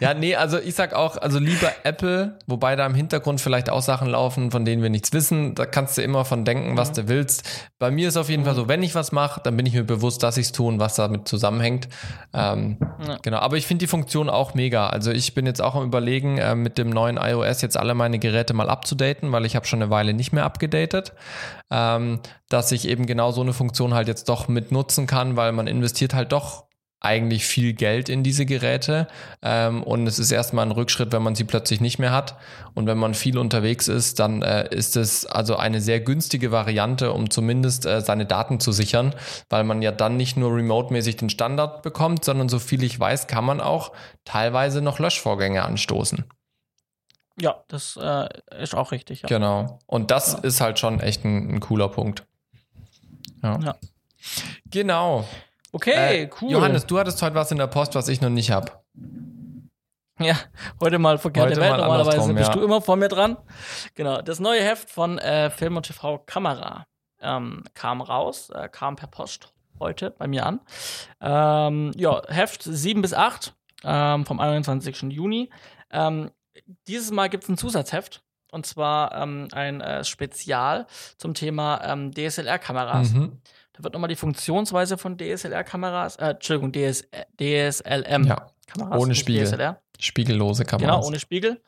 Ja, 0.00 0.14
nee, 0.14 0.34
also 0.34 0.58
ich 0.58 0.74
sag 0.74 0.94
auch, 0.94 1.16
also 1.16 1.38
lieber 1.38 1.70
Apple, 1.84 2.38
wobei 2.46 2.76
da 2.76 2.86
im 2.86 2.94
Hintergrund 2.94 3.40
vielleicht 3.40 3.70
auch 3.70 3.82
Sachen 3.82 4.08
laufen, 4.08 4.50
von 4.50 4.64
denen 4.64 4.82
wir 4.82 4.90
nichts 4.90 5.12
wissen. 5.12 5.54
Da 5.54 5.66
kannst 5.66 5.98
du 5.98 6.02
immer 6.02 6.24
von 6.24 6.44
denken, 6.44 6.76
was 6.76 6.90
mhm. 6.90 6.94
du 6.94 7.08
willst. 7.08 7.68
Bei 7.78 7.90
mir 7.90 8.08
ist 8.08 8.16
auf 8.16 8.28
jeden. 8.28 8.44
Fall 8.44 8.54
so, 8.54 8.68
wenn 8.68 8.82
ich 8.82 8.94
was 8.94 9.12
mache, 9.12 9.40
dann 9.42 9.56
bin 9.56 9.66
ich 9.66 9.74
mir 9.74 9.84
bewusst, 9.84 10.22
dass 10.22 10.36
ich 10.36 10.46
es 10.46 10.52
tue 10.52 10.68
und 10.68 10.78
was 10.78 10.94
damit 10.94 11.28
zusammenhängt. 11.28 11.88
Ähm, 12.32 12.78
ja. 13.06 13.18
Genau, 13.22 13.38
aber 13.38 13.56
ich 13.56 13.66
finde 13.66 13.84
die 13.84 13.88
Funktion 13.88 14.28
auch 14.28 14.54
mega. 14.54 14.88
Also 14.88 15.10
ich 15.10 15.34
bin 15.34 15.46
jetzt 15.46 15.60
auch 15.60 15.74
am 15.74 15.84
überlegen, 15.84 16.38
äh, 16.38 16.54
mit 16.54 16.78
dem 16.78 16.90
neuen 16.90 17.16
iOS 17.16 17.62
jetzt 17.62 17.76
alle 17.76 17.94
meine 17.94 18.18
Geräte 18.18 18.54
mal 18.54 18.68
abzudaten, 18.68 19.32
weil 19.32 19.44
ich 19.46 19.56
habe 19.56 19.66
schon 19.66 19.82
eine 19.82 19.90
Weile 19.90 20.14
nicht 20.14 20.32
mehr 20.32 20.44
abgedatet. 20.44 21.12
Ähm, 21.70 22.20
dass 22.48 22.70
ich 22.70 22.86
eben 22.88 23.06
genau 23.06 23.32
so 23.32 23.40
eine 23.40 23.52
Funktion 23.52 23.94
halt 23.94 24.06
jetzt 24.06 24.28
doch 24.28 24.48
mit 24.48 24.70
nutzen 24.70 25.06
kann, 25.06 25.36
weil 25.36 25.52
man 25.52 25.66
investiert 25.66 26.14
halt 26.14 26.32
doch 26.32 26.65
eigentlich 27.06 27.46
viel 27.46 27.72
Geld 27.72 28.08
in 28.08 28.24
diese 28.24 28.44
Geräte 28.46 29.06
ähm, 29.40 29.82
und 29.84 30.06
es 30.06 30.18
ist 30.18 30.32
erstmal 30.32 30.66
ein 30.66 30.72
Rückschritt, 30.72 31.12
wenn 31.12 31.22
man 31.22 31.36
sie 31.36 31.44
plötzlich 31.44 31.80
nicht 31.80 31.98
mehr 31.98 32.10
hat 32.10 32.36
und 32.74 32.86
wenn 32.86 32.98
man 32.98 33.14
viel 33.14 33.38
unterwegs 33.38 33.86
ist, 33.86 34.18
dann 34.18 34.42
äh, 34.42 34.68
ist 34.74 34.96
es 34.96 35.24
also 35.24 35.56
eine 35.56 35.80
sehr 35.80 36.00
günstige 36.00 36.50
Variante, 36.50 37.12
um 37.12 37.30
zumindest 37.30 37.86
äh, 37.86 38.00
seine 38.00 38.26
Daten 38.26 38.58
zu 38.58 38.72
sichern, 38.72 39.14
weil 39.48 39.62
man 39.62 39.82
ja 39.82 39.92
dann 39.92 40.16
nicht 40.16 40.36
nur 40.36 40.54
remote-mäßig 40.54 41.16
den 41.16 41.30
Standard 41.30 41.82
bekommt, 41.82 42.24
sondern 42.24 42.48
so 42.48 42.58
viel 42.58 42.82
ich 42.82 42.98
weiß, 42.98 43.28
kann 43.28 43.44
man 43.44 43.60
auch 43.60 43.92
teilweise 44.24 44.82
noch 44.82 44.98
Löschvorgänge 44.98 45.64
anstoßen. 45.64 46.24
Ja, 47.40 47.62
das 47.68 47.96
äh, 48.00 48.28
ist 48.58 48.74
auch 48.74 48.92
richtig. 48.92 49.22
Ja. 49.22 49.28
Genau. 49.28 49.78
Und 49.86 50.10
das 50.10 50.32
ja. 50.32 50.38
ist 50.40 50.60
halt 50.60 50.78
schon 50.78 51.00
echt 51.00 51.24
ein, 51.24 51.54
ein 51.54 51.60
cooler 51.60 51.88
Punkt. 51.88 52.26
Ja. 53.42 53.58
ja. 53.60 53.76
Genau. 54.70 55.24
Okay, 55.76 56.22
äh, 56.22 56.30
cool. 56.40 56.52
Johannes, 56.52 56.86
du 56.86 56.98
hattest 56.98 57.20
heute 57.20 57.34
was 57.34 57.50
in 57.50 57.58
der 57.58 57.66
Post, 57.66 57.94
was 57.94 58.08
ich 58.08 58.22
noch 58.22 58.30
nicht 58.30 58.50
habe. 58.50 58.72
Ja, 60.18 60.34
heute 60.80 60.98
mal 60.98 61.18
verkehrte 61.18 61.50
heute 61.50 61.60
Welt. 61.60 61.72
Mal 61.72 61.80
Normalerweise 61.82 62.32
bist 62.32 62.48
ja. 62.48 62.54
du 62.54 62.64
immer 62.64 62.80
vor 62.80 62.96
mir 62.96 63.08
dran. 63.08 63.36
Genau. 63.94 64.22
Das 64.22 64.40
neue 64.40 64.62
Heft 64.62 64.88
von 64.88 65.18
äh, 65.18 65.50
Film 65.50 65.76
und 65.76 65.84
TV 65.84 66.16
Kamera 66.24 66.86
ähm, 67.20 67.62
kam 67.74 68.00
raus, 68.00 68.48
äh, 68.48 68.70
kam 68.70 68.96
per 68.96 69.08
Post 69.08 69.52
heute 69.78 70.12
bei 70.12 70.26
mir 70.26 70.46
an. 70.46 70.60
Ähm, 71.20 71.92
ja, 71.94 72.22
Heft 72.26 72.62
7 72.62 73.02
bis 73.02 73.12
8 73.12 73.54
ähm, 73.84 74.24
vom 74.24 74.40
21. 74.40 75.02
Juni. 75.12 75.50
Ähm, 75.90 76.30
dieses 76.88 77.10
Mal 77.10 77.28
gibt 77.28 77.44
es 77.44 77.50
ein 77.50 77.58
Zusatzheft. 77.58 78.22
Und 78.52 78.64
zwar 78.64 79.14
ähm, 79.14 79.48
ein 79.52 79.82
äh, 79.82 80.04
Spezial 80.04 80.86
zum 81.18 81.34
Thema 81.34 81.82
ähm, 81.84 82.12
DSLR-Kameras. 82.12 83.12
Mhm. 83.12 83.42
Da 83.76 83.84
wird 83.84 83.92
nochmal 83.92 84.08
die 84.08 84.16
Funktionsweise 84.16 84.96
von 84.96 85.16
DSLR-Kameras, 85.18 86.16
äh, 86.16 86.30
Entschuldigung, 86.30 86.72
DS, 86.72 87.08
DSLM. 87.38 88.24
Ja, 88.24 88.50
ohne 88.90 89.14
Spiegel. 89.14 89.44
DSLR. 89.44 89.80
Spiegellose 89.98 90.64
Kameras. 90.64 90.94
Genau, 90.94 91.06
ohne 91.06 91.18
Spiegel. 91.18 91.60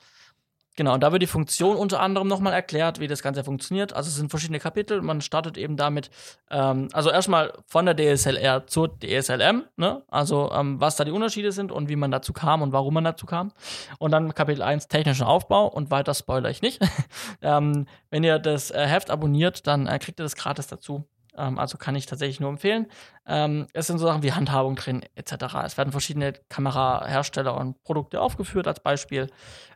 Genau, 0.79 0.95
und 0.95 1.03
da 1.03 1.11
wird 1.11 1.23
die 1.23 1.27
Funktion 1.27 1.77
unter 1.77 2.01
anderem 2.01 2.29
nochmal 2.29 2.53
erklärt, 2.53 3.01
wie 3.01 3.09
das 3.09 3.21
Ganze 3.21 3.43
funktioniert. 3.43 3.95
Also 3.95 4.11
es 4.11 4.15
sind 4.15 4.31
verschiedene 4.31 4.61
Kapitel. 4.61 5.03
Man 5.03 5.21
startet 5.23 5.59
eben 5.59 5.77
damit, 5.77 6.09
ähm, 6.53 6.89
also 6.93 7.11
erstmal 7.11 7.53
von 7.67 7.85
der 7.85 7.97
DSLR 7.97 8.65
zur 8.69 8.97
DSLM, 9.01 9.65
ne? 9.77 10.05
Also 10.07 10.53
ähm, 10.53 10.81
was 10.81 10.95
da 10.95 11.05
die 11.05 11.11
Unterschiede 11.11 11.51
sind 11.51 11.73
und 11.73 11.89
wie 11.89 11.97
man 11.97 12.13
dazu 12.13 12.33
kam 12.33 12.63
und 12.63 12.71
warum 12.71 12.95
man 12.95 13.03
dazu 13.03 13.27
kam. 13.27 13.51
Und 13.99 14.13
dann 14.13 14.33
Kapitel 14.37 14.63
1 14.63 14.87
technischen 14.87 15.27
Aufbau 15.27 15.67
und 15.67 15.91
weiter 15.91 16.15
spoiler 16.15 16.49
ich 16.49 16.63
nicht. 16.63 16.81
ähm, 17.43 17.87
wenn 18.11 18.23
ihr 18.23 18.39
das 18.39 18.71
äh, 18.71 18.87
Heft 18.87 19.11
abonniert, 19.11 19.67
dann 19.67 19.89
äh, 19.89 19.99
kriegt 19.99 20.21
ihr 20.21 20.25
das 20.25 20.37
gratis 20.37 20.69
dazu. 20.69 21.09
Ähm, 21.39 21.59
also 21.59 21.79
kann 21.79 21.95
ich 21.95 22.07
tatsächlich 22.07 22.41
nur 22.41 22.51
empfehlen. 22.51 22.87
Ähm, 23.27 23.67
es 23.73 23.87
sind 23.87 23.99
so 23.99 24.07
Sachen 24.07 24.23
wie 24.23 24.33
Handhabung 24.33 24.77
drin, 24.77 25.03
etc. 25.15 25.55
Es 25.65 25.79
werden 25.79 25.93
verschiedene 25.93 26.35
Kamerahersteller 26.49 27.57
und 27.57 27.83
Produkte 27.85 28.21
aufgeführt 28.21 28.67
als 28.67 28.81
Beispiel. 28.81 29.29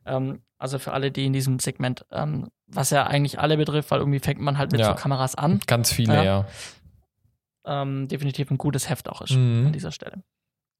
Ähm, 0.05 0.43
also 0.59 0.79
für 0.79 0.93
alle, 0.93 1.11
die 1.11 1.27
in 1.27 1.33
diesem 1.33 1.59
Segment, 1.59 2.05
ähm, 2.11 2.49
was 2.67 2.91
ja 2.91 3.07
eigentlich 3.07 3.39
alle 3.39 3.57
betrifft, 3.57 3.91
weil 3.91 4.01
irgendwie 4.01 4.21
fängt 4.21 4.41
man 4.41 4.59
halt 4.59 4.73
mit 4.73 4.81
ja. 4.81 4.89
so 4.89 4.95
Kameras 4.95 5.35
an. 5.35 5.61
Ganz 5.67 5.93
viele, 5.93 6.17
ja. 6.17 6.23
ja. 6.23 6.47
Ähm, 7.65 8.09
definitiv 8.09 8.51
ein 8.51 8.59
gutes 8.59 8.89
Heft 8.89 9.09
auch 9.09 9.23
ist 9.23 9.37
mhm. 9.37 9.67
an 9.69 9.73
dieser 9.73 9.93
Stelle. 9.93 10.25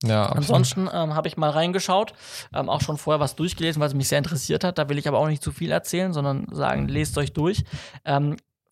Ja, 0.03 0.25
Ansonsten 0.25 0.89
ähm, 0.91 1.15
habe 1.15 1.29
ich 1.29 1.37
mal 1.37 1.49
reingeschaut, 1.49 2.13
ähm, 2.53 2.69
auch 2.69 2.81
schon 2.81 2.97
vorher 2.97 3.21
was 3.21 3.37
durchgelesen, 3.37 3.81
was 3.81 3.93
mich 3.93 4.09
sehr 4.09 4.17
interessiert 4.17 4.65
hat. 4.65 4.77
Da 4.77 4.89
will 4.89 4.97
ich 4.97 5.07
aber 5.07 5.17
auch 5.17 5.27
nicht 5.27 5.41
zu 5.41 5.53
viel 5.53 5.71
erzählen, 5.71 6.11
sondern 6.11 6.45
sagen, 6.51 6.89
lest 6.89 7.17
euch 7.17 7.31
durch. 7.31 7.63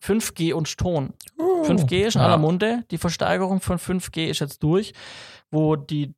Ähm, 0.08 0.18
5G 0.18 0.52
und 0.52 0.76
Ton. 0.76 1.14
Uh, 1.38 1.64
5G 1.64 2.06
ist 2.06 2.14
in 2.14 2.20
ja. 2.20 2.26
aller 2.26 2.38
Munde. 2.38 2.84
Die 2.90 2.98
Versteigerung 2.98 3.60
von 3.60 3.78
5G 3.78 4.28
ist 4.28 4.40
jetzt 4.40 4.62
durch, 4.62 4.92
wo 5.50 5.76
die 5.76 6.14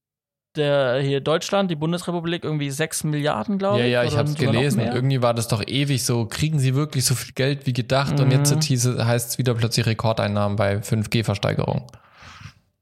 der 0.57 1.01
hier 1.01 1.21
Deutschland, 1.21 1.71
die 1.71 1.75
Bundesrepublik, 1.75 2.45
irgendwie 2.45 2.71
6 2.71 3.05
Milliarden, 3.05 3.59
glaube 3.59 3.79
ich. 3.81 3.87
Ja, 3.87 4.03
ja, 4.03 4.05
ich 4.05 4.17
habe 4.17 4.29
es 4.29 4.37
gelesen. 4.37 4.81
Irgendwie 4.81 5.21
war 5.21 5.35
das 5.35 5.49
doch 5.49 5.67
ewig 5.67 6.05
so, 6.05 6.27
kriegen 6.27 6.59
sie 6.59 6.75
wirklich 6.75 7.05
so 7.05 7.15
viel 7.15 7.33
Geld 7.35 7.67
wie 7.67 7.73
gedacht? 7.73 8.15
Mhm. 8.19 8.25
Und 8.25 8.31
jetzt 8.31 8.55
mhm. 8.55 9.05
heißt 9.05 9.31
es 9.31 9.39
wieder 9.39 9.55
plötzlich 9.55 9.87
Rekordeinnahmen 9.87 10.57
bei 10.57 10.77
5G-Versteigerung. 10.77 11.87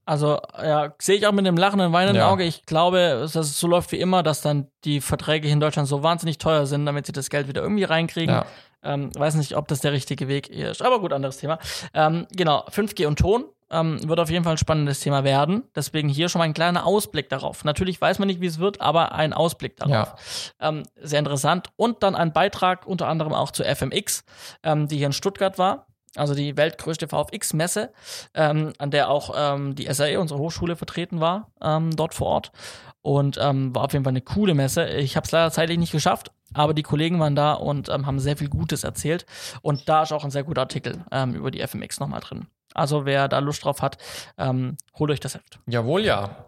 Also, 0.05 0.41
ja, 0.61 0.93
sehe 1.01 1.17
ich 1.17 1.27
auch 1.27 1.33
mit 1.33 1.47
dem 1.47 1.57
lachenden, 1.57 1.93
weinenden 1.93 2.17
ja. 2.17 2.29
Auge. 2.29 2.43
Ich 2.45 2.67
glaube, 2.67 3.21
dass 3.21 3.37
es 3.37 3.59
so 3.59 3.69
läuft 3.69 3.93
wie 3.93 4.01
immer, 4.01 4.23
dass 4.23 4.41
dann 4.41 4.69
die 4.85 5.01
Verträge 5.01 5.47
hier 5.47 5.55
in 5.55 5.61
Deutschland 5.61 5.89
so 5.89 6.03
wahnsinnig 6.03 6.39
teuer 6.39 6.67
sind, 6.67 6.87
damit 6.87 7.07
sie 7.07 7.13
das 7.13 7.31
Geld 7.31 7.47
wieder 7.47 7.63
irgendwie 7.63 7.85
reinkriegen. 7.85 8.35
Ja. 8.35 8.47
Ähm, 8.83 9.15
weiß 9.15 9.37
nicht, 9.37 9.57
ob 9.57 9.69
das 9.69 9.81
der 9.81 9.93
richtige 9.93 10.27
Weg 10.27 10.49
ist. 10.49 10.83
Aber 10.83 11.01
gut, 11.01 11.13
anderes 11.13 11.37
Thema. 11.37 11.59
Ähm, 11.95 12.27
genau, 12.33 12.67
5G 12.69 13.07
und 13.07 13.19
Ton. 13.19 13.45
ähm, 13.73 14.07
wird 14.07 14.21
auf 14.21 14.29
jeden 14.29 14.45
Fall 14.45 14.55
ein 14.55 14.59
spannendes 14.59 15.01
Thema 15.01 15.25
werden. 15.25 15.63
Deswegen 15.75 16.09
hier 16.09 16.29
schon 16.29 16.41
mal 16.41 16.45
ein 16.45 16.55
kleiner 16.55 16.85
Ausblick 16.85 17.29
darauf. 17.31 17.65
Natürlich 17.65 18.01
weiß 18.01 18.19
man 18.19 18.29
nicht, 18.29 18.41
wie 18.41 18.47
es 18.47 18.59
wird, 18.59 18.81
aber 18.81 19.13
ein 19.13 19.33
Ausblick 19.33 19.77
darauf. 19.77 20.15
Ja. 20.61 20.69
Ähm, 20.69 20.83
sehr 21.01 21.21
interessant. 21.21 21.69
Und 21.77 22.03
dann 22.03 22.15
ein 22.15 22.33
Beitrag 22.33 22.87
unter 22.87 23.09
anderem 23.09 23.33
auch 23.33 23.51
zu 23.51 23.65
FMX, 23.65 24.25
ähm, 24.63 24.89
die 24.89 24.99
hier 24.99 25.07
in 25.07 25.13
Stuttgart 25.13 25.59
war. 25.59 25.87
Also 26.17 26.35
die 26.35 26.57
weltgrößte 26.57 27.09
VFX-Messe, 27.09 27.91
ähm, 28.35 28.73
an 28.79 28.91
der 28.91 29.09
auch 29.09 29.35
ähm, 29.37 29.75
die 29.75 29.93
SAE, 29.93 30.21
unsere 30.21 30.39
Hochschule, 30.39 30.77
vertreten 30.77 31.21
war, 31.21 31.51
ähm, 31.63 31.95
dort 31.97 32.15
vor 32.15 32.27
Ort. 32.27 32.53
Und 33.01 33.39
ähm, 33.41 33.75
war 33.75 33.85
auf 33.85 33.93
jeden 33.93 34.05
Fall 34.05 34.13
eine 34.13 34.21
coole 34.21 34.55
Messe. 34.55 34.87
Ich 34.89 35.17
habe 35.17 35.25
es 35.25 35.33
leider 35.33 35.51
zeitlich 35.51 35.79
nicht 35.79 35.93
geschafft, 35.93 36.31
aber 36.53 36.75
die 36.75 36.83
Kollegen 36.83 37.19
waren 37.19 37.35
da 37.35 37.55
und 37.55 37.89
ähm, 37.89 38.07
haben 38.07 38.21
sehr 38.21 38.37
viel 38.37 38.49
Gutes 38.49 38.85
erzählt. 38.85 39.27
Und 39.63 39.89
da 39.89 40.03
ist 40.03 40.13
auch 40.13 40.25
ein 40.25 40.31
sehr 40.31 40.45
guter 40.45 40.61
Artikel 40.61 41.05
ähm, 41.11 41.35
über 41.35 41.51
die 41.51 41.67
FMX 41.67 41.99
nochmal 41.99 42.21
drin. 42.21 42.47
Also 42.75 43.05
wer 43.07 43.29
da 43.29 43.39
Lust 43.39 43.65
drauf 43.65 43.83
hat, 43.83 43.99
ähm, 44.39 44.77
holt 44.99 45.11
euch 45.11 45.21
das 45.21 45.35
Heft. 45.35 45.59
Jawohl, 45.67 46.05
ja. 46.05 46.47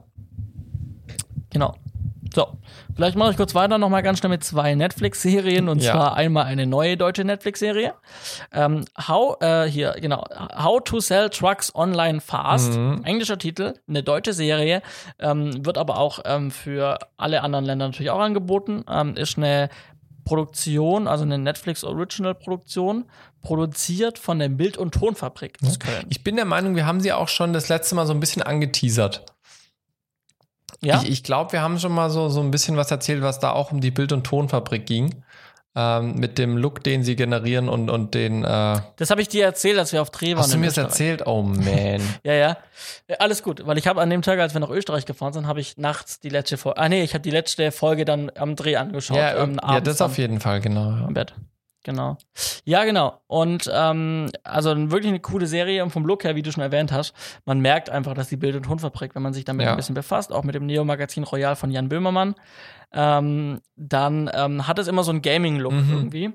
Genau. 1.51 1.75
So, 2.35 2.49
vielleicht 2.97 3.17
mache 3.17 3.31
ich 3.31 3.37
kurz 3.37 3.55
weiter 3.55 3.79
nochmal 3.79 4.03
ganz 4.03 4.19
schnell 4.19 4.31
mit 4.31 4.43
zwei 4.43 4.75
Netflix-Serien 4.75 5.69
und 5.69 5.81
ja. 5.81 5.93
zwar 5.93 6.17
einmal 6.17 6.47
eine 6.47 6.67
neue 6.67 6.97
deutsche 6.97 7.25
Netflix-Serie. 7.25 7.95
Ähm, 8.53 8.85
how, 9.07 9.41
äh, 9.41 9.67
hier, 9.67 9.95
genau, 10.01 10.25
How 10.61 10.83
to 10.83 10.99
Sell 10.99 11.31
Trucks 11.31 11.73
Online 11.75 12.21
Fast. 12.21 12.77
Mhm. 12.77 13.03
Englischer 13.05 13.39
Titel, 13.39 13.75
eine 13.89 14.03
deutsche 14.03 14.33
Serie, 14.33 14.83
ähm, 15.21 15.65
wird 15.65 15.79
aber 15.79 15.99
auch 15.99 16.21
ähm, 16.25 16.51
für 16.51 16.99
alle 17.17 17.43
anderen 17.43 17.65
Länder 17.65 17.87
natürlich 17.87 18.11
auch 18.11 18.21
angeboten. 18.21 18.85
Ähm, 18.91 19.17
ist 19.17 19.39
eine 19.39 19.69
Produktion, 20.25 21.07
also 21.07 21.23
eine 21.23 21.39
Netflix 21.39 21.85
Original 21.85 22.35
Produktion, 22.35 23.05
produziert 23.43 24.19
von 24.19 24.39
der 24.39 24.49
Bild- 24.49 24.79
und 24.79 24.93
Tonfabrik 24.93 25.59
aus 25.65 25.79
Köln. 25.79 26.07
Ich 26.09 26.25
bin 26.25 26.35
der 26.37 26.47
Meinung, 26.47 26.75
wir 26.75 26.87
haben 26.87 27.01
sie 27.01 27.13
auch 27.13 27.29
schon 27.29 27.53
das 27.53 27.69
letzte 27.69 27.95
Mal 27.95 28.07
so 28.07 28.13
ein 28.15 28.21
bisschen 28.21 28.43
angeteasert. 28.43 29.25
Ja? 30.83 31.03
Ich, 31.03 31.11
ich 31.11 31.23
glaube, 31.23 31.53
wir 31.53 31.63
haben 31.63 31.79
schon 31.79 31.93
mal 31.93 32.11
so, 32.11 32.29
so 32.29 32.41
ein 32.41 32.51
bisschen 32.51 32.77
was 32.77 32.91
erzählt, 32.91 33.23
was 33.23 33.39
da 33.39 33.53
auch 33.53 33.73
um 33.73 33.81
die 33.81 33.91
Bild- 33.91 34.13
und 34.13 34.25
Tonfabrik 34.25 34.87
ging. 34.87 35.23
Ähm, 35.77 36.15
mit 36.15 36.39
dem 36.39 36.57
Look, 36.57 36.85
den 36.85 37.03
sie 37.03 37.17
generieren 37.17 37.69
und, 37.69 37.91
und 37.91 38.15
den. 38.15 38.45
Äh 38.45 38.79
das 38.95 39.11
habe 39.11 39.21
ich 39.21 39.27
dir 39.29 39.45
erzählt, 39.45 39.77
als 39.77 39.93
wir 39.93 40.03
auf 40.03 40.11
Dreh 40.11 40.35
waren. 40.35 40.45
Hast 40.45 40.55
du 40.55 40.59
mir 40.59 40.67
das 40.67 40.77
erzählt? 40.77 41.27
Oh 41.27 41.43
man. 41.43 42.01
ja, 42.23 42.33
ja. 42.33 42.57
Alles 43.19 43.43
gut, 43.43 43.67
weil 43.67 43.77
ich 43.77 43.89
habe 43.89 44.01
an 44.01 44.09
dem 44.09 44.23
Tag, 44.23 44.39
als 44.39 44.55
wir 44.55 44.61
nach 44.61 44.71
Österreich 44.71 45.05
gefahren 45.05 45.33
sind, 45.33 45.49
habe 45.49 45.61
ich 45.61 45.77
nachts 45.77 46.21
die 46.21 46.29
letzte 46.29 46.59
Folge. 46.59 46.81
Ah, 46.81 46.89
nee, 46.89 47.03
ich 47.03 47.15
habe 47.15 47.23
die 47.23 47.33
letzte 47.33 47.73
Folge 47.73 48.05
dann 48.05 48.31
am 48.37 48.55
Dreh 48.55 48.77
angeschaut. 48.77 49.17
Ja, 49.17 49.43
ähm, 49.43 49.59
ja 49.67 49.81
das 49.81 50.01
auf 50.01 50.17
jeden 50.17 50.39
Fall, 50.39 50.61
genau. 50.61 51.09
Im 51.09 51.15
Bett. 51.15 51.35
Genau. 51.85 52.17
Ja, 52.65 52.85
genau. 52.85 53.21
Und 53.27 53.71
ähm, 53.73 54.31
also 54.43 54.75
wirklich 54.91 55.11
eine 55.11 55.21
coole 55.21 55.47
Serie 55.47 55.85
und 55.85 55.91
vom 55.91 56.07
Look 56.07 56.25
her, 56.25 56.35
wie 56.35 56.43
du 56.43 56.51
schon 56.51 56.63
erwähnt 56.63 56.91
hast, 56.91 57.15
man 57.45 57.61
merkt 57.61 57.91
einfach, 57.91 58.15
dass 58.15 58.29
die 58.29 58.37
Bild- 58.37 58.57
und 58.57 58.65
Tonfabrik, 58.65 59.15
wenn 59.15 59.23
man 59.23 59.35
sich 59.35 59.45
damit 59.45 59.67
ja. 59.67 59.73
ein 59.73 59.77
bisschen 59.77 59.95
befasst, 59.95 60.33
auch 60.33 60.45
mit 60.45 60.55
dem 60.55 60.67
Neo-Magazin 60.67 61.25
Royal 61.25 61.57
von 61.57 61.71
Jan 61.71 61.91
Böhmermann, 61.91 62.35
ähm, 62.93 63.61
dann 63.77 64.31
ähm, 64.33 64.67
hat 64.67 64.79
es 64.79 64.89
immer 64.89 65.05
so 65.05 65.11
einen 65.11 65.23
Gaming-Look 65.23 65.73
mhm. 65.73 65.93
irgendwie. 65.93 66.33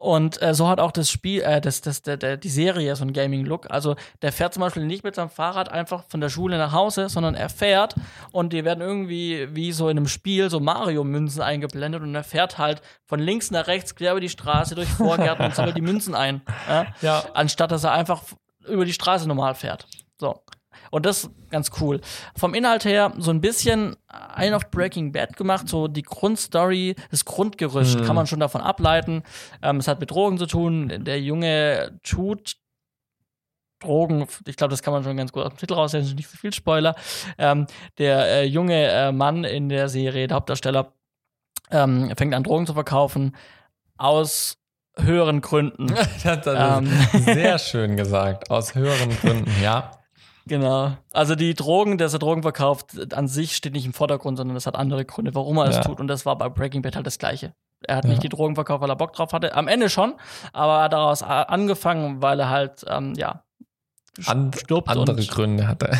Und 0.00 0.40
äh, 0.40 0.54
so 0.54 0.66
hat 0.66 0.80
auch 0.80 0.92
das 0.92 1.10
Spiel, 1.10 1.42
äh, 1.42 1.60
das, 1.60 1.82
das, 1.82 2.00
der, 2.00 2.16
der, 2.16 2.38
die 2.38 2.48
Serie 2.48 2.96
so 2.96 3.02
einen 3.02 3.12
Gaming-Look. 3.12 3.70
Also 3.70 3.96
der 4.22 4.32
fährt 4.32 4.54
zum 4.54 4.62
Beispiel 4.62 4.86
nicht 4.86 5.04
mit 5.04 5.14
seinem 5.14 5.28
Fahrrad 5.28 5.70
einfach 5.70 6.04
von 6.08 6.22
der 6.22 6.30
Schule 6.30 6.56
nach 6.56 6.72
Hause, 6.72 7.10
sondern 7.10 7.34
er 7.34 7.50
fährt 7.50 7.96
und 8.32 8.54
die 8.54 8.64
werden 8.64 8.80
irgendwie 8.80 9.48
wie 9.54 9.72
so 9.72 9.90
in 9.90 9.98
einem 9.98 10.08
Spiel 10.08 10.48
so 10.48 10.58
Mario-Münzen 10.58 11.42
eingeblendet 11.42 12.00
und 12.00 12.14
er 12.14 12.24
fährt 12.24 12.56
halt 12.56 12.80
von 13.04 13.20
links 13.20 13.50
nach 13.50 13.66
rechts 13.66 13.94
quer 13.94 14.12
über 14.12 14.22
die 14.22 14.30
Straße 14.30 14.74
durch 14.74 14.88
Vorgärten 14.88 15.44
und 15.44 15.54
sammelt 15.54 15.76
die 15.76 15.82
Münzen 15.82 16.14
ein. 16.14 16.40
Ja? 16.66 16.86
ja. 17.02 17.24
Anstatt 17.34 17.70
dass 17.70 17.84
er 17.84 17.92
einfach 17.92 18.22
über 18.66 18.86
die 18.86 18.94
Straße 18.94 19.28
normal 19.28 19.54
fährt. 19.54 19.86
Und 20.90 21.06
das 21.06 21.24
ist 21.24 21.30
ganz 21.50 21.70
cool. 21.80 22.00
Vom 22.36 22.54
Inhalt 22.54 22.84
her 22.84 23.12
so 23.18 23.30
ein 23.30 23.40
bisschen 23.40 23.96
ein 24.08 24.54
auf 24.54 24.70
Breaking 24.70 25.12
Bad 25.12 25.36
gemacht, 25.36 25.68
so 25.68 25.88
die 25.88 26.02
Grundstory, 26.02 26.96
das 27.10 27.24
Grundgerüst 27.24 28.00
mhm. 28.00 28.04
kann 28.04 28.16
man 28.16 28.26
schon 28.26 28.40
davon 28.40 28.60
ableiten. 28.60 29.22
Ähm, 29.62 29.76
es 29.76 29.88
hat 29.88 30.00
mit 30.00 30.10
Drogen 30.10 30.38
zu 30.38 30.46
tun. 30.46 31.04
Der 31.04 31.20
Junge 31.20 31.98
tut 32.02 32.56
Drogen, 33.80 34.26
ich 34.46 34.56
glaube, 34.56 34.70
das 34.70 34.82
kann 34.82 34.92
man 34.92 35.02
schon 35.04 35.16
ganz 35.16 35.32
gut 35.32 35.42
aus 35.42 35.54
dem 35.54 35.58
Titel 35.58 35.72
rauslesen, 35.72 36.14
nicht 36.14 36.28
so 36.28 36.36
viel 36.36 36.52
Spoiler. 36.52 36.94
Ähm, 37.38 37.66
der 37.96 38.26
äh, 38.26 38.44
junge 38.44 38.86
äh, 38.86 39.10
Mann 39.10 39.44
in 39.44 39.70
der 39.70 39.88
Serie, 39.88 40.26
der 40.26 40.36
Hauptdarsteller, 40.36 40.92
ähm, 41.70 42.12
fängt 42.16 42.34
an, 42.34 42.42
Drogen 42.42 42.66
zu 42.66 42.74
verkaufen 42.74 43.34
aus 43.96 44.58
höheren 44.96 45.40
Gründen. 45.40 45.86
das 46.24 46.46
ähm, 46.46 46.90
sehr 47.12 47.58
schön 47.58 47.96
gesagt. 47.96 48.50
Aus 48.50 48.74
höheren 48.74 49.16
Gründen, 49.18 49.50
ja. 49.62 49.92
Genau. 50.50 50.96
Also 51.12 51.36
die 51.36 51.54
Drogen, 51.54 51.96
dass 51.96 52.12
er 52.12 52.18
Drogen 52.18 52.42
verkauft, 52.42 53.14
an 53.14 53.28
sich 53.28 53.54
steht 53.54 53.72
nicht 53.72 53.86
im 53.86 53.92
Vordergrund, 53.92 54.36
sondern 54.36 54.56
das 54.56 54.66
hat 54.66 54.74
andere 54.74 55.04
Gründe, 55.04 55.32
warum 55.32 55.58
er 55.58 55.70
ja. 55.70 55.78
es 55.78 55.86
tut. 55.86 56.00
Und 56.00 56.08
das 56.08 56.26
war 56.26 56.36
bei 56.36 56.48
Breaking 56.48 56.82
Bad 56.82 56.96
halt 56.96 57.06
das 57.06 57.20
Gleiche. 57.20 57.54
Er 57.86 57.94
hat 57.94 58.04
ja. 58.04 58.10
nicht 58.10 58.24
die 58.24 58.28
Drogen 58.28 58.56
verkauft, 58.56 58.80
weil 58.82 58.90
er 58.90 58.96
Bock 58.96 59.12
drauf 59.12 59.32
hatte. 59.32 59.54
Am 59.54 59.68
Ende 59.68 59.88
schon, 59.88 60.14
aber 60.52 60.78
er 60.78 60.82
hat 60.82 60.92
daraus 60.92 61.22
angefangen, 61.22 62.20
weil 62.20 62.40
er 62.40 62.50
halt, 62.50 62.84
ähm, 62.88 63.14
ja, 63.16 63.44
An 64.26 64.50
stirbt. 64.52 64.88
Andere 64.88 65.24
Gründe 65.24 65.68
hatte. 65.68 65.96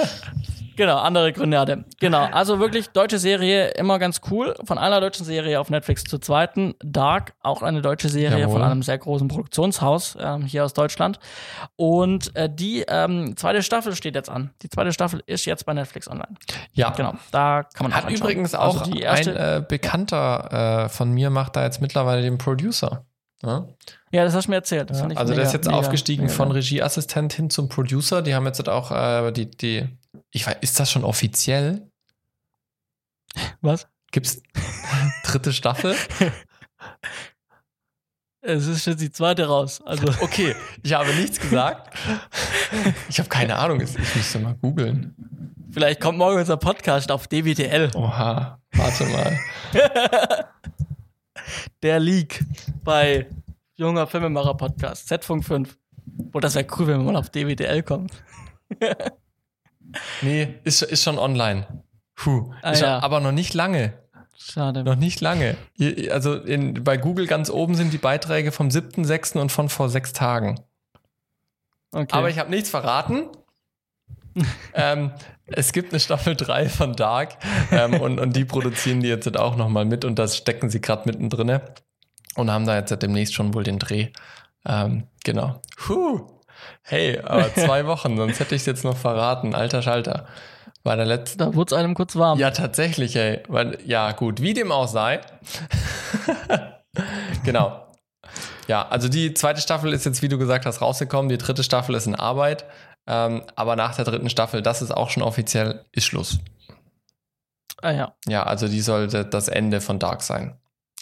Genau, 0.78 0.98
andere 0.98 1.32
Gründe 1.32 1.58
hatte. 1.58 1.84
Genau, 1.98 2.26
also 2.26 2.60
wirklich 2.60 2.90
deutsche 2.90 3.18
Serie, 3.18 3.70
immer 3.70 3.98
ganz 3.98 4.20
cool. 4.30 4.54
Von 4.62 4.78
einer 4.78 5.00
deutschen 5.00 5.26
Serie 5.26 5.58
auf 5.58 5.70
Netflix 5.70 6.04
zur 6.04 6.20
zweiten. 6.20 6.76
Dark, 6.78 7.34
auch 7.42 7.62
eine 7.62 7.82
deutsche 7.82 8.08
Serie 8.08 8.38
Jawohl. 8.38 8.52
von 8.52 8.62
einem 8.62 8.84
sehr 8.84 8.96
großen 8.96 9.26
Produktionshaus 9.26 10.16
ähm, 10.20 10.42
hier 10.42 10.64
aus 10.64 10.74
Deutschland. 10.74 11.18
Und 11.74 12.34
äh, 12.36 12.48
die 12.48 12.84
ähm, 12.86 13.36
zweite 13.36 13.64
Staffel 13.64 13.96
steht 13.96 14.14
jetzt 14.14 14.30
an. 14.30 14.50
Die 14.62 14.70
zweite 14.70 14.92
Staffel 14.92 15.20
ist 15.26 15.46
jetzt 15.46 15.66
bei 15.66 15.74
Netflix 15.74 16.08
online. 16.08 16.36
Ja. 16.74 16.90
Genau, 16.90 17.14
da 17.32 17.64
kann 17.64 17.88
man 17.88 17.96
Hat 17.96 18.04
auch 18.04 18.10
übrigens 18.10 18.54
auch 18.54 18.82
also 18.82 18.92
ein 19.00 19.26
äh, 19.26 19.64
Bekannter 19.68 20.84
äh, 20.84 20.88
von 20.88 21.10
mir 21.10 21.30
macht 21.30 21.56
da 21.56 21.64
jetzt 21.64 21.80
mittlerweile 21.80 22.22
den 22.22 22.38
Producer. 22.38 23.04
Ja, 23.42 23.66
ja 24.12 24.24
das 24.24 24.34
hast 24.34 24.46
du 24.46 24.52
mir 24.52 24.56
erzählt. 24.56 24.90
Ja, 24.90 24.94
also 24.94 25.08
mega, 25.08 25.24
der 25.24 25.42
ist 25.42 25.52
jetzt 25.52 25.66
mega, 25.66 25.76
aufgestiegen 25.76 26.24
mega. 26.24 26.34
von 26.34 26.52
Regieassistent 26.52 27.32
hin 27.32 27.50
zum 27.50 27.68
Producer. 27.68 28.22
Die 28.22 28.36
haben 28.36 28.46
jetzt 28.46 28.68
auch 28.68 28.92
äh, 28.92 29.32
die, 29.32 29.50
die 29.50 29.88
ich 30.30 30.46
weiß, 30.46 30.56
ist 30.60 30.78
das 30.78 30.90
schon 30.90 31.04
offiziell? 31.04 31.90
Was? 33.60 33.88
Gibt's 34.10 34.42
dritte 35.24 35.52
Staffel? 35.52 35.94
Es 38.40 38.66
ist 38.66 38.86
jetzt 38.86 39.00
die 39.00 39.10
zweite 39.10 39.46
raus. 39.46 39.82
Also. 39.84 40.06
Okay, 40.20 40.54
ich 40.82 40.92
habe 40.94 41.12
nichts 41.14 41.38
gesagt. 41.40 41.94
Ich 43.08 43.18
habe 43.18 43.28
keine 43.28 43.56
Ahnung, 43.56 43.80
ich 43.80 43.96
müsste 44.14 44.38
mal 44.38 44.54
googeln. 44.54 45.14
Vielleicht 45.70 46.00
kommt 46.00 46.18
morgen 46.18 46.38
unser 46.38 46.56
Podcast 46.56 47.10
auf 47.10 47.26
DWTL. 47.28 47.90
Oha, 47.94 48.58
warte 48.72 49.04
mal. 49.06 49.38
Der 51.82 52.00
Leak 52.00 52.44
bei 52.82 53.26
Junger 53.76 54.06
Filmemacher 54.06 54.54
Podcast, 54.54 55.08
Z-Funk 55.08 55.44
5. 55.44 55.78
Boah, 56.04 56.40
das 56.40 56.54
wäre 56.54 56.66
cool, 56.78 56.86
wenn 56.86 56.98
wir 56.98 57.12
mal 57.12 57.16
auf 57.16 57.30
DWTL 57.30 57.82
kommen. 57.82 58.08
Nee, 60.22 60.54
ist, 60.64 60.82
ist 60.82 61.02
schon 61.02 61.18
online. 61.18 61.66
Puh. 62.14 62.52
Ah, 62.62 62.72
ja. 62.72 62.76
schon, 62.76 62.88
aber 62.88 63.20
noch 63.20 63.32
nicht 63.32 63.54
lange. 63.54 63.94
Schade. 64.36 64.84
Noch 64.84 64.96
nicht 64.96 65.20
lange. 65.20 65.56
Also 66.10 66.34
in, 66.34 66.84
bei 66.84 66.96
Google 66.96 67.26
ganz 67.26 67.50
oben 67.50 67.74
sind 67.74 67.92
die 67.92 67.98
Beiträge 67.98 68.52
vom 68.52 68.68
7.6. 68.68 69.38
und 69.38 69.50
von 69.50 69.68
vor 69.68 69.88
sechs 69.88 70.12
Tagen. 70.12 70.60
Okay. 71.92 72.16
Aber 72.16 72.30
ich 72.30 72.38
habe 72.38 72.50
nichts 72.50 72.70
verraten. 72.70 73.28
ähm, 74.74 75.12
es 75.46 75.72
gibt 75.72 75.92
eine 75.92 76.00
Staffel 76.00 76.36
3 76.36 76.68
von 76.68 76.94
Dark 76.94 77.38
ähm, 77.72 78.00
und, 78.00 78.20
und 78.20 78.36
die 78.36 78.44
produzieren 78.44 79.00
die 79.00 79.08
jetzt 79.08 79.36
auch 79.36 79.56
nochmal 79.56 79.84
mit 79.84 80.04
und 80.04 80.18
das 80.18 80.36
stecken 80.36 80.70
sie 80.70 80.80
gerade 80.80 81.02
mittendrin 81.06 81.60
und 82.36 82.50
haben 82.50 82.66
da 82.66 82.76
jetzt 82.76 82.90
demnächst 83.02 83.34
schon 83.34 83.54
wohl 83.54 83.64
den 83.64 83.78
Dreh. 83.78 84.08
Ähm, 84.64 85.08
genau. 85.24 85.60
Puh. 85.76 86.37
Hey, 86.88 87.20
aber 87.20 87.52
zwei 87.54 87.86
Wochen, 87.86 88.16
sonst 88.16 88.40
hätte 88.40 88.54
ich 88.54 88.62
es 88.62 88.66
jetzt 88.66 88.82
noch 88.82 88.96
verraten. 88.96 89.54
Alter 89.54 89.82
Schalter. 89.82 90.26
War 90.84 90.96
der 90.96 91.04
letzte. 91.04 91.36
Da 91.36 91.54
wurde 91.54 91.74
es 91.74 91.78
einem 91.78 91.94
kurz 91.94 92.16
warm. 92.16 92.38
Ja, 92.38 92.50
tatsächlich, 92.50 93.14
ey. 93.14 93.42
Weil, 93.48 93.78
ja, 93.84 94.12
gut, 94.12 94.40
wie 94.40 94.54
dem 94.54 94.72
auch 94.72 94.88
sei. 94.88 95.20
genau. 97.44 97.84
Ja, 98.68 98.88
also 98.88 99.08
die 99.08 99.34
zweite 99.34 99.60
Staffel 99.60 99.92
ist 99.92 100.06
jetzt, 100.06 100.22
wie 100.22 100.28
du 100.28 100.38
gesagt 100.38 100.64
hast, 100.64 100.80
rausgekommen. 100.80 101.28
Die 101.28 101.36
dritte 101.36 101.62
Staffel 101.62 101.94
ist 101.94 102.06
in 102.06 102.14
Arbeit. 102.14 102.64
Ähm, 103.06 103.42
aber 103.54 103.76
nach 103.76 103.94
der 103.96 104.06
dritten 104.06 104.30
Staffel, 104.30 104.62
das 104.62 104.80
ist 104.80 104.90
auch 104.90 105.10
schon 105.10 105.22
offiziell, 105.22 105.84
ist 105.92 106.04
Schluss. 106.04 106.38
Ah 107.82 107.90
ja. 107.90 108.14
Ja, 108.26 108.44
also 108.44 108.66
die 108.66 108.80
sollte 108.80 109.26
das 109.26 109.48
Ende 109.48 109.82
von 109.82 109.98
Dark 109.98 110.22
sein. 110.22 110.58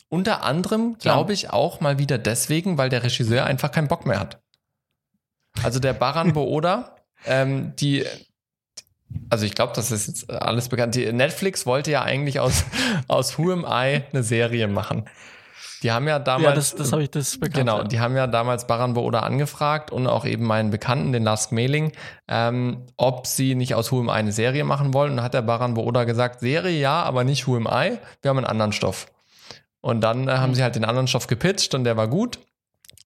Unter 0.09 0.43
anderem, 0.45 0.99
glaube 0.99 1.32
ich, 1.32 1.51
auch 1.51 1.80
mal 1.80 1.99
wieder 1.99 2.18
deswegen, 2.18 2.76
weil 2.76 2.89
der 2.89 3.03
Regisseur 3.03 3.45
einfach 3.45 3.70
keinen 3.70 3.89
Bock 3.89 4.07
mehr 4.07 4.20
hat. 4.20 4.41
Also 5.62 5.80
der 5.80 5.92
Baran 5.92 6.32
Booda, 6.32 6.96
ähm, 7.24 7.74
die, 7.76 8.04
also 9.30 9.44
ich 9.46 9.54
glaube, 9.54 9.72
das 9.74 9.90
ist 9.90 10.07
jetzt 10.07 10.30
alles 10.30 10.68
bekannt. 10.68 10.94
Die 10.94 11.12
Netflix 11.12 11.66
wollte 11.66 11.90
ja 11.90 12.02
eigentlich 12.02 12.40
aus, 12.40 12.64
aus 13.09 13.38
Who 13.38 13.52
Am 13.52 13.64
I 13.64 14.02
eine 14.12 14.22
Serie 14.22 14.68
machen. 14.68 15.09
Die 15.82 15.92
haben 15.92 16.09
ja 16.09 16.18
damals. 16.18 16.44
Ja, 16.44 16.54
das, 16.54 16.74
das 16.74 16.92
habe 16.92 17.02
ich 17.02 17.11
das 17.11 17.38
bekannt. 17.38 17.54
Genau, 17.54 17.82
die 17.84 18.00
haben 18.00 18.16
ja 18.16 18.26
damals 18.26 18.66
Baran 18.66 18.94
Booda 18.94 19.20
angefragt 19.20 19.92
und 19.92 20.07
auch 20.07 20.24
eben 20.24 20.44
meinen 20.44 20.70
Bekannten, 20.70 21.12
den 21.12 21.22
Last 21.22 21.52
Mailing, 21.52 21.92
ähm, 22.28 22.86
ob 22.96 23.26
sie 23.26 23.54
nicht 23.54 23.74
aus 23.74 23.92
Who 23.92 24.00
Am 24.00 24.09
I 24.09 24.12
eine 24.12 24.32
Serie 24.32 24.64
machen 24.64 24.94
wollen. 24.94 25.11
Und 25.11 25.16
dann 25.18 25.24
hat 25.24 25.34
der 25.34 25.42
Baran 25.42 25.74
Booda 25.74 26.04
gesagt, 26.04 26.40
Serie 26.40 26.78
ja, 26.78 27.02
aber 27.02 27.24
nicht 27.24 27.46
Who 27.46 27.57
Am 27.57 27.66
I, 27.66 27.98
wir 28.22 28.28
haben 28.28 28.38
einen 28.38 28.46
anderen 28.46 28.72
Stoff. 28.72 29.07
Und 29.80 30.00
dann 30.00 30.28
äh, 30.28 30.32
haben 30.32 30.50
mhm. 30.50 30.54
sie 30.54 30.62
halt 30.62 30.76
den 30.76 30.84
anderen 30.84 31.07
Stoff 31.07 31.26
gepitcht 31.26 31.74
und 31.74 31.84
der 31.84 31.96
war 31.96 32.09
gut. 32.09 32.38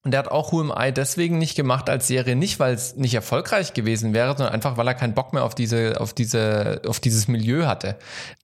Und 0.03 0.13
der 0.13 0.21
hat 0.21 0.29
auch 0.29 0.51
Who 0.51 0.61
Am 0.61 0.73
I 0.75 0.93
deswegen 0.93 1.37
nicht 1.37 1.57
gemacht 1.57 1.91
als 1.91 2.07
Serie, 2.07 2.35
nicht 2.35 2.59
weil 2.59 2.73
es 2.73 2.97
nicht 2.97 3.13
erfolgreich 3.13 3.75
gewesen 3.75 4.15
wäre, 4.15 4.35
sondern 4.35 4.55
einfach, 4.55 4.79
weil 4.79 4.89
er 4.89 4.95
keinen 4.95 5.13
Bock 5.13 5.35
mehr 5.35 5.45
auf 5.45 5.55
diese, 5.55 6.01
auf 6.01 6.15
diese, 6.15 6.81
auf 6.87 7.01
dieses 7.01 7.29
Milieu 7.29 7.67
hatte. 7.67 7.97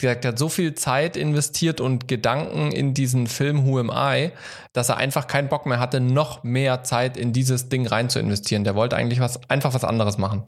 Er 0.03 0.21
hat 0.23 0.39
so 0.39 0.51
viel 0.51 0.75
Zeit 0.75 1.17
investiert 1.17 1.81
und 1.81 2.09
Gedanken 2.09 2.73
in 2.73 2.93
diesen 2.93 3.27
Film 3.27 3.67
Who 3.67 3.79
Am 3.79 3.91
I, 3.91 4.33
dass 4.75 4.91
er 4.91 4.99
einfach 4.99 5.29
keinen 5.29 5.49
Bock 5.49 5.65
mehr 5.65 5.81
hatte, 5.81 5.99
noch 5.99 6.45
mehr 6.45 6.83
Zeit 6.85 7.17
in 7.17 7.33
dieses 7.33 7.71
Ding 7.71 7.87
rein 7.87 8.11
zu 8.11 8.19
investieren. 8.19 8.65
Der 8.65 8.75
wollte 8.75 8.97
eigentlich 8.97 9.21
was, 9.21 9.41
einfach 9.49 9.73
was 9.73 9.85
anderes 9.85 10.19
machen. 10.19 10.45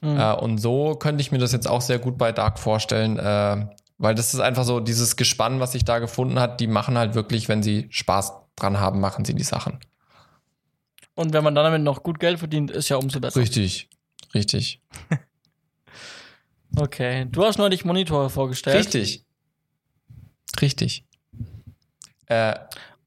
Mhm. 0.00 0.20
Äh, 0.20 0.32
und 0.34 0.58
so 0.58 0.94
könnte 0.94 1.22
ich 1.22 1.32
mir 1.32 1.38
das 1.38 1.50
jetzt 1.50 1.66
auch 1.66 1.80
sehr 1.80 1.98
gut 1.98 2.18
bei 2.18 2.30
Dark 2.30 2.60
vorstellen, 2.60 3.18
äh, 3.18 3.66
weil 3.98 4.14
das 4.14 4.32
ist 4.32 4.40
einfach 4.40 4.64
so 4.64 4.78
dieses 4.78 5.16
Gespann, 5.16 5.58
was 5.58 5.72
sich 5.72 5.84
da 5.84 5.98
gefunden 5.98 6.38
hat, 6.38 6.60
die 6.60 6.68
machen 6.68 6.96
halt 6.96 7.16
wirklich, 7.16 7.48
wenn 7.48 7.64
sie 7.64 7.88
Spaß 7.90 8.32
dran 8.54 8.78
haben, 8.78 9.00
machen 9.00 9.24
sie 9.24 9.34
die 9.34 9.42
Sachen. 9.42 9.80
Und 11.14 11.32
wenn 11.32 11.44
man 11.44 11.54
dann 11.54 11.64
damit 11.64 11.82
noch 11.82 12.02
gut 12.02 12.18
Geld 12.18 12.38
verdient, 12.38 12.70
ist 12.70 12.88
ja 12.88 12.96
umso 12.96 13.20
besser. 13.20 13.40
Richtig, 13.40 13.88
richtig. 14.34 14.80
okay, 16.76 17.26
du 17.30 17.44
hast 17.44 17.58
neulich 17.58 17.84
Monitore 17.84 18.30
vorgestellt. 18.30 18.78
Richtig. 18.78 19.24
Richtig. 20.60 21.04
Äh, 22.26 22.54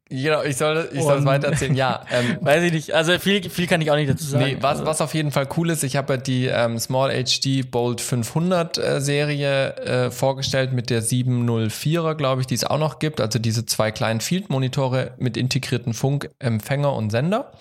Genau, 0.10 0.44
ich 0.44 0.56
soll, 0.56 0.90
ich 0.94 1.04
soll 1.04 1.20
es 1.20 1.26
weiter 1.26 1.48
erzählen. 1.48 1.76
Ja, 1.76 2.06
ähm, 2.12 2.38
weiß 2.42 2.64
ich 2.64 2.72
nicht. 2.72 2.94
Also 2.94 3.18
viel, 3.20 3.50
viel 3.50 3.68
kann 3.68 3.82
ich 3.82 3.92
auch 3.92 3.96
nicht 3.96 4.10
dazu 4.10 4.26
sagen. 4.26 4.46
Nee, 4.46 4.58
was, 4.62 4.86
was 4.86 5.02
auf 5.02 5.14
jeden 5.14 5.32
Fall 5.32 5.48
cool 5.58 5.70
ist, 5.70 5.84
ich 5.84 5.98
habe 5.98 6.14
ja 6.14 6.18
die 6.18 6.46
ähm, 6.46 6.80
Small 6.80 7.12
HD 7.12 7.70
Bolt 7.70 8.00
500 8.00 8.78
äh, 8.78 9.02
Serie 9.02 9.76
äh, 9.76 10.12
vorgestellt 10.12 10.72
mit 10.72 10.90
der 10.90 11.04
704er, 11.04 12.16
glaube 12.16 12.42
ich, 12.42 12.48
die 12.48 12.56
es 12.56 12.64
auch 12.64 12.80
noch 12.80 13.00
gibt. 13.00 13.20
Also 13.20 13.40
diese 13.40 13.66
zwei 13.66 13.92
kleinen 13.92 14.22
Field-Monitore 14.22 15.12
mit 15.18 15.36
integrierten 15.36 15.94
Funkempfänger 15.94 16.94
und 16.94 17.10
Sender. 17.10 17.52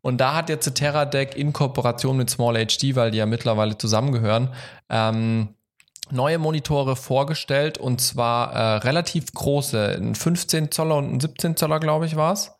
Und 0.00 0.20
da 0.20 0.34
hat 0.34 0.48
jetzt 0.48 0.74
Teradek 0.74 1.36
in 1.36 1.52
Kooperation 1.52 2.16
mit 2.16 2.28
Small 2.28 2.54
HD, 2.54 2.96
weil 2.96 3.10
die 3.12 3.18
ja 3.18 3.26
mittlerweile 3.26 3.78
zusammengehören, 3.78 4.48
ähm, 4.90 5.54
neue 6.10 6.38
Monitore 6.38 6.96
vorgestellt 6.96 7.78
und 7.78 8.00
zwar 8.00 8.52
äh, 8.52 8.76
relativ 8.78 9.32
große, 9.32 9.96
ein 10.00 10.14
15 10.14 10.70
Zoller 10.70 10.96
und 10.96 11.14
ein 11.14 11.20
17 11.20 11.56
Zoller, 11.56 11.80
glaube 11.80 12.06
ich, 12.06 12.16
war 12.16 12.32
es. 12.32 12.52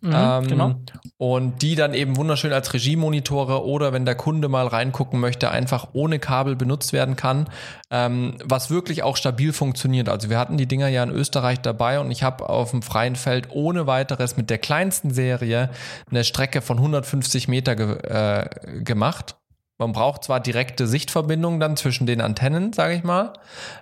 Mhm, 0.00 0.12
ähm, 0.14 0.46
genau. 0.48 0.74
Und 1.16 1.62
die 1.62 1.76
dann 1.76 1.94
eben 1.94 2.16
wunderschön 2.16 2.52
als 2.52 2.74
Regiemonitore 2.74 3.64
oder 3.64 3.92
wenn 3.92 4.04
der 4.04 4.16
Kunde 4.16 4.48
mal 4.48 4.66
reingucken 4.66 5.20
möchte, 5.20 5.50
einfach 5.50 5.88
ohne 5.92 6.18
Kabel 6.18 6.56
benutzt 6.56 6.92
werden 6.92 7.14
kann, 7.14 7.48
ähm, 7.90 8.36
was 8.44 8.68
wirklich 8.68 9.04
auch 9.04 9.16
stabil 9.16 9.52
funktioniert. 9.52 10.08
Also 10.08 10.28
wir 10.28 10.38
hatten 10.38 10.56
die 10.56 10.66
Dinger 10.66 10.88
ja 10.88 11.04
in 11.04 11.10
Österreich 11.10 11.60
dabei 11.60 12.00
und 12.00 12.10
ich 12.10 12.24
habe 12.24 12.48
auf 12.48 12.72
dem 12.72 12.82
freien 12.82 13.14
Feld 13.14 13.48
ohne 13.50 13.86
weiteres 13.86 14.36
mit 14.36 14.50
der 14.50 14.58
kleinsten 14.58 15.12
Serie 15.12 15.70
eine 16.10 16.24
Strecke 16.24 16.62
von 16.62 16.78
150 16.78 17.46
Meter 17.46 17.76
ge 17.76 17.98
äh, 18.02 18.82
gemacht 18.82 19.36
man 19.82 19.92
braucht 19.92 20.24
zwar 20.24 20.40
direkte 20.40 20.86
Sichtverbindungen 20.86 21.58
dann 21.58 21.76
zwischen 21.76 22.06
den 22.06 22.20
Antennen, 22.20 22.72
sage 22.72 22.94
ich 22.94 23.02
mal, 23.02 23.32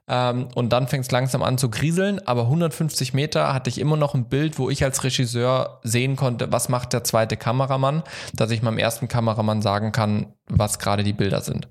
ähm, 0.09 0.48
und 0.55 0.72
dann 0.72 0.88
fängt 0.88 1.05
es 1.05 1.11
langsam 1.11 1.42
an 1.42 1.59
zu 1.59 1.70
grieseln, 1.70 2.26
aber 2.26 2.42
150 2.42 3.14
Meter 3.14 3.53
hatte 3.53 3.70
ich 3.70 3.78
immer 3.78 3.96
noch 3.96 4.14
ein 4.14 4.28
Bild, 4.28 4.59
wo 4.59 4.70
ich 4.70 4.82
als 4.82 5.05
Regisseur 5.05 5.80
sehen 5.82 6.16
konnte, 6.16 6.51
was 6.51 6.68
macht 6.68 6.92
der 6.92 7.05
zweite 7.05 7.36
Kameramann, 7.36 8.03
dass 8.32 8.51
ich 8.51 8.62
meinem 8.62 8.78
ersten 8.78 9.09
Kameramann 9.09 9.62
sagen 9.62 9.92
kann, 9.92 10.34
was 10.48 10.78
gerade 10.78 11.05
die 11.05 11.12
Bilder 11.12 11.42
sind. 11.42 11.68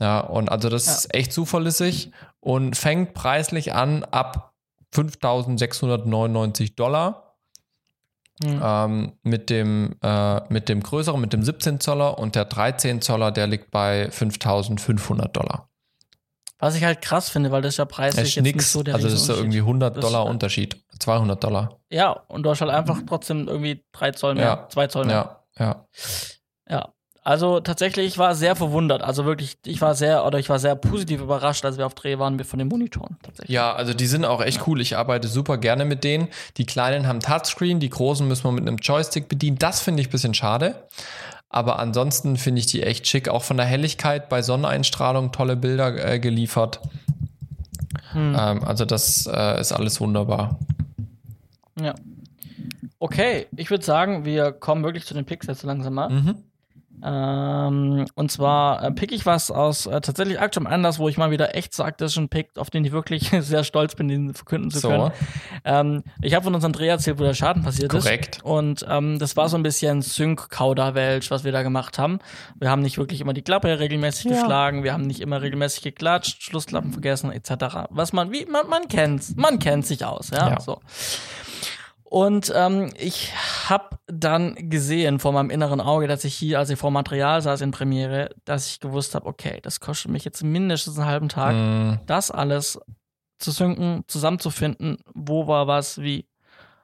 Ja, 0.00 0.20
und 0.20 0.50
also 0.50 0.68
das 0.68 0.86
ja. 0.86 0.92
ist 0.94 1.14
echt 1.14 1.32
zuverlässig 1.32 2.10
und 2.40 2.76
fängt 2.76 3.14
preislich 3.14 3.72
an 3.72 4.04
ab 4.04 4.54
5699 4.92 6.74
Dollar 6.74 7.31
Mhm. 8.44 8.60
Ähm, 8.62 9.12
mit, 9.22 9.50
dem, 9.50 9.96
äh, 10.02 10.40
mit 10.52 10.68
dem 10.68 10.82
größeren, 10.82 11.20
mit 11.20 11.32
dem 11.32 11.42
17 11.42 11.80
Zoller 11.80 12.18
und 12.18 12.34
der 12.34 12.44
13 12.44 13.00
Zoller, 13.00 13.30
der 13.30 13.46
liegt 13.46 13.70
bei 13.70 14.10
5500 14.10 15.36
Dollar. 15.36 15.68
Was 16.58 16.76
ich 16.76 16.84
halt 16.84 17.02
krass 17.02 17.28
finde, 17.28 17.50
weil 17.50 17.62
das 17.62 17.76
ja 17.76 17.84
preislich 17.84 18.36
jetzt 18.36 18.44
nix. 18.44 18.56
nicht 18.56 18.66
so 18.68 18.84
der 18.84 18.94
Also 18.94 19.08
das 19.08 19.22
ist 19.22 19.28
ja 19.28 19.34
irgendwie 19.34 19.58
100 19.58 20.00
Dollar 20.00 20.26
Unterschied, 20.26 20.76
200 21.00 21.42
Dollar. 21.42 21.80
Ja, 21.90 22.10
und 22.28 22.44
du 22.44 22.50
hast 22.50 22.60
halt 22.60 22.70
einfach 22.70 23.00
trotzdem 23.06 23.48
irgendwie 23.48 23.84
3 23.90 24.12
Zoll 24.12 24.34
mehr, 24.36 24.68
2 24.70 24.82
ja. 24.82 24.88
Zoll 24.88 25.06
mehr. 25.06 25.42
Ja, 25.58 25.64
ja. 25.64 25.86
Also 27.24 27.60
tatsächlich, 27.60 28.06
ich 28.06 28.18
war 28.18 28.34
sehr 28.34 28.56
verwundert. 28.56 29.02
Also 29.02 29.24
wirklich, 29.24 29.56
ich 29.64 29.80
war 29.80 29.94
sehr, 29.94 30.26
oder 30.26 30.40
ich 30.40 30.48
war 30.48 30.58
sehr 30.58 30.74
positiv 30.74 31.20
überrascht, 31.20 31.64
als 31.64 31.78
wir 31.78 31.86
auf 31.86 31.94
Dreh 31.94 32.18
waren 32.18 32.42
von 32.42 32.58
den 32.58 32.66
Monitoren. 32.66 33.16
Tatsächlich. 33.22 33.54
Ja, 33.54 33.72
also 33.74 33.94
die 33.94 34.06
sind 34.06 34.24
auch 34.24 34.42
echt 34.42 34.58
ja. 34.58 34.64
cool. 34.66 34.80
Ich 34.80 34.96
arbeite 34.96 35.28
super 35.28 35.56
gerne 35.56 35.84
mit 35.84 36.02
denen. 36.02 36.28
Die 36.56 36.66
kleinen 36.66 37.06
haben 37.06 37.20
Touchscreen, 37.20 37.78
die 37.78 37.90
großen 37.90 38.26
müssen 38.26 38.44
wir 38.44 38.50
mit 38.50 38.66
einem 38.66 38.78
Joystick 38.78 39.28
bedienen. 39.28 39.56
Das 39.58 39.80
finde 39.80 40.00
ich 40.00 40.08
ein 40.08 40.10
bisschen 40.10 40.34
schade. 40.34 40.88
Aber 41.48 41.78
ansonsten 41.78 42.36
finde 42.36 42.58
ich 42.58 42.66
die 42.66 42.82
echt 42.82 43.06
schick. 43.06 43.28
Auch 43.28 43.44
von 43.44 43.56
der 43.56 43.66
Helligkeit 43.66 44.28
bei 44.28 44.42
Sonneneinstrahlung 44.42 45.30
tolle 45.30 45.54
Bilder 45.54 46.04
äh, 46.04 46.18
geliefert. 46.18 46.80
Hm. 48.12 48.36
Ähm, 48.36 48.64
also 48.64 48.84
das 48.84 49.28
äh, 49.32 49.60
ist 49.60 49.70
alles 49.70 50.00
wunderbar. 50.00 50.58
Ja. 51.80 51.94
Okay, 52.98 53.46
ich 53.56 53.70
würde 53.70 53.84
sagen, 53.84 54.24
wir 54.24 54.50
kommen 54.50 54.82
wirklich 54.82 55.04
zu 55.06 55.14
den 55.14 55.24
Picks 55.24 55.46
jetzt 55.46 55.62
langsam 55.62 55.94
mal. 55.94 56.08
Mhm. 56.08 56.34
Ähm, 57.04 58.06
und 58.14 58.30
zwar 58.30 58.82
äh, 58.82 58.92
pick 58.92 59.12
ich 59.12 59.26
was 59.26 59.50
aus 59.50 59.86
äh, 59.86 60.00
tatsächlich 60.00 60.40
aktuellem 60.40 60.68
Anlass, 60.68 60.98
wo 60.98 61.08
ich 61.08 61.16
mal 61.16 61.30
wieder 61.30 61.56
echt 61.56 61.74
sage, 61.74 61.94
das 61.98 62.12
ist 62.12 62.18
ein 62.18 62.28
Pick, 62.28 62.56
auf 62.56 62.70
den 62.70 62.84
ich 62.84 62.92
wirklich 62.92 63.30
sehr 63.40 63.64
stolz 63.64 63.94
bin, 63.94 64.08
den 64.08 64.34
verkünden 64.34 64.70
zu 64.70 64.88
können. 64.88 65.10
So. 65.10 65.12
Ähm, 65.64 66.04
ich 66.20 66.34
habe 66.34 66.44
von 66.44 66.54
unserem 66.54 66.72
Dreh 66.72 66.88
erzählt, 66.88 67.18
wo 67.18 67.24
der 67.24 67.34
Schaden 67.34 67.62
passiert 67.62 67.90
Korrekt. 67.90 68.36
ist. 68.36 68.44
Und 68.44 68.86
ähm, 68.88 69.18
das 69.18 69.36
war 69.36 69.48
so 69.48 69.56
ein 69.56 69.62
bisschen 69.62 70.02
Sync-Kauderwelsch, 70.02 71.30
was 71.30 71.44
wir 71.44 71.52
da 71.52 71.62
gemacht 71.62 71.98
haben. 71.98 72.20
Wir 72.58 72.70
haben 72.70 72.82
nicht 72.82 72.98
wirklich 72.98 73.20
immer 73.20 73.32
die 73.32 73.42
Klappe 73.42 73.78
regelmäßig 73.78 74.26
ja. 74.26 74.40
geschlagen, 74.40 74.84
wir 74.84 74.92
haben 74.92 75.02
nicht 75.02 75.20
immer 75.20 75.42
regelmäßig 75.42 75.82
geklatscht, 75.82 76.42
Schlussklappen 76.42 76.92
vergessen, 76.92 77.32
etc. 77.32 77.88
Was 77.90 78.12
man, 78.12 78.32
wie 78.32 78.46
man, 78.46 78.68
man 78.68 78.86
kennt, 78.88 79.36
man 79.36 79.58
kennt 79.58 79.86
sich 79.86 80.04
aus, 80.04 80.30
ja. 80.30 80.50
ja. 80.50 80.60
So. 80.60 80.80
Und 82.12 82.52
ähm, 82.54 82.90
ich 82.98 83.32
habe 83.70 83.96
dann 84.06 84.68
gesehen 84.68 85.18
vor 85.18 85.32
meinem 85.32 85.48
inneren 85.48 85.80
Auge, 85.80 86.06
dass 86.08 86.26
ich 86.26 86.34
hier, 86.34 86.58
als 86.58 86.68
ich 86.68 86.78
vor 86.78 86.90
Material 86.90 87.40
saß 87.40 87.62
in 87.62 87.70
Premiere, 87.70 88.28
dass 88.44 88.68
ich 88.68 88.80
gewusst 88.80 89.14
habe, 89.14 89.24
okay, 89.24 89.60
das 89.62 89.80
kostet 89.80 90.10
mich 90.10 90.22
jetzt 90.22 90.44
mindestens 90.44 90.98
einen 90.98 91.08
halben 91.08 91.30
Tag, 91.30 91.54
mm. 91.54 92.00
das 92.04 92.30
alles 92.30 92.78
zu 93.38 93.50
synken, 93.50 94.04
zusammenzufinden, 94.08 94.98
wo 95.14 95.46
war 95.46 95.66
was, 95.68 96.02
wie. 96.02 96.26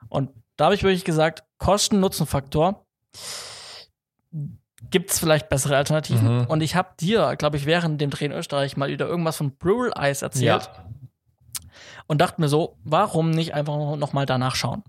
Und 0.09 0.31
da 0.57 0.65
habe 0.65 0.75
ich 0.75 0.83
wirklich 0.83 1.05
gesagt, 1.05 1.45
Kosten-Nutzen-Faktor 1.59 2.87
gibt 4.89 5.11
es 5.11 5.19
vielleicht 5.19 5.51
bessere 5.51 5.77
Alternativen. 5.77 6.39
Mhm. 6.39 6.47
Und 6.47 6.63
ich 6.63 6.75
habe 6.75 6.95
dir, 6.99 7.37
glaube 7.37 7.59
ich, 7.59 7.67
während 7.67 8.01
dem 8.01 8.09
Dreh 8.09 8.25
in 8.25 8.33
Österreich 8.33 8.79
mal 8.79 8.89
wieder 8.89 9.07
irgendwas 9.07 9.37
von 9.37 9.59
Plural 9.59 9.93
Eyes 9.95 10.23
erzählt. 10.23 10.71
Ja. 10.75 10.85
Und 12.07 12.23
dachte 12.23 12.41
mir 12.41 12.49
so, 12.49 12.79
warum 12.83 13.31
nicht 13.31 13.53
einfach 13.53 13.77
noch 13.77 14.15
mal 14.15 14.25
danach 14.25 14.55
schauen? 14.55 14.83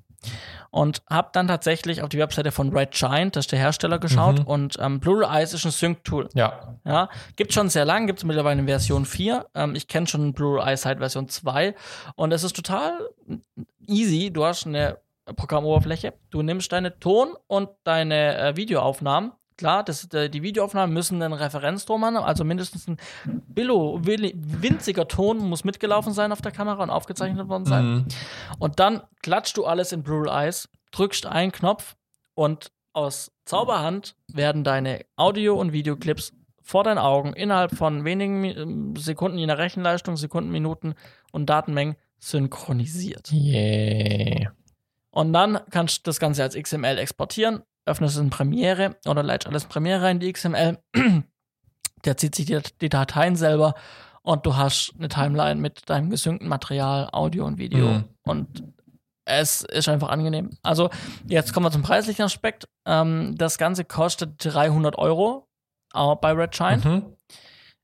Und 0.72 1.02
habe 1.10 1.30
dann 1.34 1.48
tatsächlich 1.48 2.02
auf 2.02 2.10
die 2.10 2.20
Webseite 2.20 2.52
von 2.52 2.76
Red 2.76 2.92
Giant, 2.92 3.36
das 3.36 3.46
ist 3.46 3.52
der 3.52 3.60
Hersteller, 3.60 4.00
geschaut. 4.00 4.40
Mhm. 4.40 4.46
Und 4.46 4.78
ähm, 4.80 5.00
Plural 5.00 5.36
Eyes 5.36 5.54
ist 5.54 5.66
ein 5.66 5.72
Sync-Tool. 5.72 6.30
Ja. 6.34 6.78
ja. 6.86 7.10
Gibt 7.36 7.54
schon 7.54 7.70
sehr 7.70 7.86
lang, 7.86 8.06
gibt 8.06 8.20
es 8.20 8.26
mittlerweile 8.26 8.60
in 8.60 8.68
Version 8.68 9.06
4. 9.06 9.48
Ähm, 9.56 9.76
ich 9.76 9.88
kenne 9.88 10.08
schon 10.08 10.34
Plural 10.34 10.68
Eyes 10.68 10.84
seit 10.84 11.00
Version 11.00 11.28
2. 11.28 11.74
Und 12.16 12.32
es 12.32 12.44
ist 12.44 12.56
total 12.56 13.10
easy. 13.88 14.32
Du 14.32 14.46
hast 14.46 14.68
eine 14.68 15.00
Programmoberfläche, 15.36 16.14
du 16.30 16.42
nimmst 16.42 16.72
deine 16.72 17.00
Ton- 17.00 17.36
und 17.48 17.70
deine 17.84 18.38
äh, 18.38 18.56
Videoaufnahmen 18.56 19.32
Klar, 19.60 19.84
das, 19.84 20.06
äh, 20.14 20.30
die 20.30 20.42
Videoaufnahmen 20.42 20.94
müssen 20.94 21.22
einen 21.22 21.34
Referenzton 21.34 22.06
haben, 22.06 22.16
also 22.16 22.46
mindestens 22.46 22.88
ein 22.88 22.96
Billo, 23.26 24.00
winziger 24.02 25.06
Ton 25.06 25.40
muss 25.40 25.66
mitgelaufen 25.66 26.14
sein 26.14 26.32
auf 26.32 26.42
der 26.42 26.54
Kamera 26.54 26.82
und 26.82 26.90
aufgezeichnet 26.90 27.50
worden 27.50 27.66
sein. 27.66 27.86
Mhm. 27.86 28.06
Und 28.58 28.80
dann 28.80 29.02
klatscht 29.22 29.58
du 29.58 29.66
alles 29.66 29.92
in 29.92 30.02
Plural 30.02 30.46
Eyes, 30.46 30.70
drückst 30.92 31.26
einen 31.26 31.52
Knopf 31.52 31.98
und 32.36 32.72
aus 32.94 33.34
Zauberhand 33.44 34.16
werden 34.32 34.64
deine 34.64 35.02
Audio- 35.18 35.60
und 35.60 35.74
Videoclips 35.74 36.32
vor 36.62 36.86
deinen 36.86 36.98
Augen 36.98 37.34
innerhalb 37.34 37.76
von 37.76 38.06
wenigen 38.06 38.46
ähm, 38.46 38.96
Sekunden, 38.96 39.38
je 39.38 39.46
nach 39.46 39.58
Rechenleistung, 39.58 40.16
Sekunden, 40.16 40.52
Minuten 40.52 40.94
und 41.34 41.50
Datenmengen 41.50 41.98
synchronisiert. 42.18 43.30
Yeah. 43.34 44.54
Und 45.12 45.34
dann 45.34 45.60
kannst 45.70 45.98
du 45.98 46.02
das 46.06 46.22
Ganze 46.22 46.44
als 46.44 46.56
XML 46.56 46.98
exportieren 46.98 47.64
öffnest 47.90 48.16
es 48.16 48.22
in 48.22 48.30
Premiere 48.30 48.96
oder 49.06 49.24
leitest 49.24 49.48
alles 49.48 49.64
in 49.64 49.70
Premiere 49.70 50.02
rein, 50.02 50.20
die 50.20 50.32
XML. 50.32 50.78
Der 52.06 52.16
zieht 52.16 52.36
sich 52.36 52.46
die, 52.46 52.62
die, 52.80 52.88
Dateien 52.88 53.36
selber 53.36 53.74
und 54.22 54.46
du 54.46 54.56
hast 54.56 54.94
eine 54.98 55.10
Timeline 55.10 55.60
mit 55.60 55.90
deinem 55.90 56.10
gesynkten 56.10 56.48
Material, 56.48 57.10
Audio 57.12 57.46
und 57.46 57.58
Video. 57.58 57.88
Mhm. 57.88 58.06
Und 58.24 58.64
es 59.26 59.62
ist 59.64 59.90
einfach 59.90 60.10
angenehm. 60.10 60.50
Also, 60.64 60.90
jetzt 61.28 61.54
kommen 61.54 61.66
wir 61.66 61.72
zum 61.72 61.82
preislichen 61.82 62.24
Aspekt. 62.24 62.70
Ähm, 62.86 63.36
das 63.38 63.58
Ganze 63.58 63.84
kostet 63.84 64.44
300 64.44 64.98
Euro 64.98 65.50
äh, 65.94 66.16
bei 66.16 66.32
Red 66.32 66.56
Shine. 66.56 66.82
Mhm. 66.84 67.16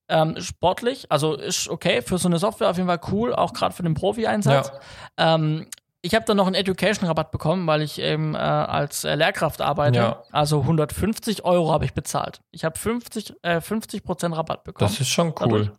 Ähm, 0.07 0.39
sportlich, 0.39 1.11
also 1.11 1.33
ist 1.33 1.67
okay 1.67 2.03
für 2.03 2.19
so 2.19 2.27
eine 2.27 2.37
Software 2.37 2.69
auf 2.69 2.77
jeden 2.77 2.87
Fall 2.87 3.01
cool, 3.11 3.33
auch 3.33 3.53
gerade 3.53 3.73
für 3.73 3.81
den 3.81 3.95
Profi-Einsatz. 3.95 4.71
Ja. 5.17 5.35
Ähm, 5.35 5.67
ich 6.05 6.13
habe 6.13 6.23
dann 6.25 6.37
noch 6.37 6.45
einen 6.45 6.55
Education-Rabatt 6.55 7.31
bekommen, 7.31 7.65
weil 7.65 7.81
ich 7.81 7.99
eben 7.99 8.35
äh, 8.35 8.37
als 8.37 9.03
äh, 9.03 9.15
Lehrkraft 9.15 9.59
arbeite. 9.59 9.97
Ja. 9.97 10.23
Also 10.31 10.61
150 10.61 11.43
Euro 11.45 11.71
habe 11.71 11.83
ich 11.85 11.93
bezahlt. 11.93 12.41
Ich 12.51 12.63
habe 12.63 12.77
50, 12.77 13.33
äh, 13.41 13.59
50 13.59 14.03
Rabatt 14.05 14.63
bekommen. 14.63 14.87
Das 14.87 14.99
ist 14.99 15.07
schon 15.07 15.33
cool. 15.41 15.71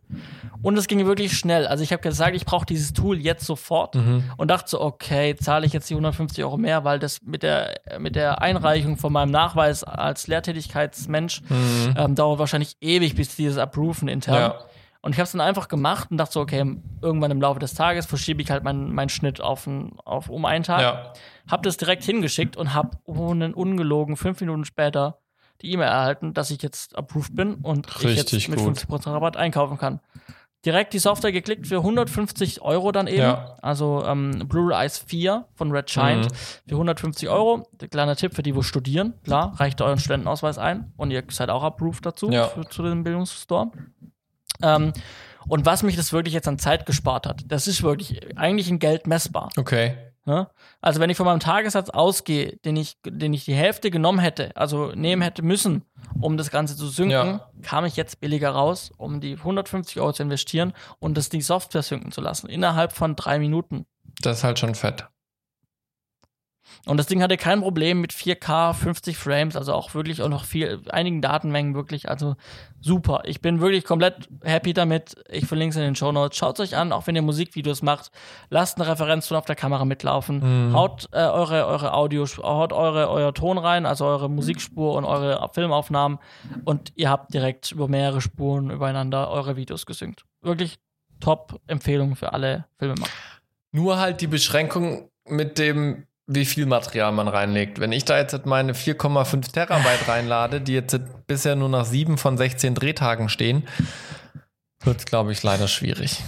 Und 0.63 0.77
es 0.77 0.89
ging 0.89 1.07
wirklich 1.07 1.39
schnell. 1.39 1.69
Also 1.69 1.85
ich 1.85 1.93
habe 1.93 2.03
gesagt, 2.03 2.35
ich 2.35 2.45
brauche 2.45 2.67
dieses 2.67 2.93
Tool 2.93 3.19
jetzt 3.19 3.47
sofort 3.47 3.95
mhm. 3.95 4.25
und 4.37 4.51
dachte 4.51 4.69
so, 4.69 4.81
okay, 4.81 5.37
zahle 5.37 5.65
ich 5.65 5.73
jetzt 5.73 5.89
die 5.91 5.95
150 5.95 6.43
Euro 6.43 6.57
mehr, 6.57 6.83
weil 6.83 6.99
das 6.99 7.23
mit 7.23 7.45
der, 7.45 7.81
mit 8.01 8.17
der 8.17 8.43
Einreichung 8.43 8.97
von 8.97 9.13
meinem 9.13 9.31
Nachweis 9.31 9.85
als 9.85 10.27
Lehrtätigkeitsmensch 10.27 11.43
mhm. 11.43 11.95
ähm, 11.97 12.15
dauert 12.17 12.41
wahrscheinlich 12.41 12.77
ewig, 12.81 13.15
bis 13.15 13.37
dieses 13.37 13.59
Approven 13.59 14.09
intern. 14.09 14.35
Ja. 14.35 14.59
Und 15.03 15.13
ich 15.13 15.19
habe 15.19 15.25
es 15.25 15.33
dann 15.33 15.41
einfach 15.41 15.69
gemacht 15.69 16.11
und 16.11 16.17
dachte 16.17 16.33
so, 16.33 16.41
okay, 16.41 16.65
irgendwann 17.01 17.31
im 17.31 17.41
Laufe 17.41 17.61
des 17.61 17.75
Tages 17.75 18.07
verschiebe 18.07 18.43
ich 18.43 18.51
halt 18.51 18.65
meinen 18.65 18.93
mein 18.93 19.09
Schnitt 19.09 19.41
auf, 19.41 19.67
ein, 19.67 19.99
auf 20.05 20.29
um 20.29 20.45
einen 20.45 20.65
Tag. 20.65 20.81
Ja. 20.81 21.13
Hab 21.49 21.63
das 21.63 21.77
direkt 21.77 22.05
hingeschickt 22.05 22.57
und 22.57 22.75
habe 22.75 22.99
ohne 23.05 23.55
ungelogen 23.55 24.17
fünf 24.17 24.41
Minuten 24.41 24.65
später 24.65 25.19
die 25.63 25.73
E-Mail 25.73 25.89
erhalten, 25.89 26.35
dass 26.35 26.51
ich 26.51 26.63
jetzt 26.63 26.97
approved 26.97 27.35
bin 27.35 27.55
und 27.55 27.87
Richtig 28.03 28.33
ich 28.33 28.33
jetzt 28.33 28.49
mit 28.49 28.59
gut. 28.59 28.79
50% 28.79 29.11
Rabatt 29.11 29.37
einkaufen 29.37 29.79
kann. 29.79 30.01
Direkt 30.65 30.95
die 30.95 30.99
Software 30.99 31.31
geklickt 31.31 31.69
für 31.69 31.77
150 31.77 32.61
Euro 32.61 32.91
dann 32.91 33.07
eben. 33.07 33.19
Ja. 33.19 33.57
Also 33.63 34.05
ähm, 34.05 34.49
Blue 34.49 34.75
Eyes 34.75 34.99
4 34.99 35.47
von 35.55 35.71
Red 35.71 35.87
Giant 35.87 36.25
mhm. 36.25 36.35
für 36.69 36.75
150 36.75 37.29
Euro. 37.29 37.69
Kleiner 37.91 38.17
Tipp 38.17 38.35
für 38.35 38.43
die, 38.43 38.57
wo 38.57 38.63
studieren. 38.63 39.15
Klar, 39.23 39.53
reicht 39.61 39.81
euren 39.81 39.99
Studentenausweis 39.99 40.59
ein 40.59 40.93
und 40.97 41.13
ihr 41.13 41.23
seid 41.31 41.51
auch 41.51 41.63
approved 41.63 42.05
dazu 42.05 42.31
ja. 42.31 42.49
für, 42.49 42.69
zu 42.69 42.83
dem 42.83 43.05
Bildungsstore. 43.05 43.71
Ähm, 44.63 44.93
und 45.49 45.65
was 45.65 45.83
mich 45.83 45.97
das 45.97 46.13
wirklich 46.13 46.35
jetzt 46.35 46.49
an 46.49 46.59
Zeit 46.59 46.87
gespart 46.87 47.27
hat, 47.27 47.45
das 47.47 47.69
ist 47.69 47.83
wirklich 47.83 48.37
eigentlich 48.37 48.69
in 48.69 48.79
Geld 48.79 49.07
messbar. 49.07 49.51
Okay. 49.57 49.97
Ja? 50.27 50.51
Also 50.81 51.01
wenn 51.01 51.09
ich 51.09 51.17
von 51.17 51.27
meinem 51.27 51.41
Tagessatz 51.41 51.89
ausgehe, 51.89 52.57
den 52.65 52.77
ich, 52.77 52.99
den 53.05 53.33
ich 53.33 53.45
die 53.45 53.55
Hälfte 53.55 53.91
genommen 53.91 54.19
hätte, 54.19 54.51
also 54.57 54.93
nehmen 54.95 55.23
hätte 55.23 55.43
müssen, 55.43 55.85
um 56.21 56.37
das 56.37 56.51
Ganze 56.51 56.77
zu 56.77 56.89
synken, 56.89 57.11
ja. 57.11 57.49
kam 57.63 57.85
ich 57.85 57.97
jetzt 57.97 58.21
billiger 58.21 58.51
raus, 58.51 58.91
um 58.97 59.21
die 59.21 59.35
150 59.35 60.01
Euro 60.01 60.13
zu 60.13 60.25
investieren 60.25 60.73
und 60.99 61.17
das 61.17 61.29
die 61.29 61.41
Software 61.41 61.83
synken 61.83 62.11
zu 62.11 62.21
lassen, 62.21 62.49
innerhalb 62.49 62.93
von 62.93 63.15
drei 63.15 63.39
Minuten. 63.39 63.87
Das 64.21 64.39
ist 64.39 64.45
halt 64.45 64.59
schon 64.59 64.75
fett. 64.75 65.07
Und 66.87 66.99
das 66.99 67.07
Ding 67.07 67.21
hatte 67.21 67.37
kein 67.37 67.63
Problem 67.63 68.01
mit 68.01 68.13
4K, 68.13 68.73
50 68.73 69.19
Frames, 69.19 69.57
also 69.57 69.73
auch 69.73 69.95
wirklich 69.95 70.23
auch 70.23 70.29
noch 70.29 70.45
viel, 70.45 70.83
einigen 70.89 71.21
Datenmengen 71.21 71.75
wirklich, 71.75 72.09
also 72.09 72.37
super. 72.81 73.23
Ich 73.25 73.41
bin 73.41 73.61
wirklich 73.61 73.85
komplett 73.85 74.29
happy 74.45 74.73
damit. 74.73 75.17
Ich 75.29 75.47
verlinke 75.47 75.71
es 75.71 75.77
in 75.77 75.83
den 75.83 75.97
Show 75.97 76.13
Notes. 76.13 76.39
Schaut 76.39 76.61
es 76.61 76.61
euch 76.61 76.77
an, 76.79 76.93
auch 76.93 77.09
wenn 77.09 77.17
ihr 77.17 77.23
Musikvideos 77.23 77.83
macht. 77.83 78.13
Lasst 78.51 78.79
eine 78.81 78.89
Referenz 78.89 79.33
auf 79.33 79.47
der 79.47 79.57
Kamera 79.57 79.85
mitlaufen. 79.85 80.69
Mhm. 80.69 80.75
Haut 80.75 81.09
äh, 81.11 81.17
eure, 81.17 81.67
eure 81.67 81.93
Audio, 81.93 82.25
haut 82.25 82.73
eure, 82.73 83.11
euer 83.11 83.35
Ton 83.35 83.59
rein, 83.59 83.85
also 83.85 84.07
eure 84.07 84.31
Musikspur 84.31 84.95
und 84.95 85.05
eure 85.05 85.51
Filmaufnahmen. 85.53 86.19
Und 86.65 86.93
ihr 86.95 87.11
habt 87.11 87.35
direkt 87.35 87.73
über 87.73 87.89
mehrere 87.89 88.21
Spuren 88.21 88.71
übereinander 88.71 89.29
eure 89.31 89.57
Videos 89.57 89.87
gesynkt. 89.87 90.25
Wirklich 90.41 90.79
top 91.19 91.61
Empfehlung 91.67 92.15
für 92.15 92.33
alle 92.33 92.67
Filmemacher. 92.79 93.11
Nur 93.73 93.99
halt 93.99 94.21
die 94.21 94.29
Beschränkung 94.29 95.11
mit 95.25 95.59
dem 95.59 96.07
wie 96.27 96.45
viel 96.45 96.67
Material 96.67 97.13
man 97.13 97.29
reinlegt. 97.29 97.79
Wenn 97.79 97.93
ich 97.93 98.05
da 98.05 98.19
jetzt 98.19 98.47
meine 98.47 98.73
4,5 98.73 99.53
Terabyte 99.53 100.09
reinlade, 100.09 100.61
die 100.61 100.73
jetzt 100.73 100.99
bisher 101.27 101.57
nur 101.57 101.69
nach 101.69 101.85
7 101.85 102.19
von 102.19 102.37
16 102.37 102.75
Drehtagen 102.75 103.29
stehen, 103.29 103.65
wird 104.83 104.99
es, 104.99 105.07
glaube 105.07 105.33
ich, 105.33 105.43
leider 105.43 105.69
schwierig. 105.69 106.23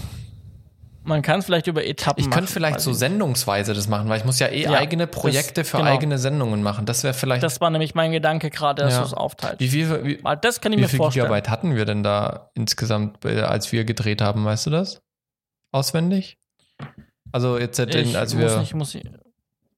Man 1.09 1.23
kann 1.23 1.39
es 1.41 1.47
vielleicht 1.47 1.67
über 1.67 1.85
Etappen 1.87 2.23
Ich 2.23 2.31
könnte 2.31 2.53
vielleicht 2.53 2.81
so 2.81 2.93
sendungsweise 2.93 3.73
das 3.73 3.89
machen, 3.89 4.11
weil 4.11 4.19
ich 4.19 4.27
muss 4.27 4.39
ja 4.41 4.49
eh 4.49 4.65
ja, 4.65 4.73
eigene 4.73 5.07
Projekte 5.07 5.63
das, 5.63 5.71
für 5.71 5.79
genau. 5.79 5.91
eigene 5.91 6.19
Sendungen 6.19 6.63
machen. 6.63 6.85
Das 6.85 7.03
wäre 7.03 7.15
vielleicht. 7.15 7.43
Das 7.43 7.63
war 7.63 7.71
nämlich 7.71 7.95
mein 7.95 8.13
Gedanke 8.13 8.51
gerade, 8.51 8.83
dass 8.83 8.95
ja. 8.95 9.01
du 9.01 9.07
es 9.07 9.15
aufteilst. 9.15 9.59
Wie 9.61 9.69
viel, 9.69 10.05
wie, 10.05 10.23
das 10.43 10.61
kann 10.61 10.73
ich 10.73 10.79
wie 10.79 10.83
mir 10.83 10.89
viel 10.89 10.99
vorstellen. 10.99 11.27
Gigabyte 11.27 11.49
hatten 11.49 11.77
wir 11.77 11.87
denn 11.87 12.03
da 12.03 12.51
insgesamt, 12.55 13.25
als 13.25 13.73
wir 13.73 13.85
gedreht 13.85 14.21
haben, 14.21 14.45
weißt 14.45 14.67
du 14.67 14.71
das? 14.71 15.01
Auswendig? 15.73 16.37
Also 17.33 17.59
jetzt, 17.59 17.79
ich 17.79 18.17
als 18.17 18.37
wir. 18.37 18.59
Nicht, 18.59 18.75
muss 18.75 18.95
ich, 18.95 19.05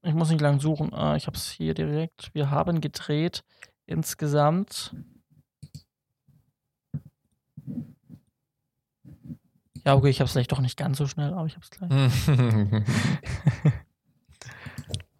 ich 0.02 0.14
muss 0.14 0.30
nicht 0.30 0.40
lang 0.40 0.60
suchen. 0.60 0.94
Ah, 0.94 1.16
ich 1.16 1.26
habe 1.26 1.36
es 1.36 1.50
hier 1.50 1.74
direkt. 1.74 2.30
Wir 2.34 2.50
haben 2.50 2.80
gedreht 2.80 3.44
insgesamt. 3.86 4.94
Ja, 9.84 9.94
okay, 9.94 10.10
ich 10.10 10.20
habe 10.20 10.26
es 10.26 10.32
vielleicht 10.32 10.52
doch 10.52 10.60
nicht 10.60 10.76
ganz 10.76 10.98
so 10.98 11.06
schnell, 11.06 11.32
aber 11.32 11.46
ich 11.46 11.56
habe 11.56 11.64
es 11.64 11.70
gleich. 11.70 11.90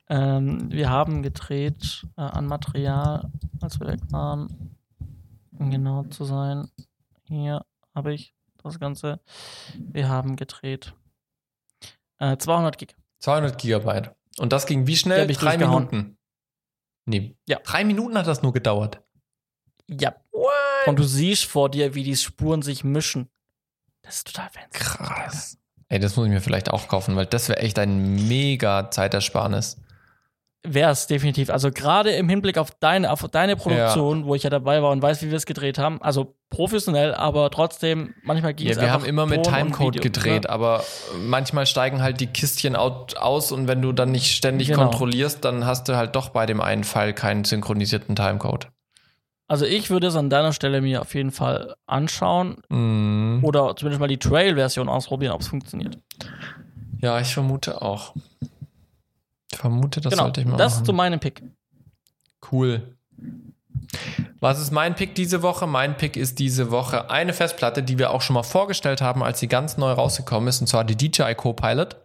ähm, 0.09 0.71
wir 0.71 0.91
haben 0.91 1.23
gedreht 1.23 2.07
äh, 2.17 2.23
an 2.23 2.47
Material, 2.47 3.31
als 3.61 3.81
wir 3.81 3.87
weg 3.87 4.01
waren, 4.11 4.77
um 5.59 5.71
genau 5.71 6.05
zu 6.05 6.25
sein. 6.25 6.69
Hier 7.25 7.65
habe 7.95 8.13
ich 8.13 8.35
das 8.63 8.79
Ganze. 8.79 9.21
Wir 9.79 10.09
haben 10.09 10.37
gedreht 10.37 10.95
äh, 12.19 12.37
200 12.37 12.77
Gig. 12.77 12.97
200 13.21 13.59
Gigabyte. 13.59 14.15
Und 14.41 14.53
das 14.53 14.67
ging 14.67 14.87
wie 14.87 14.97
schnell? 14.97 15.27
Drei 15.27 15.59
Minuten. 15.59 16.17
Nee. 17.05 17.37
Ja. 17.47 17.59
Drei 17.59 17.85
Minuten 17.85 18.17
hat 18.17 18.27
das 18.27 18.43
nur 18.43 18.53
gedauert. 18.53 19.03
Ja. 19.87 20.17
What? 20.33 20.51
Und 20.87 20.99
du 20.99 21.03
siehst 21.03 21.45
vor 21.45 21.71
dir, 21.71 21.95
wie 21.95 22.05
die 22.05 22.17
Spuren 22.17 22.63
sich 22.63 22.83
mischen. 22.83 23.29
Das 24.03 24.17
ist 24.17 24.29
total 24.29 24.49
fancy. 24.51 24.79
Krass. 24.79 25.59
Ey, 25.89 25.99
das 25.99 26.17
muss 26.17 26.27
ich 26.27 26.33
mir 26.33 26.41
vielleicht 26.41 26.71
auch 26.71 26.89
kaufen, 26.89 27.17
weil 27.17 27.27
das 27.27 27.49
wäre 27.49 27.59
echt 27.59 27.79
ein 27.79 28.29
mega 28.29 28.91
Zeitersparnis 28.91 29.77
wäre 30.63 30.91
es 30.91 31.07
definitiv. 31.07 31.51
Also 31.51 31.71
gerade 31.71 32.11
im 32.11 32.29
Hinblick 32.29 32.59
auf 32.59 32.71
deine, 32.73 33.11
auf 33.11 33.27
deine 33.31 33.57
Produktion, 33.57 34.21
ja. 34.21 34.27
wo 34.27 34.35
ich 34.35 34.43
ja 34.43 34.51
dabei 34.51 34.83
war 34.83 34.91
und 34.91 35.03
weiß, 35.03 35.23
wie 35.23 35.31
wir 35.31 35.37
es 35.37 35.47
gedreht 35.47 35.79
haben. 35.79 36.01
Also 36.03 36.37
professionell, 36.51 37.15
aber 37.15 37.51
trotzdem, 37.51 38.15
manchmal 38.23 38.55
geht 38.55 38.67
ja, 38.67 38.73
es 38.73 38.81
Wir 38.81 38.93
haben 38.93 39.05
immer 39.05 39.25
mit 39.25 39.45
Timecode 39.45 39.95
Video, 39.95 40.03
gedreht, 40.03 40.45
ja. 40.45 40.51
aber 40.51 40.85
manchmal 41.17 41.65
steigen 41.65 42.03
halt 42.03 42.21
die 42.21 42.27
Kistchen 42.27 42.77
aus 42.77 43.53
und 43.53 43.69
wenn 43.69 43.81
du 43.81 43.93
dann 43.93 44.11
nicht 44.11 44.35
ständig 44.35 44.69
genau. 44.69 44.83
kontrollierst, 44.83 45.45
dann 45.45 45.65
hast 45.65 45.89
du 45.89 45.97
halt 45.97 46.17
doch 46.17 46.31
bei 46.31 46.47
dem 46.47 46.61
einen 46.61 46.85
Fall 46.85 47.15
keinen 47.15 47.45
synchronisierten 47.45 48.17
Timecode. 48.17 48.69
Also 49.47 49.65
ich 49.65 49.91
würde 49.91 50.09
es 50.09 50.17
an 50.17 50.31
deiner 50.31 50.53
Stelle 50.53 50.81
mir 50.81 51.01
auf 51.01 51.15
jeden 51.15 51.33
Fall 51.33 51.75
anschauen 51.87 52.59
mm. 52.69 53.45
oder 53.45 53.75
zumindest 53.75 54.01
mal 54.01 54.07
die 54.07 54.19
Trail-Version 54.19 54.89
ausprobieren, 54.89 55.33
ob 55.33 55.41
es 55.41 55.49
funktioniert. 55.49 55.99
Ja, 57.01 57.21
ich 57.21 57.33
vermute 57.33 57.81
auch. 57.83 58.15
Ich 59.51 59.59
vermute, 59.59 60.01
das 60.01 60.13
genau, 60.13 60.25
sollte 60.25 60.41
ich 60.41 60.47
mal 60.47 60.57
das 60.57 60.75
machen. 60.75 60.81
Das 60.83 60.87
zu 60.87 60.93
meinem 60.93 61.19
Pick. 61.19 61.43
Cool. 62.53 62.97
Was 64.41 64.59
ist 64.59 64.71
mein 64.71 64.95
Pick 64.95 65.15
diese 65.15 65.43
Woche? 65.43 65.67
Mein 65.67 65.99
Pick 65.99 66.17
ist 66.17 66.39
diese 66.39 66.71
Woche 66.71 67.11
eine 67.11 67.35
Festplatte, 67.35 67.83
die 67.83 67.99
wir 67.99 68.11
auch 68.11 68.23
schon 68.23 68.35
mal 68.35 68.43
vorgestellt 68.43 69.03
haben, 69.03 69.23
als 69.23 69.39
sie 69.39 69.49
ganz 69.49 69.77
neu 69.77 69.93
rausgekommen 69.93 70.49
ist, 70.49 70.63
und 70.63 70.67
zwar 70.67 70.85
die 70.85 70.97
DJI 70.97 71.35
Copilot. 71.35 71.97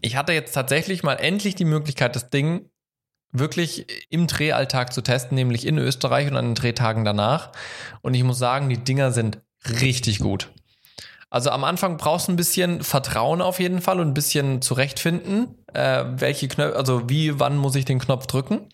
Ich 0.00 0.14
hatte 0.14 0.32
jetzt 0.32 0.52
tatsächlich 0.52 1.02
mal 1.02 1.14
endlich 1.14 1.56
die 1.56 1.64
Möglichkeit, 1.64 2.14
das 2.14 2.30
Ding 2.30 2.70
wirklich 3.32 3.86
im 4.08 4.28
Drehalltag 4.28 4.92
zu 4.92 5.02
testen, 5.02 5.34
nämlich 5.34 5.66
in 5.66 5.78
Österreich 5.78 6.28
und 6.28 6.36
an 6.36 6.46
den 6.46 6.54
Drehtagen 6.54 7.04
danach. 7.04 7.50
Und 8.02 8.14
ich 8.14 8.22
muss 8.22 8.38
sagen, 8.38 8.68
die 8.68 8.78
Dinger 8.78 9.10
sind 9.10 9.40
richtig 9.80 10.20
gut. 10.20 10.50
Also 11.28 11.50
am 11.50 11.64
Anfang 11.64 11.98
brauchst 11.98 12.28
du 12.28 12.32
ein 12.32 12.36
bisschen 12.36 12.82
Vertrauen 12.82 13.42
auf 13.42 13.58
jeden 13.58 13.82
Fall 13.82 14.00
und 14.00 14.08
ein 14.08 14.14
bisschen 14.14 14.62
zurechtfinden, 14.62 15.56
äh, 15.74 16.04
welche 16.16 16.48
Knöpfe, 16.48 16.76
also 16.76 17.10
wie, 17.10 17.38
wann 17.38 17.58
muss 17.58 17.74
ich 17.74 17.84
den 17.84 17.98
Knopf 17.98 18.26
drücken. 18.26 18.68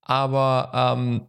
Aber 0.00 0.96
ähm, 0.96 1.28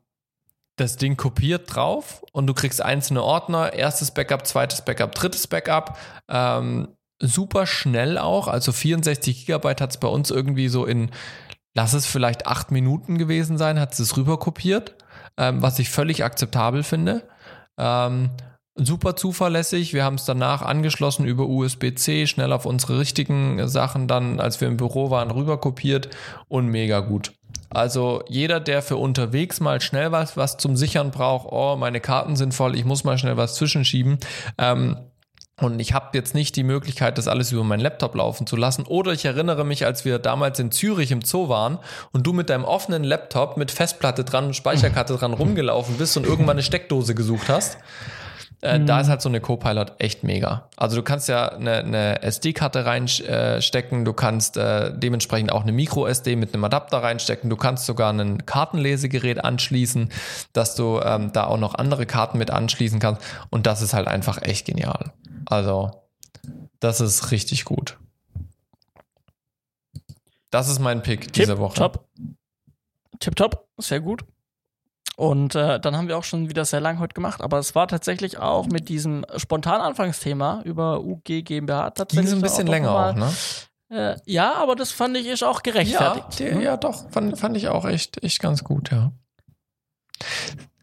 das 0.76 0.98
Ding 0.98 1.18
kopiert 1.18 1.74
drauf 1.74 2.24
und 2.32 2.48
du 2.48 2.54
kriegst 2.54 2.82
einzelne 2.82 3.24
Ordner, 3.24 3.74
erstes 3.74 4.12
Backup, 4.12 4.48
zweites 4.48 4.84
Backup, 4.84 5.14
drittes 5.14 5.48
Backup. 5.48 5.98
Ähm, 6.28 6.88
super 7.20 7.66
schnell 7.66 8.18
auch, 8.18 8.48
also 8.48 8.72
64 8.72 9.46
Gigabyte 9.46 9.82
hat 9.82 9.92
es 9.92 9.98
bei 9.98 10.08
uns 10.08 10.32
irgendwie 10.32 10.68
so 10.68 10.86
in, 10.86 11.12
lass 11.76 11.94
es 11.94 12.06
vielleicht 12.06 12.48
acht 12.48 12.72
Minuten 12.72 13.18
gewesen 13.18 13.58
sein, 13.58 13.80
hat 13.80 13.98
es 13.98 14.18
rüber 14.18 14.40
kopiert, 14.40 14.96
ähm, 15.38 15.62
was 15.62 15.80
ich 15.80 15.90
völlig 15.90 16.24
akzeptabel 16.24 16.84
finde. 16.84 17.28
Ähm, 17.78 18.32
super 18.76 19.16
zuverlässig. 19.16 19.94
Wir 19.94 20.04
haben 20.04 20.16
es 20.16 20.26
danach 20.26 20.64
angeschlossen 20.64 21.26
über 21.26 21.48
USB-C, 21.48 22.28
schnell 22.28 22.52
auf 22.52 22.66
unsere 22.66 23.00
richtigen 23.00 23.68
Sachen 23.68 24.08
dann, 24.08 24.40
als 24.40 24.60
wir 24.62 24.68
im 24.68 24.78
Büro 24.78 25.12
waren, 25.12 25.32
rüber 25.32 25.60
kopiert 25.60 26.10
und 26.48 26.68
mega 26.68 27.00
gut. 27.00 27.34
Also 27.70 28.24
jeder, 28.28 28.60
der 28.60 28.82
für 28.82 28.98
unterwegs 28.98 29.60
mal 29.60 29.82
schnell 29.82 30.12
was, 30.12 30.38
was 30.38 30.58
zum 30.58 30.76
Sichern 30.78 31.12
braucht, 31.12 31.48
oh, 31.52 31.76
meine 31.76 32.00
Karten 32.00 32.36
sind 32.36 32.54
voll, 32.54 32.76
ich 32.76 32.86
muss 32.86 33.04
mal 33.04 33.18
schnell 33.18 33.38
was 33.38 33.56
zwischenschieben, 33.56 34.20
ähm, 34.58 34.98
und 35.62 35.80
ich 35.80 35.94
habe 35.94 36.10
jetzt 36.14 36.34
nicht 36.34 36.56
die 36.56 36.64
Möglichkeit, 36.64 37.18
das 37.18 37.28
alles 37.28 37.52
über 37.52 37.64
meinen 37.64 37.80
Laptop 37.80 38.16
laufen 38.16 38.48
zu 38.48 38.56
lassen. 38.56 38.86
Oder 38.88 39.14
ich 39.14 39.24
erinnere 39.24 39.64
mich, 39.64 39.86
als 39.86 40.04
wir 40.04 40.18
damals 40.18 40.60
in 40.60 40.72
Zürich 40.72 41.12
im 41.12 41.22
Zoo 41.22 41.48
waren 41.48 41.78
und 42.12 42.26
du 42.26 42.34
mit 42.34 42.50
deinem 42.50 42.66
offenen 42.66 43.04
Laptop 43.04 43.56
mit 43.56 43.70
Festplatte 43.70 44.24
dran 44.24 44.54
Speicherkarte 44.56 45.16
dran 45.16 45.34
rumgelaufen 45.34 45.98
bist 45.98 46.18
und 46.18 46.26
irgendwann 46.26 46.56
eine 46.56 46.64
Steckdose 46.64 47.14
gesucht 47.14 47.50
hast. 47.50 47.78
Äh, 48.64 48.80
mhm. 48.80 48.86
Da 48.86 49.02
ist 49.02 49.10
halt 49.10 49.22
so 49.22 49.28
eine 49.28 49.42
Copilot 49.42 49.96
echt 50.00 50.24
mega. 50.24 50.70
Also 50.78 50.96
du 50.96 51.04
kannst 51.04 51.28
ja 51.28 51.50
eine, 51.50 51.80
eine 51.80 52.22
SD-Karte 52.22 52.86
reinstecken, 52.86 54.06
du 54.06 54.14
kannst 54.14 54.56
äh, 54.56 54.98
dementsprechend 54.98 55.52
auch 55.52 55.64
eine 55.64 55.74
Micro-SD 55.74 56.38
mit 56.38 56.54
einem 56.54 56.64
Adapter 56.64 57.00
reinstecken, 57.04 57.50
du 57.50 57.58
kannst 57.58 57.86
sogar 57.86 58.14
ein 58.14 58.46
Kartenlesegerät 58.46 59.44
anschließen, 59.44 60.10
dass 60.54 60.76
du 60.76 61.02
ähm, 61.04 61.34
da 61.34 61.44
auch 61.44 61.58
noch 61.58 61.76
andere 61.76 62.06
Karten 62.06 62.38
mit 62.38 62.52
anschließen 62.52 63.02
kannst. 63.02 63.22
Und 63.50 63.68
das 63.68 63.82
ist 63.82 63.94
halt 63.94 64.08
einfach 64.08 64.42
echt 64.42 64.66
genial. 64.66 65.12
Also, 65.46 65.92
das 66.80 67.02
ist 67.02 67.32
richtig 67.32 67.66
gut. 67.66 67.98
Das 70.52 70.70
ist 70.70 70.80
mein 70.80 71.04
Pick 71.04 71.24
Tip, 71.24 71.34
diese 71.34 71.58
Woche. 71.58 71.76
Top. 71.76 72.08
Tip 73.20 73.36
top, 73.36 73.68
sehr 73.78 74.00
gut. 74.00 74.24
Und 75.16 75.54
äh, 75.54 75.80
dann 75.80 75.96
haben 75.96 76.08
wir 76.08 76.18
auch 76.18 76.24
schon 76.24 76.50
wieder 76.50 76.66
sehr 76.66 76.82
lang 76.82 77.00
heute 77.00 77.14
gemacht, 77.14 77.42
aber 77.42 77.60
es 77.60 77.76
war 77.76 77.88
tatsächlich 77.88 78.40
auch 78.40 78.66
mit 78.66 78.90
diesem 78.90 79.26
spontan 79.38 79.80
Anfangsthema 79.80 80.62
über 80.66 81.02
UG 81.02 81.44
GmbH 81.44 81.92
tatsächlich. 81.92 82.32
Ging 82.32 82.40
ein 82.40 82.42
bisschen 82.42 82.68
länger 82.68 82.92
mal, 82.92 83.12
auch, 83.12 83.16
ne? 83.16 83.34
Äh, 83.90 84.16
ja, 84.26 84.56
aber 84.56 84.76
das 84.76 84.92
fand 84.92 85.16
ich 85.18 85.28
ist 85.28 85.44
auch 85.44 85.62
gerechtfertigt. 85.62 86.40
Ja, 86.40 86.58
die, 86.58 86.64
ja 86.64 86.78
doch, 86.78 87.12
fand, 87.12 87.38
fand 87.38 87.56
ich 87.58 87.68
auch 87.68 87.86
echt, 87.86 88.24
echt 88.24 88.40
ganz 88.40 88.64
gut, 88.64 88.92
ja. 88.92 89.12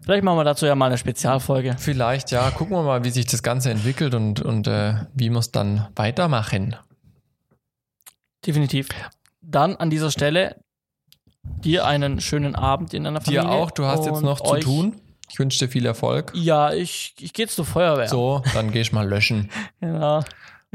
Vielleicht 0.01 0.25
machen 0.25 0.39
wir 0.39 0.45
dazu 0.45 0.65
ja 0.65 0.75
mal 0.75 0.87
eine 0.87 0.99
Spezialfolge. 0.99 1.77
Vielleicht, 1.79 2.31
ja. 2.31 2.51
Gucken 2.51 2.77
wir 2.77 2.83
mal, 2.83 3.05
wie 3.05 3.11
sich 3.11 3.27
das 3.27 3.43
Ganze 3.43 3.71
entwickelt 3.71 4.15
und, 4.15 4.41
und 4.41 4.67
äh, 4.67 4.95
wie 5.13 5.29
wir 5.29 5.39
es 5.39 5.51
dann 5.51 5.89
weitermachen. 5.95 6.77
Definitiv. 8.47 8.89
Dann 9.43 9.77
an 9.77 9.91
dieser 9.91 10.11
Stelle 10.11 10.57
Dir 11.43 11.87
einen 11.87 12.21
schönen 12.21 12.55
Abend 12.55 12.95
in 12.95 13.05
deiner 13.05 13.21
Familie. 13.21 13.43
Dir 13.43 13.51
auch, 13.51 13.71
du 13.71 13.85
hast 13.85 14.07
jetzt 14.07 14.23
noch 14.23 14.41
zu 14.41 14.57
tun. 14.61 15.01
Ich 15.31 15.39
wünsche 15.39 15.59
dir 15.59 15.71
viel 15.71 15.87
Erfolg. 15.87 16.33
Ja, 16.35 16.73
ich, 16.73 17.15
ich 17.21 17.33
gehe 17.33 17.47
zur 17.47 17.65
Feuerwehr. 17.65 18.09
So, 18.09 18.43
dann 18.55 18.73
geh 18.73 18.81
ich 18.81 18.93
mal 18.93 19.09
löschen. 19.09 19.51
genau. 19.81 20.23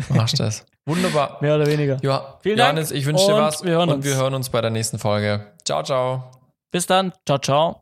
Machst 0.09 0.39
das. 0.39 0.65
Wunderbar. 0.85 1.37
Mehr 1.41 1.55
oder 1.55 1.65
weniger. 1.65 1.97
Ja, 2.01 2.37
vielen 2.41 2.59
Johannes, 2.59 2.89
Dank. 2.89 2.99
ich 2.99 3.05
wünsche 3.05 3.25
dir 3.25 3.33
was 3.33 3.63
wir 3.63 3.79
und 3.79 3.89
uns. 3.89 4.05
wir 4.05 4.15
hören 4.15 4.33
uns 4.33 4.49
bei 4.49 4.61
der 4.61 4.69
nächsten 4.69 4.99
Folge. 4.99 5.51
Ciao, 5.65 5.83
ciao. 5.83 6.31
Bis 6.71 6.85
dann. 6.85 7.11
Ciao, 7.25 7.39
ciao. 7.39 7.81